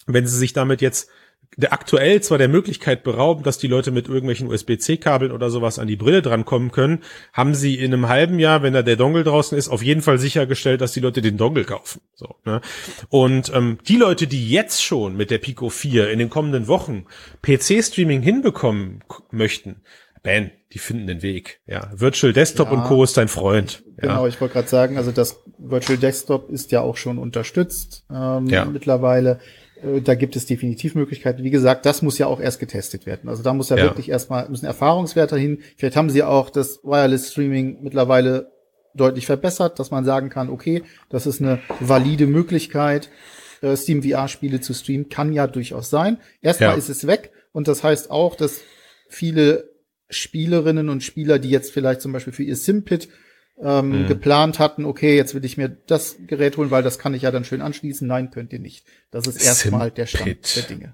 wenn 0.08 0.26
sie 0.26 0.38
sich 0.38 0.54
damit 0.54 0.82
jetzt 0.82 1.10
der 1.56 1.74
aktuell 1.74 2.22
zwar 2.22 2.38
der 2.38 2.50
Möglichkeit 2.50 3.04
berauben, 3.04 3.44
dass 3.44 3.58
die 3.58 3.68
Leute 3.68 3.92
mit 3.92 4.08
irgendwelchen 4.08 4.48
USB-C-Kabeln 4.48 5.32
oder 5.32 5.50
sowas 5.50 5.80
an 5.80 5.88
die 5.88 5.96
Brille 5.96 6.22
drankommen 6.22 6.72
können, 6.72 7.00
haben 7.34 7.56
sie 7.56 7.76
in 7.76 7.94
einem 7.94 8.08
halben 8.10 8.40
Jahr, 8.40 8.62
wenn 8.62 8.74
da 8.74 8.84
der 8.84 8.96
Dongle 8.96 9.24
draußen 9.24 9.58
ist, 9.58 9.70
auf 9.70 9.82
jeden 9.82 10.02
Fall 10.02 10.20
sichergestellt, 10.20 10.82
dass 10.82 10.92
die 10.92 11.00
Leute 11.00 11.22
den 11.22 11.38
Dongle 11.38 11.64
kaufen. 11.64 12.02
So, 12.14 12.36
ne? 12.46 12.62
Und 13.10 13.52
ähm, 13.56 13.80
die 13.88 13.98
Leute, 13.98 14.28
die 14.28 14.50
jetzt 14.50 14.84
schon 14.84 15.16
mit 15.16 15.32
der 15.32 15.40
Pico 15.40 15.70
4 15.70 16.12
in 16.12 16.20
den 16.20 16.30
kommenden 16.30 16.68
Wochen 16.68 17.06
PC-Streaming 17.42 18.22
hinbekommen 18.22 19.04
möchten, 19.32 19.82
Ben, 20.24 20.52
die 20.74 20.80
finden 20.80 21.08
den 21.08 21.22
Weg. 21.22 21.62
Ja, 21.66 21.90
Virtual 21.94 22.34
Desktop 22.34 22.68
ja, 22.68 22.74
und 22.74 22.84
Co. 22.84 23.04
ist 23.04 23.18
dein 23.18 23.30
Freund. 23.30 23.84
Genau, 23.98 24.24
ja. 24.24 24.28
ich 24.28 24.42
wollte 24.42 24.54
gerade 24.54 24.68
sagen, 24.68 24.98
also 24.98 25.12
das 25.12 25.42
Virtual 25.58 25.98
Desktop 25.98 26.50
ist 26.50 26.72
ja 26.72 26.82
auch 26.82 26.98
schon 26.98 27.18
unterstützt 27.18 28.06
ähm, 28.12 28.48
ja. 28.48 28.66
mittlerweile. 28.66 29.40
Äh, 29.84 30.02
da 30.02 30.16
gibt 30.16 30.36
es 30.36 30.46
definitiv 30.46 30.96
Möglichkeiten. 30.96 31.44
Wie 31.44 31.50
gesagt, 31.50 31.86
das 31.86 32.02
muss 32.02 32.18
ja 32.18 32.28
auch 32.28 32.40
erst 32.40 32.60
getestet 32.60 33.06
werden. 33.06 33.30
Also 33.30 33.44
da 33.44 33.54
muss 33.54 33.70
ja, 33.70 33.78
ja. 33.78 33.84
wirklich 33.84 34.10
erstmal, 34.10 34.50
müssen 34.50 34.66
Erfahrungswerte 34.66 35.38
hin. 35.38 35.60
Vielleicht 35.76 35.96
haben 35.96 36.10
sie 36.10 36.24
auch 36.24 36.50
das 36.50 36.84
Wireless 36.84 37.32
Streaming 37.32 37.80
mittlerweile 37.82 38.52
deutlich 38.94 39.26
verbessert, 39.26 39.80
dass 39.80 39.92
man 39.92 40.06
sagen 40.06 40.30
kann, 40.30 40.50
okay, 40.50 40.84
das 41.10 41.28
ist 41.28 41.42
eine 41.42 41.60
valide 41.80 42.26
Möglichkeit, 42.26 43.10
äh, 43.62 43.76
Steam 43.76 44.04
VR-Spiele 44.04 44.60
zu 44.60 44.74
streamen. 44.74 45.10
Kann 45.10 45.34
ja 45.34 45.48
durchaus 45.48 45.90
sein. 45.90 46.18
Erstmal 46.42 46.72
ja. 46.72 46.76
ist 46.76 46.90
es 46.90 47.06
weg 47.08 47.32
und 47.52 47.68
das 47.68 47.84
heißt 47.84 48.12
auch, 48.12 48.36
dass 48.36 48.62
viele 49.08 49.70
Spielerinnen 50.10 50.90
und 50.90 51.04
Spieler, 51.04 51.38
die 51.38 51.50
jetzt 51.50 51.72
vielleicht 51.72 52.02
zum 52.02 52.14
Beispiel 52.14 52.34
für 52.34 52.44
ihr 52.44 52.56
Simpit 52.56 53.10
ähm, 53.62 54.04
mhm. 54.04 54.08
geplant 54.08 54.60
hatten, 54.60 54.86
okay, 54.86 55.16
jetzt 55.16 55.34
will 55.34 55.44
ich 55.44 55.58
mir 55.58 55.70
das 55.70 56.18
Gerät 56.28 56.58
holen, 56.58 56.72
weil 56.72 56.84
das 56.84 57.00
kann 57.00 57.14
ich 57.14 57.24
ja 57.24 57.32
dann 57.32 57.44
schön 57.44 57.62
anschließen. 57.62 58.08
Nein, 58.08 58.32
könnt 58.32 58.54
ihr 58.54 58.60
nicht. 58.60 58.86
Das 59.12 59.28
ist 59.28 59.44
erstmal 59.44 59.92
der 59.92 60.06
Stand 60.06 60.56
der 60.56 60.64
Dinge. 60.64 60.94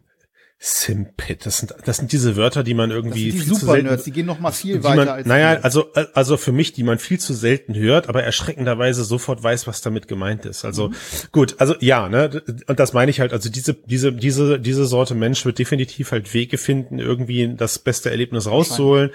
Simpit, 0.65 1.45
das 1.45 1.57
sind, 1.57 1.75
das 1.83 1.97
sind 1.97 2.13
diese 2.13 2.37
Wörter, 2.37 2.63
die 2.63 2.73
man 2.73 2.89
irgendwie 2.89 3.31
das 3.31 3.39
sind 3.41 3.51
die 3.51 3.59
Super 3.59 3.83
Nerds, 3.83 4.05
die 4.05 4.11
gehen 4.11 4.25
noch 4.25 4.39
mal 4.39 4.53
viel 4.53 4.81
weiter 4.81 4.95
man, 4.95 5.07
als 5.09 5.27
Naja, 5.27 5.59
also, 5.61 5.91
also 6.13 6.37
für 6.37 6.53
mich, 6.53 6.71
die 6.71 6.83
man 6.83 6.99
viel 6.99 7.19
zu 7.19 7.33
selten 7.33 7.75
hört, 7.75 8.07
aber 8.07 8.23
erschreckenderweise 8.23 9.03
sofort 9.03 9.43
weiß, 9.43 9.67
was 9.67 9.81
damit 9.81 10.07
gemeint 10.07 10.45
ist. 10.45 10.63
Also, 10.63 10.87
mhm. 10.87 10.95
gut, 11.33 11.55
also, 11.57 11.75
ja, 11.81 12.07
ne, 12.07 12.41
und 12.65 12.79
das 12.79 12.93
meine 12.93 13.11
ich 13.11 13.19
halt, 13.19 13.33
also 13.33 13.49
diese, 13.49 13.73
diese, 13.73 14.13
diese, 14.13 14.57
diese 14.57 14.85
Sorte 14.85 15.15
Mensch 15.15 15.43
wird 15.43 15.59
definitiv 15.59 16.13
halt 16.13 16.33
Wege 16.33 16.57
finden, 16.57 16.97
irgendwie 16.97 17.55
das 17.57 17.79
beste 17.79 18.09
Erlebnis 18.09 18.47
rauszuholen 18.47 19.11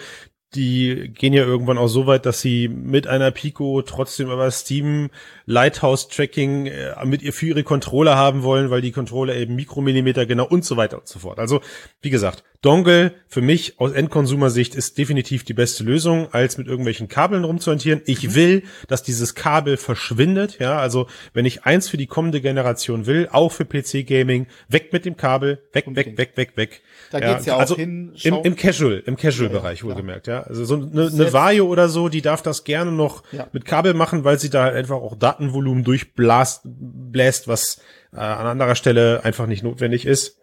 die 0.54 1.10
gehen 1.14 1.34
ja 1.34 1.44
irgendwann 1.44 1.76
auch 1.76 1.88
so 1.88 2.06
weit, 2.06 2.24
dass 2.24 2.40
sie 2.40 2.68
mit 2.68 3.06
einer 3.06 3.30
Pico 3.30 3.82
trotzdem 3.82 4.30
über 4.30 4.50
Steam 4.50 5.10
Lighthouse 5.44 6.08
Tracking 6.08 6.66
äh, 6.66 6.94
mit 7.04 7.22
ihr 7.22 7.34
für 7.34 7.46
ihre 7.46 7.64
Controller 7.64 8.16
haben 8.16 8.42
wollen, 8.42 8.70
weil 8.70 8.80
die 8.80 8.92
Controller 8.92 9.36
eben 9.36 9.56
Mikromillimeter 9.56 10.24
genau 10.24 10.46
und 10.46 10.64
so 10.64 10.76
weiter 10.78 10.98
und 10.98 11.06
so 11.06 11.18
fort. 11.18 11.38
Also, 11.38 11.60
wie 12.00 12.08
gesagt, 12.10 12.44
Dongle 12.62 13.14
für 13.28 13.40
mich 13.40 13.78
aus 13.78 13.92
Endkonsumersicht 13.92 14.74
ist 14.74 14.98
definitiv 14.98 15.44
die 15.44 15.54
beste 15.54 15.84
Lösung, 15.84 16.32
als 16.32 16.58
mit 16.58 16.66
irgendwelchen 16.66 17.06
Kabeln 17.08 17.44
rumzuhantieren. 17.44 18.02
Ich 18.06 18.28
mhm. 18.28 18.34
will, 18.34 18.62
dass 18.88 19.02
dieses 19.02 19.34
Kabel 19.34 19.76
verschwindet, 19.76 20.58
ja, 20.58 20.78
also 20.78 21.06
wenn 21.34 21.44
ich 21.44 21.64
eins 21.64 21.88
für 21.88 21.98
die 21.98 22.06
kommende 22.06 22.40
Generation 22.40 23.06
will, 23.06 23.28
auch 23.30 23.52
für 23.52 23.64
PC 23.64 24.06
Gaming, 24.06 24.46
weg 24.68 24.92
mit 24.92 25.04
dem 25.04 25.16
Kabel, 25.16 25.62
weg, 25.72 25.84
weg, 25.88 26.16
weg, 26.16 26.32
weg, 26.36 26.56
weg. 26.56 26.82
Da 27.10 27.18
ja, 27.18 27.32
geht's 27.32 27.46
ja 27.46 27.56
auch 27.56 27.60
also 27.60 27.76
hin. 27.76 28.12
Im, 28.22 28.34
Im 28.42 28.56
Casual, 28.56 29.02
im 29.06 29.16
Casual-Bereich 29.16 29.80
ja, 29.80 29.84
ja, 29.84 29.90
wohlgemerkt, 29.90 30.26
ja. 30.26 30.42
Also 30.42 30.64
so 30.64 30.74
eine, 30.74 31.06
eine 31.06 31.32
Vario 31.32 31.66
oder 31.66 31.88
so, 31.88 32.08
die 32.08 32.22
darf 32.22 32.42
das 32.42 32.64
gerne 32.64 32.92
noch 32.92 33.22
mit 33.52 33.64
Kabel 33.64 33.94
machen, 33.94 34.24
weil 34.24 34.38
sie 34.38 34.50
da 34.50 34.64
halt 34.64 34.74
einfach 34.74 34.96
auch 34.96 35.16
Datenvolumen 35.16 35.84
durchbläst, 35.84 36.62
bläst, 36.64 37.48
was 37.48 37.80
äh, 38.12 38.18
an 38.18 38.46
anderer 38.46 38.74
Stelle 38.74 39.24
einfach 39.24 39.46
nicht 39.46 39.62
notwendig 39.62 40.06
ist. 40.06 40.38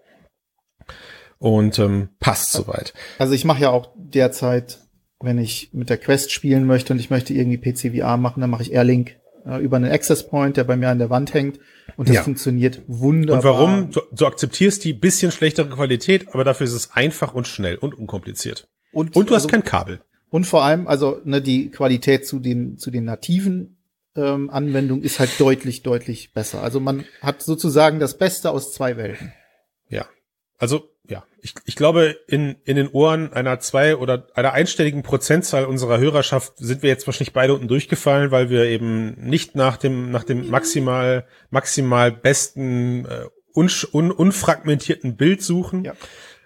Und 1.38 1.78
ähm, 1.80 2.10
passt 2.20 2.52
soweit. 2.52 2.94
Also 3.20 3.34
ich 3.34 3.46
mache 3.46 3.62
ja 3.62 3.70
auch 3.70 3.94
derzeit, 3.96 4.80
wenn 5.20 5.38
ich 5.38 5.70
mit 5.74 5.90
der 5.90 5.98
Quest 5.98 6.32
spielen 6.32 6.66
möchte 6.66 6.94
und 6.94 7.00
ich 7.00 7.10
möchte 7.10 7.34
irgendwie 7.34 7.58
PCVR 7.58 8.18
machen, 8.18 8.42
dann 8.42 8.50
mache 8.50 8.64
ich 8.64 8.74
Airlink 8.74 9.18
äh, 9.46 9.62
über 9.62 9.78
einen 9.78 9.92
Access 9.92 10.28
Point, 10.28 10.58
der 10.58 10.64
bei 10.64 10.76
mir 10.76 10.90
an 10.90 11.00
der 11.00 11.10
Wand 11.10 11.34
hängt. 11.34 11.60
Und 11.98 12.10
das 12.10 12.16
ja. 12.16 12.24
funktioniert 12.24 12.82
wunderbar. 12.88 13.38
Und 13.38 13.44
warum? 13.44 13.92
Du, 13.92 14.02
du 14.12 14.26
akzeptierst 14.26 14.84
die 14.84 14.94
bisschen 14.94 15.32
schlechtere 15.32 15.70
Qualität, 15.70 16.34
aber 16.34 16.44
dafür 16.44 16.66
ist 16.66 16.74
es 16.74 16.92
einfach 16.94 17.34
und 17.34 17.48
schnell 17.48 17.76
und 17.76 17.98
unkompliziert. 17.98 18.68
Und, 18.92 19.16
und 19.16 19.30
du 19.30 19.34
also, 19.34 19.46
hast 19.46 19.52
kein 19.52 19.64
Kabel. 19.64 20.02
Und 20.30 20.46
vor 20.46 20.64
allem, 20.64 20.88
also 20.88 21.22
ne, 21.24 21.42
die 21.42 21.70
Qualität 21.70 22.26
zu 22.28 22.40
den, 22.40 22.78
zu 22.78 22.92
den 22.92 23.06
nativen 23.06 23.78
ähm, 24.16 24.50
Anwendungen 24.50 25.04
ist 25.04 25.20
halt 25.20 25.40
deutlich, 25.40 25.84
deutlich 25.84 26.34
besser. 26.34 26.62
Also 26.62 26.80
man 26.80 27.04
hat 27.22 27.42
sozusagen 27.42 28.00
das 28.00 28.18
Beste 28.18 28.52
aus 28.52 28.74
zwei 28.74 28.98
Welten. 28.98 29.32
Also 30.58 30.90
ja, 31.08 31.24
ich, 31.42 31.54
ich 31.66 31.76
glaube, 31.76 32.18
in, 32.28 32.56
in 32.66 32.76
den 32.76 32.88
Ohren 32.88 33.32
einer 33.34 33.60
zwei 33.60 33.96
oder 33.96 34.28
einer 34.34 34.54
einstelligen 34.54 35.04
Prozentzahl 35.04 35.66
unserer 35.66 36.00
Hörerschaft 36.00 36.54
sind 36.58 36.82
wir 36.82 36.90
jetzt 36.90 37.06
wahrscheinlich 37.06 37.34
beide 37.34 37.54
unten 37.54 37.68
durchgefallen, 37.68 38.32
weil 38.32 38.50
wir 38.50 38.66
eben 38.66 39.14
nicht 39.20 39.56
nach 39.56 39.78
dem, 39.78 40.12
nach 40.12 40.24
dem 40.24 40.50
maximal, 40.50 41.28
maximal 41.52 42.12
besten, 42.12 43.06
äh, 43.06 43.26
un, 43.54 43.70
un, 43.94 44.12
unfragmentierten 44.12 45.16
Bild 45.16 45.42
suchen. 45.42 45.84
Ja 45.84 45.94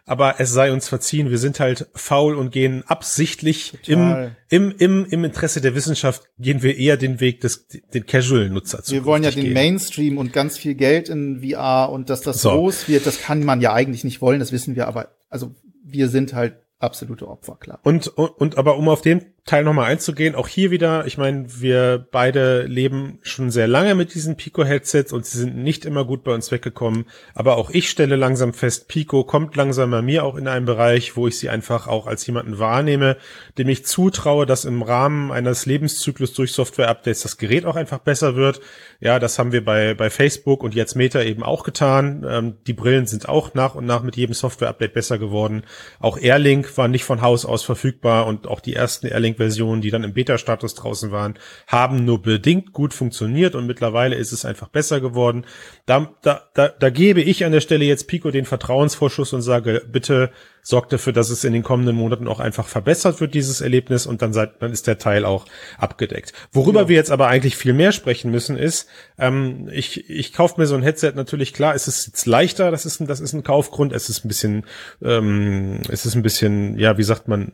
aber 0.10 0.40
es 0.40 0.52
sei 0.52 0.74
uns 0.74 0.88
verziehen, 0.88 1.30
wir 1.30 1.38
sind 1.38 1.60
halt 1.60 1.88
faul 1.94 2.36
und 2.36 2.52
gehen 2.52 2.84
absichtlich 2.88 3.78
im, 3.86 4.32
im, 4.50 4.74
im, 4.76 5.06
im 5.06 5.24
Interesse 5.24 5.62
der 5.62 5.76
Wissenschaft 5.76 6.24
gehen 6.40 6.64
wir 6.64 6.78
eher 6.78 6.98
den 6.98 7.20
Weg 7.20 7.42
des, 7.42 7.68
den 7.68 8.08
Casual-Nutzer 8.08 8.82
zu. 8.82 8.92
Wir 8.92 9.06
wollen 9.06 9.24
ja 9.24 9.30
den 9.30 9.44
gehen. 9.44 9.54
Mainstream 9.54 10.18
und 10.18 10.34
ganz 10.34 10.58
viel 10.58 10.74
Geld 10.74 11.10
in 11.10 11.44
VR 11.44 11.92
und 11.92 12.10
dass 12.10 12.22
das 12.22 12.42
so. 12.42 12.50
groß 12.50 12.88
wird, 12.88 13.06
das 13.06 13.22
kann 13.22 13.44
man 13.44 13.62
ja 13.62 13.72
eigentlich 13.74 14.04
nicht 14.04 14.20
wollen, 14.20 14.40
das 14.40 14.52
wissen 14.52 14.76
wir, 14.76 14.88
aber 14.88 15.10
also 15.30 15.54
wir 15.84 16.10
sind 16.10 16.34
halt 16.34 16.56
absolute 16.80 17.28
Opfer, 17.28 17.58
klar. 17.60 17.80
Und, 17.84 18.08
und, 18.08 18.30
und 18.30 18.58
aber 18.58 18.78
um 18.78 18.90
auf 18.90 19.04
den 19.04 19.26
Teil 19.50 19.64
nochmal 19.64 19.90
einzugehen, 19.90 20.36
auch 20.36 20.48
hier 20.48 20.70
wieder, 20.70 21.08
ich 21.08 21.18
meine, 21.18 21.46
wir 21.60 22.06
beide 22.12 22.68
leben 22.68 23.18
schon 23.24 23.50
sehr 23.50 23.68
lange 23.68 23.96
mit 23.96 24.14
diesen 24.14 24.36
Pico-Headsets 24.36 25.12
und 25.12 25.26
sie 25.26 25.40
sind 25.40 25.58
nicht 25.58 25.86
immer 25.86 26.06
gut 26.06 26.24
bei 26.24 26.36
uns 26.36 26.52
weggekommen. 26.52 27.06
Aber 27.34 27.58
auch 27.58 27.72
ich 27.72 27.90
stelle 27.90 28.16
langsam 28.16 28.54
fest, 28.54 28.88
Pico 28.88 29.24
kommt 29.24 29.56
langsam 29.56 29.90
bei 29.90 30.04
mir 30.04 30.24
auch 30.24 30.36
in 30.36 30.48
einen 30.48 30.68
Bereich, 30.68 31.18
wo 31.18 31.28
ich 31.28 31.40
sie 31.40 31.50
einfach 31.50 31.88
auch 31.88 32.06
als 32.06 32.28
jemanden 32.28 32.60
wahrnehme, 32.60 33.18
dem 33.58 33.70
ich 33.70 33.88
zutraue, 33.88 34.46
dass 34.46 34.66
im 34.66 34.84
Rahmen 34.84 35.32
eines 35.32 35.66
Lebenszyklus 35.66 36.34
durch 36.34 36.52
Software-Updates 36.52 37.24
das 37.24 37.38
Gerät 37.38 37.66
auch 37.66 37.76
einfach 37.76 37.98
besser 37.98 38.36
wird. 38.36 38.62
Ja, 39.00 39.18
das 39.18 39.40
haben 39.40 39.52
wir 39.52 39.66
bei, 39.66 39.96
bei 39.96 40.12
Facebook 40.12 40.62
und 40.62 40.76
jetzt 40.76 40.96
Meta 40.96 41.24
eben 41.24 41.42
auch 41.42 41.64
getan. 41.64 42.24
Ähm, 42.30 42.58
die 42.68 42.74
Brillen 42.74 43.08
sind 43.08 43.28
auch 43.28 43.56
nach 43.56 43.74
und 43.74 43.88
nach 43.88 44.04
mit 44.04 44.16
jedem 44.16 44.36
Software-Update 44.36 44.94
besser 44.94 45.18
geworden. 45.18 45.64
Auch 46.00 46.20
Airlink 46.20 46.78
war 46.78 46.88
nicht 46.88 47.04
von 47.04 47.24
Haus 47.24 47.46
aus 47.46 47.64
verfügbar 47.64 48.28
und 48.28 48.46
auch 48.46 48.60
die 48.60 48.76
ersten 48.76 49.08
Airlink 49.08 49.39
Versionen, 49.40 49.82
die 49.82 49.90
dann 49.90 50.04
im 50.04 50.14
Beta-Status 50.14 50.76
draußen 50.76 51.12
waren, 51.12 51.40
haben 51.66 52.06
nur 52.06 52.22
bedingt 52.22 52.74
gut 52.74 52.94
funktioniert 52.94 53.56
und 53.56 53.66
mittlerweile 53.66 54.16
ist 54.16 54.32
es 54.32 54.46
einfach 54.46 54.68
besser 54.68 55.02
geworden. 55.02 55.46
Da, 55.88 56.14
da, 56.22 56.44
da, 56.54 56.68
da 56.68 56.90
gebe 56.92 57.22
ich 57.22 57.46
an 57.46 57.52
der 57.52 57.62
Stelle 57.62 57.86
jetzt 57.86 58.08
Pico 58.08 58.30
den 58.30 58.46
Vertrauensvorschuss 58.46 59.34
und 59.34 59.42
sage, 59.42 59.82
bitte 59.92 60.30
sorgt 60.62 60.94
dafür, 60.94 61.14
dass 61.14 61.30
es 61.30 61.44
in 61.44 61.54
den 61.54 61.64
kommenden 61.64 61.96
Monaten 61.96 62.28
auch 62.28 62.40
einfach 62.40 62.68
verbessert 62.68 63.22
wird, 63.22 63.34
dieses 63.34 63.62
Erlebnis, 63.62 64.06
und 64.06 64.22
dann, 64.22 64.34
seid, 64.34 64.62
dann 64.62 64.72
ist 64.72 64.88
der 64.88 64.98
Teil 64.98 65.26
auch 65.26 65.46
abgedeckt. 65.78 66.34
Worüber 66.52 66.82
ja. 66.82 66.88
wir 66.90 66.96
jetzt 66.96 67.12
aber 67.12 67.28
eigentlich 67.28 67.56
viel 67.56 67.74
mehr 67.74 67.92
sprechen 67.92 68.30
müssen, 68.30 68.58
ist, 68.58 68.88
ähm, 69.18 69.70
ich, 69.72 70.10
ich 70.10 70.34
kaufe 70.34 70.60
mir 70.60 70.68
so 70.68 70.76
ein 70.76 70.84
Headset 70.84 71.14
natürlich 71.16 71.54
klar, 71.54 71.76
es 71.76 71.88
ist 71.88 72.08
jetzt 72.08 72.26
leichter, 72.26 72.72
das 72.72 72.86
ist 72.86 73.00
ein, 73.00 73.08
das 73.08 73.20
ist 73.20 73.34
ein 73.34 73.44
Kaufgrund, 73.44 73.94
es 73.94 74.10
ist 74.10 74.26
ein 74.26 74.28
bisschen, 74.28 74.66
ähm, 75.02 75.82
es 75.90 76.06
ist 76.06 76.16
ein 76.16 76.22
bisschen, 76.22 76.78
ja, 76.78 76.98
wie 76.98 77.04
sagt 77.04 77.28
man, 77.28 77.52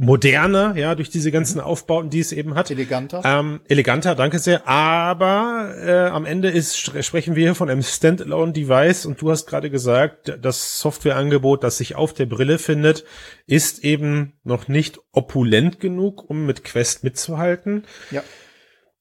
moderner, 0.00 0.74
ja, 0.76 0.94
durch 0.94 1.10
diese 1.10 1.30
ganzen 1.30 1.58
mhm. 1.58 1.64
Aufbauten, 1.64 2.08
die 2.08 2.20
es 2.20 2.32
eben 2.32 2.54
hat. 2.54 2.70
Eleganter. 2.70 3.20
Ähm, 3.22 3.60
eleganter, 3.68 4.14
danke 4.14 4.38
sehr. 4.38 4.66
Aber 4.66 5.74
äh, 5.78 6.08
am 6.08 6.24
Ende 6.24 6.48
ist 6.48 6.78
sprechen 6.78 7.36
wir 7.36 7.42
hier 7.42 7.54
von 7.54 7.68
einem 7.68 7.82
Standalone-Device 7.82 9.04
und 9.04 9.20
du 9.20 9.30
hast 9.30 9.46
gerade 9.46 9.68
gesagt, 9.68 10.38
das 10.40 10.78
Softwareangebot, 10.78 11.62
das 11.62 11.76
sich 11.76 11.96
auf 11.96 12.14
der 12.14 12.24
Brille 12.24 12.58
findet, 12.58 13.04
ist 13.46 13.84
eben 13.84 14.32
noch 14.42 14.68
nicht 14.68 14.98
opulent 15.12 15.80
genug, 15.80 16.28
um 16.28 16.46
mit 16.46 16.64
Quest 16.64 17.04
mitzuhalten. 17.04 17.84
Ja. 18.10 18.22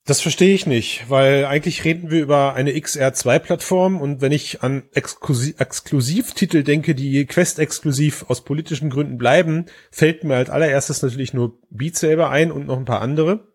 Das 0.09 0.21
verstehe 0.21 0.55
ich 0.55 0.65
nicht, 0.65 1.07
weil 1.07 1.45
eigentlich 1.45 1.85
reden 1.85 2.09
wir 2.09 2.19
über 2.19 2.55
eine 2.55 2.71
XR2-Plattform 2.71 4.01
und 4.01 4.21
wenn 4.21 4.31
ich 4.31 4.63
an 4.63 4.81
Exklusiv 4.91 5.59
Exklusivtitel 5.59 6.63
denke, 6.63 6.95
die 6.95 7.27
Quest-exklusiv 7.27 8.25
aus 8.27 8.43
politischen 8.43 8.89
Gründen 8.89 9.19
bleiben, 9.19 9.67
fällt 9.91 10.23
mir 10.23 10.37
als 10.37 10.49
allererstes 10.49 11.03
natürlich 11.03 11.35
nur 11.35 11.59
Beat 11.69 11.95
Saber 11.95 12.31
ein 12.31 12.51
und 12.51 12.65
noch 12.65 12.77
ein 12.77 12.85
paar 12.85 13.01
andere. 13.01 13.53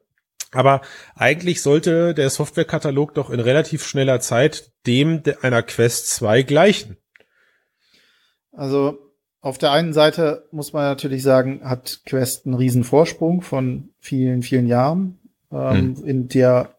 Aber 0.52 0.82
eigentlich 1.16 1.61
sollte 1.61 2.14
der 2.14 2.30
Softwarekatalog 2.30 3.14
doch 3.14 3.30
in 3.30 3.40
relativ 3.40 3.84
schneller 3.84 4.20
Zeit 4.20 4.70
dem 4.86 5.24
einer 5.42 5.64
Quest 5.64 6.07
2 6.11 6.42
gleichen. 6.42 6.98
Also 8.52 8.96
auf 9.40 9.59
der 9.59 9.72
einen 9.72 9.92
Seite 9.92 10.46
muss 10.52 10.72
man 10.72 10.84
natürlich 10.84 11.24
sagen, 11.24 11.62
hat 11.64 12.02
Quest 12.07 12.46
einen 12.46 12.55
riesen 12.55 12.84
Vorsprung 12.84 13.42
von 13.42 13.88
vielen, 13.98 14.42
vielen 14.42 14.68
Jahren 14.68 15.18
ähm, 15.55 15.96
hm. 15.96 16.05
in 16.05 16.28
der 16.28 16.74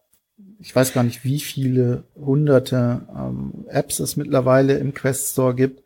ich 0.59 0.75
weiß 0.75 0.93
gar 0.93 1.03
nicht, 1.03 1.23
wie 1.23 1.39
viele 1.39 2.05
hunderte 2.15 3.07
ähm, 3.15 3.65
Apps 3.67 3.99
es 3.99 4.17
mittlerweile 4.17 4.77
im 4.77 4.93
Quest 4.93 5.33
Store 5.33 5.53
gibt. 5.53 5.83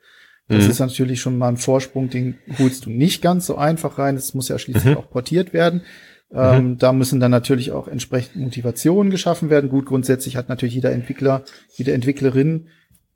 Das 0.48 0.66
mhm. 0.66 0.72
ist 0.72 0.80
natürlich 0.80 1.22
schon 1.22 1.38
mal 1.38 1.50
ein 1.50 1.58
Vorsprung, 1.58 2.10
den 2.10 2.38
holst 2.58 2.86
du 2.86 2.90
nicht 2.90 3.22
ganz 3.22 3.46
so 3.46 3.56
einfach 3.56 4.00
rein. 4.00 4.16
Es 4.16 4.34
muss 4.34 4.48
ja 4.48 4.58
schließlich 4.58 4.94
mhm. 4.94 4.98
auch 4.98 5.10
portiert 5.10 5.54
werden. 5.54 5.82
Ähm, 6.32 6.64
mhm. 6.64 6.78
Da 6.78 6.94
müssen 6.94 7.20
dann 7.20 7.32
natürlich 7.32 7.72
auch 7.72 7.88
entsprechend 7.88 8.38
Motivationen 8.38 9.12
geschaffen 9.12 9.50
werden. 9.50 9.70
Gut, 9.70 9.86
grundsätzlich 9.86 10.38
hat 10.38 10.50
natürlich 10.50 10.76
jeder 10.76 10.92
Entwickler, 10.92 11.44
jede 11.74 11.92
Entwicklerin 11.92 12.68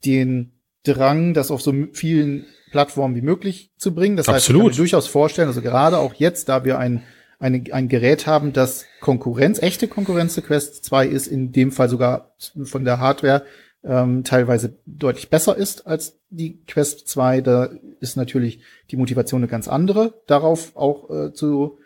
den 0.05 0.51
Drang, 0.83 1.33
das 1.33 1.49
auf 1.49 1.61
so 1.61 1.73
vielen 1.93 2.45
Plattformen 2.71 3.15
wie 3.15 3.21
möglich 3.21 3.71
zu 3.77 3.95
bringen. 3.95 4.17
Das 4.17 4.27
heißt, 4.27 4.49
ich 4.49 4.55
kann 4.55 4.65
mir 4.65 4.71
durchaus 4.71 5.07
vorstellen, 5.07 5.47
also 5.47 5.61
gerade 5.61 5.97
auch 5.97 6.13
jetzt, 6.15 6.49
da 6.49 6.65
wir 6.65 6.77
ein 6.77 7.03
eine, 7.43 7.61
ein 7.71 7.89
Gerät 7.89 8.25
haben, 8.25 8.53
das 8.53 8.85
Konkurrenz, 9.01 9.61
echte 9.61 9.89
Konkurrenz 9.89 10.33
zu 10.33 10.41
Quest 10.41 10.85
2 10.85 11.07
ist, 11.07 11.27
in 11.27 11.51
dem 11.51 11.73
Fall 11.73 11.89
sogar 11.89 12.33
von 12.63 12.85
der 12.85 12.99
Hardware 12.99 13.43
ähm, 13.83 14.23
teilweise 14.23 14.77
deutlich 14.85 15.29
besser 15.29 15.57
ist 15.57 15.85
als 15.85 16.17
die 16.29 16.63
Quest 16.65 17.09
2. 17.09 17.41
Da 17.41 17.69
ist 17.99 18.15
natürlich 18.15 18.61
die 18.91 18.95
Motivation 18.95 19.41
eine 19.41 19.49
ganz 19.49 19.67
andere, 19.67 20.21
darauf 20.25 20.75
auch 20.77 21.09
äh, 21.09 21.33
zu 21.33 21.79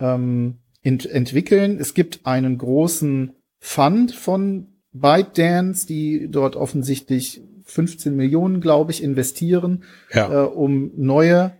ähm, 0.00 0.60
ent 0.82 1.04
entwickeln. 1.04 1.78
Es 1.78 1.92
gibt 1.92 2.24
einen 2.24 2.56
großen 2.56 3.34
Fund 3.58 4.12
von 4.14 4.68
ByteDance, 4.92 5.86
die 5.86 6.28
dort 6.30 6.56
offensichtlich 6.56 7.42
15 7.66 8.16
Millionen, 8.16 8.62
glaube 8.62 8.92
ich, 8.92 9.02
investieren, 9.02 9.84
ja. 10.10 10.44
äh, 10.44 10.46
um 10.46 10.90
neue 10.96 11.52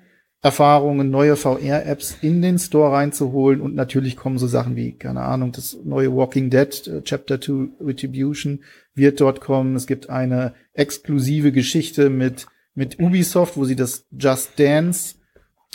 Erfahrungen, 0.44 1.08
neue 1.08 1.36
VR-Apps 1.36 2.18
in 2.20 2.42
den 2.42 2.58
Store 2.58 2.92
reinzuholen 2.92 3.60
und 3.60 3.76
natürlich 3.76 4.16
kommen 4.16 4.38
so 4.38 4.48
Sachen 4.48 4.74
wie, 4.74 4.92
keine 4.92 5.20
Ahnung, 5.20 5.52
das 5.52 5.78
neue 5.84 6.14
Walking 6.14 6.50
Dead 6.50 6.86
äh, 6.88 7.02
Chapter 7.02 7.40
2 7.40 7.68
Retribution 7.80 8.64
wird 8.92 9.20
dort 9.20 9.40
kommen. 9.40 9.76
Es 9.76 9.86
gibt 9.86 10.10
eine 10.10 10.54
exklusive 10.72 11.52
Geschichte 11.52 12.10
mit, 12.10 12.48
mit 12.74 12.98
Ubisoft, 12.98 13.56
wo 13.56 13.64
sie 13.64 13.76
das 13.76 14.04
Just 14.10 14.58
Dance, 14.58 15.14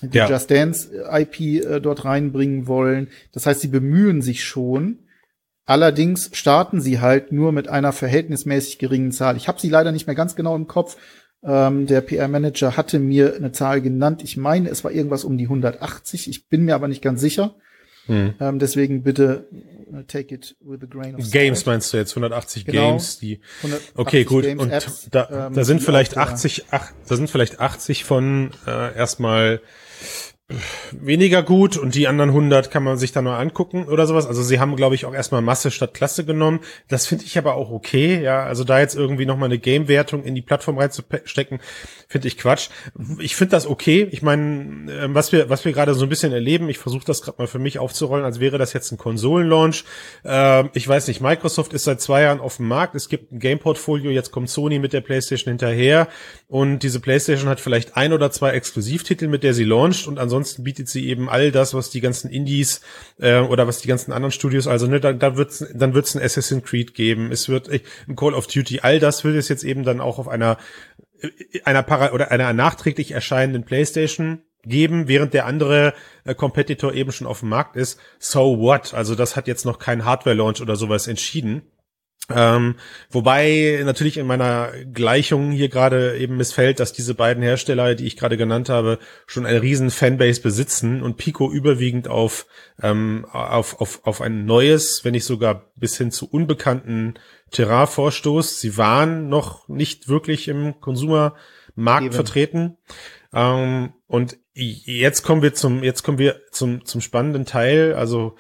die 0.04 0.18
ja. 0.18 0.30
Just 0.30 0.52
Dance 0.52 0.90
IP 1.12 1.40
äh, 1.40 1.80
dort 1.80 2.04
reinbringen 2.04 2.68
wollen. 2.68 3.08
Das 3.32 3.46
heißt, 3.46 3.62
sie 3.62 3.70
bemühen 3.70 4.22
sich 4.22 4.44
schon. 4.44 5.00
Allerdings 5.66 6.30
starten 6.34 6.82
sie 6.82 7.00
halt 7.00 7.32
nur 7.32 7.54
mit 7.54 7.70
einer 7.70 7.94
verhältnismäßig 7.94 8.80
geringen 8.80 9.14
Zahl. 9.14 9.38
Ich 9.38 9.48
habe 9.48 9.62
sie 9.62 9.70
leider 9.70 9.94
nicht 9.94 10.08
mehr 10.08 10.16
ganz 10.16 10.36
genau 10.36 10.58
im 10.58 10.68
Kopf, 10.68 10.98
ähm, 11.44 11.86
der 11.86 12.02
PR-Manager 12.02 12.78
hatte 12.78 13.00
mir 13.00 13.36
eine 13.36 13.52
Zahl 13.52 13.82
genannt. 13.82 14.24
Ich 14.24 14.38
meine, 14.38 14.70
es 14.70 14.84
war 14.84 14.92
irgendwas 14.92 15.24
um 15.24 15.38
die 15.38 15.46
180. 15.46 16.30
Ich 16.30 16.48
bin 16.48 16.66
mir 16.66 16.76
aber 16.76 16.88
nicht 16.88 17.02
ganz 17.02 17.22
sicher. 17.22 17.56
Hm. 18.08 18.34
Ähm, 18.40 18.60
deswegen 18.60 19.04
bitte 19.04 19.48
uh, 19.92 20.02
take 20.04 20.34
it 20.34 20.56
with 20.62 20.82
a 20.82 20.86
grain 20.86 21.16
of 21.16 21.22
salt. 21.22 21.34
Games 21.34 21.66
meinst 21.66 21.92
du 21.92 21.98
jetzt 21.98 22.12
180 22.12 22.66
genau. 22.66 22.92
Games, 22.92 23.20
die 23.20 23.42
Okay, 23.96 24.24
gut 24.24 24.44
Games 24.46 24.64
und 24.64 24.72
Apps, 24.72 25.10
da, 25.12 25.48
ähm, 25.48 25.54
da 25.54 25.64
sind 25.66 25.84
vielleicht 25.84 26.16
80 26.16 26.66
ach, 26.72 26.94
da 27.08 27.16
sind 27.18 27.30
vielleicht 27.30 27.60
80 27.60 28.06
von 28.06 28.52
äh, 28.66 28.96
erstmal 28.96 29.62
weniger 30.92 31.44
gut 31.44 31.76
und 31.76 31.94
die 31.94 32.08
anderen 32.08 32.30
100 32.30 32.72
kann 32.72 32.82
man 32.82 32.98
sich 32.98 33.12
dann 33.12 33.26
mal 33.26 33.38
angucken 33.38 33.86
oder 33.86 34.08
sowas. 34.08 34.26
Also 34.26 34.42
sie 34.42 34.62
haben, 34.62 34.78
glaube 34.78 34.96
ich, 34.96 35.06
auch 35.06 35.14
erstmal 35.14 35.42
Masse 35.42 35.72
statt 35.72 35.94
Klasse 35.94 36.24
genommen. 36.24 36.62
Das 36.88 37.06
finde 37.06 37.26
ich 37.26 37.38
aber 37.38 37.56
auch 37.56 37.70
okay, 37.70 38.22
ja. 38.22 38.44
Also 38.44 38.64
da 38.64 38.80
jetzt 38.80 38.96
irgendwie 38.96 39.26
nochmal 39.26 39.48
eine 39.48 39.60
Game-Wertung 39.60 40.24
in 40.24 40.36
die 40.36 40.42
Plattform 40.42 40.78
reinzustecken, 40.78 41.60
finde 42.08 42.28
ich 42.30 42.38
Quatsch. 42.38 42.70
Ich 43.20 43.36
finde 43.36 43.52
das 43.52 43.68
okay. 43.68 44.08
Ich 44.12 44.22
meine, 44.22 44.90
ähm, 44.90 45.16
was 45.16 45.34
wir, 45.34 45.50
was 45.50 45.66
wir 45.66 45.74
gerade 45.74 45.94
so 45.96 46.06
ein 46.06 46.10
bisschen 46.10 46.32
erleben, 46.32 46.70
ich 46.70 46.78
versuche 46.78 47.06
das 47.06 47.22
gerade 47.22 47.40
mal 47.40 47.48
für 47.48 47.60
mich 47.60 47.80
aufzurollen, 47.80 48.24
als 48.24 48.40
wäre 48.40 48.58
das 48.58 48.72
jetzt 48.72 48.92
ein 48.94 48.98
Konsolenlaunch. 48.98 49.84
Ähm, 50.24 50.70
ich 50.74 50.88
weiß 50.88 51.10
nicht, 51.10 51.20
Microsoft 51.20 51.74
ist 51.74 51.84
seit 51.84 52.00
zwei 52.00 52.22
Jahren 52.22 52.40
auf 52.40 52.56
dem 52.56 52.70
Markt. 52.70 52.96
Es 52.96 53.10
gibt 53.10 53.34
ein 53.34 53.40
Game-Portfolio, 53.40 54.12
jetzt 54.12 54.32
kommt 54.32 54.50
Sony 54.50 54.80
mit 54.80 54.94
der 54.94 55.02
PlayStation 55.02 55.52
hinterher 55.52 56.08
und 56.48 56.84
diese 56.84 57.02
PlayStation 57.02 57.50
hat 57.50 57.60
vielleicht 57.60 57.98
ein 57.98 58.14
oder 58.14 58.32
zwei 58.32 58.52
Exklusivtitel, 58.52 59.28
mit 59.28 59.44
der 59.44 59.54
sie 59.54 59.66
launcht 59.66 60.08
und 60.08 60.20
ansonsten 60.20 60.37
ansonsten 60.38 60.64
bietet 60.64 60.88
sie 60.88 61.08
eben 61.08 61.30
all 61.30 61.52
das, 61.52 61.74
was 61.74 61.90
die 61.90 62.02
ganzen 62.02 62.30
Indies 62.30 62.82
äh, 63.20 63.40
oder 63.40 63.68
was 63.68 63.80
die 63.80 63.88
ganzen 63.88 64.12
anderen 64.14 64.32
Studios, 64.32 64.68
also 64.68 64.86
ne, 64.88 65.00
da, 65.00 65.14
da 65.14 65.36
wird's, 65.36 65.66
dann 65.74 65.94
wird's 65.94 66.16
ein 66.16 66.22
Assassin's 66.22 66.64
Creed 66.64 66.94
geben, 66.94 67.32
es 67.32 67.50
wird 67.50 67.68
äh, 67.70 67.82
ein 68.08 68.16
Call 68.16 68.34
of 68.34 68.48
Duty, 68.48 68.82
all 68.82 69.00
das 69.00 69.24
wird 69.24 69.36
es 69.36 69.50
jetzt 69.50 69.64
eben 69.64 69.84
dann 69.84 70.00
auch 70.00 70.20
auf 70.20 70.28
einer 70.28 70.58
äh, 71.22 71.62
einer 71.64 71.82
para 71.82 72.14
oder 72.14 72.30
einer 72.30 72.54
nachträglich 72.54 73.12
erscheinenden 73.12 73.66
PlayStation 73.66 74.44
geben, 74.64 75.08
während 75.08 75.34
der 75.34 75.48
andere 75.48 75.94
äh, 76.24 76.36
Competitor 76.36 76.94
eben 76.94 77.12
schon 77.12 77.28
auf 77.28 77.40
dem 77.40 77.50
Markt 77.50 77.76
ist. 77.76 78.00
So 78.20 78.60
what? 78.60 78.94
Also 78.94 79.16
das 79.16 79.36
hat 79.36 79.48
jetzt 79.48 79.66
noch 79.66 79.80
kein 79.80 80.06
Hardware-Launch 80.06 80.62
oder 80.62 80.76
sowas 80.76 81.08
entschieden. 81.08 81.64
Ähm, 82.30 82.76
wobei 83.10 83.82
natürlich 83.86 84.18
in 84.18 84.28
meiner 84.28 84.72
Gleichung 84.94 85.52
hier 85.52 85.70
gerade 85.70 86.18
eben 86.18 86.36
missfällt, 86.36 86.80
dass 86.82 86.92
diese 86.92 87.14
beiden 87.14 87.42
Hersteller, 87.42 87.96
die 87.96 88.06
ich 88.06 88.18
gerade 88.18 88.36
genannt 88.36 88.68
habe, 88.68 89.00
schon 89.28 89.46
eine 89.46 89.62
riesen 89.62 89.92
Fanbase 89.92 90.42
besitzen 90.42 91.02
und 91.02 91.16
Pico 91.16 91.50
überwiegend 91.50 92.10
auf, 92.10 92.46
ähm, 92.82 93.26
auf, 93.32 93.80
auf, 93.80 94.02
auf 94.04 94.22
ein 94.22 94.46
neues, 94.46 95.06
wenn 95.06 95.14
nicht 95.14 95.24
sogar 95.24 95.72
bis 95.76 95.98
hin 95.98 96.12
zu 96.12 96.30
unbekannten 96.30 97.14
Terrain 97.52 97.88
vorstoßt. 97.88 98.60
Sie 98.60 98.76
waren 98.76 99.30
noch 99.30 99.70
nicht 99.70 100.10
wirklich 100.10 100.50
im 100.50 100.82
Konsumermarkt 100.82 102.14
vertreten. 102.14 102.78
Ähm, 103.34 103.94
und 104.08 104.38
jetzt 104.54 105.24
kommen 105.24 105.42
wir 105.42 105.54
zum, 105.54 105.82
jetzt 105.82 106.04
kommen 106.04 106.18
wir 106.18 106.42
zum, 106.52 106.84
zum 106.84 107.00
spannenden 107.00 107.46
Teil. 107.46 107.94
Also 107.94 108.36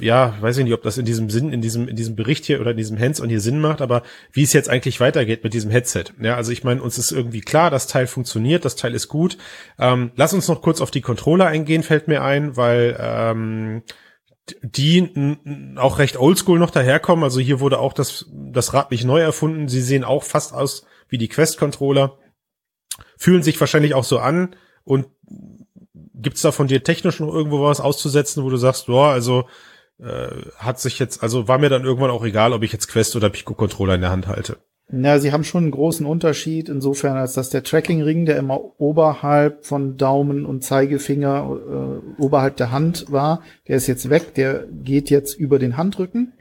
ja, 0.00 0.34
weiß 0.40 0.58
ich 0.58 0.64
nicht, 0.64 0.74
ob 0.74 0.82
das 0.82 0.98
in 0.98 1.04
diesem 1.04 1.30
Sinn, 1.30 1.52
in 1.52 1.62
diesem, 1.62 1.86
in 1.86 1.96
diesem 1.96 2.16
Bericht 2.16 2.44
hier 2.44 2.60
oder 2.60 2.72
in 2.72 2.76
diesem 2.76 2.98
Hands-on 2.98 3.28
hier 3.28 3.40
Sinn 3.40 3.60
macht, 3.60 3.80
aber 3.80 4.02
wie 4.32 4.42
es 4.42 4.52
jetzt 4.52 4.68
eigentlich 4.68 5.00
weitergeht 5.00 5.44
mit 5.44 5.54
diesem 5.54 5.70
Headset. 5.70 6.06
Ja, 6.20 6.36
also 6.36 6.50
ich 6.50 6.64
meine, 6.64 6.82
uns 6.82 6.98
ist 6.98 7.12
irgendwie 7.12 7.40
klar, 7.40 7.70
das 7.70 7.86
Teil 7.86 8.06
funktioniert, 8.06 8.64
das 8.64 8.76
Teil 8.76 8.94
ist 8.94 9.08
gut. 9.08 9.38
Ähm, 9.78 10.10
lass 10.16 10.34
uns 10.34 10.48
noch 10.48 10.60
kurz 10.60 10.80
auf 10.80 10.90
die 10.90 11.00
Controller 11.00 11.46
eingehen, 11.46 11.82
fällt 11.84 12.08
mir 12.08 12.22
ein, 12.22 12.56
weil 12.56 12.96
ähm, 12.98 13.82
die 14.62 15.36
auch 15.76 15.98
recht 15.98 16.18
oldschool 16.18 16.58
noch 16.58 16.70
daherkommen. 16.70 17.22
Also 17.22 17.38
hier 17.38 17.60
wurde 17.60 17.78
auch 17.78 17.92
das, 17.92 18.26
das 18.32 18.74
Rad 18.74 18.90
nicht 18.90 19.04
neu 19.04 19.20
erfunden. 19.20 19.68
Sie 19.68 19.82
sehen 19.82 20.02
auch 20.02 20.24
fast 20.24 20.52
aus 20.52 20.84
wie 21.08 21.18
die 21.18 21.28
Quest-Controller. 21.28 22.18
Fühlen 23.16 23.44
sich 23.44 23.60
wahrscheinlich 23.60 23.94
auch 23.94 24.04
so 24.04 24.18
an 24.18 24.56
und 24.82 25.06
gibt's 26.22 26.42
da 26.42 26.52
von 26.52 26.66
dir 26.66 26.82
technisch 26.82 27.20
noch 27.20 27.32
irgendwo 27.32 27.62
was 27.62 27.80
auszusetzen, 27.80 28.44
wo 28.44 28.50
du 28.50 28.56
sagst, 28.56 28.86
boah, 28.86 29.08
also 29.08 29.44
äh, 29.98 30.28
hat 30.56 30.80
sich 30.80 30.98
jetzt, 30.98 31.22
also 31.22 31.48
war 31.48 31.58
mir 31.58 31.68
dann 31.68 31.84
irgendwann 31.84 32.10
auch 32.10 32.24
egal, 32.24 32.52
ob 32.52 32.62
ich 32.62 32.72
jetzt 32.72 32.88
Quest 32.88 33.16
oder 33.16 33.30
Pico 33.30 33.54
Controller 33.54 33.94
in 33.94 34.00
der 34.00 34.10
Hand 34.10 34.26
halte. 34.26 34.58
Na, 34.92 35.18
sie 35.20 35.32
haben 35.32 35.44
schon 35.44 35.64
einen 35.64 35.70
großen 35.70 36.04
Unterschied 36.04 36.68
insofern, 36.68 37.16
als 37.16 37.34
dass 37.34 37.50
der 37.50 37.62
Tracking-Ring, 37.62 38.26
der 38.26 38.38
immer 38.38 38.60
oberhalb 38.80 39.64
von 39.64 39.96
Daumen 39.96 40.44
und 40.44 40.64
Zeigefinger, 40.64 42.00
äh, 42.18 42.20
oberhalb 42.20 42.56
der 42.56 42.72
Hand 42.72 43.06
war, 43.10 43.42
der 43.68 43.76
ist 43.76 43.86
jetzt 43.86 44.10
weg, 44.10 44.34
der 44.34 44.66
geht 44.66 45.08
jetzt 45.10 45.38
über 45.38 45.60
den 45.60 45.76
Handrücken. 45.76 46.32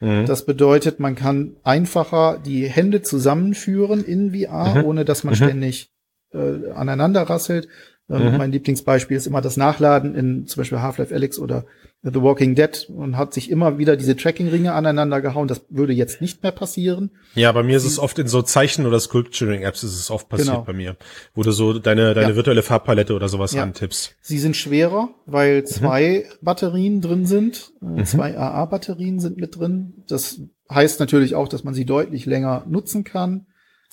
Mhm. 0.00 0.26
Das 0.26 0.44
bedeutet, 0.44 0.98
man 0.98 1.14
kann 1.14 1.56
einfacher 1.62 2.38
die 2.44 2.66
Hände 2.66 3.02
zusammenführen 3.02 4.04
in 4.04 4.34
VR, 4.34 4.80
mhm. 4.80 4.84
ohne 4.84 5.04
dass 5.04 5.22
man 5.22 5.34
mhm. 5.34 5.36
ständig 5.36 5.92
äh, 6.32 6.72
aneinander 6.74 7.22
rasselt. 7.22 7.68
Ähm, 8.10 8.32
mhm. 8.32 8.38
Mein 8.38 8.52
Lieblingsbeispiel 8.52 9.16
ist 9.16 9.26
immer 9.26 9.40
das 9.40 9.56
Nachladen 9.56 10.14
in 10.14 10.46
zum 10.46 10.60
Beispiel 10.60 10.80
Half-Life 10.80 11.14
Alyx 11.14 11.38
oder 11.38 11.64
The 12.04 12.20
Walking 12.20 12.56
Dead 12.56 12.90
und 12.90 13.16
hat 13.16 13.32
sich 13.32 13.48
immer 13.48 13.78
wieder 13.78 13.96
diese 13.96 14.16
Tracking-Ringe 14.16 14.72
aneinander 14.72 15.20
gehauen. 15.20 15.46
Das 15.46 15.62
würde 15.68 15.92
jetzt 15.92 16.20
nicht 16.20 16.42
mehr 16.42 16.50
passieren. 16.50 17.12
Ja, 17.36 17.52
bei 17.52 17.62
mir 17.62 17.76
ist 17.76 17.84
es 17.84 18.00
oft 18.00 18.18
in 18.18 18.26
so 18.26 18.42
Zeichen- 18.42 18.86
oder 18.86 18.98
Sculpturing-Apps 18.98 19.84
ist 19.84 19.94
es 19.94 20.10
oft 20.10 20.28
passiert 20.28 20.48
genau. 20.48 20.64
bei 20.64 20.72
mir, 20.72 20.96
wo 21.34 21.44
du 21.44 21.52
so 21.52 21.78
deine, 21.78 22.12
deine 22.14 22.30
ja. 22.30 22.36
virtuelle 22.36 22.64
Farbpalette 22.64 23.14
oder 23.14 23.28
sowas 23.28 23.52
ja. 23.52 23.62
antippst. 23.62 24.16
Sie 24.20 24.38
sind 24.40 24.56
schwerer, 24.56 25.10
weil 25.26 25.60
mhm. 25.60 25.66
zwei 25.66 26.24
mhm. 26.26 26.44
Batterien 26.44 27.00
drin 27.02 27.24
sind. 27.24 27.72
Mhm. 27.80 28.04
Zwei 28.04 28.36
AA-Batterien 28.36 29.20
sind 29.20 29.36
mit 29.36 29.56
drin. 29.56 30.02
Das 30.08 30.40
heißt 30.68 30.98
natürlich 30.98 31.36
auch, 31.36 31.46
dass 31.46 31.62
man 31.62 31.74
sie 31.74 31.84
deutlich 31.84 32.26
länger 32.26 32.64
nutzen 32.68 33.04
kann. 33.04 33.46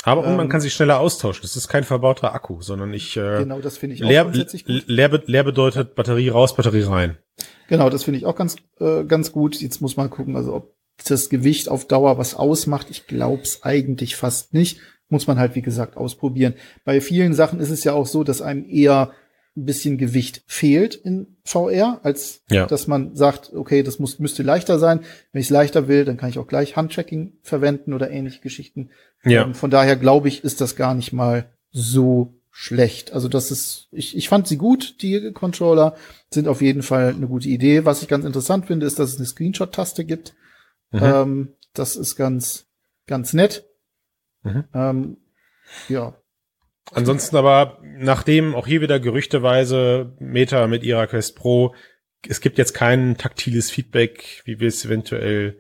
Aber 0.03 0.25
ähm, 0.25 0.37
man 0.37 0.49
kann 0.49 0.61
sie 0.61 0.69
schneller 0.69 0.99
austauschen. 0.99 1.41
Das 1.41 1.55
ist 1.55 1.67
kein 1.67 1.83
verbauter 1.83 2.33
Akku, 2.33 2.61
sondern 2.61 2.93
ich 2.93 3.17
äh, 3.17 3.39
genau 3.39 3.59
das 3.59 3.77
finde 3.77 3.95
ich 3.95 4.01
leer, 4.01 4.21
auch 4.21 4.25
grundsätzlich 4.25 4.65
gut. 4.65 4.83
Leer, 4.87 5.21
leer 5.25 5.43
bedeutet 5.43 5.95
Batterie 5.95 6.29
raus, 6.29 6.55
Batterie 6.55 6.83
rein. 6.83 7.17
Genau, 7.67 7.89
das 7.89 8.03
finde 8.03 8.19
ich 8.19 8.25
auch 8.25 8.35
ganz 8.35 8.55
äh, 8.79 9.03
ganz 9.03 9.31
gut. 9.31 9.61
Jetzt 9.61 9.81
muss 9.81 9.97
man 9.97 10.09
gucken, 10.09 10.35
also 10.35 10.53
ob 10.53 10.75
das 11.07 11.29
Gewicht 11.29 11.69
auf 11.69 11.85
Dauer 11.85 12.17
was 12.17 12.35
ausmacht. 12.35 12.87
Ich 12.89 13.07
glaub's 13.07 13.63
eigentlich 13.63 14.15
fast 14.15 14.53
nicht. 14.53 14.79
Muss 15.09 15.27
man 15.27 15.39
halt 15.39 15.55
wie 15.55 15.61
gesagt 15.61 15.97
ausprobieren. 15.97 16.53
Bei 16.85 17.01
vielen 17.01 17.33
Sachen 17.33 17.59
ist 17.59 17.71
es 17.71 17.83
ja 17.83 17.93
auch 17.93 18.05
so, 18.05 18.23
dass 18.23 18.41
einem 18.41 18.65
eher 18.69 19.11
ein 19.59 19.65
bisschen 19.65 19.97
Gewicht 19.97 20.43
fehlt 20.47 20.95
in 20.95 21.37
VR, 21.43 21.99
als 22.03 22.41
ja. 22.49 22.65
dass 22.65 22.87
man 22.87 23.15
sagt, 23.15 23.53
okay, 23.53 23.83
das 23.83 23.99
muss, 23.99 24.19
müsste 24.19 24.43
leichter 24.43 24.79
sein. 24.79 25.01
Wenn 25.31 25.41
ich 25.41 25.47
es 25.47 25.51
leichter 25.51 25.87
will, 25.87 26.05
dann 26.05 26.17
kann 26.17 26.29
ich 26.29 26.39
auch 26.39 26.47
gleich 26.47 26.75
Handtracking 26.75 27.33
verwenden 27.41 27.93
oder 27.93 28.09
ähnliche 28.09 28.41
Geschichten. 28.41 28.89
Ja. 29.23 29.43
Ähm, 29.43 29.53
von 29.53 29.69
daher 29.69 29.95
glaube 29.95 30.27
ich, 30.27 30.43
ist 30.43 30.61
das 30.61 30.75
gar 30.75 30.93
nicht 30.93 31.13
mal 31.13 31.49
so 31.71 32.39
schlecht. 32.51 33.13
Also 33.13 33.27
das 33.27 33.51
ist, 33.51 33.87
ich, 33.91 34.17
ich 34.17 34.29
fand 34.29 34.47
sie 34.47 34.57
gut, 34.57 35.01
die 35.01 35.31
Controller 35.31 35.95
sind 36.29 36.47
auf 36.47 36.61
jeden 36.61 36.83
Fall 36.83 37.13
eine 37.15 37.27
gute 37.27 37.49
Idee. 37.49 37.85
Was 37.85 38.01
ich 38.01 38.07
ganz 38.07 38.25
interessant 38.25 38.67
finde, 38.67 38.85
ist, 38.85 38.99
dass 38.99 39.11
es 39.11 39.17
eine 39.17 39.25
Screenshot-Taste 39.25 40.05
gibt. 40.05 40.35
Mhm. 40.91 40.99
Ähm, 41.01 41.53
das 41.73 41.95
ist 41.95 42.15
ganz, 42.15 42.67
ganz 43.07 43.33
nett. 43.33 43.65
Mhm. 44.43 44.63
Ähm, 44.73 45.17
ja, 45.87 46.18
Ansonsten 46.91 47.35
aber, 47.35 47.79
nachdem 47.83 48.55
auch 48.55 48.65
hier 48.65 48.81
wieder 48.81 48.99
gerüchteweise 48.99 50.15
Meta 50.19 50.67
mit 50.67 50.83
ihrer 50.83 51.07
Quest 51.07 51.35
Pro, 51.35 51.75
es 52.27 52.41
gibt 52.41 52.57
jetzt 52.57 52.73
kein 52.73 53.17
taktiles 53.17 53.71
Feedback, 53.71 54.41
wie 54.45 54.59
wir 54.59 54.67
es 54.67 54.83
eventuell 54.83 55.59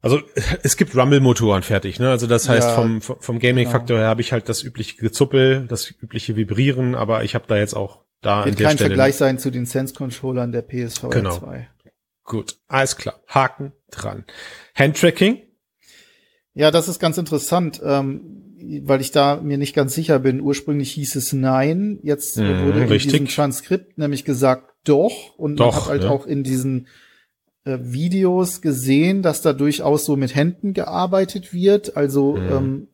also 0.00 0.20
es 0.62 0.76
gibt 0.76 0.94
Rumble-Motoren 0.94 1.62
fertig, 1.62 1.98
ne? 1.98 2.10
Also 2.10 2.26
das 2.26 2.48
heißt, 2.48 2.68
ja, 2.68 2.74
vom, 2.74 3.00
vom 3.00 3.38
Gaming-Faktor 3.38 3.96
genau. 3.96 4.00
her 4.00 4.08
habe 4.08 4.20
ich 4.20 4.32
halt 4.32 4.48
das 4.48 4.62
übliche 4.62 4.96
Gezuppel, 4.96 5.66
das 5.66 5.90
übliche 5.90 6.36
Vibrieren, 6.36 6.94
aber 6.94 7.24
ich 7.24 7.34
habe 7.34 7.46
da 7.48 7.56
jetzt 7.56 7.74
auch 7.74 8.04
da 8.20 8.44
Wird 8.44 8.54
an 8.54 8.56
der 8.56 8.66
kein 8.68 8.76
Stelle 8.76 8.90
Vergleich 8.90 9.16
sein 9.16 9.38
zu 9.38 9.50
den 9.50 9.66
Sense-Controllern 9.66 10.52
der 10.52 10.62
PSVR 10.62 11.10
genau. 11.10 11.38
2. 11.38 11.68
Gut, 12.24 12.58
alles 12.68 12.96
klar. 12.96 13.20
Haken 13.26 13.72
dran. 13.90 14.24
Handtracking? 14.74 15.42
Ja, 16.54 16.70
das 16.70 16.88
ist 16.88 17.00
ganz 17.00 17.18
interessant. 17.18 17.80
Ähm, 17.82 18.47
weil 18.82 19.00
ich 19.00 19.10
da 19.10 19.40
mir 19.42 19.58
nicht 19.58 19.74
ganz 19.74 19.94
sicher 19.94 20.18
bin. 20.18 20.40
Ursprünglich 20.40 20.92
hieß 20.92 21.16
es 21.16 21.32
nein, 21.32 21.98
jetzt 22.02 22.38
mhm, 22.38 22.66
wurde 22.66 22.82
in 22.82 22.88
richtig. 22.88 23.12
diesem 23.12 23.28
Transkript 23.28 23.98
nämlich 23.98 24.24
gesagt 24.24 24.74
doch 24.84 25.36
und 25.36 25.56
doch, 25.56 25.66
man 25.66 25.74
hat 25.74 25.88
halt 25.88 26.04
ja. 26.04 26.10
auch 26.10 26.26
in 26.26 26.42
diesen 26.42 26.88
äh, 27.64 27.78
Videos 27.80 28.60
gesehen, 28.60 29.22
dass 29.22 29.42
da 29.42 29.52
durchaus 29.52 30.04
so 30.04 30.16
mit 30.16 30.34
Händen 30.34 30.72
gearbeitet 30.72 31.52
wird. 31.52 31.96
Also 31.96 32.36
mhm. 32.36 32.52
ähm, 32.52 32.88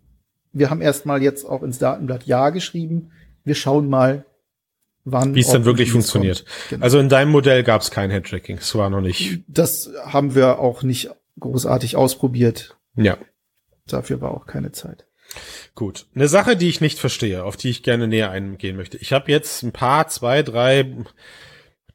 wir 0.53 0.71
haben 0.71 0.81
erstmal 0.81 1.23
jetzt 1.23 1.45
auch 1.45 1.63
ins 1.63 1.79
Datenblatt 1.79 2.27
Ja 2.27 2.51
geschrieben. 2.51 3.11
Wir 3.45 3.55
schauen 3.55 3.89
mal, 3.89 4.25
wann. 5.05 5.35
Wie 5.35 5.41
es 5.41 5.49
dann 5.49 5.65
wirklich 5.65 5.91
funktioniert. 5.91 6.45
Genau. 6.71 6.83
Also 6.83 6.99
in 6.99 7.09
deinem 7.09 7.31
Modell 7.31 7.63
gab 7.63 7.83
es 7.83 7.91
kein 7.91 8.11
Headtracking. 8.11 8.59
Es 8.59 8.75
war 8.75 8.91
noch 8.91 9.01
nicht. 9.01 9.43
Das 9.49 9.91
haben 10.05 10.35
wir 10.35 10.59
auch 10.59 10.83
nicht 10.83 11.11
großartig 11.41 11.97
ausprobiert. 11.97 12.77
Ja. 12.97 13.19
Dafür 13.87 14.21
war 14.21 14.31
auch 14.31 14.47
keine 14.47 14.73
Zeit. 14.73 15.07
Gut. 15.75 16.07
Eine 16.15 16.29
Sache, 16.29 16.57
die 16.57 16.69
ich 16.69 16.81
nicht 16.81 16.99
verstehe, 16.99 17.45
auf 17.45 17.57
die 17.57 17.71
ich 17.71 17.83
gerne 17.83 18.09
näher 18.09 18.31
eingehen 18.31 18.77
möchte. 18.77 18.97
Ich 18.99 19.13
habe 19.13 19.31
jetzt 19.31 19.63
ein 19.63 19.73
paar, 19.73 20.09
zwei, 20.09 20.43
drei 20.43 20.95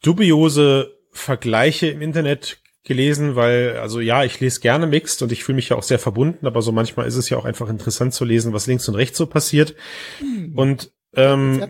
dubiose 0.02 0.98
Vergleiche 1.12 1.88
im 1.88 2.02
Internet 2.02 2.60
gelesen, 2.84 3.36
weil, 3.36 3.78
also 3.78 4.00
ja, 4.00 4.24
ich 4.24 4.40
lese 4.40 4.62
gerne 4.62 4.88
Mixed 4.88 5.22
und 5.22 5.32
ich 5.32 5.44
fühle 5.44 5.58
mich 5.58 5.70
ja 5.70 5.78
auch 5.78 5.84
sehr 5.84 6.00
verbunden, 6.00 6.48
aber 6.48 6.62
so 6.62 6.72
manchmal 6.72 7.08
ist 7.08 7.16
es 7.16 7.30
ja 7.30 7.38
auch 7.38 7.46
einfach 7.46 7.70
interessant 7.70 8.14
zu 8.14 8.26
lesen, 8.26 8.54
was 8.54 8.68
links 8.68 8.88
und 8.88 8.96
rechts 8.96 9.18
so 9.18 9.28
passiert. 9.28 9.76
Hm. 10.20 10.54
Und 10.56 10.92
ähm, 11.16 11.62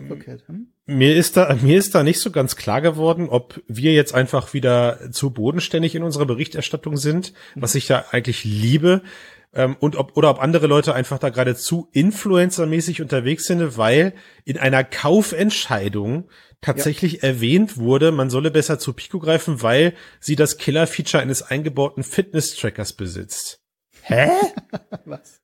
hm? 0.46 0.68
mir 0.86 1.16
ist 1.16 1.36
da 1.36 1.56
mir 1.62 1.78
ist 1.78 1.94
da 1.94 2.02
nicht 2.02 2.20
so 2.20 2.30
ganz 2.30 2.56
klar 2.56 2.80
geworden, 2.80 3.28
ob 3.28 3.60
wir 3.66 3.92
jetzt 3.92 4.14
einfach 4.14 4.52
wieder 4.52 5.10
zu 5.12 5.30
bodenständig 5.30 5.94
in 5.94 6.02
unserer 6.02 6.26
Berichterstattung 6.26 6.96
sind, 6.96 7.32
was 7.54 7.74
ich 7.74 7.88
ja 7.88 8.04
eigentlich 8.10 8.44
liebe, 8.44 9.02
ähm, 9.52 9.76
und 9.80 9.96
ob 9.96 10.16
oder 10.16 10.30
ob 10.30 10.40
andere 10.40 10.66
Leute 10.66 10.94
einfach 10.94 11.18
da 11.18 11.30
gerade 11.30 11.56
zu 11.56 11.88
influencermäßig 11.92 13.02
unterwegs 13.02 13.46
sind, 13.46 13.76
weil 13.76 14.14
in 14.44 14.58
einer 14.58 14.84
Kaufentscheidung 14.84 16.28
tatsächlich 16.60 17.14
ja. 17.14 17.22
erwähnt 17.22 17.76
wurde, 17.76 18.12
man 18.12 18.30
solle 18.30 18.50
besser 18.50 18.78
zu 18.78 18.92
Pico 18.92 19.18
greifen, 19.18 19.62
weil 19.62 19.94
sie 20.20 20.36
das 20.36 20.58
Killer-Feature 20.58 21.22
eines 21.22 21.42
eingebauten 21.42 22.02
Fitness-Trackers 22.02 22.92
besitzt. 22.92 23.60
Hä? 24.02 24.30
was? 25.04 25.40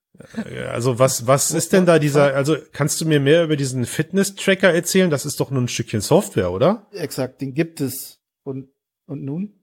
Also 0.70 0.98
was, 0.98 1.26
was 1.26 1.50
ist 1.50 1.72
denn 1.72 1.84
da 1.84 1.98
dieser, 1.98 2.34
also 2.34 2.56
kannst 2.72 3.00
du 3.00 3.04
mir 3.04 3.20
mehr 3.20 3.44
über 3.44 3.56
diesen 3.56 3.84
Fitness-Tracker 3.84 4.72
erzählen? 4.72 5.10
Das 5.10 5.26
ist 5.26 5.40
doch 5.40 5.50
nur 5.50 5.62
ein 5.62 5.68
Stückchen 5.68 6.00
Software, 6.00 6.52
oder? 6.52 6.86
Exakt, 6.92 7.40
den 7.40 7.54
gibt 7.54 7.80
es. 7.80 8.20
Und, 8.42 8.70
und 9.06 9.24
nun? 9.24 9.55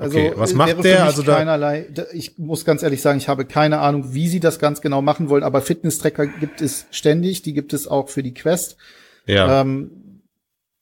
Also 0.00 0.18
okay, 0.18 0.32
was 0.34 0.54
macht 0.54 0.82
der? 0.82 1.04
Also 1.04 1.22
keinerlei, 1.22 1.86
ich 2.14 2.38
muss 2.38 2.64
ganz 2.64 2.82
ehrlich 2.82 3.02
sagen, 3.02 3.18
ich 3.18 3.28
habe 3.28 3.44
keine 3.44 3.80
Ahnung, 3.80 4.14
wie 4.14 4.28
sie 4.28 4.40
das 4.40 4.58
ganz 4.58 4.80
genau 4.80 5.02
machen 5.02 5.28
wollen, 5.28 5.42
aber 5.42 5.60
Fitness-Tracker 5.60 6.26
gibt 6.26 6.62
es 6.62 6.86
ständig, 6.90 7.42
die 7.42 7.52
gibt 7.52 7.74
es 7.74 7.86
auch 7.86 8.08
für 8.08 8.22
die 8.22 8.32
Quest. 8.32 8.78
Ja. 9.26 9.60
Ähm, 9.60 10.22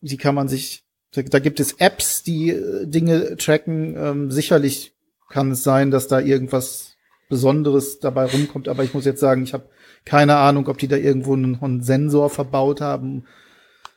die 0.01 0.19
kann 0.19 0.37
man 0.37 0.47
sich, 0.47 0.85
da 1.11 1.41
gibt 1.41 1.59
es 1.59 1.73
Apps, 1.81 2.23
die 2.23 2.51
äh, 2.51 2.87
Dinge 2.87 3.37
tracken. 3.37 3.97
Ähm, 3.99 4.31
sicherlich 4.31 4.95
kann 5.29 5.51
es 5.51 5.65
sein, 5.65 5.91
dass 5.91 6.07
da 6.07 6.21
irgendwas 6.21 6.95
Besonderes 7.29 7.99
dabei 7.99 8.27
rumkommt, 8.27 8.69
aber 8.69 8.85
ich 8.85 8.95
muss 8.95 9.05
jetzt 9.05 9.21
sagen, 9.21 9.43
ich 9.43 9.53
habe 9.53 9.69
keine 10.05 10.37
Ahnung, 10.37 10.69
ob 10.69 10.79
die 10.79 10.87
da 10.87 10.97
irgendwo 10.97 11.35
einen, 11.35 11.61
einen 11.61 11.83
Sensor 11.83 12.31
verbaut 12.31 12.81
haben 12.81 13.25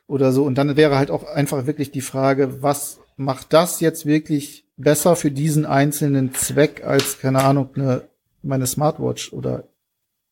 oder 0.07 0.31
so. 0.31 0.45
Und 0.45 0.57
dann 0.57 0.75
wäre 0.75 0.97
halt 0.97 1.11
auch 1.11 1.25
einfach 1.25 1.67
wirklich 1.67 1.91
die 1.91 2.01
Frage, 2.01 2.63
was 2.63 2.99
macht 3.17 3.53
das 3.53 3.81
jetzt 3.81 4.07
wirklich 4.07 4.65
besser 4.81 5.15
für 5.15 5.31
diesen 5.31 5.65
einzelnen 5.65 6.33
Zweck 6.33 6.83
als, 6.83 7.19
keine 7.19 7.43
Ahnung, 7.43 7.69
eine, 7.75 8.03
meine 8.43 8.67
Smartwatch 8.67 9.33
oder 9.33 9.63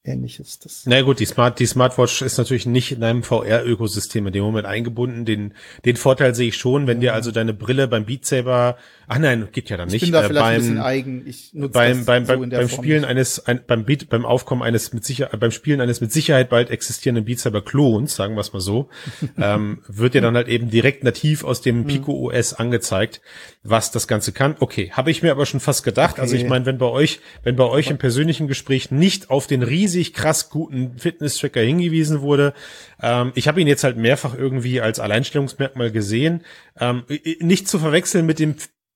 ähnliches. 0.03 0.59
Das 0.59 0.83
Na 0.85 1.01
gut, 1.01 1.19
die 1.19 1.25
Smart, 1.25 1.59
die 1.59 1.65
Smartwatch 1.65 2.21
ist 2.21 2.37
natürlich 2.37 2.65
nicht 2.65 2.91
in 2.91 3.03
einem 3.03 3.23
VR-Ökosystem 3.23 4.25
in 4.27 4.33
dem 4.33 4.43
Moment 4.43 4.65
eingebunden. 4.65 5.25
Den, 5.25 5.53
den 5.85 5.97
Vorteil 5.97 6.33
sehe 6.33 6.47
ich 6.49 6.57
schon, 6.57 6.87
wenn 6.87 7.01
dir 7.01 7.13
also 7.13 7.31
deine 7.31 7.53
Brille 7.53 7.87
beim 7.87 8.05
Beat 8.05 8.25
Saber, 8.25 8.77
ach 9.07 9.19
nein, 9.19 9.49
geht 9.51 9.69
ja 9.69 9.77
dann 9.77 9.89
nicht. 9.89 10.03
Ich 10.03 10.03
bin 10.03 10.13
da 10.13 10.23
äh, 10.23 10.27
vielleicht 10.27 10.45
beim, 10.45 10.53
ein 10.53 10.59
bisschen 10.59 10.79
eigen. 10.79 11.27
Ich 11.27 11.53
nutze 11.53 11.73
beim, 11.73 12.05
beim, 12.05 12.25
so 12.25 12.37
beim, 12.37 12.49
beim 12.49 12.69
Spielen 12.69 13.01
nicht. 13.01 13.09
eines, 13.09 13.45
ein, 13.45 13.61
beim 13.67 13.83
Beat, 13.85 14.09
beim 14.09 14.25
Aufkommen 14.25 14.63
eines 14.63 14.93
mit 14.93 15.03
Sicherheit, 15.03 15.39
beim 15.39 15.51
Spielen 15.51 15.81
eines 15.81 15.99
mit 15.99 16.13
Sicherheit 16.13 16.49
bald 16.49 16.69
existierenden 16.69 17.25
Beat 17.25 17.39
Saber 17.39 17.61
Klons, 17.61 18.15
sagen 18.15 18.35
wir 18.35 18.41
es 18.41 18.53
mal 18.53 18.61
so, 18.61 18.89
ähm, 19.37 19.81
wird 19.87 20.13
dir 20.13 20.21
dann 20.21 20.35
halt 20.35 20.47
eben 20.47 20.69
direkt 20.69 21.03
nativ 21.03 21.43
aus 21.43 21.61
dem 21.61 21.79
mhm. 21.79 21.87
Pico 21.87 22.29
OS 22.29 22.53
angezeigt, 22.53 23.21
was 23.63 23.91
das 23.91 24.07
Ganze 24.07 24.31
kann. 24.31 24.55
Okay, 24.59 24.91
habe 24.93 25.11
ich 25.11 25.21
mir 25.21 25.31
aber 25.31 25.45
schon 25.45 25.59
fast 25.59 25.83
gedacht. 25.83 26.13
Okay. 26.13 26.21
Also 26.21 26.35
ich 26.35 26.47
meine, 26.47 26.65
wenn 26.65 26.77
bei 26.77 26.85
euch, 26.85 27.19
wenn 27.43 27.57
bei 27.57 27.65
euch 27.65 27.89
im 27.89 27.97
persönlichen 27.97 28.47
Gespräch 28.47 28.91
nicht 28.91 29.29
auf 29.29 29.45
den 29.45 29.61
riesigen 29.61 29.88
riesig 29.89 30.13
krass 30.13 30.49
guten 30.49 30.97
Fitness-Tracker 30.97 31.61
hingewiesen 31.61 32.21
wurde. 32.21 32.53
Ähm, 33.01 33.31
ich 33.35 33.47
habe 33.47 33.61
ihn 33.61 33.67
jetzt 33.67 33.83
halt 33.83 33.97
mehrfach 33.97 34.35
irgendwie 34.37 34.81
als 34.81 34.99
Alleinstellungsmerkmal 34.99 35.91
gesehen. 35.91 36.43
Ähm, 36.79 37.03
nicht 37.39 37.67
zu 37.67 37.79
verwechseln 37.79 38.25
mit 38.25 38.39
dem 38.39 38.55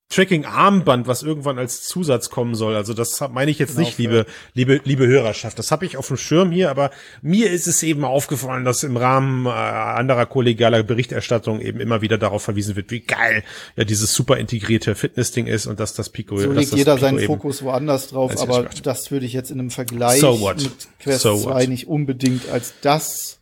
Tracking-Armband, 0.09 1.07
was 1.07 1.23
irgendwann 1.23 1.57
als 1.57 1.83
Zusatz 1.83 2.29
kommen 2.29 2.53
soll. 2.55 2.75
Also 2.75 2.93
das 2.93 3.19
meine 3.31 3.49
ich 3.49 3.57
jetzt 3.57 3.75
genau, 3.75 3.87
nicht, 3.87 3.97
liebe, 3.97 4.25
liebe, 4.53 4.79
liebe 4.83 5.07
Hörerschaft. 5.07 5.57
Das 5.57 5.71
habe 5.71 5.85
ich 5.85 5.97
auf 5.97 6.07
dem 6.07 6.17
Schirm 6.17 6.51
hier, 6.51 6.69
aber 6.69 6.91
mir 7.21 7.49
ist 7.49 7.67
es 7.67 7.81
eben 7.81 8.05
aufgefallen, 8.05 8.63
dass 8.63 8.83
im 8.83 8.95
Rahmen 8.95 9.47
äh, 9.47 9.49
anderer 9.49 10.25
kollegialer 10.25 10.83
Berichterstattung 10.83 11.59
eben 11.61 11.79
immer 11.79 12.01
wieder 12.01 12.17
darauf 12.17 12.43
verwiesen 12.43 12.75
wird, 12.75 12.91
wie 12.91 12.99
geil 12.99 13.43
ja 13.75 13.85
dieses 13.85 14.13
super 14.13 14.37
integrierte 14.37 14.93
Fitness-Ding 14.93 15.47
ist 15.47 15.65
und 15.65 15.79
dass 15.79 15.93
das 15.93 16.09
Pico. 16.09 16.37
So 16.37 16.51
legt 16.51 16.73
jeder 16.73 16.95
Pico 16.95 17.05
seinen 17.05 17.19
Fokus 17.25 17.63
woanders 17.63 18.09
drauf, 18.09 18.39
aber 18.39 18.69
das 18.83 19.09
würde 19.09 19.25
ich 19.25 19.33
jetzt 19.33 19.49
in 19.49 19.59
einem 19.59 19.71
Vergleich 19.71 20.19
so 20.19 20.37
mit 20.47 20.69
Quest 20.99 21.21
so 21.21 21.37
2 21.37 21.65
nicht 21.65 21.87
unbedingt 21.87 22.49
als 22.49 22.73
das 22.81 23.39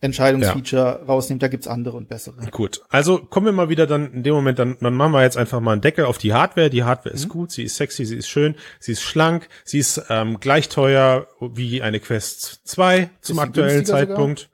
Entscheidungsfeature 0.00 1.00
ja. 1.00 1.06
rausnimmt, 1.06 1.42
da 1.42 1.48
gibt's 1.48 1.66
andere 1.66 1.96
und 1.96 2.08
bessere. 2.08 2.36
Gut, 2.52 2.82
also 2.88 3.18
kommen 3.18 3.46
wir 3.46 3.52
mal 3.52 3.68
wieder 3.68 3.86
dann 3.86 4.12
in 4.12 4.22
dem 4.22 4.34
Moment, 4.34 4.58
dann, 4.58 4.76
dann 4.80 4.94
machen 4.94 5.12
wir 5.12 5.22
jetzt 5.22 5.36
einfach 5.36 5.60
mal 5.60 5.72
einen 5.72 5.80
Deckel 5.80 6.04
auf 6.04 6.18
die 6.18 6.32
Hardware. 6.32 6.70
Die 6.70 6.84
Hardware 6.84 7.14
mhm. 7.14 7.20
ist 7.20 7.28
gut, 7.28 7.50
sie 7.50 7.64
ist 7.64 7.76
sexy, 7.76 8.04
sie 8.04 8.16
ist 8.16 8.28
schön, 8.28 8.54
sie 8.78 8.92
ist 8.92 9.02
schlank, 9.02 9.48
sie 9.64 9.78
ist 9.78 10.02
ähm, 10.08 10.38
gleich 10.38 10.68
teuer 10.68 11.26
wie 11.40 11.82
eine 11.82 11.98
Quest 11.98 12.60
2 12.64 13.10
zum 13.20 13.40
aktuellen 13.40 13.84
Zeitpunkt. 13.84 14.50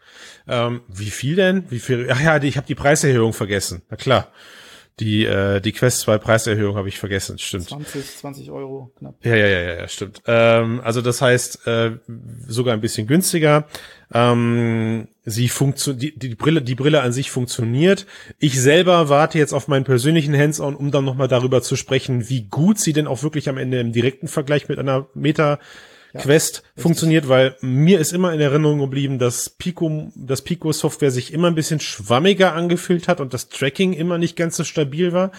Ähm, 0.49 0.81
wie 0.89 1.11
viel 1.11 1.37
denn? 1.37 1.71
Wie 1.71 1.79
viel? 1.79 2.09
Ach 2.11 2.21
ja, 2.21 2.43
ich 2.43 2.57
habe 2.57 2.67
die 2.67 2.75
Preiserhöhung 2.75 3.33
vergessen. 3.33 3.83
Na 3.91 3.97
klar. 3.97 4.29
Die, 5.01 5.25
äh, 5.25 5.61
die 5.61 5.73
Quest 5.73 6.01
2 6.01 6.19
Preiserhöhung 6.19 6.77
habe 6.77 6.89
ich 6.89 7.01
vergessen, 7.01 7.37
stimmt. 7.39 7.69
20, 7.69 8.17
20 8.17 8.51
Euro 8.53 8.93
knapp. 8.97 9.17
Ja, 9.25 9.35
ja, 9.35 9.47
ja, 9.49 9.75
ja, 9.75 9.89
stimmt. 9.89 10.23
Ähm, 10.27 10.81
also 10.85 11.01
das 11.01 11.21
heißt, 11.21 11.67
äh, 11.67 11.99
sogar 12.47 12.75
ein 12.75 12.81
bisschen 12.81 13.09
günstiger. 13.09 13.67
Ähm, 14.13 15.09
sie 15.25 15.49
funktioniert, 15.49 16.23
die, 16.23 16.29
die 16.29 16.35
Brille, 16.37 16.63
die 16.63 16.77
Brille 16.77 17.01
an 17.01 17.13
sich 17.13 17.33
funktioniert. 17.33 18.07
Ich 18.39 18.61
selber 18.61 19.09
warte 19.09 19.37
jetzt 19.37 19.53
auf 19.53 19.67
meinen 19.67 19.85
persönlichen 19.85 20.37
Hands-on, 20.37 20.77
um 20.77 20.93
dann 20.93 21.05
nochmal 21.05 21.27
darüber 21.27 21.61
zu 21.61 21.75
sprechen, 21.75 22.29
wie 22.29 22.43
gut 22.43 22.79
sie 22.79 22.93
denn 22.93 23.09
auch 23.09 23.25
wirklich 23.25 23.49
am 23.49 23.59
Ende 23.59 23.81
im 23.81 23.93
direkten 23.93 24.29
Vergleich 24.29 24.69
mit 24.69 24.79
einer 24.79 25.09
Meta 25.15 25.59
Quest 26.19 26.63
ja, 26.77 26.83
funktioniert, 26.83 27.29
weil 27.29 27.57
mir 27.61 27.99
ist 27.99 28.13
immer 28.13 28.33
in 28.33 28.41
Erinnerung 28.41 28.79
geblieben, 28.79 29.19
dass 29.19 29.51
Pico, 29.51 30.13
das 30.15 30.43
Pico 30.43 30.71
Software 30.73 31.11
sich 31.11 31.33
immer 31.33 31.49
ein 31.49 31.55
bisschen 31.55 31.81
schwammiger 31.81 32.53
angefühlt 32.55 33.09
hat 33.09 33.21
und 33.21 33.35
das 33.35 33.49
Tracking 33.49 33.93
immer 33.93 34.19
nicht 34.19 34.37
ganz 34.37 34.57
so 34.57 34.65
stabil 34.65 35.13
war. 35.13 35.33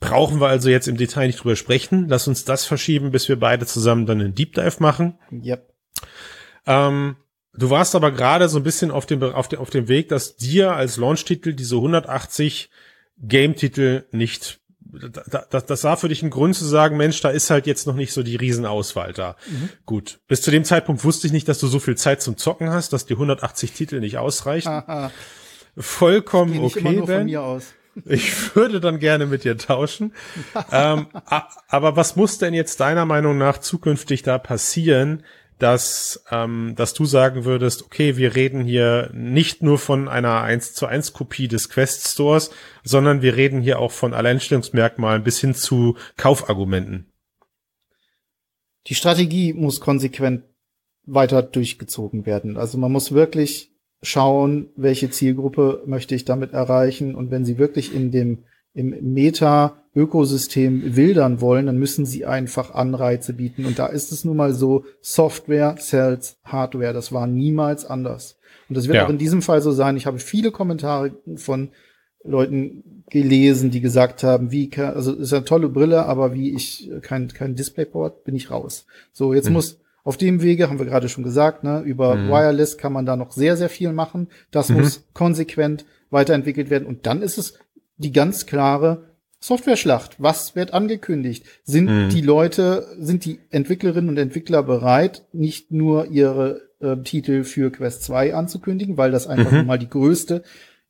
Brauchen 0.00 0.40
wir 0.40 0.48
also 0.48 0.68
jetzt 0.70 0.88
im 0.88 0.96
Detail 0.96 1.26
nicht 1.26 1.42
drüber 1.42 1.54
sprechen. 1.54 2.08
Lass 2.08 2.26
uns 2.26 2.44
das 2.44 2.64
verschieben, 2.64 3.10
bis 3.10 3.28
wir 3.28 3.38
beide 3.38 3.66
zusammen 3.66 4.06
dann 4.06 4.20
einen 4.20 4.34
Deep 4.34 4.54
Dive 4.54 4.76
machen. 4.80 5.18
Yep. 5.30 5.70
Ähm, 6.66 7.16
du 7.52 7.70
warst 7.70 7.94
aber 7.94 8.10
gerade 8.10 8.48
so 8.48 8.58
ein 8.58 8.64
bisschen 8.64 8.90
auf 8.90 9.06
dem, 9.06 9.22
auf 9.22 9.48
dem, 9.48 9.60
auf 9.60 9.70
dem 9.70 9.88
Weg, 9.88 10.08
dass 10.08 10.36
dir 10.36 10.74
als 10.74 10.96
Launch-Titel 10.96 11.52
diese 11.52 11.76
180 11.76 12.70
Game-Titel 13.18 14.06
nicht 14.10 14.61
das, 14.92 15.66
das 15.66 15.84
war 15.84 15.96
für 15.96 16.08
dich 16.08 16.22
ein 16.22 16.30
Grund 16.30 16.54
zu 16.54 16.64
sagen, 16.64 16.96
Mensch, 16.96 17.20
da 17.20 17.30
ist 17.30 17.50
halt 17.50 17.66
jetzt 17.66 17.86
noch 17.86 17.94
nicht 17.94 18.12
so 18.12 18.22
die 18.22 18.36
Riesenauswahl 18.36 19.12
da. 19.12 19.36
Mhm. 19.48 19.70
Gut. 19.86 20.20
Bis 20.28 20.42
zu 20.42 20.50
dem 20.50 20.64
Zeitpunkt 20.64 21.04
wusste 21.04 21.26
ich 21.26 21.32
nicht, 21.32 21.48
dass 21.48 21.58
du 21.58 21.66
so 21.66 21.78
viel 21.78 21.96
Zeit 21.96 22.20
zum 22.20 22.36
Zocken 22.36 22.70
hast, 22.70 22.92
dass 22.92 23.06
die 23.06 23.14
180 23.14 23.72
Titel 23.72 24.00
nicht 24.00 24.18
ausreichen. 24.18 24.68
Aha. 24.68 25.10
Vollkommen 25.76 26.58
okay, 26.58 27.02
ben. 27.06 27.28
Ich 28.06 28.56
würde 28.56 28.80
dann 28.80 28.98
gerne 28.98 29.26
mit 29.26 29.44
dir 29.44 29.56
tauschen. 29.56 30.14
ähm, 30.72 31.08
aber 31.68 31.96
was 31.96 32.16
muss 32.16 32.38
denn 32.38 32.54
jetzt 32.54 32.80
deiner 32.80 33.04
Meinung 33.04 33.38
nach 33.38 33.58
zukünftig 33.58 34.22
da 34.22 34.38
passieren, 34.38 35.24
dass, 35.58 36.24
ähm, 36.30 36.74
dass 36.76 36.94
du 36.94 37.04
sagen 37.04 37.44
würdest, 37.44 37.82
okay, 37.84 38.16
wir 38.16 38.34
reden 38.34 38.64
hier 38.64 39.10
nicht 39.12 39.62
nur 39.62 39.78
von 39.78 40.08
einer 40.08 40.42
1 40.42 40.74
zu 40.74 40.86
1 40.86 41.12
Kopie 41.12 41.48
des 41.48 41.68
Quest 41.68 42.08
Stores, 42.08 42.50
sondern 42.82 43.22
wir 43.22 43.36
reden 43.36 43.60
hier 43.60 43.78
auch 43.78 43.92
von 43.92 44.14
Alleinstellungsmerkmalen 44.14 45.22
bis 45.22 45.40
hin 45.40 45.54
zu 45.54 45.96
Kaufargumenten. 46.16 47.06
Die 48.88 48.94
Strategie 48.94 49.52
muss 49.52 49.80
konsequent 49.80 50.42
weiter 51.04 51.42
durchgezogen 51.42 52.26
werden. 52.26 52.56
Also 52.56 52.78
man 52.78 52.92
muss 52.92 53.12
wirklich 53.12 53.72
schauen, 54.02 54.70
welche 54.76 55.10
Zielgruppe 55.10 55.82
möchte 55.86 56.14
ich 56.14 56.24
damit 56.24 56.52
erreichen 56.52 57.14
und 57.14 57.30
wenn 57.30 57.44
sie 57.44 57.58
wirklich 57.58 57.94
in 57.94 58.10
dem 58.10 58.44
im 58.74 59.12
Meta-Ökosystem 59.12 60.96
wildern 60.96 61.40
wollen, 61.40 61.66
dann 61.66 61.78
müssen 61.78 62.06
sie 62.06 62.24
einfach 62.24 62.74
Anreize 62.74 63.34
bieten. 63.34 63.66
Und 63.66 63.78
da 63.78 63.86
ist 63.86 64.12
es 64.12 64.24
nun 64.24 64.36
mal 64.36 64.54
so, 64.54 64.84
Software 65.00 65.76
sells 65.78 66.38
Hardware. 66.44 66.92
Das 66.92 67.12
war 67.12 67.26
niemals 67.26 67.84
anders. 67.84 68.38
Und 68.68 68.76
das 68.76 68.86
wird 68.86 68.96
ja. 68.96 69.06
auch 69.06 69.10
in 69.10 69.18
diesem 69.18 69.42
Fall 69.42 69.60
so 69.60 69.72
sein. 69.72 69.96
Ich 69.96 70.06
habe 70.06 70.18
viele 70.18 70.50
Kommentare 70.50 71.12
von 71.36 71.70
Leuten 72.24 73.02
gelesen, 73.10 73.70
die 73.70 73.80
gesagt 73.80 74.22
haben, 74.22 74.50
wie 74.50 74.70
kann, 74.70 74.94
also 74.94 75.12
ist 75.12 75.32
eine 75.32 75.44
tolle 75.44 75.68
Brille, 75.68 76.06
aber 76.06 76.34
wie 76.34 76.54
ich 76.54 76.90
kein 77.02 77.28
kein 77.28 77.54
Displayport 77.56 78.24
bin 78.24 78.34
ich 78.34 78.50
raus. 78.50 78.86
So 79.12 79.34
jetzt 79.34 79.48
mhm. 79.48 79.54
muss 79.54 79.80
auf 80.04 80.16
dem 80.16 80.42
Wege 80.42 80.68
haben 80.68 80.78
wir 80.78 80.86
gerade 80.86 81.08
schon 81.08 81.24
gesagt, 81.24 81.62
ne, 81.64 81.80
über 81.80 82.14
mhm. 82.14 82.28
Wireless 82.28 82.78
kann 82.78 82.92
man 82.92 83.06
da 83.06 83.16
noch 83.16 83.32
sehr 83.32 83.56
sehr 83.56 83.68
viel 83.68 83.92
machen. 83.92 84.28
Das 84.50 84.68
mhm. 84.68 84.78
muss 84.78 85.04
konsequent 85.12 85.84
weiterentwickelt 86.10 86.70
werden 86.70 86.86
und 86.86 87.06
dann 87.06 87.22
ist 87.22 87.38
es 87.38 87.58
die 88.02 88.12
ganz 88.12 88.46
klare 88.46 89.04
Software-Schlacht. 89.40 90.16
Was 90.18 90.54
wird 90.54 90.72
angekündigt? 90.72 91.44
Sind 91.64 91.88
mhm. 91.88 92.08
die 92.10 92.20
Leute, 92.20 92.86
sind 92.98 93.24
die 93.24 93.40
Entwicklerinnen 93.50 94.10
und 94.10 94.18
Entwickler 94.18 94.62
bereit, 94.62 95.26
nicht 95.32 95.72
nur 95.72 96.06
ihre 96.06 96.62
äh, 96.80 96.96
Titel 96.98 97.44
für 97.44 97.70
Quest 97.72 98.04
2 98.04 98.34
anzukündigen, 98.34 98.96
weil 98.96 99.10
das 99.10 99.26
einfach 99.26 99.50
mhm. 99.50 99.66
mal 99.66 99.78
die 99.78 99.90
größte 99.90 100.42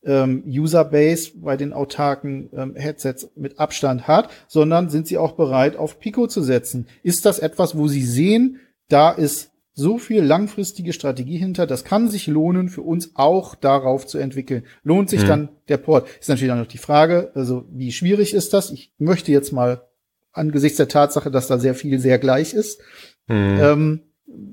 ähm, 0.05 0.43
Userbase 0.47 1.33
bei 1.37 1.57
den 1.57 1.73
autarken 1.73 2.51
ähm, 2.55 2.75
Headsets 2.75 3.31
mit 3.37 3.59
Abstand 3.59 4.09
hat, 4.09 4.31
sondern 4.49 4.91
sind 4.91 5.07
sie 5.07 5.17
auch 5.17 5.33
bereit, 5.33 5.77
auf 5.77 5.99
Pico 5.99 6.27
zu 6.27 6.43
setzen? 6.43 6.89
Ist 7.03 7.25
das 7.25 7.39
etwas, 7.39 7.77
wo 7.77 7.89
sie 7.89 8.05
sehen, 8.05 8.61
da 8.89 9.11
ist 9.11 9.52
so 9.75 9.99
viel 9.99 10.23
langfristige 10.23 10.93
Strategie 10.93 11.39
hinter, 11.39 11.67
das 11.67 11.85
kann 11.85 12.09
sich 12.09 12.27
lohnen, 12.27 12.69
für 12.69 12.83
uns 12.83 13.13
auch 13.15 13.55
darauf 13.55 14.07
zu 14.07 14.19
entwickeln. 14.19 14.65
Lohnt 14.83 15.09
sich 15.09 15.23
mhm. 15.23 15.29
dann 15.29 15.49
der 15.69 15.79
Port? 15.79 16.07
Ist 16.21 16.29
natürlich 16.29 16.51
dann 16.51 16.59
noch 16.59 16.67
die 16.67 16.79
Frage, 16.79 17.33
also 17.35 17.65
wie 17.71 17.93
schwierig 17.93 18.35
ist 18.35 18.53
das? 18.53 18.71
Ich 18.71 18.93
möchte 18.99 19.33
jetzt 19.33 19.53
mal 19.53 19.89
angesichts 20.33 20.77
der 20.77 20.89
Tatsache, 20.89 21.31
dass 21.31 21.47
da 21.47 21.59
sehr 21.59 21.75
viel 21.75 21.99
sehr 21.99 22.19
gleich 22.19 22.53
ist, 22.53 22.81
mhm. 23.29 23.59
ähm, 23.61 24.01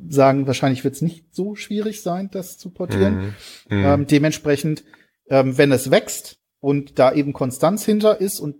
sagen, 0.09 0.47
wahrscheinlich 0.47 0.83
wird 0.83 0.95
es 0.95 1.01
nicht 1.01 1.33
so 1.33 1.55
schwierig 1.55 2.01
sein, 2.01 2.29
das 2.31 2.57
zu 2.57 2.69
portieren. 2.69 3.35
Mhm. 3.69 3.83
Ähm, 3.85 4.07
dementsprechend, 4.07 4.83
ähm, 5.29 5.57
wenn 5.57 5.71
es 5.71 5.91
wächst 5.91 6.37
und 6.59 6.97
da 6.97 7.13
eben 7.13 7.33
Konstanz 7.33 7.85
hinter 7.85 8.19
ist 8.21 8.39
und 8.39 8.55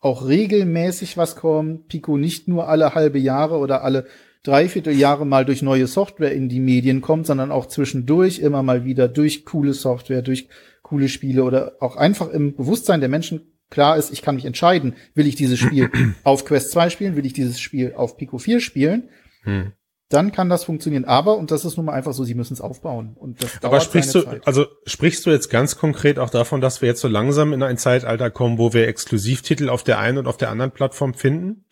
auch 0.00 0.26
regelmäßig 0.26 1.16
was 1.16 1.34
kommt, 1.34 1.88
Pico 1.88 2.16
nicht 2.16 2.46
nur 2.46 2.68
alle 2.68 2.94
halbe 2.94 3.18
Jahre 3.18 3.58
oder 3.58 3.82
alle 3.82 4.06
Dreivierteljahre 4.44 5.26
mal 5.26 5.44
durch 5.44 5.62
neue 5.62 5.86
Software 5.86 6.32
in 6.32 6.48
die 6.48 6.60
Medien 6.60 7.00
kommt, 7.00 7.26
sondern 7.26 7.50
auch 7.50 7.66
zwischendurch 7.66 8.38
immer 8.38 8.62
mal 8.62 8.84
wieder 8.84 9.08
durch 9.08 9.44
coole 9.44 9.74
Software, 9.74 10.22
durch 10.22 10.48
coole 10.82 11.08
Spiele 11.08 11.44
oder 11.44 11.76
auch 11.80 11.96
einfach 11.96 12.30
im 12.30 12.54
Bewusstsein 12.54 13.00
der 13.00 13.08
Menschen 13.08 13.52
klar 13.70 13.96
ist, 13.96 14.12
ich 14.12 14.22
kann 14.22 14.36
mich 14.36 14.44
entscheiden, 14.44 14.94
will 15.14 15.26
ich 15.26 15.34
dieses 15.34 15.58
Spiel 15.58 15.90
auf 16.24 16.44
Quest 16.44 16.70
2 16.72 16.90
spielen, 16.90 17.16
will 17.16 17.26
ich 17.26 17.32
dieses 17.32 17.60
Spiel 17.60 17.94
auf 17.94 18.16
Pico 18.16 18.38
4 18.38 18.60
spielen, 18.60 19.10
hm. 19.42 19.72
dann 20.08 20.32
kann 20.32 20.48
das 20.48 20.64
funktionieren. 20.64 21.04
Aber, 21.04 21.36
und 21.36 21.50
das 21.50 21.64
ist 21.64 21.76
nun 21.76 21.86
mal 21.86 21.92
einfach 21.92 22.12
so, 22.12 22.24
sie 22.24 22.34
müssen 22.34 22.54
es 22.54 22.60
aufbauen. 22.60 23.14
Und 23.14 23.42
das 23.42 23.62
Aber 23.62 23.80
sprichst 23.80 24.14
du, 24.14 24.22
Zeit. 24.22 24.46
also 24.46 24.66
sprichst 24.86 25.26
du 25.26 25.30
jetzt 25.30 25.50
ganz 25.50 25.76
konkret 25.76 26.18
auch 26.18 26.30
davon, 26.30 26.60
dass 26.60 26.80
wir 26.80 26.88
jetzt 26.88 27.00
so 27.00 27.08
langsam 27.08 27.52
in 27.52 27.62
ein 27.62 27.76
Zeitalter 27.76 28.30
kommen, 28.30 28.58
wo 28.58 28.72
wir 28.72 28.88
Exklusivtitel 28.88 29.68
auf 29.68 29.82
der 29.82 29.98
einen 29.98 30.18
und 30.18 30.26
auf 30.26 30.36
der 30.36 30.50
anderen 30.50 30.70
Plattform 30.70 31.14
finden? 31.14 31.64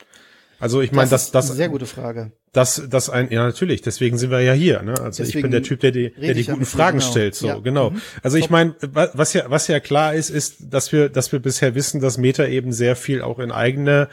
Also 0.59 0.81
ich 0.81 0.93
meine, 0.93 1.11
das, 1.11 1.31
das, 1.31 1.33
das 1.33 1.51
eine 1.51 1.57
sehr 1.57 1.69
gute 1.69 1.87
Frage. 1.87 2.33
dass 2.53 2.83
das 2.89 3.11
ein 3.11 3.31
ja 3.31 3.45
natürlich 3.45 3.83
deswegen 3.83 4.17
sind 4.17 4.31
wir 4.31 4.41
ja 4.41 4.55
hier 4.55 4.83
ne? 4.83 4.93
Also 4.93 5.23
deswegen 5.23 5.39
ich 5.39 5.43
bin 5.43 5.51
der 5.51 5.63
Typ 5.63 5.81
der 5.81 5.91
die 5.91 6.11
der 6.11 6.33
die 6.33 6.45
guten 6.45 6.65
Fragen 6.65 6.99
genau. 6.99 7.11
stellt 7.11 7.35
so 7.35 7.47
ja. 7.49 7.59
genau. 7.59 7.91
Mhm. 7.91 8.01
also 8.23 8.39
ich 8.39 8.49
meine 8.49 8.75
was 8.81 9.35
ja 9.35 9.45
was 9.49 9.69
ja 9.69 9.81
klar 9.81 10.15
ist 10.15 10.31
ist 10.31 10.73
dass 10.73 10.93
wir 10.93 11.11
dass 11.11 11.31
wir 11.33 11.41
bisher 11.41 11.75
wissen 11.75 12.01
dass 12.01 12.17
Meta 12.17 12.47
eben 12.47 12.73
sehr 12.73 12.97
viel 12.97 13.21
auch 13.21 13.39
in 13.39 13.53
eigene 13.53 14.09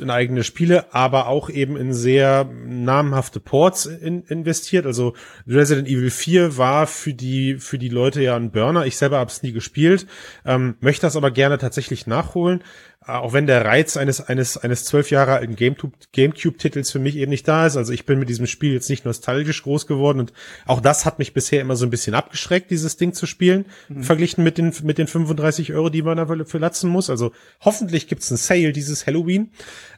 in 0.00 0.10
eigene 0.10 0.44
Spiele 0.44 0.94
aber 0.94 1.26
auch 1.26 1.50
eben 1.50 1.76
in 1.76 1.92
sehr 1.92 2.44
namhafte 2.44 3.40
Ports 3.40 3.86
in, 3.86 4.22
investiert. 4.24 4.86
Also 4.86 5.14
Resident 5.48 5.88
Evil 5.88 6.10
4 6.10 6.58
war 6.58 6.86
für 6.86 7.14
die 7.14 7.56
für 7.56 7.78
die 7.78 7.88
Leute 7.88 8.22
ja 8.22 8.36
ein 8.36 8.52
Burner. 8.52 8.86
Ich 8.86 8.96
selber 8.96 9.18
habe 9.18 9.30
es 9.30 9.42
nie 9.42 9.52
gespielt 9.52 10.06
ähm, 10.44 10.76
möchte 10.80 11.06
das 11.06 11.16
aber 11.16 11.32
gerne 11.32 11.58
tatsächlich 11.58 12.06
nachholen 12.06 12.62
auch 13.06 13.32
wenn 13.32 13.46
der 13.46 13.64
Reiz 13.64 13.96
eines 13.96 14.20
eines 14.20 14.56
eines 14.56 14.84
zwölf 14.84 15.10
Jahre 15.10 15.34
alten 15.34 15.56
GameCube 15.56 15.92
GameCube 16.12 16.58
Titels 16.58 16.90
für 16.90 16.98
mich 16.98 17.16
eben 17.16 17.30
nicht 17.30 17.46
da 17.48 17.66
ist. 17.66 17.76
Also 17.76 17.92
ich 17.92 18.06
bin 18.06 18.18
mit 18.18 18.28
diesem 18.28 18.46
Spiel 18.46 18.72
jetzt 18.72 18.90
nicht 18.90 19.04
nostalgisch 19.04 19.62
groß 19.62 19.86
geworden 19.86 20.20
und 20.20 20.32
auch 20.66 20.80
das 20.80 21.04
hat 21.04 21.18
mich 21.18 21.34
bisher 21.34 21.60
immer 21.60 21.76
so 21.76 21.86
ein 21.86 21.90
bisschen 21.90 22.14
abgeschreckt, 22.14 22.70
dieses 22.70 22.96
Ding 22.96 23.12
zu 23.12 23.26
spielen, 23.26 23.66
mhm. 23.88 24.02
verglichen 24.02 24.44
mit 24.44 24.58
den, 24.58 24.72
mit 24.82 24.98
den 24.98 25.06
35 25.06 25.72
Euro, 25.72 25.88
die 25.88 26.02
man 26.02 26.16
dafür 26.16 26.60
latzen 26.60 26.90
muss. 26.90 27.10
Also 27.10 27.32
hoffentlich 27.60 28.08
gibt's 28.08 28.30
einen 28.30 28.38
Sale 28.38 28.72
dieses 28.72 29.06
Halloween. 29.06 29.50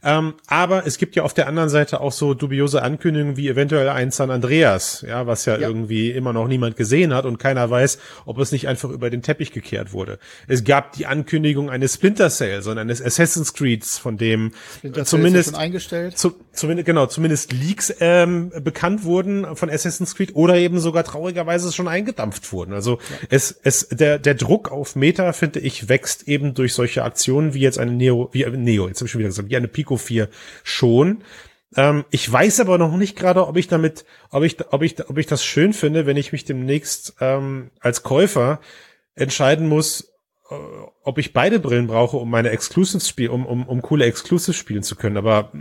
Ähm, 0.02 0.34
aber 0.46 0.86
es 0.86 0.98
gibt 0.98 1.16
ja 1.16 1.22
auf 1.22 1.34
der 1.34 1.46
anderen 1.46 1.68
Seite 1.68 2.00
auch 2.00 2.12
so 2.12 2.34
dubiose 2.34 2.82
Ankündigungen 2.82 3.36
wie 3.36 3.48
eventuell 3.48 3.88
ein 3.88 4.10
San 4.10 4.30
Andreas, 4.30 5.04
ja, 5.06 5.26
was 5.26 5.46
ja, 5.46 5.58
ja. 5.58 5.68
irgendwie 5.68 6.10
immer 6.10 6.32
noch 6.32 6.46
niemand 6.46 6.76
gesehen 6.76 7.14
hat 7.14 7.24
und 7.24 7.38
keiner 7.38 7.68
weiß, 7.70 7.98
ob 8.26 8.38
es 8.38 8.52
nicht 8.52 8.68
einfach 8.68 8.90
über 8.90 9.10
den 9.10 9.22
Teppich 9.22 9.52
gekehrt 9.52 9.92
wurde. 9.92 10.18
Es 10.46 10.64
gab 10.64 10.92
die 10.92 11.06
Ankündigung 11.06 11.70
eines 11.70 11.94
Splinter 11.94 12.30
Cell, 12.30 12.62
sondern 12.62 12.88
eines 13.00 13.02
Assassin's 13.02 13.54
Creeds, 13.54 13.98
von 13.98 14.16
dem 14.16 14.52
Splinter 14.76 15.04
zumindest 15.04 15.54
eingestellt. 15.54 16.18
Zu, 16.18 16.34
zumindest 16.52 16.86
genau, 16.86 17.06
zumindest 17.06 17.52
Leaks 17.52 17.94
ähm, 18.00 18.50
bekannt 18.62 19.04
wurden 19.04 19.56
von 19.56 19.70
Assassin's 19.70 20.14
Creed 20.14 20.34
oder 20.34 20.56
eben 20.56 20.78
sogar 20.80 21.04
traurigerweise 21.04 21.72
schon 21.72 21.88
eingedampft 21.88 22.52
wurden. 22.52 22.72
Also 22.72 22.98
ja. 22.98 23.26
es 23.30 23.58
es 23.62 23.88
der 23.88 24.18
der 24.18 24.34
Druck 24.34 24.70
auf 24.70 24.96
Meta 24.96 25.32
finde 25.32 25.60
ich 25.60 25.88
wächst 25.88 26.28
eben 26.28 26.54
durch 26.54 26.74
solche 26.74 27.04
Aktionen 27.04 27.54
wie 27.54 27.60
jetzt 27.60 27.78
eine 27.78 27.92
Neo 27.92 28.28
wie 28.32 28.44
Neo, 28.44 28.88
jetzt 28.88 29.00
habe 29.00 29.06
ich 29.06 29.12
schon 29.12 29.20
wieder 29.20 29.28
gesagt, 29.28 29.50
wie 29.50 29.56
eine 29.56 29.68
Pico 29.68 29.96
4 29.96 30.28
schon. 30.62 31.22
Ähm, 31.76 32.04
ich 32.10 32.30
weiß 32.30 32.60
aber 32.60 32.78
noch 32.78 32.96
nicht 32.96 33.16
gerade, 33.16 33.46
ob 33.46 33.56
ich 33.56 33.66
damit, 33.66 34.04
ob 34.30 34.44
ich, 34.44 34.56
ob 34.72 34.82
ich, 34.82 35.08
ob 35.08 35.18
ich 35.18 35.26
das 35.26 35.44
schön 35.44 35.72
finde, 35.72 36.06
wenn 36.06 36.16
ich 36.16 36.30
mich 36.30 36.44
demnächst 36.44 37.14
ähm, 37.20 37.70
als 37.80 38.02
Käufer 38.02 38.60
entscheiden 39.16 39.68
muss, 39.68 40.02
äh, 40.02 40.13
ob 40.48 41.18
ich 41.18 41.32
beide 41.32 41.58
Brillen 41.58 41.86
brauche, 41.86 42.16
um 42.16 42.30
meine 42.30 42.50
Exclusives 42.50 43.08
spielen, 43.08 43.30
um, 43.30 43.46
um, 43.46 43.66
um 43.66 43.82
coole 43.82 44.04
Exclusives 44.04 44.56
spielen 44.56 44.82
zu 44.82 44.96
können. 44.96 45.16
Aber 45.16 45.52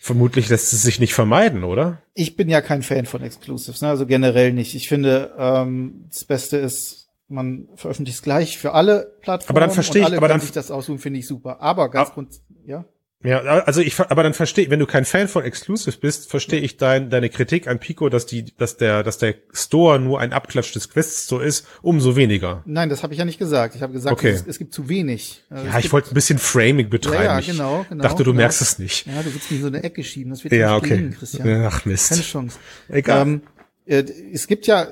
vermutlich 0.00 0.48
lässt 0.48 0.72
es 0.72 0.82
sich 0.82 0.98
nicht 0.98 1.14
vermeiden, 1.14 1.64
oder? 1.64 2.02
Ich 2.14 2.36
bin 2.36 2.48
ja 2.48 2.60
kein 2.60 2.82
Fan 2.82 3.06
von 3.06 3.22
Exclusives, 3.22 3.82
ne? 3.82 3.88
also 3.88 4.06
generell 4.06 4.52
nicht. 4.52 4.74
Ich 4.74 4.88
finde, 4.88 5.34
ähm, 5.38 6.06
das 6.10 6.24
Beste 6.24 6.56
ist, 6.56 7.08
man 7.28 7.68
veröffentlicht 7.74 8.18
es 8.18 8.22
gleich 8.22 8.58
für 8.58 8.72
alle 8.72 9.18
Plattformen. 9.20 9.56
Aber 9.56 9.60
dann 9.60 9.74
verstehe 9.74 10.02
ich, 10.02 10.16
aber 10.16 10.28
dann 10.28 10.40
sich 10.40 10.52
das 10.52 10.70
aussuchen, 10.70 10.98
finde 10.98 11.20
ich 11.20 11.26
super. 11.26 11.60
Aber 11.60 11.90
ganz 11.90 12.12
grund, 12.12 12.40
ja. 12.64 12.86
Ja, 13.24 13.40
also 13.40 13.80
ich, 13.80 13.98
aber 13.98 14.22
dann 14.22 14.32
verstehe, 14.32 14.70
wenn 14.70 14.78
du 14.78 14.86
kein 14.86 15.04
Fan 15.04 15.26
von 15.26 15.42
Exclusive 15.42 15.98
bist, 15.98 16.30
verstehe 16.30 16.60
ich 16.60 16.76
dein, 16.76 17.10
deine 17.10 17.28
Kritik 17.28 17.66
an 17.66 17.80
Pico, 17.80 18.08
dass 18.08 18.26
die, 18.26 18.44
dass 18.56 18.76
der, 18.76 19.02
dass 19.02 19.18
der 19.18 19.34
Store 19.52 19.98
nur 19.98 20.20
ein 20.20 20.32
Abklatsch 20.32 20.72
des 20.72 20.88
Quests 20.88 21.24
Store 21.24 21.44
ist, 21.44 21.66
umso 21.82 22.14
weniger. 22.14 22.62
Nein, 22.64 22.88
das 22.88 23.02
habe 23.02 23.14
ich 23.14 23.18
ja 23.18 23.24
nicht 23.24 23.40
gesagt. 23.40 23.74
Ich 23.74 23.82
habe 23.82 23.92
gesagt, 23.92 24.12
okay. 24.12 24.30
es, 24.30 24.46
es, 24.46 24.58
gibt 24.58 24.72
zu 24.72 24.88
wenig. 24.88 25.42
Also 25.50 25.66
ja, 25.66 25.78
ich 25.80 25.92
wollte 25.92 26.12
ein 26.12 26.14
bisschen 26.14 26.38
Framing 26.38 26.90
betreiben. 26.90 27.24
Ja, 27.24 27.40
ja 27.40 27.52
genau, 27.52 27.84
genau. 27.88 28.02
Dachte, 28.04 28.22
du 28.22 28.30
genau. 28.30 28.42
merkst 28.42 28.62
es 28.62 28.78
nicht. 28.78 29.06
Ja, 29.06 29.20
du 29.20 29.34
willst 29.34 29.50
mir 29.50 29.60
so 29.60 29.66
eine 29.66 29.82
Ecke 29.82 30.04
schieben. 30.04 30.30
Das 30.30 30.44
wird 30.44 30.54
ja 30.54 30.76
okay. 30.76 30.90
Gelingen, 30.90 31.14
Christian. 31.14 31.66
Ach 31.66 31.84
Mist. 31.86 32.10
Keine 32.10 32.22
Chance. 32.22 32.58
Egal. 32.88 33.22
Ähm, 33.22 33.42
äh, 33.86 34.04
es 34.32 34.46
gibt 34.46 34.68
ja 34.68 34.86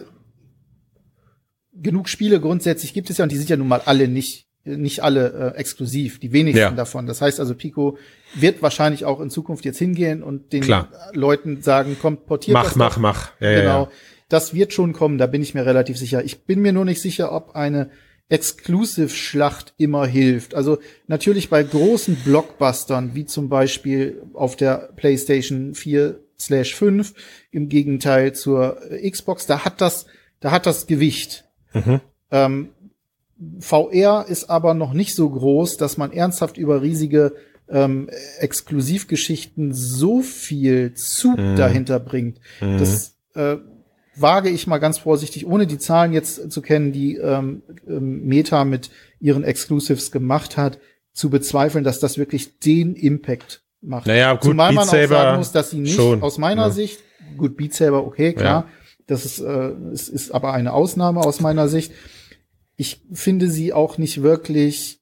genug 1.80 2.08
Spiele 2.08 2.40
grundsätzlich 2.40 2.94
gibt 2.94 3.10
es 3.10 3.18
ja 3.18 3.24
und 3.24 3.30
die 3.30 3.36
sind 3.36 3.50
ja 3.50 3.56
nun 3.56 3.68
mal 3.68 3.82
alle 3.84 4.08
nicht 4.08 4.45
nicht 4.66 5.02
alle 5.02 5.54
äh, 5.54 5.58
exklusiv, 5.58 6.18
die 6.18 6.32
wenigsten 6.32 6.60
ja. 6.60 6.70
davon. 6.70 7.06
Das 7.06 7.20
heißt 7.20 7.40
also, 7.40 7.54
Pico 7.54 7.98
wird 8.34 8.62
wahrscheinlich 8.62 9.04
auch 9.04 9.20
in 9.20 9.30
Zukunft 9.30 9.64
jetzt 9.64 9.78
hingehen 9.78 10.22
und 10.22 10.52
den 10.52 10.62
Klar. 10.62 10.88
Leuten 11.12 11.62
sagen, 11.62 11.96
kommt, 12.00 12.26
portiert 12.26 12.54
mach, 12.54 12.64
das. 12.64 12.76
Mach, 12.76 12.96
mach, 12.98 13.14
mach. 13.14 13.40
Ja, 13.40 13.60
genau. 13.60 13.82
Ja, 13.84 13.90
das 14.28 14.54
wird 14.54 14.72
schon 14.72 14.92
kommen, 14.92 15.18
da 15.18 15.26
bin 15.26 15.42
ich 15.42 15.54
mir 15.54 15.64
relativ 15.64 15.96
sicher. 15.96 16.24
Ich 16.24 16.44
bin 16.44 16.60
mir 16.60 16.72
nur 16.72 16.84
nicht 16.84 17.00
sicher, 17.00 17.32
ob 17.32 17.54
eine 17.54 17.90
Exclusive-Schlacht 18.28 19.74
immer 19.76 20.06
hilft. 20.06 20.54
Also 20.54 20.78
natürlich 21.06 21.48
bei 21.48 21.62
großen 21.62 22.16
Blockbustern, 22.24 23.14
wie 23.14 23.24
zum 23.24 23.48
Beispiel 23.48 24.22
auf 24.34 24.56
der 24.56 24.90
PlayStation 24.96 25.74
4 25.74 26.18
slash 26.38 26.74
5, 26.74 27.14
im 27.52 27.68
Gegenteil 27.68 28.34
zur 28.34 28.78
Xbox, 29.08 29.46
da 29.46 29.64
hat 29.64 29.80
das, 29.80 30.06
da 30.40 30.50
hat 30.50 30.66
das 30.66 30.86
Gewicht. 30.86 31.44
Mhm. 31.72 32.00
Ähm, 32.32 32.70
VR 33.60 34.26
ist 34.28 34.48
aber 34.48 34.74
noch 34.74 34.92
nicht 34.92 35.14
so 35.14 35.28
groß, 35.28 35.76
dass 35.76 35.96
man 35.96 36.12
ernsthaft 36.12 36.56
über 36.56 36.82
riesige 36.82 37.34
ähm, 37.68 38.08
Exklusivgeschichten 38.38 39.74
so 39.74 40.22
viel 40.22 40.94
Zug 40.94 41.38
mhm. 41.38 41.56
dahinter 41.56 42.00
bringt. 42.00 42.38
Mhm. 42.60 42.78
Das 42.78 43.16
äh, 43.34 43.56
wage 44.14 44.48
ich 44.48 44.66
mal 44.66 44.78
ganz 44.78 44.98
vorsichtig, 44.98 45.46
ohne 45.46 45.66
die 45.66 45.78
Zahlen 45.78 46.12
jetzt 46.12 46.50
zu 46.50 46.62
kennen, 46.62 46.92
die 46.92 47.16
ähm, 47.16 47.62
ähm, 47.86 48.24
Meta 48.24 48.64
mit 48.64 48.90
ihren 49.20 49.44
Exclusives 49.44 50.10
gemacht 50.10 50.56
hat, 50.56 50.78
zu 51.12 51.30
bezweifeln, 51.30 51.84
dass 51.84 52.00
das 52.00 52.18
wirklich 52.18 52.58
den 52.58 52.94
Impact 52.94 53.62
macht. 53.80 54.06
Naja, 54.06 54.32
gut, 54.34 54.42
Zumal 54.42 54.72
man 54.72 54.88
Beat 54.88 55.04
auch 55.04 55.08
sagen 55.08 55.38
muss, 55.38 55.52
dass 55.52 55.70
sie 55.70 55.78
nicht 55.78 55.96
schon, 55.96 56.22
aus 56.22 56.38
meiner 56.38 56.66
ja. 56.66 56.70
Sicht, 56.70 57.00
gut, 57.36 57.56
Beat 57.56 57.74
Saber, 57.74 58.06
okay, 58.06 58.32
klar, 58.32 58.64
ja. 58.66 58.68
das 59.06 59.24
ist, 59.24 59.40
äh, 59.40 59.72
ist, 59.92 60.08
ist 60.08 60.30
aber 60.32 60.52
eine 60.52 60.72
Ausnahme 60.72 61.20
aus 61.20 61.40
meiner 61.40 61.68
Sicht 61.68 61.92
ich 62.76 63.02
finde 63.12 63.48
sie 63.48 63.72
auch 63.72 63.98
nicht 63.98 64.22
wirklich 64.22 65.00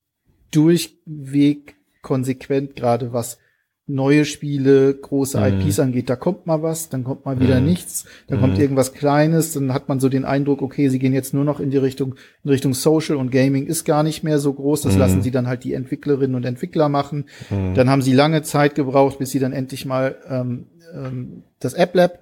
durchweg 0.50 1.76
konsequent, 2.02 2.76
gerade 2.76 3.12
was 3.12 3.38
neue 3.86 4.24
Spiele, 4.24 4.94
große 4.94 5.38
mhm. 5.38 5.60
IPs 5.60 5.78
angeht. 5.78 6.08
Da 6.08 6.16
kommt 6.16 6.46
mal 6.46 6.62
was, 6.62 6.88
dann 6.88 7.04
kommt 7.04 7.26
mal 7.26 7.38
wieder 7.38 7.60
mhm. 7.60 7.66
nichts, 7.66 8.06
dann 8.28 8.38
mhm. 8.38 8.42
kommt 8.42 8.58
irgendwas 8.58 8.94
Kleines, 8.94 9.52
dann 9.52 9.74
hat 9.74 9.88
man 9.88 10.00
so 10.00 10.08
den 10.08 10.24
Eindruck, 10.24 10.62
okay, 10.62 10.88
sie 10.88 10.98
gehen 10.98 11.12
jetzt 11.12 11.34
nur 11.34 11.44
noch 11.44 11.60
in 11.60 11.70
die 11.70 11.76
Richtung, 11.76 12.14
in 12.44 12.50
Richtung 12.50 12.72
Social 12.72 13.16
und 13.16 13.30
Gaming 13.30 13.66
ist 13.66 13.84
gar 13.84 14.02
nicht 14.02 14.24
mehr 14.24 14.38
so 14.38 14.52
groß. 14.54 14.82
Das 14.82 14.94
mhm. 14.94 15.00
lassen 15.00 15.22
sie 15.22 15.30
dann 15.30 15.46
halt 15.46 15.64
die 15.64 15.74
Entwicklerinnen 15.74 16.34
und 16.34 16.46
Entwickler 16.46 16.88
machen. 16.88 17.26
Mhm. 17.50 17.74
Dann 17.74 17.90
haben 17.90 18.02
sie 18.02 18.14
lange 18.14 18.42
Zeit 18.42 18.74
gebraucht, 18.74 19.18
bis 19.18 19.30
sie 19.30 19.38
dann 19.38 19.52
endlich 19.52 19.84
mal 19.84 20.16
ähm, 20.30 20.66
ähm, 20.94 21.42
das 21.60 21.74
App 21.74 21.94
Lab 21.94 22.20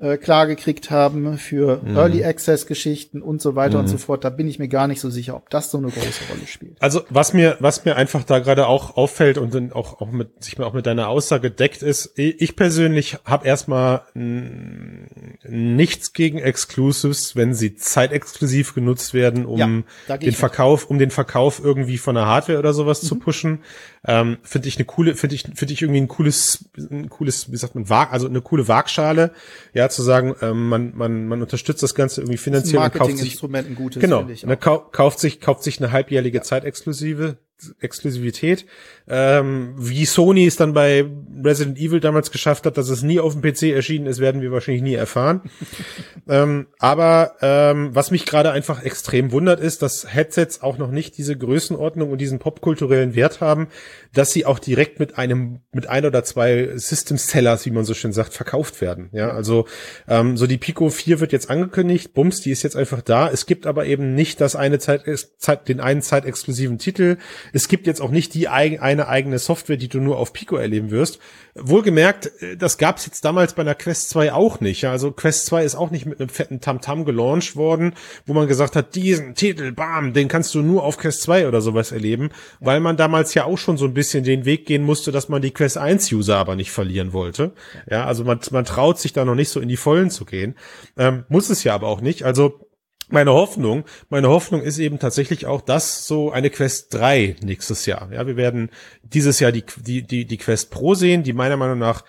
äh, 0.00 0.16
klar 0.16 0.46
gekriegt 0.46 0.90
haben 0.90 1.36
für 1.36 1.80
mhm. 1.82 1.96
Early 1.96 2.24
Access 2.24 2.66
Geschichten 2.66 3.20
und 3.20 3.42
so 3.42 3.54
weiter 3.54 3.78
mhm. 3.78 3.84
und 3.84 3.88
so 3.88 3.98
fort. 3.98 4.24
Da 4.24 4.30
bin 4.30 4.48
ich 4.48 4.58
mir 4.58 4.68
gar 4.68 4.88
nicht 4.88 5.00
so 5.00 5.10
sicher, 5.10 5.36
ob 5.36 5.50
das 5.50 5.70
so 5.70 5.78
eine 5.78 5.88
große 5.88 6.24
Rolle 6.30 6.46
spielt. 6.46 6.80
Also 6.80 7.02
was 7.10 7.34
mir 7.34 7.56
was 7.60 7.84
mir 7.84 7.96
einfach 7.96 8.24
da 8.24 8.38
gerade 8.38 8.66
auch 8.66 8.96
auffällt 8.96 9.36
und 9.36 9.54
dann 9.54 9.72
auch 9.72 10.00
auch 10.00 10.10
mit 10.10 10.42
sich 10.42 10.58
auch 10.58 10.72
mit 10.72 10.86
deiner 10.86 11.08
Aussage 11.08 11.50
deckt 11.50 11.82
ist, 11.82 12.12
ich 12.16 12.56
persönlich 12.56 13.18
habe 13.24 13.46
erstmal 13.46 14.02
nichts 14.14 16.12
gegen 16.12 16.38
Exclusives, 16.38 17.36
wenn 17.36 17.52
sie 17.54 17.74
zeitexklusiv 17.74 18.74
genutzt 18.74 19.12
werden, 19.12 19.44
um 19.44 19.84
ja, 20.08 20.16
den 20.16 20.32
Verkauf 20.32 20.86
um 20.86 20.98
den 20.98 21.10
Verkauf 21.10 21.60
irgendwie 21.62 21.98
von 21.98 22.14
der 22.14 22.26
Hardware 22.26 22.58
oder 22.58 22.72
sowas 22.72 23.02
mhm. 23.02 23.06
zu 23.06 23.18
pushen. 23.18 23.58
Ähm, 24.06 24.38
finde 24.42 24.68
ich 24.68 24.76
eine 24.76 24.86
coole, 24.86 25.14
finde 25.14 25.34
ich, 25.34 25.42
finde 25.42 25.74
ich 25.74 25.82
irgendwie 25.82 26.00
ein 26.00 26.08
cooles, 26.08 26.70
ein 26.76 27.10
cooles, 27.10 27.52
wie 27.52 27.56
sagt 27.56 27.74
man, 27.74 27.90
Waag, 27.90 28.12
also 28.12 28.28
eine 28.28 28.40
coole 28.40 28.66
Waagschale, 28.66 29.32
ja, 29.74 29.90
zu 29.90 30.02
sagen, 30.02 30.34
ähm, 30.40 30.68
man, 30.68 30.96
man, 30.96 31.26
man 31.26 31.42
unterstützt 31.42 31.82
das 31.82 31.94
Ganze 31.94 32.22
irgendwie 32.22 32.38
finanziell 32.38 32.80
und 32.80 32.94
kauft 32.94 33.18
sich, 33.18 33.42
ein 33.42 33.74
gutes, 33.74 34.00
genau, 34.00 34.22
ne, 34.22 34.56
kauft 34.56 35.20
sich, 35.20 35.40
kauft 35.40 35.62
sich 35.62 35.80
eine 35.80 35.92
halbjährige 35.92 36.38
ja. 36.38 36.42
Zeitexklusive, 36.42 37.36
Exklusivität, 37.80 38.66
ähm, 39.08 39.74
wie 39.76 40.04
Sony 40.06 40.46
es 40.46 40.56
dann 40.56 40.72
bei 40.72 41.04
Resident 41.42 41.78
Evil 41.78 42.00
damals 42.00 42.30
geschafft 42.30 42.66
hat, 42.66 42.78
dass 42.78 42.88
es 42.88 43.02
nie 43.02 43.20
auf 43.20 43.38
dem 43.38 43.42
PC 43.42 43.74
erschienen 43.74 44.06
ist, 44.06 44.20
werden 44.20 44.40
wir 44.40 44.52
wahrscheinlich 44.52 44.82
nie 44.82 44.94
erfahren. 44.94 45.42
ähm, 46.28 46.66
aber 46.78 47.36
ähm, 47.42 47.90
was 47.94 48.10
mich 48.10 48.26
gerade 48.26 48.52
einfach 48.52 48.82
extrem 48.84 49.32
wundert, 49.32 49.60
ist, 49.60 49.82
dass 49.82 50.12
Headsets 50.12 50.62
auch 50.62 50.78
noch 50.78 50.90
nicht 50.90 51.18
diese 51.18 51.36
Größenordnung 51.36 52.10
und 52.10 52.18
diesen 52.18 52.38
popkulturellen 52.38 53.14
Wert 53.14 53.40
haben, 53.40 53.68
dass 54.12 54.32
sie 54.32 54.46
auch 54.46 54.58
direkt 54.58 55.00
mit 55.00 55.18
einem, 55.18 55.60
mit 55.72 55.88
ein 55.88 56.04
oder 56.04 56.24
zwei 56.24 56.70
System 56.76 57.18
Sellers, 57.18 57.66
wie 57.66 57.70
man 57.70 57.84
so 57.84 57.94
schön 57.94 58.12
sagt, 58.12 58.32
verkauft 58.34 58.80
werden. 58.80 59.08
Ja, 59.12 59.30
also 59.30 59.66
ähm, 60.08 60.36
so 60.36 60.46
die 60.46 60.58
Pico 60.58 60.88
4 60.88 61.20
wird 61.20 61.32
jetzt 61.32 61.50
angekündigt, 61.50 62.14
Bums, 62.14 62.40
die 62.40 62.50
ist 62.50 62.62
jetzt 62.62 62.76
einfach 62.76 63.02
da. 63.02 63.28
Es 63.30 63.46
gibt 63.46 63.66
aber 63.66 63.86
eben 63.86 64.14
nicht 64.14 64.40
das 64.40 64.56
eine 64.56 64.78
Zeit, 64.78 65.02
Zeit 65.38 65.68
den 65.68 65.80
einen 65.80 66.02
zeitexklusiven 66.02 66.78
Titel. 66.78 67.16
Es 67.52 67.68
gibt 67.68 67.86
jetzt 67.86 68.00
auch 68.00 68.10
nicht 68.10 68.34
die 68.34 68.48
eine 68.48 69.08
eigene 69.08 69.38
Software, 69.38 69.76
die 69.76 69.88
du 69.88 69.98
nur 70.00 70.18
auf 70.18 70.32
Pico 70.32 70.56
erleben 70.56 70.90
wirst. 70.90 71.18
Wohlgemerkt, 71.54 72.30
äh, 72.42 72.56
das 72.56 72.78
gab's 72.78 73.06
jetzt 73.06 73.24
damals 73.24 73.54
bei 73.54 73.62
einer 73.62 73.74
Quest 73.74 74.10
2 74.10 74.32
auch 74.32 74.60
nicht. 74.60 74.82
Ja, 74.82 74.92
also 74.92 75.10
Quest 75.12 75.46
2 75.46 75.64
ist 75.64 75.74
auch 75.74 75.90
nicht 75.90 76.06
mit 76.06 76.20
einem 76.20 76.28
fetten 76.28 76.60
Tamtam 76.60 77.00
-Tam 77.00 77.04
gelauncht 77.04 77.56
worden, 77.56 77.94
wo 78.26 78.34
man 78.34 78.48
gesagt 78.48 78.76
hat, 78.76 78.94
diesen 78.94 79.34
Titel, 79.34 79.72
bam, 79.72 80.12
den 80.12 80.28
kannst 80.28 80.54
du 80.54 80.62
nur 80.62 80.84
auf 80.84 80.98
Quest 80.98 81.22
2 81.22 81.48
oder 81.48 81.60
sowas 81.60 81.92
erleben, 81.92 82.30
weil 82.60 82.80
man 82.80 82.96
damals 82.96 83.34
ja 83.34 83.44
auch 83.44 83.58
schon 83.58 83.76
so 83.76 83.84
ein 83.84 83.94
bisschen 83.94 84.24
den 84.24 84.44
Weg 84.44 84.66
gehen 84.66 84.82
musste, 84.82 85.12
dass 85.12 85.28
man 85.28 85.42
die 85.42 85.50
Quest 85.50 85.78
1 85.78 86.12
User 86.12 86.36
aber 86.36 86.56
nicht 86.56 86.70
verlieren 86.70 87.12
wollte. 87.12 87.52
Ja, 87.90 88.04
also 88.04 88.24
man, 88.24 88.40
man 88.50 88.64
traut 88.64 88.98
sich 88.98 89.12
da 89.12 89.24
noch 89.24 89.34
nicht 89.34 89.48
so 89.48 89.60
in 89.60 89.68
die 89.68 89.76
Vollen 89.76 90.10
zu 90.10 90.24
gehen. 90.24 90.54
Ähm, 90.96 91.24
muss 91.28 91.50
es 91.50 91.64
ja 91.64 91.74
aber 91.74 91.88
auch 91.88 92.00
nicht. 92.00 92.24
Also 92.24 92.69
meine 93.12 93.32
Hoffnung, 93.32 93.84
meine 94.08 94.28
Hoffnung 94.28 94.62
ist 94.62 94.78
eben 94.78 94.98
tatsächlich 94.98 95.46
auch, 95.46 95.60
dass 95.60 96.06
so 96.06 96.30
eine 96.30 96.50
Quest 96.50 96.94
3 96.94 97.36
nächstes 97.42 97.86
Jahr. 97.86 98.12
Ja, 98.12 98.26
wir 98.26 98.36
werden 98.36 98.70
dieses 99.02 99.40
Jahr 99.40 99.52
die, 99.52 99.64
die, 99.78 100.02
die, 100.02 100.24
die 100.24 100.38
Quest 100.38 100.70
Pro 100.70 100.94
sehen, 100.94 101.22
die 101.22 101.32
meiner 101.32 101.56
Meinung 101.56 101.78
nach 101.78 102.04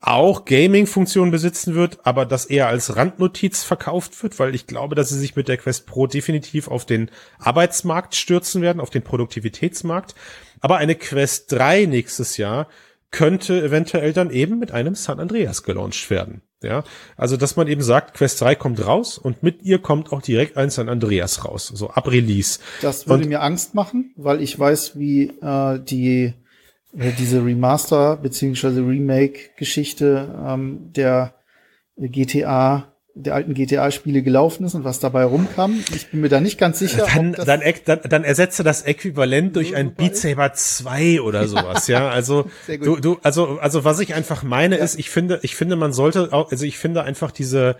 auch 0.00 0.44
Gaming-Funktionen 0.44 1.30
besitzen 1.30 1.74
wird, 1.74 2.06
aber 2.06 2.26
das 2.26 2.44
eher 2.44 2.68
als 2.68 2.96
Randnotiz 2.96 3.64
verkauft 3.64 4.22
wird, 4.22 4.38
weil 4.38 4.54
ich 4.54 4.66
glaube, 4.66 4.94
dass 4.94 5.08
sie 5.08 5.18
sich 5.18 5.36
mit 5.36 5.48
der 5.48 5.56
Quest 5.56 5.86
Pro 5.86 6.06
definitiv 6.06 6.68
auf 6.68 6.84
den 6.84 7.10
Arbeitsmarkt 7.38 8.14
stürzen 8.14 8.62
werden, 8.62 8.80
auf 8.80 8.90
den 8.90 9.02
Produktivitätsmarkt. 9.02 10.14
Aber 10.60 10.76
eine 10.76 10.94
Quest 10.94 11.50
3 11.52 11.86
nächstes 11.86 12.36
Jahr 12.36 12.68
könnte 13.10 13.62
eventuell 13.62 14.12
dann 14.12 14.30
eben 14.30 14.58
mit 14.58 14.72
einem 14.72 14.94
San 14.94 15.18
Andreas 15.18 15.62
gelauncht 15.62 16.10
werden. 16.10 16.42
Ja, 16.62 16.84
also 17.16 17.36
dass 17.36 17.56
man 17.56 17.68
eben 17.68 17.82
sagt, 17.82 18.14
Quest 18.14 18.40
3 18.40 18.54
kommt 18.54 18.84
raus 18.84 19.18
und 19.18 19.42
mit 19.42 19.62
ihr 19.62 19.78
kommt 19.78 20.10
auch 20.10 20.22
direkt 20.22 20.56
ein 20.56 20.70
San 20.70 20.88
Andreas 20.88 21.44
raus, 21.44 21.70
so 21.74 21.90
ab 21.90 22.10
Release. 22.10 22.60
Das 22.80 23.06
würde 23.06 23.24
und, 23.24 23.28
mir 23.28 23.42
Angst 23.42 23.74
machen, 23.74 24.14
weil 24.16 24.40
ich 24.40 24.58
weiß, 24.58 24.98
wie 24.98 25.24
äh, 25.42 25.78
die 25.78 26.32
äh, 26.96 27.12
diese 27.18 27.44
Remaster 27.44 28.16
beziehungsweise 28.16 28.80
Remake-Geschichte 28.80 30.34
ähm, 30.46 30.92
der 30.94 31.34
GTA 31.98 32.95
der 33.18 33.34
alten 33.34 33.54
GTA-Spiele 33.54 34.22
gelaufen 34.22 34.66
ist 34.66 34.74
und 34.74 34.84
was 34.84 35.00
dabei 35.00 35.24
rumkam. 35.24 35.82
Ich 35.94 36.08
bin 36.08 36.20
mir 36.20 36.28
da 36.28 36.38
nicht 36.38 36.58
ganz 36.58 36.78
sicher. 36.78 37.06
Dann, 37.14 37.32
dann, 37.32 37.62
dann, 37.86 38.00
dann 38.06 38.24
ersetze 38.24 38.62
das 38.62 38.82
Äquivalent 38.82 39.56
durch 39.56 39.74
ein 39.74 39.94
Beat 39.94 40.16
Saber 40.16 40.52
2 40.52 41.22
oder 41.22 41.48
sowas, 41.48 41.88
ja. 41.88 42.10
Also 42.10 42.44
du, 42.66 42.96
du, 42.96 43.18
also, 43.22 43.58
also 43.58 43.84
was 43.84 44.00
ich 44.00 44.14
einfach 44.14 44.42
meine 44.42 44.76
ist, 44.76 44.98
ich 44.98 45.08
finde, 45.08 45.40
ich 45.42 45.56
finde, 45.56 45.76
man 45.76 45.94
sollte 45.94 46.30
auch, 46.32 46.50
also 46.50 46.66
ich 46.66 46.76
finde 46.76 47.04
einfach 47.04 47.30
diese 47.30 47.76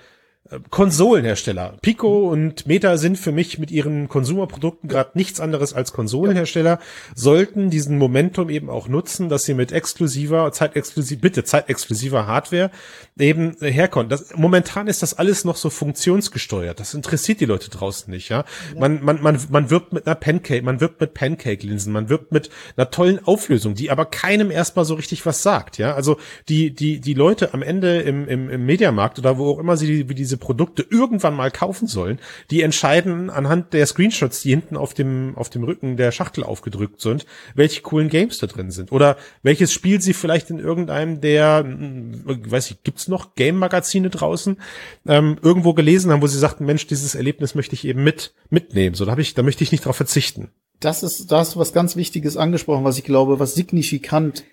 Konsolenhersteller. 0.71 1.77
Pico 1.83 2.31
und 2.31 2.67
Meta 2.67 2.97
sind 2.97 3.19
für 3.19 3.33
mich 3.33 3.59
mit 3.59 3.71
ihren 3.71 4.09
Konsumerprodukten 4.09 4.89
gerade 4.89 5.11
nichts 5.15 5.41
anderes 5.41 5.73
als 5.73 5.93
Konsolenhersteller, 5.93 6.79
sollten 7.15 7.71
diesen 7.71 7.99
Momentum 7.99 8.49
eben 8.49 8.71
auch 8.71 8.89
nutzen, 8.89 9.29
dass 9.29 9.45
sie 9.45 9.55
mit 9.55 9.73
exklusiver, 9.73 10.53
zeitexklusiv, 10.53 11.21
bitte 11.21 11.45
zeitexklusiver 11.45 12.27
Hardware 12.27 12.71
eben 13.19 13.57
herkommen. 13.61 14.09
Das, 14.09 14.35
momentan 14.37 14.87
ist 14.87 15.03
das 15.03 15.15
alles 15.15 15.45
noch 15.45 15.57
so 15.57 15.71
funktionsgesteuert. 15.71 16.79
Das 16.79 16.95
interessiert 16.95 17.41
die 17.41 17.47
Leute 17.47 17.71
draußen 17.71 18.11
nicht, 18.11 18.29
ja. 18.29 18.45
Man, 18.79 19.03
man, 19.03 19.21
man, 19.23 19.41
man 19.51 19.71
wirbt 19.71 19.93
mit 19.93 20.07
einer 20.07 20.15
Pancake, 20.15 20.63
man 20.63 20.81
wirbt 20.81 21.01
mit 21.01 21.15
Pancake-Linsen, 21.15 21.93
man 21.93 22.09
wirbt 22.09 22.33
mit 22.33 22.51
einer 22.77 22.91
tollen 22.91 23.25
Auflösung, 23.25 23.75
die 23.75 23.91
aber 23.91 24.05
keinem 24.05 24.51
erstmal 24.51 24.85
so 24.85 24.95
richtig 24.95 25.27
was 25.27 25.43
sagt, 25.43 25.79
ja. 25.79 25.95
Also 25.95 26.19
die, 26.49 26.75
die, 26.75 27.01
die 27.01 27.15
Leute 27.15 27.55
am 27.55 27.63
Ende 27.63 28.01
im, 28.01 28.29
im, 28.29 28.51
im 28.51 28.67
Mediamarkt 28.67 29.19
oder 29.19 29.39
wo 29.39 29.51
auch 29.51 29.59
immer 29.59 29.77
sie 29.77 30.09
wie 30.09 30.15
diese 30.15 30.36
diese 30.37 30.39
Produkte 30.39 30.87
irgendwann 30.89 31.34
mal 31.34 31.51
kaufen 31.51 31.87
sollen, 31.87 32.18
die 32.51 32.62
entscheiden 32.62 33.30
anhand 33.30 33.72
der 33.72 33.87
Screenshots, 33.87 34.43
die 34.43 34.51
hinten 34.51 34.76
auf 34.76 34.95
dem, 34.95 35.34
auf 35.37 35.51
dem 35.51 35.64
Rücken 35.64 35.97
der 35.97 36.12
Schachtel 36.12 36.45
aufgedrückt 36.45 37.01
sind, 37.01 37.26
welche 37.55 37.82
coolen 37.82 38.09
Games 38.09 38.39
da 38.39 38.47
drin 38.47 38.70
sind. 38.70 38.93
Oder 38.93 39.16
welches 39.43 39.72
Spiel 39.72 40.01
sie 40.01 40.12
vielleicht 40.12 40.51
in 40.51 40.59
irgendeinem 40.59 41.20
der, 41.20 41.64
hm, 41.64 42.22
weiß 42.24 42.70
ich, 42.70 42.82
gibt's 42.82 43.09
noch 43.09 43.34
Game-Magazine 43.34 44.11
draußen, 44.11 44.59
ähm, 45.07 45.39
irgendwo 45.43 45.74
gelesen 45.74 46.12
haben, 46.12 46.22
wo 46.22 46.26
sie 46.26 46.39
sagten, 46.39 46.66
Mensch, 46.66 46.87
dieses 46.87 47.14
Erlebnis 47.14 47.55
möchte 47.55 47.74
ich 47.74 47.87
eben 47.87 48.05
mit, 48.05 48.34
mitnehmen. 48.51 48.95
So, 48.95 49.05
da 49.05 49.12
habe 49.12 49.22
ich, 49.22 49.34
da 49.34 49.43
möchte 49.43 49.64
ich 49.64 49.72
nicht 49.72 49.84
drauf 49.84 49.97
verzichten. 49.97 50.51
Das 50.80 51.03
ist, 51.03 51.32
da 51.32 51.47
was 51.57 51.72
ganz 51.72 51.97
Wichtiges 51.97 52.37
angesprochen, 52.37 52.84
was 52.84 52.99
ich 52.99 53.05
glaube, 53.05 53.41
was 53.41 53.55
signifikant 53.55 54.45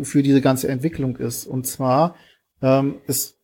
für 0.00 0.22
diese 0.22 0.40
ganze 0.40 0.68
Entwicklung 0.68 1.16
ist. 1.16 1.46
Und 1.46 1.66
zwar, 1.66 2.16
ähm, 2.62 2.96
es 3.06 3.37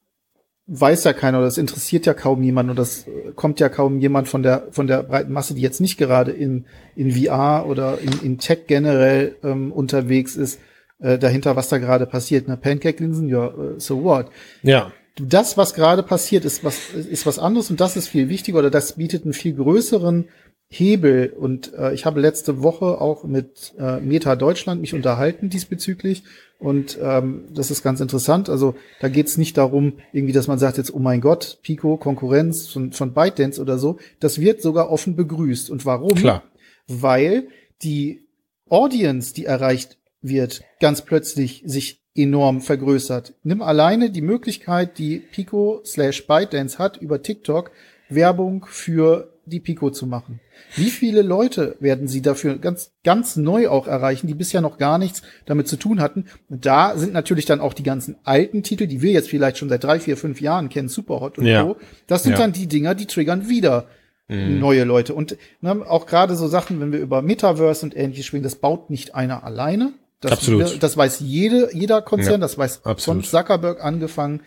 weiß 0.66 1.04
ja 1.04 1.12
keiner 1.12 1.38
oder 1.38 1.46
das 1.46 1.58
interessiert 1.58 2.06
ja 2.06 2.14
kaum 2.14 2.42
jemand 2.42 2.70
und 2.70 2.78
das 2.78 3.06
kommt 3.34 3.60
ja 3.60 3.68
kaum 3.68 3.98
jemand 3.98 4.28
von 4.28 4.42
der 4.42 4.68
von 4.70 4.86
der 4.86 5.02
breiten 5.02 5.32
Masse, 5.32 5.54
die 5.54 5.60
jetzt 5.60 5.80
nicht 5.80 5.98
gerade 5.98 6.30
in 6.32 6.64
in 6.96 7.12
VR 7.12 7.66
oder 7.66 7.98
in, 7.98 8.12
in 8.22 8.38
Tech 8.38 8.66
generell 8.66 9.36
ähm, 9.42 9.72
unterwegs 9.72 10.36
ist, 10.36 10.58
äh, 11.00 11.18
dahinter, 11.18 11.56
was 11.56 11.68
da 11.68 11.78
gerade 11.78 12.06
passiert. 12.06 12.46
Na, 12.48 12.56
Pancake-Linsen, 12.56 13.28
ja, 13.28 13.52
uh, 13.52 13.78
so 13.78 14.02
what? 14.02 14.30
Ja. 14.62 14.92
Das, 15.20 15.56
was 15.56 15.74
gerade 15.74 16.02
passiert, 16.02 16.44
ist 16.44 16.64
was 16.64 16.90
ist 16.90 17.24
was 17.24 17.38
anderes 17.38 17.70
und 17.70 17.80
das 17.80 17.96
ist 17.96 18.08
viel 18.08 18.28
wichtiger 18.28 18.58
oder 18.58 18.70
das 18.70 18.94
bietet 18.94 19.24
einen 19.24 19.32
viel 19.32 19.54
größeren 19.54 20.28
Hebel. 20.68 21.32
Und 21.36 21.72
äh, 21.74 21.94
ich 21.94 22.04
habe 22.04 22.20
letzte 22.20 22.62
Woche 22.62 23.00
auch 23.00 23.24
mit 23.24 23.74
äh, 23.78 24.00
Meta 24.00 24.36
Deutschland 24.36 24.80
mich 24.80 24.94
unterhalten 24.94 25.48
diesbezüglich. 25.48 26.24
Und 26.58 26.98
ähm, 27.00 27.44
das 27.52 27.70
ist 27.70 27.82
ganz 27.82 28.00
interessant. 28.00 28.48
Also 28.48 28.74
da 29.00 29.08
geht 29.08 29.26
es 29.26 29.38
nicht 29.38 29.56
darum, 29.56 29.94
irgendwie, 30.12 30.32
dass 30.32 30.48
man 30.48 30.58
sagt 30.58 30.78
jetzt, 30.78 30.94
oh 30.94 30.98
mein 30.98 31.20
Gott, 31.20 31.58
Pico, 31.62 31.96
Konkurrenz 31.96 32.68
von, 32.68 32.92
von 32.92 33.12
ByteDance 33.12 33.60
oder 33.60 33.78
so. 33.78 33.98
Das 34.20 34.40
wird 34.40 34.62
sogar 34.62 34.90
offen 34.90 35.16
begrüßt. 35.16 35.70
Und 35.70 35.84
warum? 35.84 36.14
Klar. 36.14 36.42
Weil 36.86 37.48
die 37.82 38.26
Audience, 38.68 39.34
die 39.34 39.44
erreicht 39.44 39.98
wird, 40.22 40.62
ganz 40.80 41.02
plötzlich 41.02 41.62
sich 41.66 42.00
enorm 42.14 42.60
vergrößert. 42.60 43.34
Nimm 43.42 43.60
alleine 43.60 44.10
die 44.10 44.22
Möglichkeit, 44.22 44.98
die 44.98 45.18
Pico 45.18 45.82
slash 45.84 46.26
ByteDance 46.26 46.78
hat, 46.78 46.96
über 46.96 47.22
TikTok 47.22 47.72
Werbung 48.08 48.66
für 48.68 49.33
die 49.46 49.60
Pico 49.60 49.90
zu 49.90 50.06
machen. 50.06 50.40
Wie 50.76 50.90
viele 50.90 51.22
Leute 51.22 51.76
werden 51.80 52.08
sie 52.08 52.22
dafür 52.22 52.58
ganz, 52.58 52.92
ganz 53.04 53.36
neu 53.36 53.68
auch 53.68 53.86
erreichen, 53.86 54.26
die 54.26 54.34
bisher 54.34 54.60
noch 54.60 54.78
gar 54.78 54.98
nichts 54.98 55.22
damit 55.46 55.68
zu 55.68 55.76
tun 55.76 56.00
hatten? 56.00 56.26
Da 56.48 56.96
sind 56.96 57.12
natürlich 57.12 57.44
dann 57.44 57.60
auch 57.60 57.74
die 57.74 57.82
ganzen 57.82 58.16
alten 58.24 58.62
Titel, 58.62 58.86
die 58.86 59.02
wir 59.02 59.12
jetzt 59.12 59.28
vielleicht 59.28 59.58
schon 59.58 59.68
seit 59.68 59.84
drei, 59.84 60.00
vier, 60.00 60.16
fünf 60.16 60.40
Jahren 60.40 60.68
kennen, 60.68 60.88
Superhot 60.88 61.38
und 61.38 61.46
ja. 61.46 61.62
so. 61.62 61.76
Das 62.06 62.22
sind 62.22 62.32
ja. 62.32 62.38
dann 62.38 62.52
die 62.52 62.66
Dinger, 62.66 62.94
die 62.94 63.06
triggern 63.06 63.48
wieder 63.48 63.86
mhm. 64.28 64.58
neue 64.58 64.84
Leute. 64.84 65.14
Und 65.14 65.36
ne, 65.60 65.84
auch 65.88 66.06
gerade 66.06 66.36
so 66.36 66.48
Sachen, 66.48 66.80
wenn 66.80 66.92
wir 66.92 67.00
über 67.00 67.22
Metaverse 67.22 67.84
und 67.84 67.96
ähnliches 67.96 68.26
sprechen, 68.26 68.44
das 68.44 68.56
baut 68.56 68.90
nicht 68.90 69.14
einer 69.14 69.44
alleine. 69.44 69.92
Das, 70.20 70.32
Absolut. 70.32 70.82
Das 70.82 70.96
weiß 70.96 71.20
jede, 71.20 71.74
jeder 71.74 72.00
Konzern, 72.00 72.32
ja. 72.32 72.38
das 72.38 72.56
weiß 72.56 72.84
Absolut. 72.84 73.24
von 73.24 73.30
Zuckerberg 73.30 73.84
angefangen. 73.84 74.42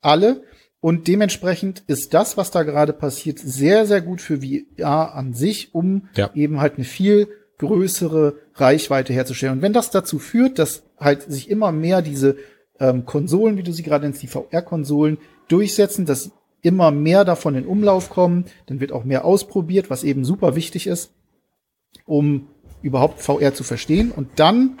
Alle. 0.00 0.42
Und 0.80 1.08
dementsprechend 1.08 1.82
ist 1.86 2.14
das, 2.14 2.36
was 2.36 2.50
da 2.50 2.62
gerade 2.62 2.92
passiert, 2.92 3.38
sehr, 3.38 3.86
sehr 3.86 4.00
gut 4.00 4.20
für 4.20 4.40
VR 4.40 5.14
an 5.14 5.34
sich, 5.34 5.74
um 5.74 6.08
ja. 6.16 6.30
eben 6.34 6.60
halt 6.60 6.76
eine 6.76 6.84
viel 6.84 7.28
größere 7.58 8.38
Reichweite 8.54 9.12
herzustellen. 9.12 9.56
Und 9.56 9.62
wenn 9.62 9.74
das 9.74 9.90
dazu 9.90 10.18
führt, 10.18 10.58
dass 10.58 10.82
halt 10.98 11.22
sich 11.30 11.50
immer 11.50 11.72
mehr 11.72 12.00
diese 12.00 12.36
ähm, 12.78 13.04
Konsolen, 13.04 13.58
wie 13.58 13.62
du 13.62 13.72
sie 13.72 13.82
gerade 13.82 14.06
nennst, 14.06 14.22
die 14.22 14.26
VR-Konsolen 14.26 15.18
durchsetzen, 15.48 16.06
dass 16.06 16.30
immer 16.62 16.90
mehr 16.90 17.24
davon 17.24 17.54
in 17.54 17.66
Umlauf 17.66 18.08
kommen, 18.08 18.46
dann 18.66 18.80
wird 18.80 18.92
auch 18.92 19.04
mehr 19.04 19.26
ausprobiert, 19.26 19.90
was 19.90 20.04
eben 20.04 20.24
super 20.24 20.56
wichtig 20.56 20.86
ist, 20.86 21.12
um 22.06 22.48
überhaupt 22.82 23.20
VR 23.20 23.52
zu 23.52 23.64
verstehen. 23.64 24.10
Und 24.10 24.28
dann 24.36 24.78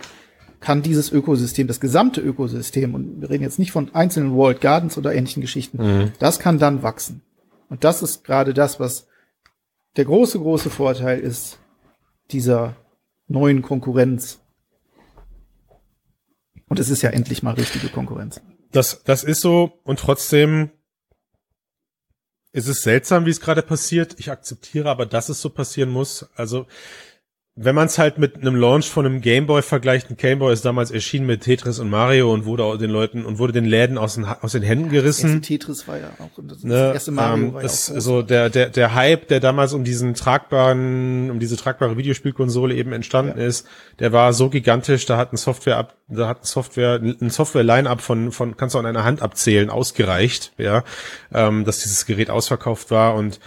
kann 0.60 0.82
dieses 0.82 1.10
Ökosystem, 1.10 1.66
das 1.66 1.80
gesamte 1.80 2.20
Ökosystem, 2.20 2.94
und 2.94 3.20
wir 3.20 3.30
reden 3.30 3.42
jetzt 3.42 3.58
nicht 3.58 3.72
von 3.72 3.94
einzelnen 3.94 4.34
World 4.34 4.60
Gardens 4.60 4.98
oder 4.98 5.14
ähnlichen 5.14 5.40
Geschichten, 5.40 5.78
mhm. 5.78 6.12
das 6.18 6.38
kann 6.38 6.58
dann 6.58 6.82
wachsen. 6.82 7.22
Und 7.68 7.84
das 7.84 8.02
ist 8.02 8.24
gerade 8.24 8.52
das, 8.52 8.78
was 8.78 9.06
der 9.96 10.04
große, 10.04 10.38
große 10.38 10.70
Vorteil 10.70 11.18
ist 11.18 11.58
dieser 12.30 12.76
neuen 13.26 13.62
Konkurrenz. 13.62 14.40
Und 16.68 16.78
es 16.78 16.90
ist 16.90 17.02
ja 17.02 17.10
endlich 17.10 17.42
mal 17.42 17.54
richtige 17.54 17.88
Konkurrenz. 17.88 18.40
Das, 18.70 19.02
das 19.04 19.24
ist 19.24 19.40
so 19.40 19.80
und 19.82 19.98
trotzdem 19.98 20.70
ist 22.52 22.68
es 22.68 22.82
seltsam, 22.82 23.26
wie 23.26 23.30
es 23.30 23.40
gerade 23.40 23.62
passiert. 23.62 24.16
Ich 24.18 24.30
akzeptiere 24.30 24.90
aber, 24.90 25.06
dass 25.06 25.28
es 25.28 25.40
so 25.40 25.50
passieren 25.50 25.90
muss. 25.90 26.28
Also 26.34 26.66
wenn 27.62 27.74
man 27.74 27.86
es 27.86 27.98
halt 27.98 28.16
mit 28.16 28.36
einem 28.36 28.56
Launch 28.56 28.88
von 28.88 29.04
einem 29.04 29.20
Gameboy 29.20 29.60
vergleicht, 29.60 30.08
ein 30.08 30.16
Gameboy 30.16 30.50
ist 30.50 30.64
damals 30.64 30.90
erschienen 30.90 31.26
mit 31.26 31.42
Tetris 31.42 31.78
und 31.78 31.90
Mario 31.90 32.32
und 32.32 32.46
wurde 32.46 32.78
den 32.78 32.90
Leuten 32.90 33.26
und 33.26 33.38
wurde 33.38 33.52
den 33.52 33.66
Läden 33.66 33.98
aus 33.98 34.14
den, 34.14 34.24
aus 34.24 34.52
den 34.52 34.62
Händen 34.62 34.88
gerissen. 34.88 35.40
Das 35.40 35.46
Tetris 35.46 35.86
war 35.86 35.98
ja 35.98 36.08
auch 36.18 36.30
das, 36.42 36.64
ne, 36.64 36.74
das 36.74 36.94
erste 36.94 37.10
Mario 37.10 37.34
ähm, 37.34 37.52
war 37.52 37.62
ja 37.62 37.68
auch 37.68 37.70
so 37.70 38.22
der 38.22 38.48
der 38.48 38.70
der 38.70 38.94
Hype, 38.94 39.28
der 39.28 39.40
damals 39.40 39.74
um 39.74 39.84
diesen 39.84 40.14
tragbaren, 40.14 41.30
um 41.30 41.38
diese 41.38 41.58
tragbare 41.58 41.98
Videospielkonsole 41.98 42.74
eben 42.74 42.94
entstanden 42.94 43.38
ja. 43.38 43.44
ist, 43.44 43.66
der 43.98 44.12
war 44.12 44.32
so 44.32 44.48
gigantisch, 44.48 45.04
da 45.04 45.18
hat 45.18 45.34
ein 45.34 45.36
Software 45.36 45.76
ab, 45.76 45.96
da 46.08 46.28
hat 46.28 46.42
ein 46.42 46.46
Software 46.46 46.94
ein 46.94 47.28
Software 47.28 47.62
Line-up 47.62 48.00
von 48.00 48.32
von 48.32 48.56
kannst 48.56 48.74
du 48.74 48.78
an 48.78 48.86
einer 48.86 49.04
Hand 49.04 49.20
abzählen 49.20 49.68
ausgereicht, 49.68 50.52
ja, 50.56 50.82
ähm, 51.34 51.66
dass 51.66 51.80
dieses 51.80 52.06
Gerät 52.06 52.30
ausverkauft 52.30 52.90
war 52.90 53.16
und 53.16 53.38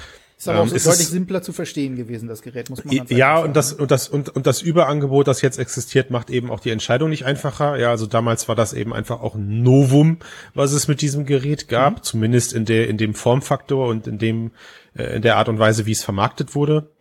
ist 0.43 0.49
aber 0.49 0.59
ähm, 0.59 0.69
auch 0.69 0.77
so 0.77 0.89
deutlich 0.89 1.07
simpler 1.07 1.41
zu 1.41 1.53
verstehen 1.53 1.95
gewesen, 1.95 2.27
das 2.27 2.41
Gerät, 2.41 2.69
muss 2.69 2.83
man 2.83 3.05
Ja, 3.07 3.39
und 3.39 3.55
das, 3.55 3.73
und 3.73 3.91
das, 3.91 4.07
und, 4.07 4.29
und 4.29 4.45
das 4.45 4.61
Überangebot, 4.61 5.27
das 5.27 5.41
jetzt 5.41 5.57
existiert, 5.57 6.11
macht 6.11 6.29
eben 6.29 6.51
auch 6.51 6.59
die 6.59 6.69
Entscheidung 6.69 7.09
nicht 7.09 7.25
einfacher. 7.25 7.77
Ja, 7.77 7.89
also 7.89 8.05
damals 8.05 8.47
war 8.47 8.55
das 8.55 8.73
eben 8.73 8.93
einfach 8.93 9.21
auch 9.21 9.35
ein 9.35 9.63
Novum, 9.63 10.19
was 10.53 10.73
es 10.73 10.87
mit 10.87 11.01
diesem 11.01 11.25
Gerät 11.25 11.67
gab, 11.67 11.97
mhm. 11.97 12.03
zumindest 12.03 12.53
in 12.53 12.65
der, 12.65 12.87
in 12.89 12.97
dem 12.97 13.13
Formfaktor 13.13 13.87
und 13.87 14.07
in 14.07 14.17
dem, 14.17 14.51
äh, 14.95 15.15
in 15.15 15.21
der 15.21 15.37
Art 15.37 15.49
und 15.49 15.59
Weise, 15.59 15.85
wie 15.85 15.91
es 15.91 16.03
vermarktet 16.03 16.55
wurde. 16.55 16.91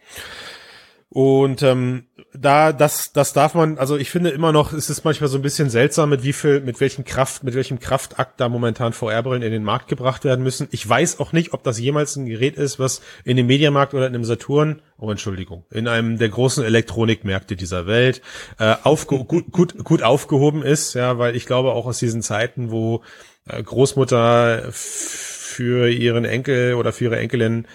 Und 1.08 1.62
ähm, 1.62 2.06
da, 2.34 2.72
das, 2.72 3.12
das 3.12 3.34
darf 3.34 3.54
man, 3.54 3.76
also 3.76 3.96
ich 3.96 4.10
finde 4.10 4.30
immer 4.30 4.52
noch, 4.52 4.72
es 4.72 4.88
ist 4.88 5.04
manchmal 5.04 5.28
so 5.28 5.36
ein 5.36 5.42
bisschen 5.42 5.68
seltsam, 5.68 6.08
mit 6.10 6.22
wie 6.22 6.32
viel, 6.32 6.60
mit 6.60 6.80
welchem 6.80 7.04
Kraft, 7.04 7.44
mit 7.44 7.54
welchem 7.54 7.78
Kraftakt 7.78 8.40
da 8.40 8.48
momentan 8.48 8.94
VR-Brillen 8.94 9.42
in 9.42 9.52
den 9.52 9.64
Markt 9.64 9.88
gebracht 9.88 10.24
werden 10.24 10.42
müssen. 10.42 10.66
Ich 10.70 10.88
weiß 10.88 11.20
auch 11.20 11.32
nicht, 11.32 11.52
ob 11.52 11.62
das 11.62 11.78
jemals 11.78 12.16
ein 12.16 12.24
Gerät 12.26 12.56
ist, 12.56 12.78
was 12.78 13.02
in 13.24 13.36
dem 13.36 13.46
Mediamarkt 13.46 13.92
oder 13.92 14.06
in 14.06 14.14
einem 14.14 14.24
Saturn, 14.24 14.80
oh 14.98 15.10
Entschuldigung, 15.10 15.64
in 15.70 15.88
einem 15.88 16.18
der 16.18 16.30
großen 16.30 16.64
Elektronikmärkte 16.64 17.54
dieser 17.54 17.86
Welt 17.86 18.22
äh, 18.58 18.76
aufge 18.82 19.24
gut, 19.24 19.52
gut, 19.52 19.84
gut 19.84 20.02
aufgehoben 20.02 20.62
ist, 20.62 20.94
ja, 20.94 21.18
weil 21.18 21.36
ich 21.36 21.44
glaube 21.44 21.72
auch 21.72 21.84
aus 21.84 21.98
diesen 21.98 22.22
Zeiten, 22.22 22.70
wo 22.70 23.02
äh, 23.46 23.62
Großmutter 23.62 24.68
für 24.70 25.90
ihren 25.90 26.24
Enkel 26.24 26.74
oder 26.74 26.92
für 26.92 27.04
ihre 27.04 27.18
Enkelin 27.18 27.66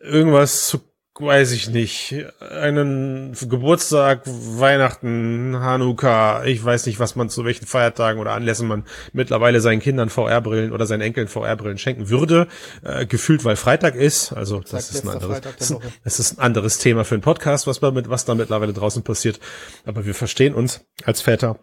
irgendwas 0.00 0.66
zu 0.66 0.89
weiß 1.20 1.52
ich 1.52 1.68
nicht, 1.68 2.14
einen 2.40 3.36
Geburtstag, 3.48 4.22
Weihnachten, 4.26 5.58
Hanukkah, 5.60 6.44
ich 6.44 6.64
weiß 6.64 6.86
nicht, 6.86 6.98
was 6.98 7.16
man 7.16 7.28
zu 7.28 7.44
welchen 7.44 7.66
Feiertagen 7.66 8.20
oder 8.20 8.32
Anlässen 8.32 8.66
man 8.66 8.84
mittlerweile 9.12 9.60
seinen 9.60 9.80
Kindern 9.80 10.10
VR-Brillen 10.10 10.72
oder 10.72 10.86
seinen 10.86 11.02
Enkeln 11.02 11.28
VR-Brillen 11.28 11.78
schenken 11.78 12.08
würde, 12.08 12.48
äh, 12.82 13.06
gefühlt, 13.06 13.44
weil 13.44 13.56
Freitag 13.56 13.94
ist, 13.94 14.32
also 14.32 14.60
das 14.60 14.90
ist, 14.90 15.04
ein 15.04 15.10
anderes, 15.10 15.40
das 16.04 16.18
ist 16.18 16.38
ein 16.38 16.42
anderes 16.42 16.78
Thema 16.78 17.04
für 17.04 17.14
einen 17.14 17.22
Podcast, 17.22 17.66
was, 17.66 17.80
mit, 17.80 18.08
was 18.08 18.24
da 18.24 18.34
mittlerweile 18.34 18.72
draußen 18.72 19.02
passiert, 19.02 19.40
aber 19.84 20.06
wir 20.06 20.14
verstehen 20.14 20.54
uns 20.54 20.84
als 21.04 21.20
Väter. 21.20 21.58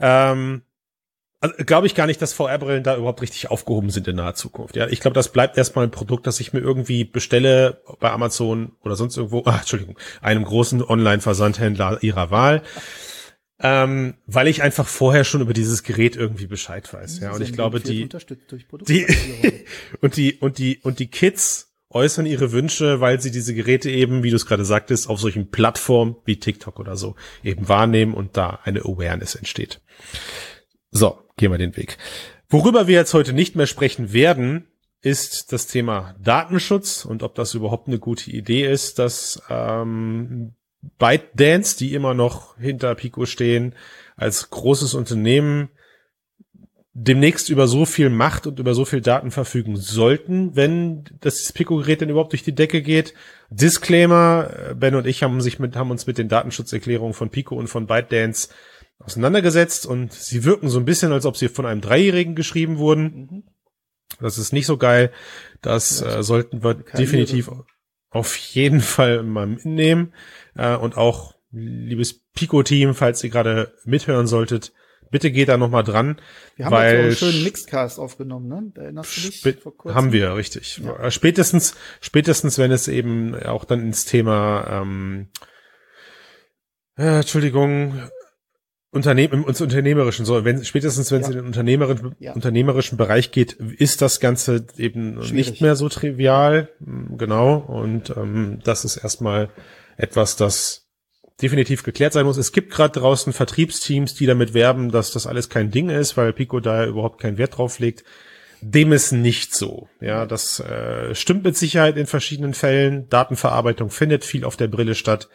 Ähm, 0.00 0.62
also, 1.44 1.64
glaube 1.64 1.86
ich 1.86 1.94
gar 1.94 2.06
nicht, 2.06 2.22
dass 2.22 2.32
VR-Brillen 2.32 2.82
da 2.82 2.96
überhaupt 2.96 3.20
richtig 3.20 3.50
aufgehoben 3.50 3.90
sind 3.90 4.08
in 4.08 4.16
naher 4.16 4.34
Zukunft. 4.34 4.76
Ja, 4.76 4.88
ich 4.88 5.00
glaube, 5.00 5.14
das 5.14 5.30
bleibt 5.30 5.58
erstmal 5.58 5.84
ein 5.84 5.90
Produkt, 5.90 6.26
das 6.26 6.40
ich 6.40 6.54
mir 6.54 6.60
irgendwie 6.60 7.04
bestelle 7.04 7.82
bei 8.00 8.10
Amazon 8.10 8.72
oder 8.82 8.96
sonst 8.96 9.18
irgendwo, 9.18 9.42
ah, 9.44 9.58
Entschuldigung, 9.58 9.98
einem 10.22 10.44
großen 10.44 10.82
Online-Versandhändler 10.82 11.98
ihrer 12.02 12.30
Wahl. 12.30 12.62
Ähm, 13.60 14.14
weil 14.26 14.48
ich 14.48 14.62
einfach 14.62 14.86
vorher 14.86 15.24
schon 15.24 15.42
über 15.42 15.52
dieses 15.52 15.82
Gerät 15.82 16.16
irgendwie 16.16 16.46
Bescheid 16.46 16.90
weiß. 16.92 17.20
Ja, 17.20 17.32
und 17.32 17.42
ich 17.42 17.52
glaube, 17.52 17.78
die, 17.78 18.08
die 18.88 19.06
und 20.00 20.16
die 20.16 20.38
und 20.38 20.58
die 20.58 20.80
und 20.82 20.98
die 20.98 21.08
Kids 21.08 21.74
äußern 21.90 22.24
ihre 22.24 22.52
Wünsche, 22.52 23.00
weil 23.00 23.20
sie 23.20 23.30
diese 23.30 23.54
Geräte 23.54 23.90
eben, 23.90 24.22
wie 24.22 24.30
du 24.30 24.36
es 24.36 24.46
gerade 24.46 24.64
sagtest, 24.64 25.10
auf 25.10 25.20
solchen 25.20 25.50
Plattformen 25.50 26.16
wie 26.24 26.40
TikTok 26.40 26.80
oder 26.80 26.96
so 26.96 27.16
eben 27.42 27.68
wahrnehmen 27.68 28.14
und 28.14 28.38
da 28.38 28.60
eine 28.64 28.80
Awareness 28.80 29.34
entsteht. 29.34 29.82
So, 30.90 31.23
gehen 31.36 31.50
wir 31.50 31.58
den 31.58 31.76
Weg. 31.76 31.98
Worüber 32.48 32.86
wir 32.86 32.94
jetzt 32.94 33.14
heute 33.14 33.32
nicht 33.32 33.56
mehr 33.56 33.66
sprechen 33.66 34.12
werden, 34.12 34.66
ist 35.00 35.52
das 35.52 35.66
Thema 35.66 36.14
Datenschutz 36.20 37.04
und 37.04 37.22
ob 37.22 37.34
das 37.34 37.54
überhaupt 37.54 37.88
eine 37.88 37.98
gute 37.98 38.30
Idee 38.30 38.70
ist, 38.70 38.98
dass 38.98 39.42
ähm, 39.50 40.54
ByteDance, 40.98 41.76
die 41.76 41.94
immer 41.94 42.14
noch 42.14 42.56
hinter 42.58 42.94
Pico 42.94 43.26
stehen, 43.26 43.74
als 44.16 44.50
großes 44.50 44.94
Unternehmen 44.94 45.68
demnächst 46.94 47.50
über 47.50 47.66
so 47.66 47.86
viel 47.86 48.08
Macht 48.08 48.46
und 48.46 48.60
über 48.60 48.72
so 48.72 48.84
viel 48.84 49.00
Daten 49.00 49.32
verfügen 49.32 49.76
sollten, 49.76 50.54
wenn 50.54 51.04
das 51.20 51.52
Pico-Gerät 51.52 52.00
denn 52.00 52.08
überhaupt 52.08 52.32
durch 52.32 52.44
die 52.44 52.54
Decke 52.54 52.82
geht. 52.82 53.14
Disclaimer, 53.50 54.50
äh, 54.70 54.74
Ben 54.74 54.94
und 54.94 55.06
ich 55.06 55.22
haben, 55.22 55.40
sich 55.40 55.58
mit, 55.58 55.74
haben 55.74 55.90
uns 55.90 56.06
mit 56.06 56.18
den 56.18 56.28
Datenschutzerklärungen 56.28 57.12
von 57.12 57.30
Pico 57.30 57.56
und 57.56 57.66
von 57.66 57.86
ByteDance 57.86 58.48
auseinandergesetzt 59.04 59.86
und 59.86 60.12
sie 60.12 60.44
wirken 60.44 60.68
so 60.68 60.78
ein 60.78 60.84
bisschen, 60.84 61.12
als 61.12 61.26
ob 61.26 61.36
sie 61.36 61.48
von 61.48 61.66
einem 61.66 61.80
Dreijährigen 61.80 62.34
geschrieben 62.34 62.78
wurden. 62.78 63.02
Mhm. 63.02 63.42
Das 64.20 64.38
ist 64.38 64.52
nicht 64.52 64.66
so 64.66 64.76
geil. 64.76 65.12
Das 65.60 66.00
äh, 66.02 66.22
sollten 66.22 66.62
wir 66.62 66.74
definitiv 66.74 67.48
Irre. 67.48 67.66
auf 68.10 68.36
jeden 68.36 68.80
Fall 68.80 69.22
mal 69.22 69.46
mitnehmen. 69.46 70.12
Äh, 70.56 70.76
und 70.76 70.96
auch, 70.96 71.34
liebes 71.50 72.20
Pico-Team, 72.34 72.94
falls 72.94 73.22
ihr 73.24 73.30
gerade 73.30 73.74
mithören 73.84 74.26
solltet, 74.26 74.72
bitte 75.10 75.30
geht 75.30 75.48
da 75.48 75.56
noch 75.56 75.70
mal 75.70 75.82
dran. 75.82 76.20
Wir 76.56 76.66
haben 76.66 76.72
weil 76.72 76.96
einen 76.96 77.16
schönen 77.16 77.44
Mixcast 77.44 77.98
aufgenommen, 77.98 78.48
ne? 78.48 78.72
Da 78.74 78.82
erinnerst 78.82 79.16
du 79.16 79.20
dich? 79.20 79.60
Vor 79.60 79.76
kurzem? 79.76 79.94
Haben 79.94 80.12
wir, 80.12 80.34
richtig. 80.34 80.80
Ja. 80.84 80.96
Äh, 80.96 81.10
spätestens, 81.10 81.76
spätestens, 82.00 82.58
wenn 82.58 82.72
es 82.72 82.88
eben 82.88 83.34
auch 83.34 83.64
dann 83.64 83.80
ins 83.80 84.04
Thema 84.04 84.66
ähm, 84.82 85.28
äh, 86.96 87.18
Entschuldigung, 87.18 88.08
Unternehmen, 88.94 89.44
ins 89.46 89.60
Unternehmerischen, 89.60 90.24
so, 90.24 90.44
wenn, 90.44 90.64
spätestens 90.64 91.10
wenn 91.10 91.22
ja. 91.22 91.28
es 91.28 91.30
in 91.30 91.38
den 91.38 91.46
unternehmerischen, 91.46 92.14
ja. 92.18 92.32
unternehmerischen 92.32 92.96
Bereich 92.96 93.32
geht, 93.32 93.52
ist 93.52 94.02
das 94.02 94.20
Ganze 94.20 94.66
eben 94.76 95.22
Schwierig. 95.22 95.32
nicht 95.32 95.60
mehr 95.60 95.76
so 95.76 95.88
trivial, 95.88 96.68
hm, 96.84 97.18
genau, 97.18 97.56
und 97.56 98.14
ähm, 98.16 98.60
das 98.62 98.84
ist 98.84 98.96
erstmal 98.96 99.50
etwas, 99.96 100.36
das 100.36 100.84
definitiv 101.42 101.82
geklärt 101.82 102.12
sein 102.12 102.26
muss. 102.26 102.36
Es 102.36 102.52
gibt 102.52 102.72
gerade 102.72 102.98
draußen 102.98 103.32
Vertriebsteams, 103.32 104.14
die 104.14 104.26
damit 104.26 104.54
werben, 104.54 104.90
dass 104.90 105.10
das 105.10 105.26
alles 105.26 105.48
kein 105.48 105.70
Ding 105.70 105.90
ist, 105.90 106.16
weil 106.16 106.32
Pico 106.32 106.60
da 106.60 106.86
überhaupt 106.86 107.20
keinen 107.20 107.38
Wert 107.38 107.58
drauf 107.58 107.80
legt. 107.80 108.04
Dem 108.60 108.92
ist 108.92 109.12
nicht 109.12 109.54
so. 109.54 109.88
Ja, 110.00 110.24
das 110.24 110.60
äh, 110.60 111.14
stimmt 111.14 111.44
mit 111.44 111.56
Sicherheit 111.56 111.96
in 111.96 112.06
verschiedenen 112.06 112.54
Fällen. 112.54 113.08
Datenverarbeitung 113.08 113.90
findet 113.90 114.24
viel 114.24 114.44
auf 114.44 114.56
der 114.56 114.68
Brille 114.68 114.94
statt, 114.94 115.28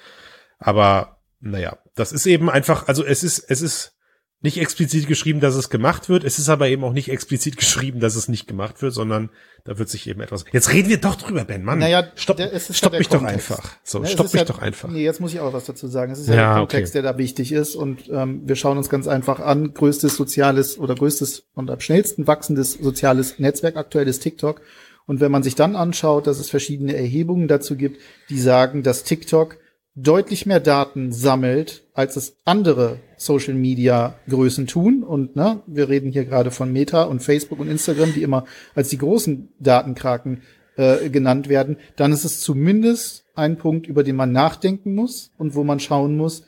aber 0.58 1.18
naja, 1.42 1.78
das 2.00 2.12
ist 2.12 2.26
eben 2.26 2.50
einfach, 2.50 2.88
also 2.88 3.06
es 3.06 3.24
ist, 3.24 3.40
es 3.50 3.62
ist 3.62 3.94
nicht 4.42 4.58
explizit 4.60 5.08
geschrieben, 5.08 5.42
dass 5.42 5.56
es 5.56 5.70
gemacht 5.70 6.08
wird. 6.08 6.24
Es 6.24 6.40
ist 6.40 6.48
aber 6.48 6.70
eben 6.70 6.84
auch 6.86 6.94
nicht 6.94 7.10
explizit 7.10 7.58
geschrieben, 7.58 8.00
dass 8.00 8.16
es 8.16 8.30
nicht 8.30 8.48
gemacht 8.48 8.82
wird, 8.82 8.94
sondern 8.94 9.30
da 9.66 9.78
wird 9.78 9.90
sich 9.90 10.08
eben 10.08 10.22
etwas. 10.22 10.46
Jetzt 10.54 10.72
reden 10.72 10.90
wir 10.90 10.98
doch 10.98 11.16
drüber, 11.16 11.44
Ben, 11.44 11.64
Mann. 11.64 11.80
Naja, 11.80 12.08
stopp, 12.16 12.40
stopp 12.72 12.98
mich 12.98 13.10
doch 13.10 13.24
einfach. 13.24 13.76
So, 13.84 14.00
ne, 14.00 14.08
stopp 14.08 14.28
mich 14.28 14.42
ja, 14.42 14.46
doch 14.46 14.60
einfach. 14.60 14.90
Nee, 14.90 15.04
jetzt 15.04 15.20
muss 15.20 15.34
ich 15.34 15.42
auch 15.42 15.52
was 15.52 15.66
dazu 15.66 15.88
sagen. 15.88 16.14
Es 16.14 16.20
ist 16.20 16.30
ja, 16.30 16.36
ja 16.36 16.50
der 16.54 16.60
Kontext, 16.60 16.96
okay. 16.96 17.02
der 17.02 17.14
da 17.14 17.18
wichtig 17.18 17.52
ist 17.52 17.76
und 17.76 18.10
ähm, 18.10 18.44
wir 18.46 18.56
schauen 18.56 18.78
uns 18.78 18.90
ganz 18.90 19.08
einfach 19.08 19.42
an. 19.42 19.74
Größtes 19.74 20.16
soziales 20.16 20.80
oder 20.80 20.96
größtes 20.96 21.48
und 21.54 21.70
am 21.70 21.82
schnellsten 21.82 22.26
wachsendes 22.26 22.74
soziales 22.74 23.40
Netzwerk 23.40 23.76
aktuell 23.76 24.08
ist 24.08 24.22
TikTok. 24.22 24.62
Und 25.06 25.20
wenn 25.20 25.32
man 25.32 25.44
sich 25.44 25.56
dann 25.56 25.76
anschaut, 25.76 26.28
dass 26.28 26.40
es 26.40 26.50
verschiedene 26.50 26.96
Erhebungen 26.96 27.48
dazu 27.48 27.76
gibt, 27.76 28.00
die 28.30 28.40
sagen, 28.40 28.84
dass 28.84 29.04
TikTok 29.04 29.58
deutlich 30.02 30.46
mehr 30.46 30.60
Daten 30.60 31.12
sammelt, 31.12 31.84
als 31.94 32.16
es 32.16 32.38
andere 32.46 33.00
Social 33.18 33.54
Media 33.54 34.16
Größen 34.28 34.68
tun. 34.68 35.04
Und 35.04 35.36
ne, 35.36 35.62
wir 35.68 35.90
reden 35.90 36.12
hier 36.12 36.26
gerade 36.26 36.52
von 36.52 36.72
Meta 36.72 37.04
und 37.04 37.22
Facebook 37.22 37.60
und 37.60 37.70
Instagram, 37.70 38.14
die 38.14 38.24
immer 38.24 38.46
als 38.76 38.90
die 38.90 38.98
großen 38.98 39.50
Datenkraken 39.60 40.42
äh, 40.78 41.10
genannt 41.10 41.50
werden, 41.50 41.78
dann 41.98 42.14
ist 42.14 42.24
es 42.24 42.40
zumindest 42.40 43.26
ein 43.36 43.58
Punkt, 43.58 43.88
über 43.88 44.04
den 44.04 44.16
man 44.16 44.32
nachdenken 44.32 44.96
muss 44.96 45.32
und 45.38 45.56
wo 45.56 45.64
man 45.64 45.80
schauen 45.80 46.16
muss, 46.16 46.44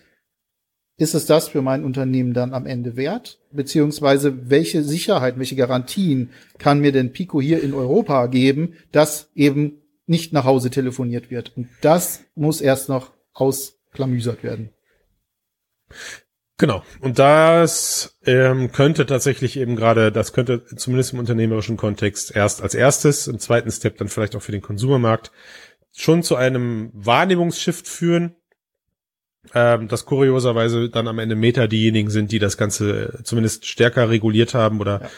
ist 0.97 1.15
es 1.15 1.25
das 1.25 1.47
für 1.47 1.61
mein 1.61 1.83
Unternehmen 1.83 2.33
dann 2.33 2.53
am 2.53 2.65
Ende 2.65 2.95
wert? 2.95 3.39
Beziehungsweise 3.51 4.49
welche 4.49 4.83
Sicherheit, 4.83 5.39
welche 5.39 5.55
Garantien 5.55 6.29
kann 6.59 6.79
mir 6.79 6.91
denn 6.91 7.11
Pico 7.11 7.41
hier 7.41 7.63
in 7.63 7.73
Europa 7.73 8.27
geben, 8.27 8.75
dass 8.91 9.31
eben 9.35 9.81
nicht 10.05 10.31
nach 10.31 10.45
Hause 10.45 10.69
telefoniert 10.69 11.31
wird? 11.31 11.53
Und 11.57 11.67
das 11.81 12.21
muss 12.35 12.61
erst 12.61 12.87
noch 12.87 13.11
ausklamüsert 13.34 14.43
werden. 14.43 14.71
Genau. 16.57 16.84
Und 16.99 17.17
das 17.17 18.19
ähm, 18.23 18.71
könnte 18.71 19.07
tatsächlich 19.07 19.57
eben 19.57 19.75
gerade, 19.75 20.11
das 20.11 20.32
könnte 20.32 20.63
zumindest 20.75 21.13
im 21.13 21.19
unternehmerischen 21.19 21.75
Kontext 21.75 22.36
erst 22.36 22.61
als 22.61 22.75
erstes, 22.75 23.27
im 23.27 23.39
zweiten 23.39 23.71
Step 23.71 23.97
dann 23.97 24.09
vielleicht 24.09 24.36
auch 24.36 24.43
für 24.43 24.51
den 24.51 24.61
Konsumermarkt 24.61 25.32
schon 25.91 26.21
zu 26.21 26.36
einem 26.36 26.91
Wahrnehmungsshift 26.93 27.88
führen, 27.88 28.36
ähm, 29.55 29.88
dass 29.88 30.05
kurioserweise 30.05 30.89
dann 30.89 31.07
am 31.07 31.17
Ende 31.17 31.36
Meta 31.36 31.65
diejenigen 31.65 32.11
sind, 32.11 32.32
die 32.32 32.39
das 32.39 32.57
Ganze 32.57 33.21
zumindest 33.23 33.65
stärker 33.65 34.09
reguliert 34.09 34.53
haben 34.53 34.79
oder 34.79 35.01
ja 35.01 35.09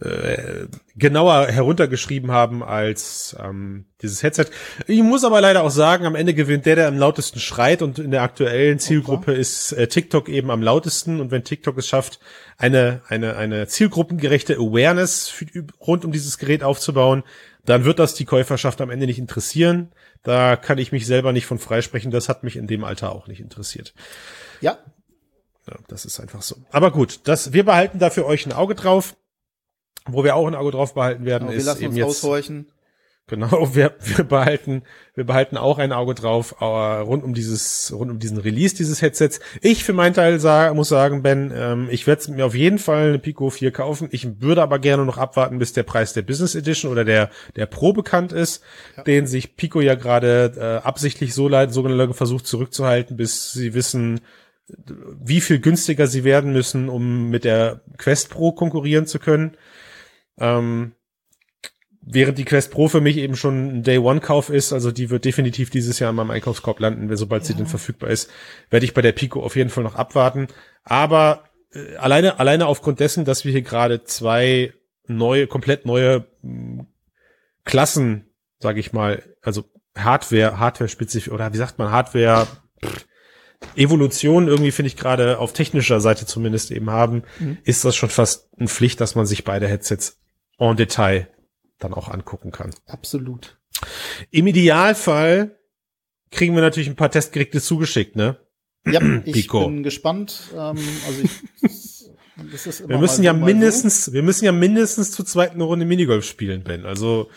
äh, 0.00 0.66
genauer 0.96 1.48
heruntergeschrieben 1.48 2.30
haben 2.30 2.62
als 2.62 3.36
ähm, 3.42 3.86
dieses 4.00 4.22
Headset. 4.22 4.46
Ich 4.86 5.02
muss 5.02 5.24
aber 5.24 5.40
leider 5.40 5.64
auch 5.64 5.70
sagen, 5.70 6.06
am 6.06 6.14
Ende 6.14 6.34
gewinnt 6.34 6.66
der, 6.66 6.76
der 6.76 6.88
am 6.88 6.96
lautesten 6.96 7.40
schreit 7.40 7.82
und 7.82 7.98
in 7.98 8.12
der 8.12 8.22
aktuellen 8.22 8.78
Zielgruppe 8.78 9.32
okay. 9.32 9.40
ist 9.40 9.72
äh, 9.72 9.88
TikTok 9.88 10.28
eben 10.28 10.50
am 10.50 10.62
lautesten 10.62 11.20
und 11.20 11.30
wenn 11.30 11.42
TikTok 11.42 11.76
es 11.78 11.88
schafft, 11.88 12.20
eine, 12.56 13.02
eine, 13.08 13.36
eine 13.36 13.66
zielgruppengerechte 13.66 14.56
Awareness 14.56 15.28
für, 15.28 15.46
rund 15.80 16.04
um 16.04 16.12
dieses 16.12 16.38
Gerät 16.38 16.62
aufzubauen, 16.62 17.24
dann 17.64 17.84
wird 17.84 17.98
das 17.98 18.14
die 18.14 18.24
Käuferschaft 18.24 18.80
am 18.80 18.90
Ende 18.90 19.06
nicht 19.06 19.18
interessieren. 19.18 19.92
Da 20.22 20.56
kann 20.56 20.78
ich 20.78 20.92
mich 20.92 21.06
selber 21.06 21.32
nicht 21.32 21.46
von 21.46 21.58
freisprechen. 21.58 22.10
Das 22.10 22.28
hat 22.28 22.42
mich 22.42 22.56
in 22.56 22.66
dem 22.66 22.84
Alter 22.84 23.12
auch 23.12 23.26
nicht 23.26 23.40
interessiert. 23.40 23.94
Ja. 24.60 24.78
ja 25.66 25.76
das 25.88 26.04
ist 26.04 26.18
einfach 26.18 26.42
so. 26.42 26.56
Aber 26.70 26.90
gut, 26.90 27.20
das, 27.24 27.52
wir 27.52 27.64
behalten 27.64 27.98
da 27.98 28.10
für 28.10 28.26
euch 28.26 28.46
ein 28.46 28.52
Auge 28.52 28.74
drauf. 28.74 29.16
Wo 30.08 30.24
wir 30.24 30.36
auch 30.36 30.46
ein 30.46 30.54
Auge 30.54 30.70
drauf 30.70 30.94
behalten 30.94 31.24
werden, 31.24 31.48
genau, 31.48 31.72
ist 31.72 31.80
eben 31.80 31.96
jetzt. 31.96 32.06
Aushorchen. 32.24 32.66
Genau, 33.28 33.74
wir, 33.74 33.94
wir 34.00 34.24
behalten, 34.24 34.82
wir 35.14 35.24
behalten 35.24 35.58
auch 35.58 35.76
ein 35.76 35.92
Auge 35.92 36.14
drauf 36.14 36.56
äh, 36.60 36.64
rund 36.64 37.22
um 37.24 37.34
dieses, 37.34 37.92
rund 37.94 38.10
um 38.10 38.18
diesen 38.18 38.38
Release 38.38 38.74
dieses 38.74 39.02
Headsets. 39.02 39.38
Ich 39.60 39.84
für 39.84 39.92
meinen 39.92 40.14
Teil 40.14 40.40
sag, 40.40 40.74
muss 40.74 40.88
sagen, 40.88 41.22
Ben, 41.22 41.52
ähm, 41.54 41.88
ich 41.90 42.06
werde 42.06 42.32
mir 42.32 42.46
auf 42.46 42.54
jeden 42.54 42.78
Fall 42.78 43.08
eine 43.08 43.18
Pico 43.18 43.50
4 43.50 43.70
kaufen. 43.70 44.08
Ich 44.12 44.40
würde 44.40 44.62
aber 44.62 44.78
gerne 44.78 45.04
noch 45.04 45.18
abwarten, 45.18 45.58
bis 45.58 45.74
der 45.74 45.82
Preis 45.82 46.14
der 46.14 46.22
Business 46.22 46.54
Edition 46.54 46.90
oder 46.90 47.04
der 47.04 47.28
der 47.54 47.66
Pro 47.66 47.92
bekannt 47.92 48.32
ist, 48.32 48.62
ja. 48.96 49.02
den 49.02 49.26
sich 49.26 49.56
Pico 49.56 49.82
ja 49.82 49.94
gerade 49.94 50.54
äh, 50.56 50.86
absichtlich 50.86 51.34
so 51.34 51.48
leid, 51.48 51.70
so 51.70 51.86
lange 51.86 52.14
versucht 52.14 52.46
zurückzuhalten, 52.46 53.18
bis 53.18 53.52
sie 53.52 53.74
wissen, 53.74 54.22
wie 55.22 55.42
viel 55.42 55.58
günstiger 55.58 56.06
sie 56.06 56.24
werden 56.24 56.52
müssen, 56.52 56.88
um 56.88 57.28
mit 57.28 57.44
der 57.44 57.82
Quest 57.98 58.30
Pro 58.30 58.52
konkurrieren 58.52 59.06
zu 59.06 59.18
können. 59.18 59.52
Ähm, 60.38 60.92
während 62.00 62.38
die 62.38 62.44
Quest 62.44 62.70
Pro 62.70 62.88
für 62.88 63.00
mich 63.00 63.16
eben 63.16 63.36
schon 63.36 63.78
ein 63.78 63.82
Day-One-Kauf 63.82 64.50
ist, 64.50 64.72
also 64.72 64.90
die 64.90 65.10
wird 65.10 65.24
definitiv 65.24 65.70
dieses 65.70 65.98
Jahr 65.98 66.10
in 66.10 66.16
meinem 66.16 66.30
Einkaufskorb 66.30 66.80
landen, 66.80 67.14
sobald 67.16 67.42
ja. 67.42 67.48
sie 67.48 67.54
denn 67.54 67.66
verfügbar 67.66 68.10
ist, 68.10 68.30
werde 68.70 68.86
ich 68.86 68.94
bei 68.94 69.02
der 69.02 69.12
Pico 69.12 69.42
auf 69.42 69.56
jeden 69.56 69.70
Fall 69.70 69.84
noch 69.84 69.94
abwarten. 69.94 70.48
Aber 70.84 71.44
äh, 71.72 71.96
alleine, 71.96 72.40
alleine 72.40 72.66
aufgrund 72.66 73.00
dessen, 73.00 73.24
dass 73.24 73.44
wir 73.44 73.52
hier 73.52 73.62
gerade 73.62 74.04
zwei 74.04 74.72
neue, 75.06 75.46
komplett 75.46 75.86
neue 75.86 76.26
mh, 76.42 76.80
hm, 76.80 76.86
Klassen, 77.64 78.24
sage 78.60 78.80
ich 78.80 78.94
mal, 78.94 79.22
also 79.42 79.64
Hardware, 79.94 80.58
Hardware-spezifisch, 80.58 81.30
oder 81.30 81.52
wie 81.52 81.58
sagt 81.58 81.78
man, 81.78 81.90
Hardware, 81.90 82.46
pff, 82.82 83.06
Evolution 83.76 84.48
irgendwie 84.48 84.70
finde 84.70 84.88
ich 84.88 84.96
gerade 84.96 85.38
auf 85.38 85.52
technischer 85.52 86.00
Seite 86.00 86.26
zumindest 86.26 86.70
eben 86.70 86.90
haben, 86.90 87.24
mhm. 87.38 87.58
ist 87.64 87.84
das 87.84 87.96
schon 87.96 88.08
fast 88.08 88.48
eine 88.58 88.68
Pflicht, 88.68 89.00
dass 89.00 89.14
man 89.14 89.26
sich 89.26 89.44
beide 89.44 89.66
Headsets 89.66 90.18
en 90.58 90.76
Detail 90.76 91.28
dann 91.78 91.94
auch 91.94 92.08
angucken 92.08 92.50
kann. 92.50 92.70
Absolut. 92.86 93.58
Im 94.30 94.46
Idealfall 94.46 95.58
kriegen 96.30 96.54
wir 96.54 96.62
natürlich 96.62 96.88
ein 96.88 96.96
paar 96.96 97.10
Testgeräte 97.10 97.60
zugeschickt, 97.60 98.16
ne? 98.16 98.36
Ja, 98.86 99.00
ich 99.24 99.32
Pico. 99.32 99.66
bin 99.66 99.82
gespannt. 99.82 100.40
Ähm, 100.52 100.78
also 101.06 101.22
ich, 101.22 102.10
wir 102.88 102.98
müssen 102.98 103.22
ja 103.22 103.32
mindestens, 103.32 104.06
so. 104.06 104.12
wir 104.12 104.22
müssen 104.22 104.44
ja 104.44 104.52
mindestens 104.52 105.12
zur 105.12 105.26
zweiten 105.26 105.60
Runde 105.60 105.84
Minigolf 105.84 106.24
spielen, 106.24 106.64
Ben. 106.64 106.84
Also, 106.84 107.30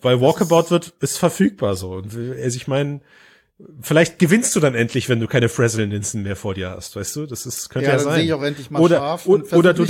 weil 0.00 0.20
Walkabout 0.20 0.70
wird, 0.70 0.94
ist 1.00 1.18
verfügbar 1.18 1.76
so. 1.76 1.92
Und 1.92 2.14
also 2.14 2.56
ich 2.56 2.66
meine, 2.66 3.00
vielleicht 3.80 4.18
gewinnst 4.18 4.54
du 4.56 4.60
dann 4.60 4.74
endlich, 4.74 5.08
wenn 5.08 5.20
du 5.20 5.26
keine 5.26 5.48
Frazzle-Ninsen 5.48 6.22
mehr 6.22 6.36
vor 6.36 6.54
dir 6.54 6.70
hast, 6.70 6.96
weißt 6.96 7.16
du? 7.16 7.26
Das 7.26 7.46
ist, 7.46 7.68
könnte 7.68 7.86
ja, 7.86 7.92
ja 7.92 7.96
dann 7.98 8.04
sein. 8.06 8.14
sehe 8.16 8.24
ich 8.24 8.32
auch 8.32 8.42
endlich 8.42 8.70
mal 8.70 8.80
oder, 8.80 8.96
scharf. 8.96 9.26
Oder, 9.26 9.56
oder 9.56 9.74
du, 9.74 9.86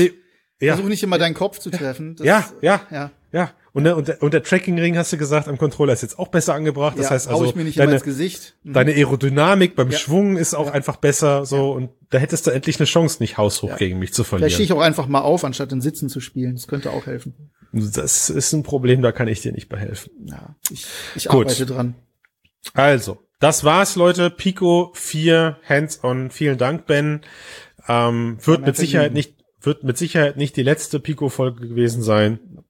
ja. 0.60 0.74
versuch 0.74 0.88
nicht 0.88 1.02
immer 1.02 1.18
deinen 1.18 1.34
Kopf 1.34 1.58
zu 1.58 1.70
treffen. 1.70 2.16
Das, 2.16 2.26
ja, 2.26 2.44
ja, 2.60 2.80
ja, 2.90 3.10
ja. 3.32 3.50
Und 3.72 3.84
der, 3.84 3.96
und 3.96 4.08
der, 4.08 4.20
und 4.20 4.34
der 4.34 4.42
Tracking-Ring, 4.42 4.96
hast 4.96 5.12
du 5.12 5.16
gesagt, 5.16 5.46
am 5.46 5.56
Controller 5.56 5.92
ist 5.92 6.02
jetzt 6.02 6.18
auch 6.18 6.28
besser 6.28 6.54
angebracht. 6.54 6.98
Das 6.98 7.06
ja, 7.06 7.10
heißt 7.12 7.28
also, 7.28 7.52
deine, 7.52 8.00
mhm. 8.04 8.72
deine 8.72 8.92
Aerodynamik 8.92 9.76
beim 9.76 9.90
ja. 9.90 9.98
Schwung 9.98 10.36
ist 10.36 10.54
auch 10.54 10.66
ja. 10.66 10.72
einfach 10.72 10.96
besser, 10.96 11.46
so. 11.46 11.70
Und 11.70 11.90
da 12.10 12.18
hättest 12.18 12.48
du 12.48 12.50
endlich 12.50 12.80
eine 12.80 12.86
Chance, 12.86 13.18
nicht 13.20 13.38
haushoch 13.38 13.76
gegen 13.76 14.00
mich 14.00 14.12
zu 14.12 14.24
verlieren. 14.24 14.48
Vielleicht 14.48 14.54
stehe 14.54 14.64
ich 14.64 14.72
auch 14.72 14.80
einfach 14.80 15.06
mal 15.06 15.20
auf, 15.20 15.44
anstatt 15.44 15.70
in 15.70 15.80
Sitzen 15.80 16.08
zu 16.08 16.18
spielen. 16.18 16.56
Das 16.56 16.66
könnte 16.66 16.90
auch 16.90 17.06
helfen. 17.06 17.52
Das 17.72 18.28
ist 18.28 18.52
ein 18.52 18.64
Problem, 18.64 19.02
da 19.02 19.12
kann 19.12 19.28
ich 19.28 19.40
dir 19.40 19.52
nicht 19.52 19.68
behelfen. 19.68 20.10
Ja, 20.24 20.56
ich, 20.68 20.86
ich 21.14 21.28
Gut. 21.28 21.46
arbeite 21.46 21.66
dran. 21.66 21.94
Also, 22.74 23.18
das 23.38 23.62
war's, 23.62 23.94
Leute. 23.94 24.30
Pico 24.30 24.90
4 24.94 25.58
Hands-on. 25.68 26.30
Vielen 26.30 26.58
Dank, 26.58 26.86
Ben. 26.86 27.20
Ähm, 27.88 28.38
wird 28.42 28.66
mit 28.66 28.76
Sicherheit 28.76 29.14
nicht, 29.14 29.39
wird 29.60 29.84
mit 29.84 29.98
Sicherheit 29.98 30.36
nicht 30.36 30.56
die 30.56 30.62
letzte 30.62 31.00
Pico-Folge 31.00 31.68
gewesen 31.68 32.02
sein. 32.02 32.64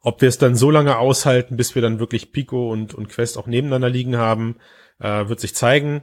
Ob 0.00 0.20
wir 0.20 0.28
es 0.28 0.38
dann 0.38 0.54
so 0.54 0.70
lange 0.70 0.98
aushalten, 0.98 1.56
bis 1.56 1.74
wir 1.74 1.82
dann 1.82 1.98
wirklich 1.98 2.32
Pico 2.32 2.70
und, 2.70 2.94
und 2.94 3.08
Quest 3.08 3.36
auch 3.36 3.46
nebeneinander 3.46 3.90
liegen 3.90 4.16
haben, 4.16 4.56
äh, 5.00 5.28
wird 5.28 5.40
sich 5.40 5.54
zeigen. 5.54 6.02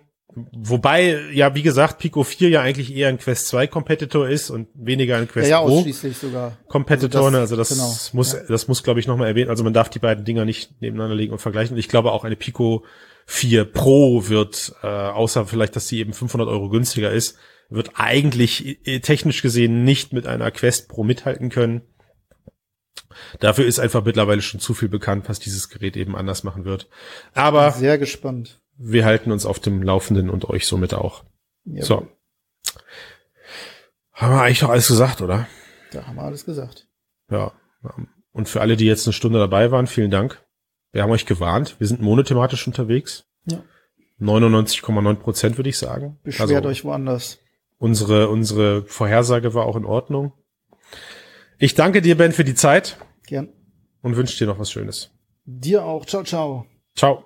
Wobei, 0.51 1.17
ja, 1.31 1.55
wie 1.55 1.61
gesagt, 1.61 1.99
Pico 1.99 2.23
4 2.23 2.49
ja 2.49 2.61
eigentlich 2.61 2.93
eher 2.93 3.07
ein 3.07 3.19
Quest 3.19 3.47
2 3.47 3.67
Competitor 3.67 4.27
ist 4.27 4.49
und 4.49 4.67
weniger 4.73 5.15
ein 5.17 5.29
Quest 5.29 5.49
ja, 5.49 5.57
ja, 5.57 5.63
ausschließlich 5.63 6.17
sogar. 6.17 6.57
Competitor. 6.67 7.23
Also 7.25 7.31
das, 7.31 7.41
also 7.41 7.55
das 7.55 7.69
genau, 7.69 8.17
muss, 8.17 8.33
ja. 8.33 8.39
das 8.49 8.67
muss, 8.67 8.83
glaube 8.83 8.99
ich, 8.99 9.07
nochmal 9.07 9.29
erwähnen. 9.29 9.49
Also 9.49 9.63
man 9.63 9.73
darf 9.73 9.87
die 9.87 9.99
beiden 9.99 10.25
Dinger 10.25 10.43
nicht 10.43 10.81
nebeneinander 10.81 11.15
legen 11.15 11.31
und 11.31 11.39
vergleichen. 11.39 11.75
Und 11.75 11.79
ich 11.79 11.87
glaube 11.87 12.11
auch 12.11 12.25
eine 12.25 12.35
Pico 12.35 12.83
4 13.27 13.63
Pro 13.65 14.27
wird, 14.27 14.73
äh, 14.83 14.87
außer 14.87 15.45
vielleicht, 15.45 15.75
dass 15.75 15.87
sie 15.87 15.99
eben 15.99 16.11
500 16.11 16.49
Euro 16.49 16.69
günstiger 16.69 17.11
ist, 17.11 17.37
wird 17.69 17.91
eigentlich 17.95 18.85
äh, 18.87 18.99
technisch 18.99 19.41
gesehen 19.41 19.83
nicht 19.83 20.13
mit 20.13 20.27
einer 20.27 20.51
Quest 20.51 20.89
Pro 20.89 21.03
mithalten 21.03 21.49
können. 21.49 21.81
Dafür 23.39 23.65
ist 23.65 23.79
einfach 23.79 24.03
mittlerweile 24.03 24.41
schon 24.41 24.59
zu 24.59 24.73
viel 24.73 24.89
bekannt, 24.89 25.29
was 25.29 25.39
dieses 25.39 25.69
Gerät 25.69 25.97
eben 25.97 26.15
anders 26.15 26.43
machen 26.43 26.65
wird. 26.65 26.89
Aber 27.33 27.71
sehr 27.71 27.97
gespannt. 27.97 28.61
Wir 28.77 29.05
halten 29.05 29.31
uns 29.31 29.45
auf 29.45 29.59
dem 29.59 29.81
Laufenden 29.81 30.29
und 30.29 30.49
euch 30.49 30.67
somit 30.67 30.93
auch. 30.93 31.23
Jawohl. 31.63 31.83
So. 31.83 32.07
Haben 34.11 34.33
wir 34.33 34.41
eigentlich 34.41 34.59
doch 34.59 34.69
alles 34.69 34.87
gesagt, 34.87 35.21
oder? 35.21 35.47
Da 35.91 36.07
haben 36.07 36.15
wir 36.15 36.23
alles 36.23 36.45
gesagt. 36.45 36.87
Ja. 37.29 37.53
Und 38.31 38.49
für 38.49 38.61
alle, 38.61 38.75
die 38.75 38.85
jetzt 38.85 39.07
eine 39.07 39.13
Stunde 39.13 39.39
dabei 39.39 39.71
waren, 39.71 39.87
vielen 39.87 40.11
Dank. 40.11 40.43
Wir 40.91 41.03
haben 41.03 41.11
euch 41.11 41.25
gewarnt. 41.25 41.75
Wir 41.79 41.87
sind 41.87 42.01
monothematisch 42.01 42.65
unterwegs. 42.67 43.25
Ja. 43.45 43.63
99,9 44.19 45.15
Prozent 45.15 45.57
würde 45.57 45.69
ich 45.69 45.77
sagen. 45.77 46.19
Beschwert 46.23 46.51
also, 46.51 46.69
euch 46.69 46.85
woanders. 46.85 47.39
Unsere, 47.77 48.29
unsere 48.29 48.83
Vorhersage 48.85 49.53
war 49.53 49.65
auch 49.65 49.75
in 49.75 49.85
Ordnung. 49.85 50.33
Ich 51.57 51.75
danke 51.75 52.01
dir, 52.01 52.17
Ben, 52.17 52.31
für 52.31 52.43
die 52.43 52.55
Zeit. 52.55 52.97
Gern. 53.27 53.49
Und 54.01 54.15
wünsche 54.15 54.37
dir 54.37 54.47
noch 54.47 54.59
was 54.59 54.71
Schönes. 54.71 55.11
Dir 55.45 55.83
auch. 55.83 56.05
Ciao, 56.05 56.23
ciao. 56.23 56.65
Ciao. 56.95 57.24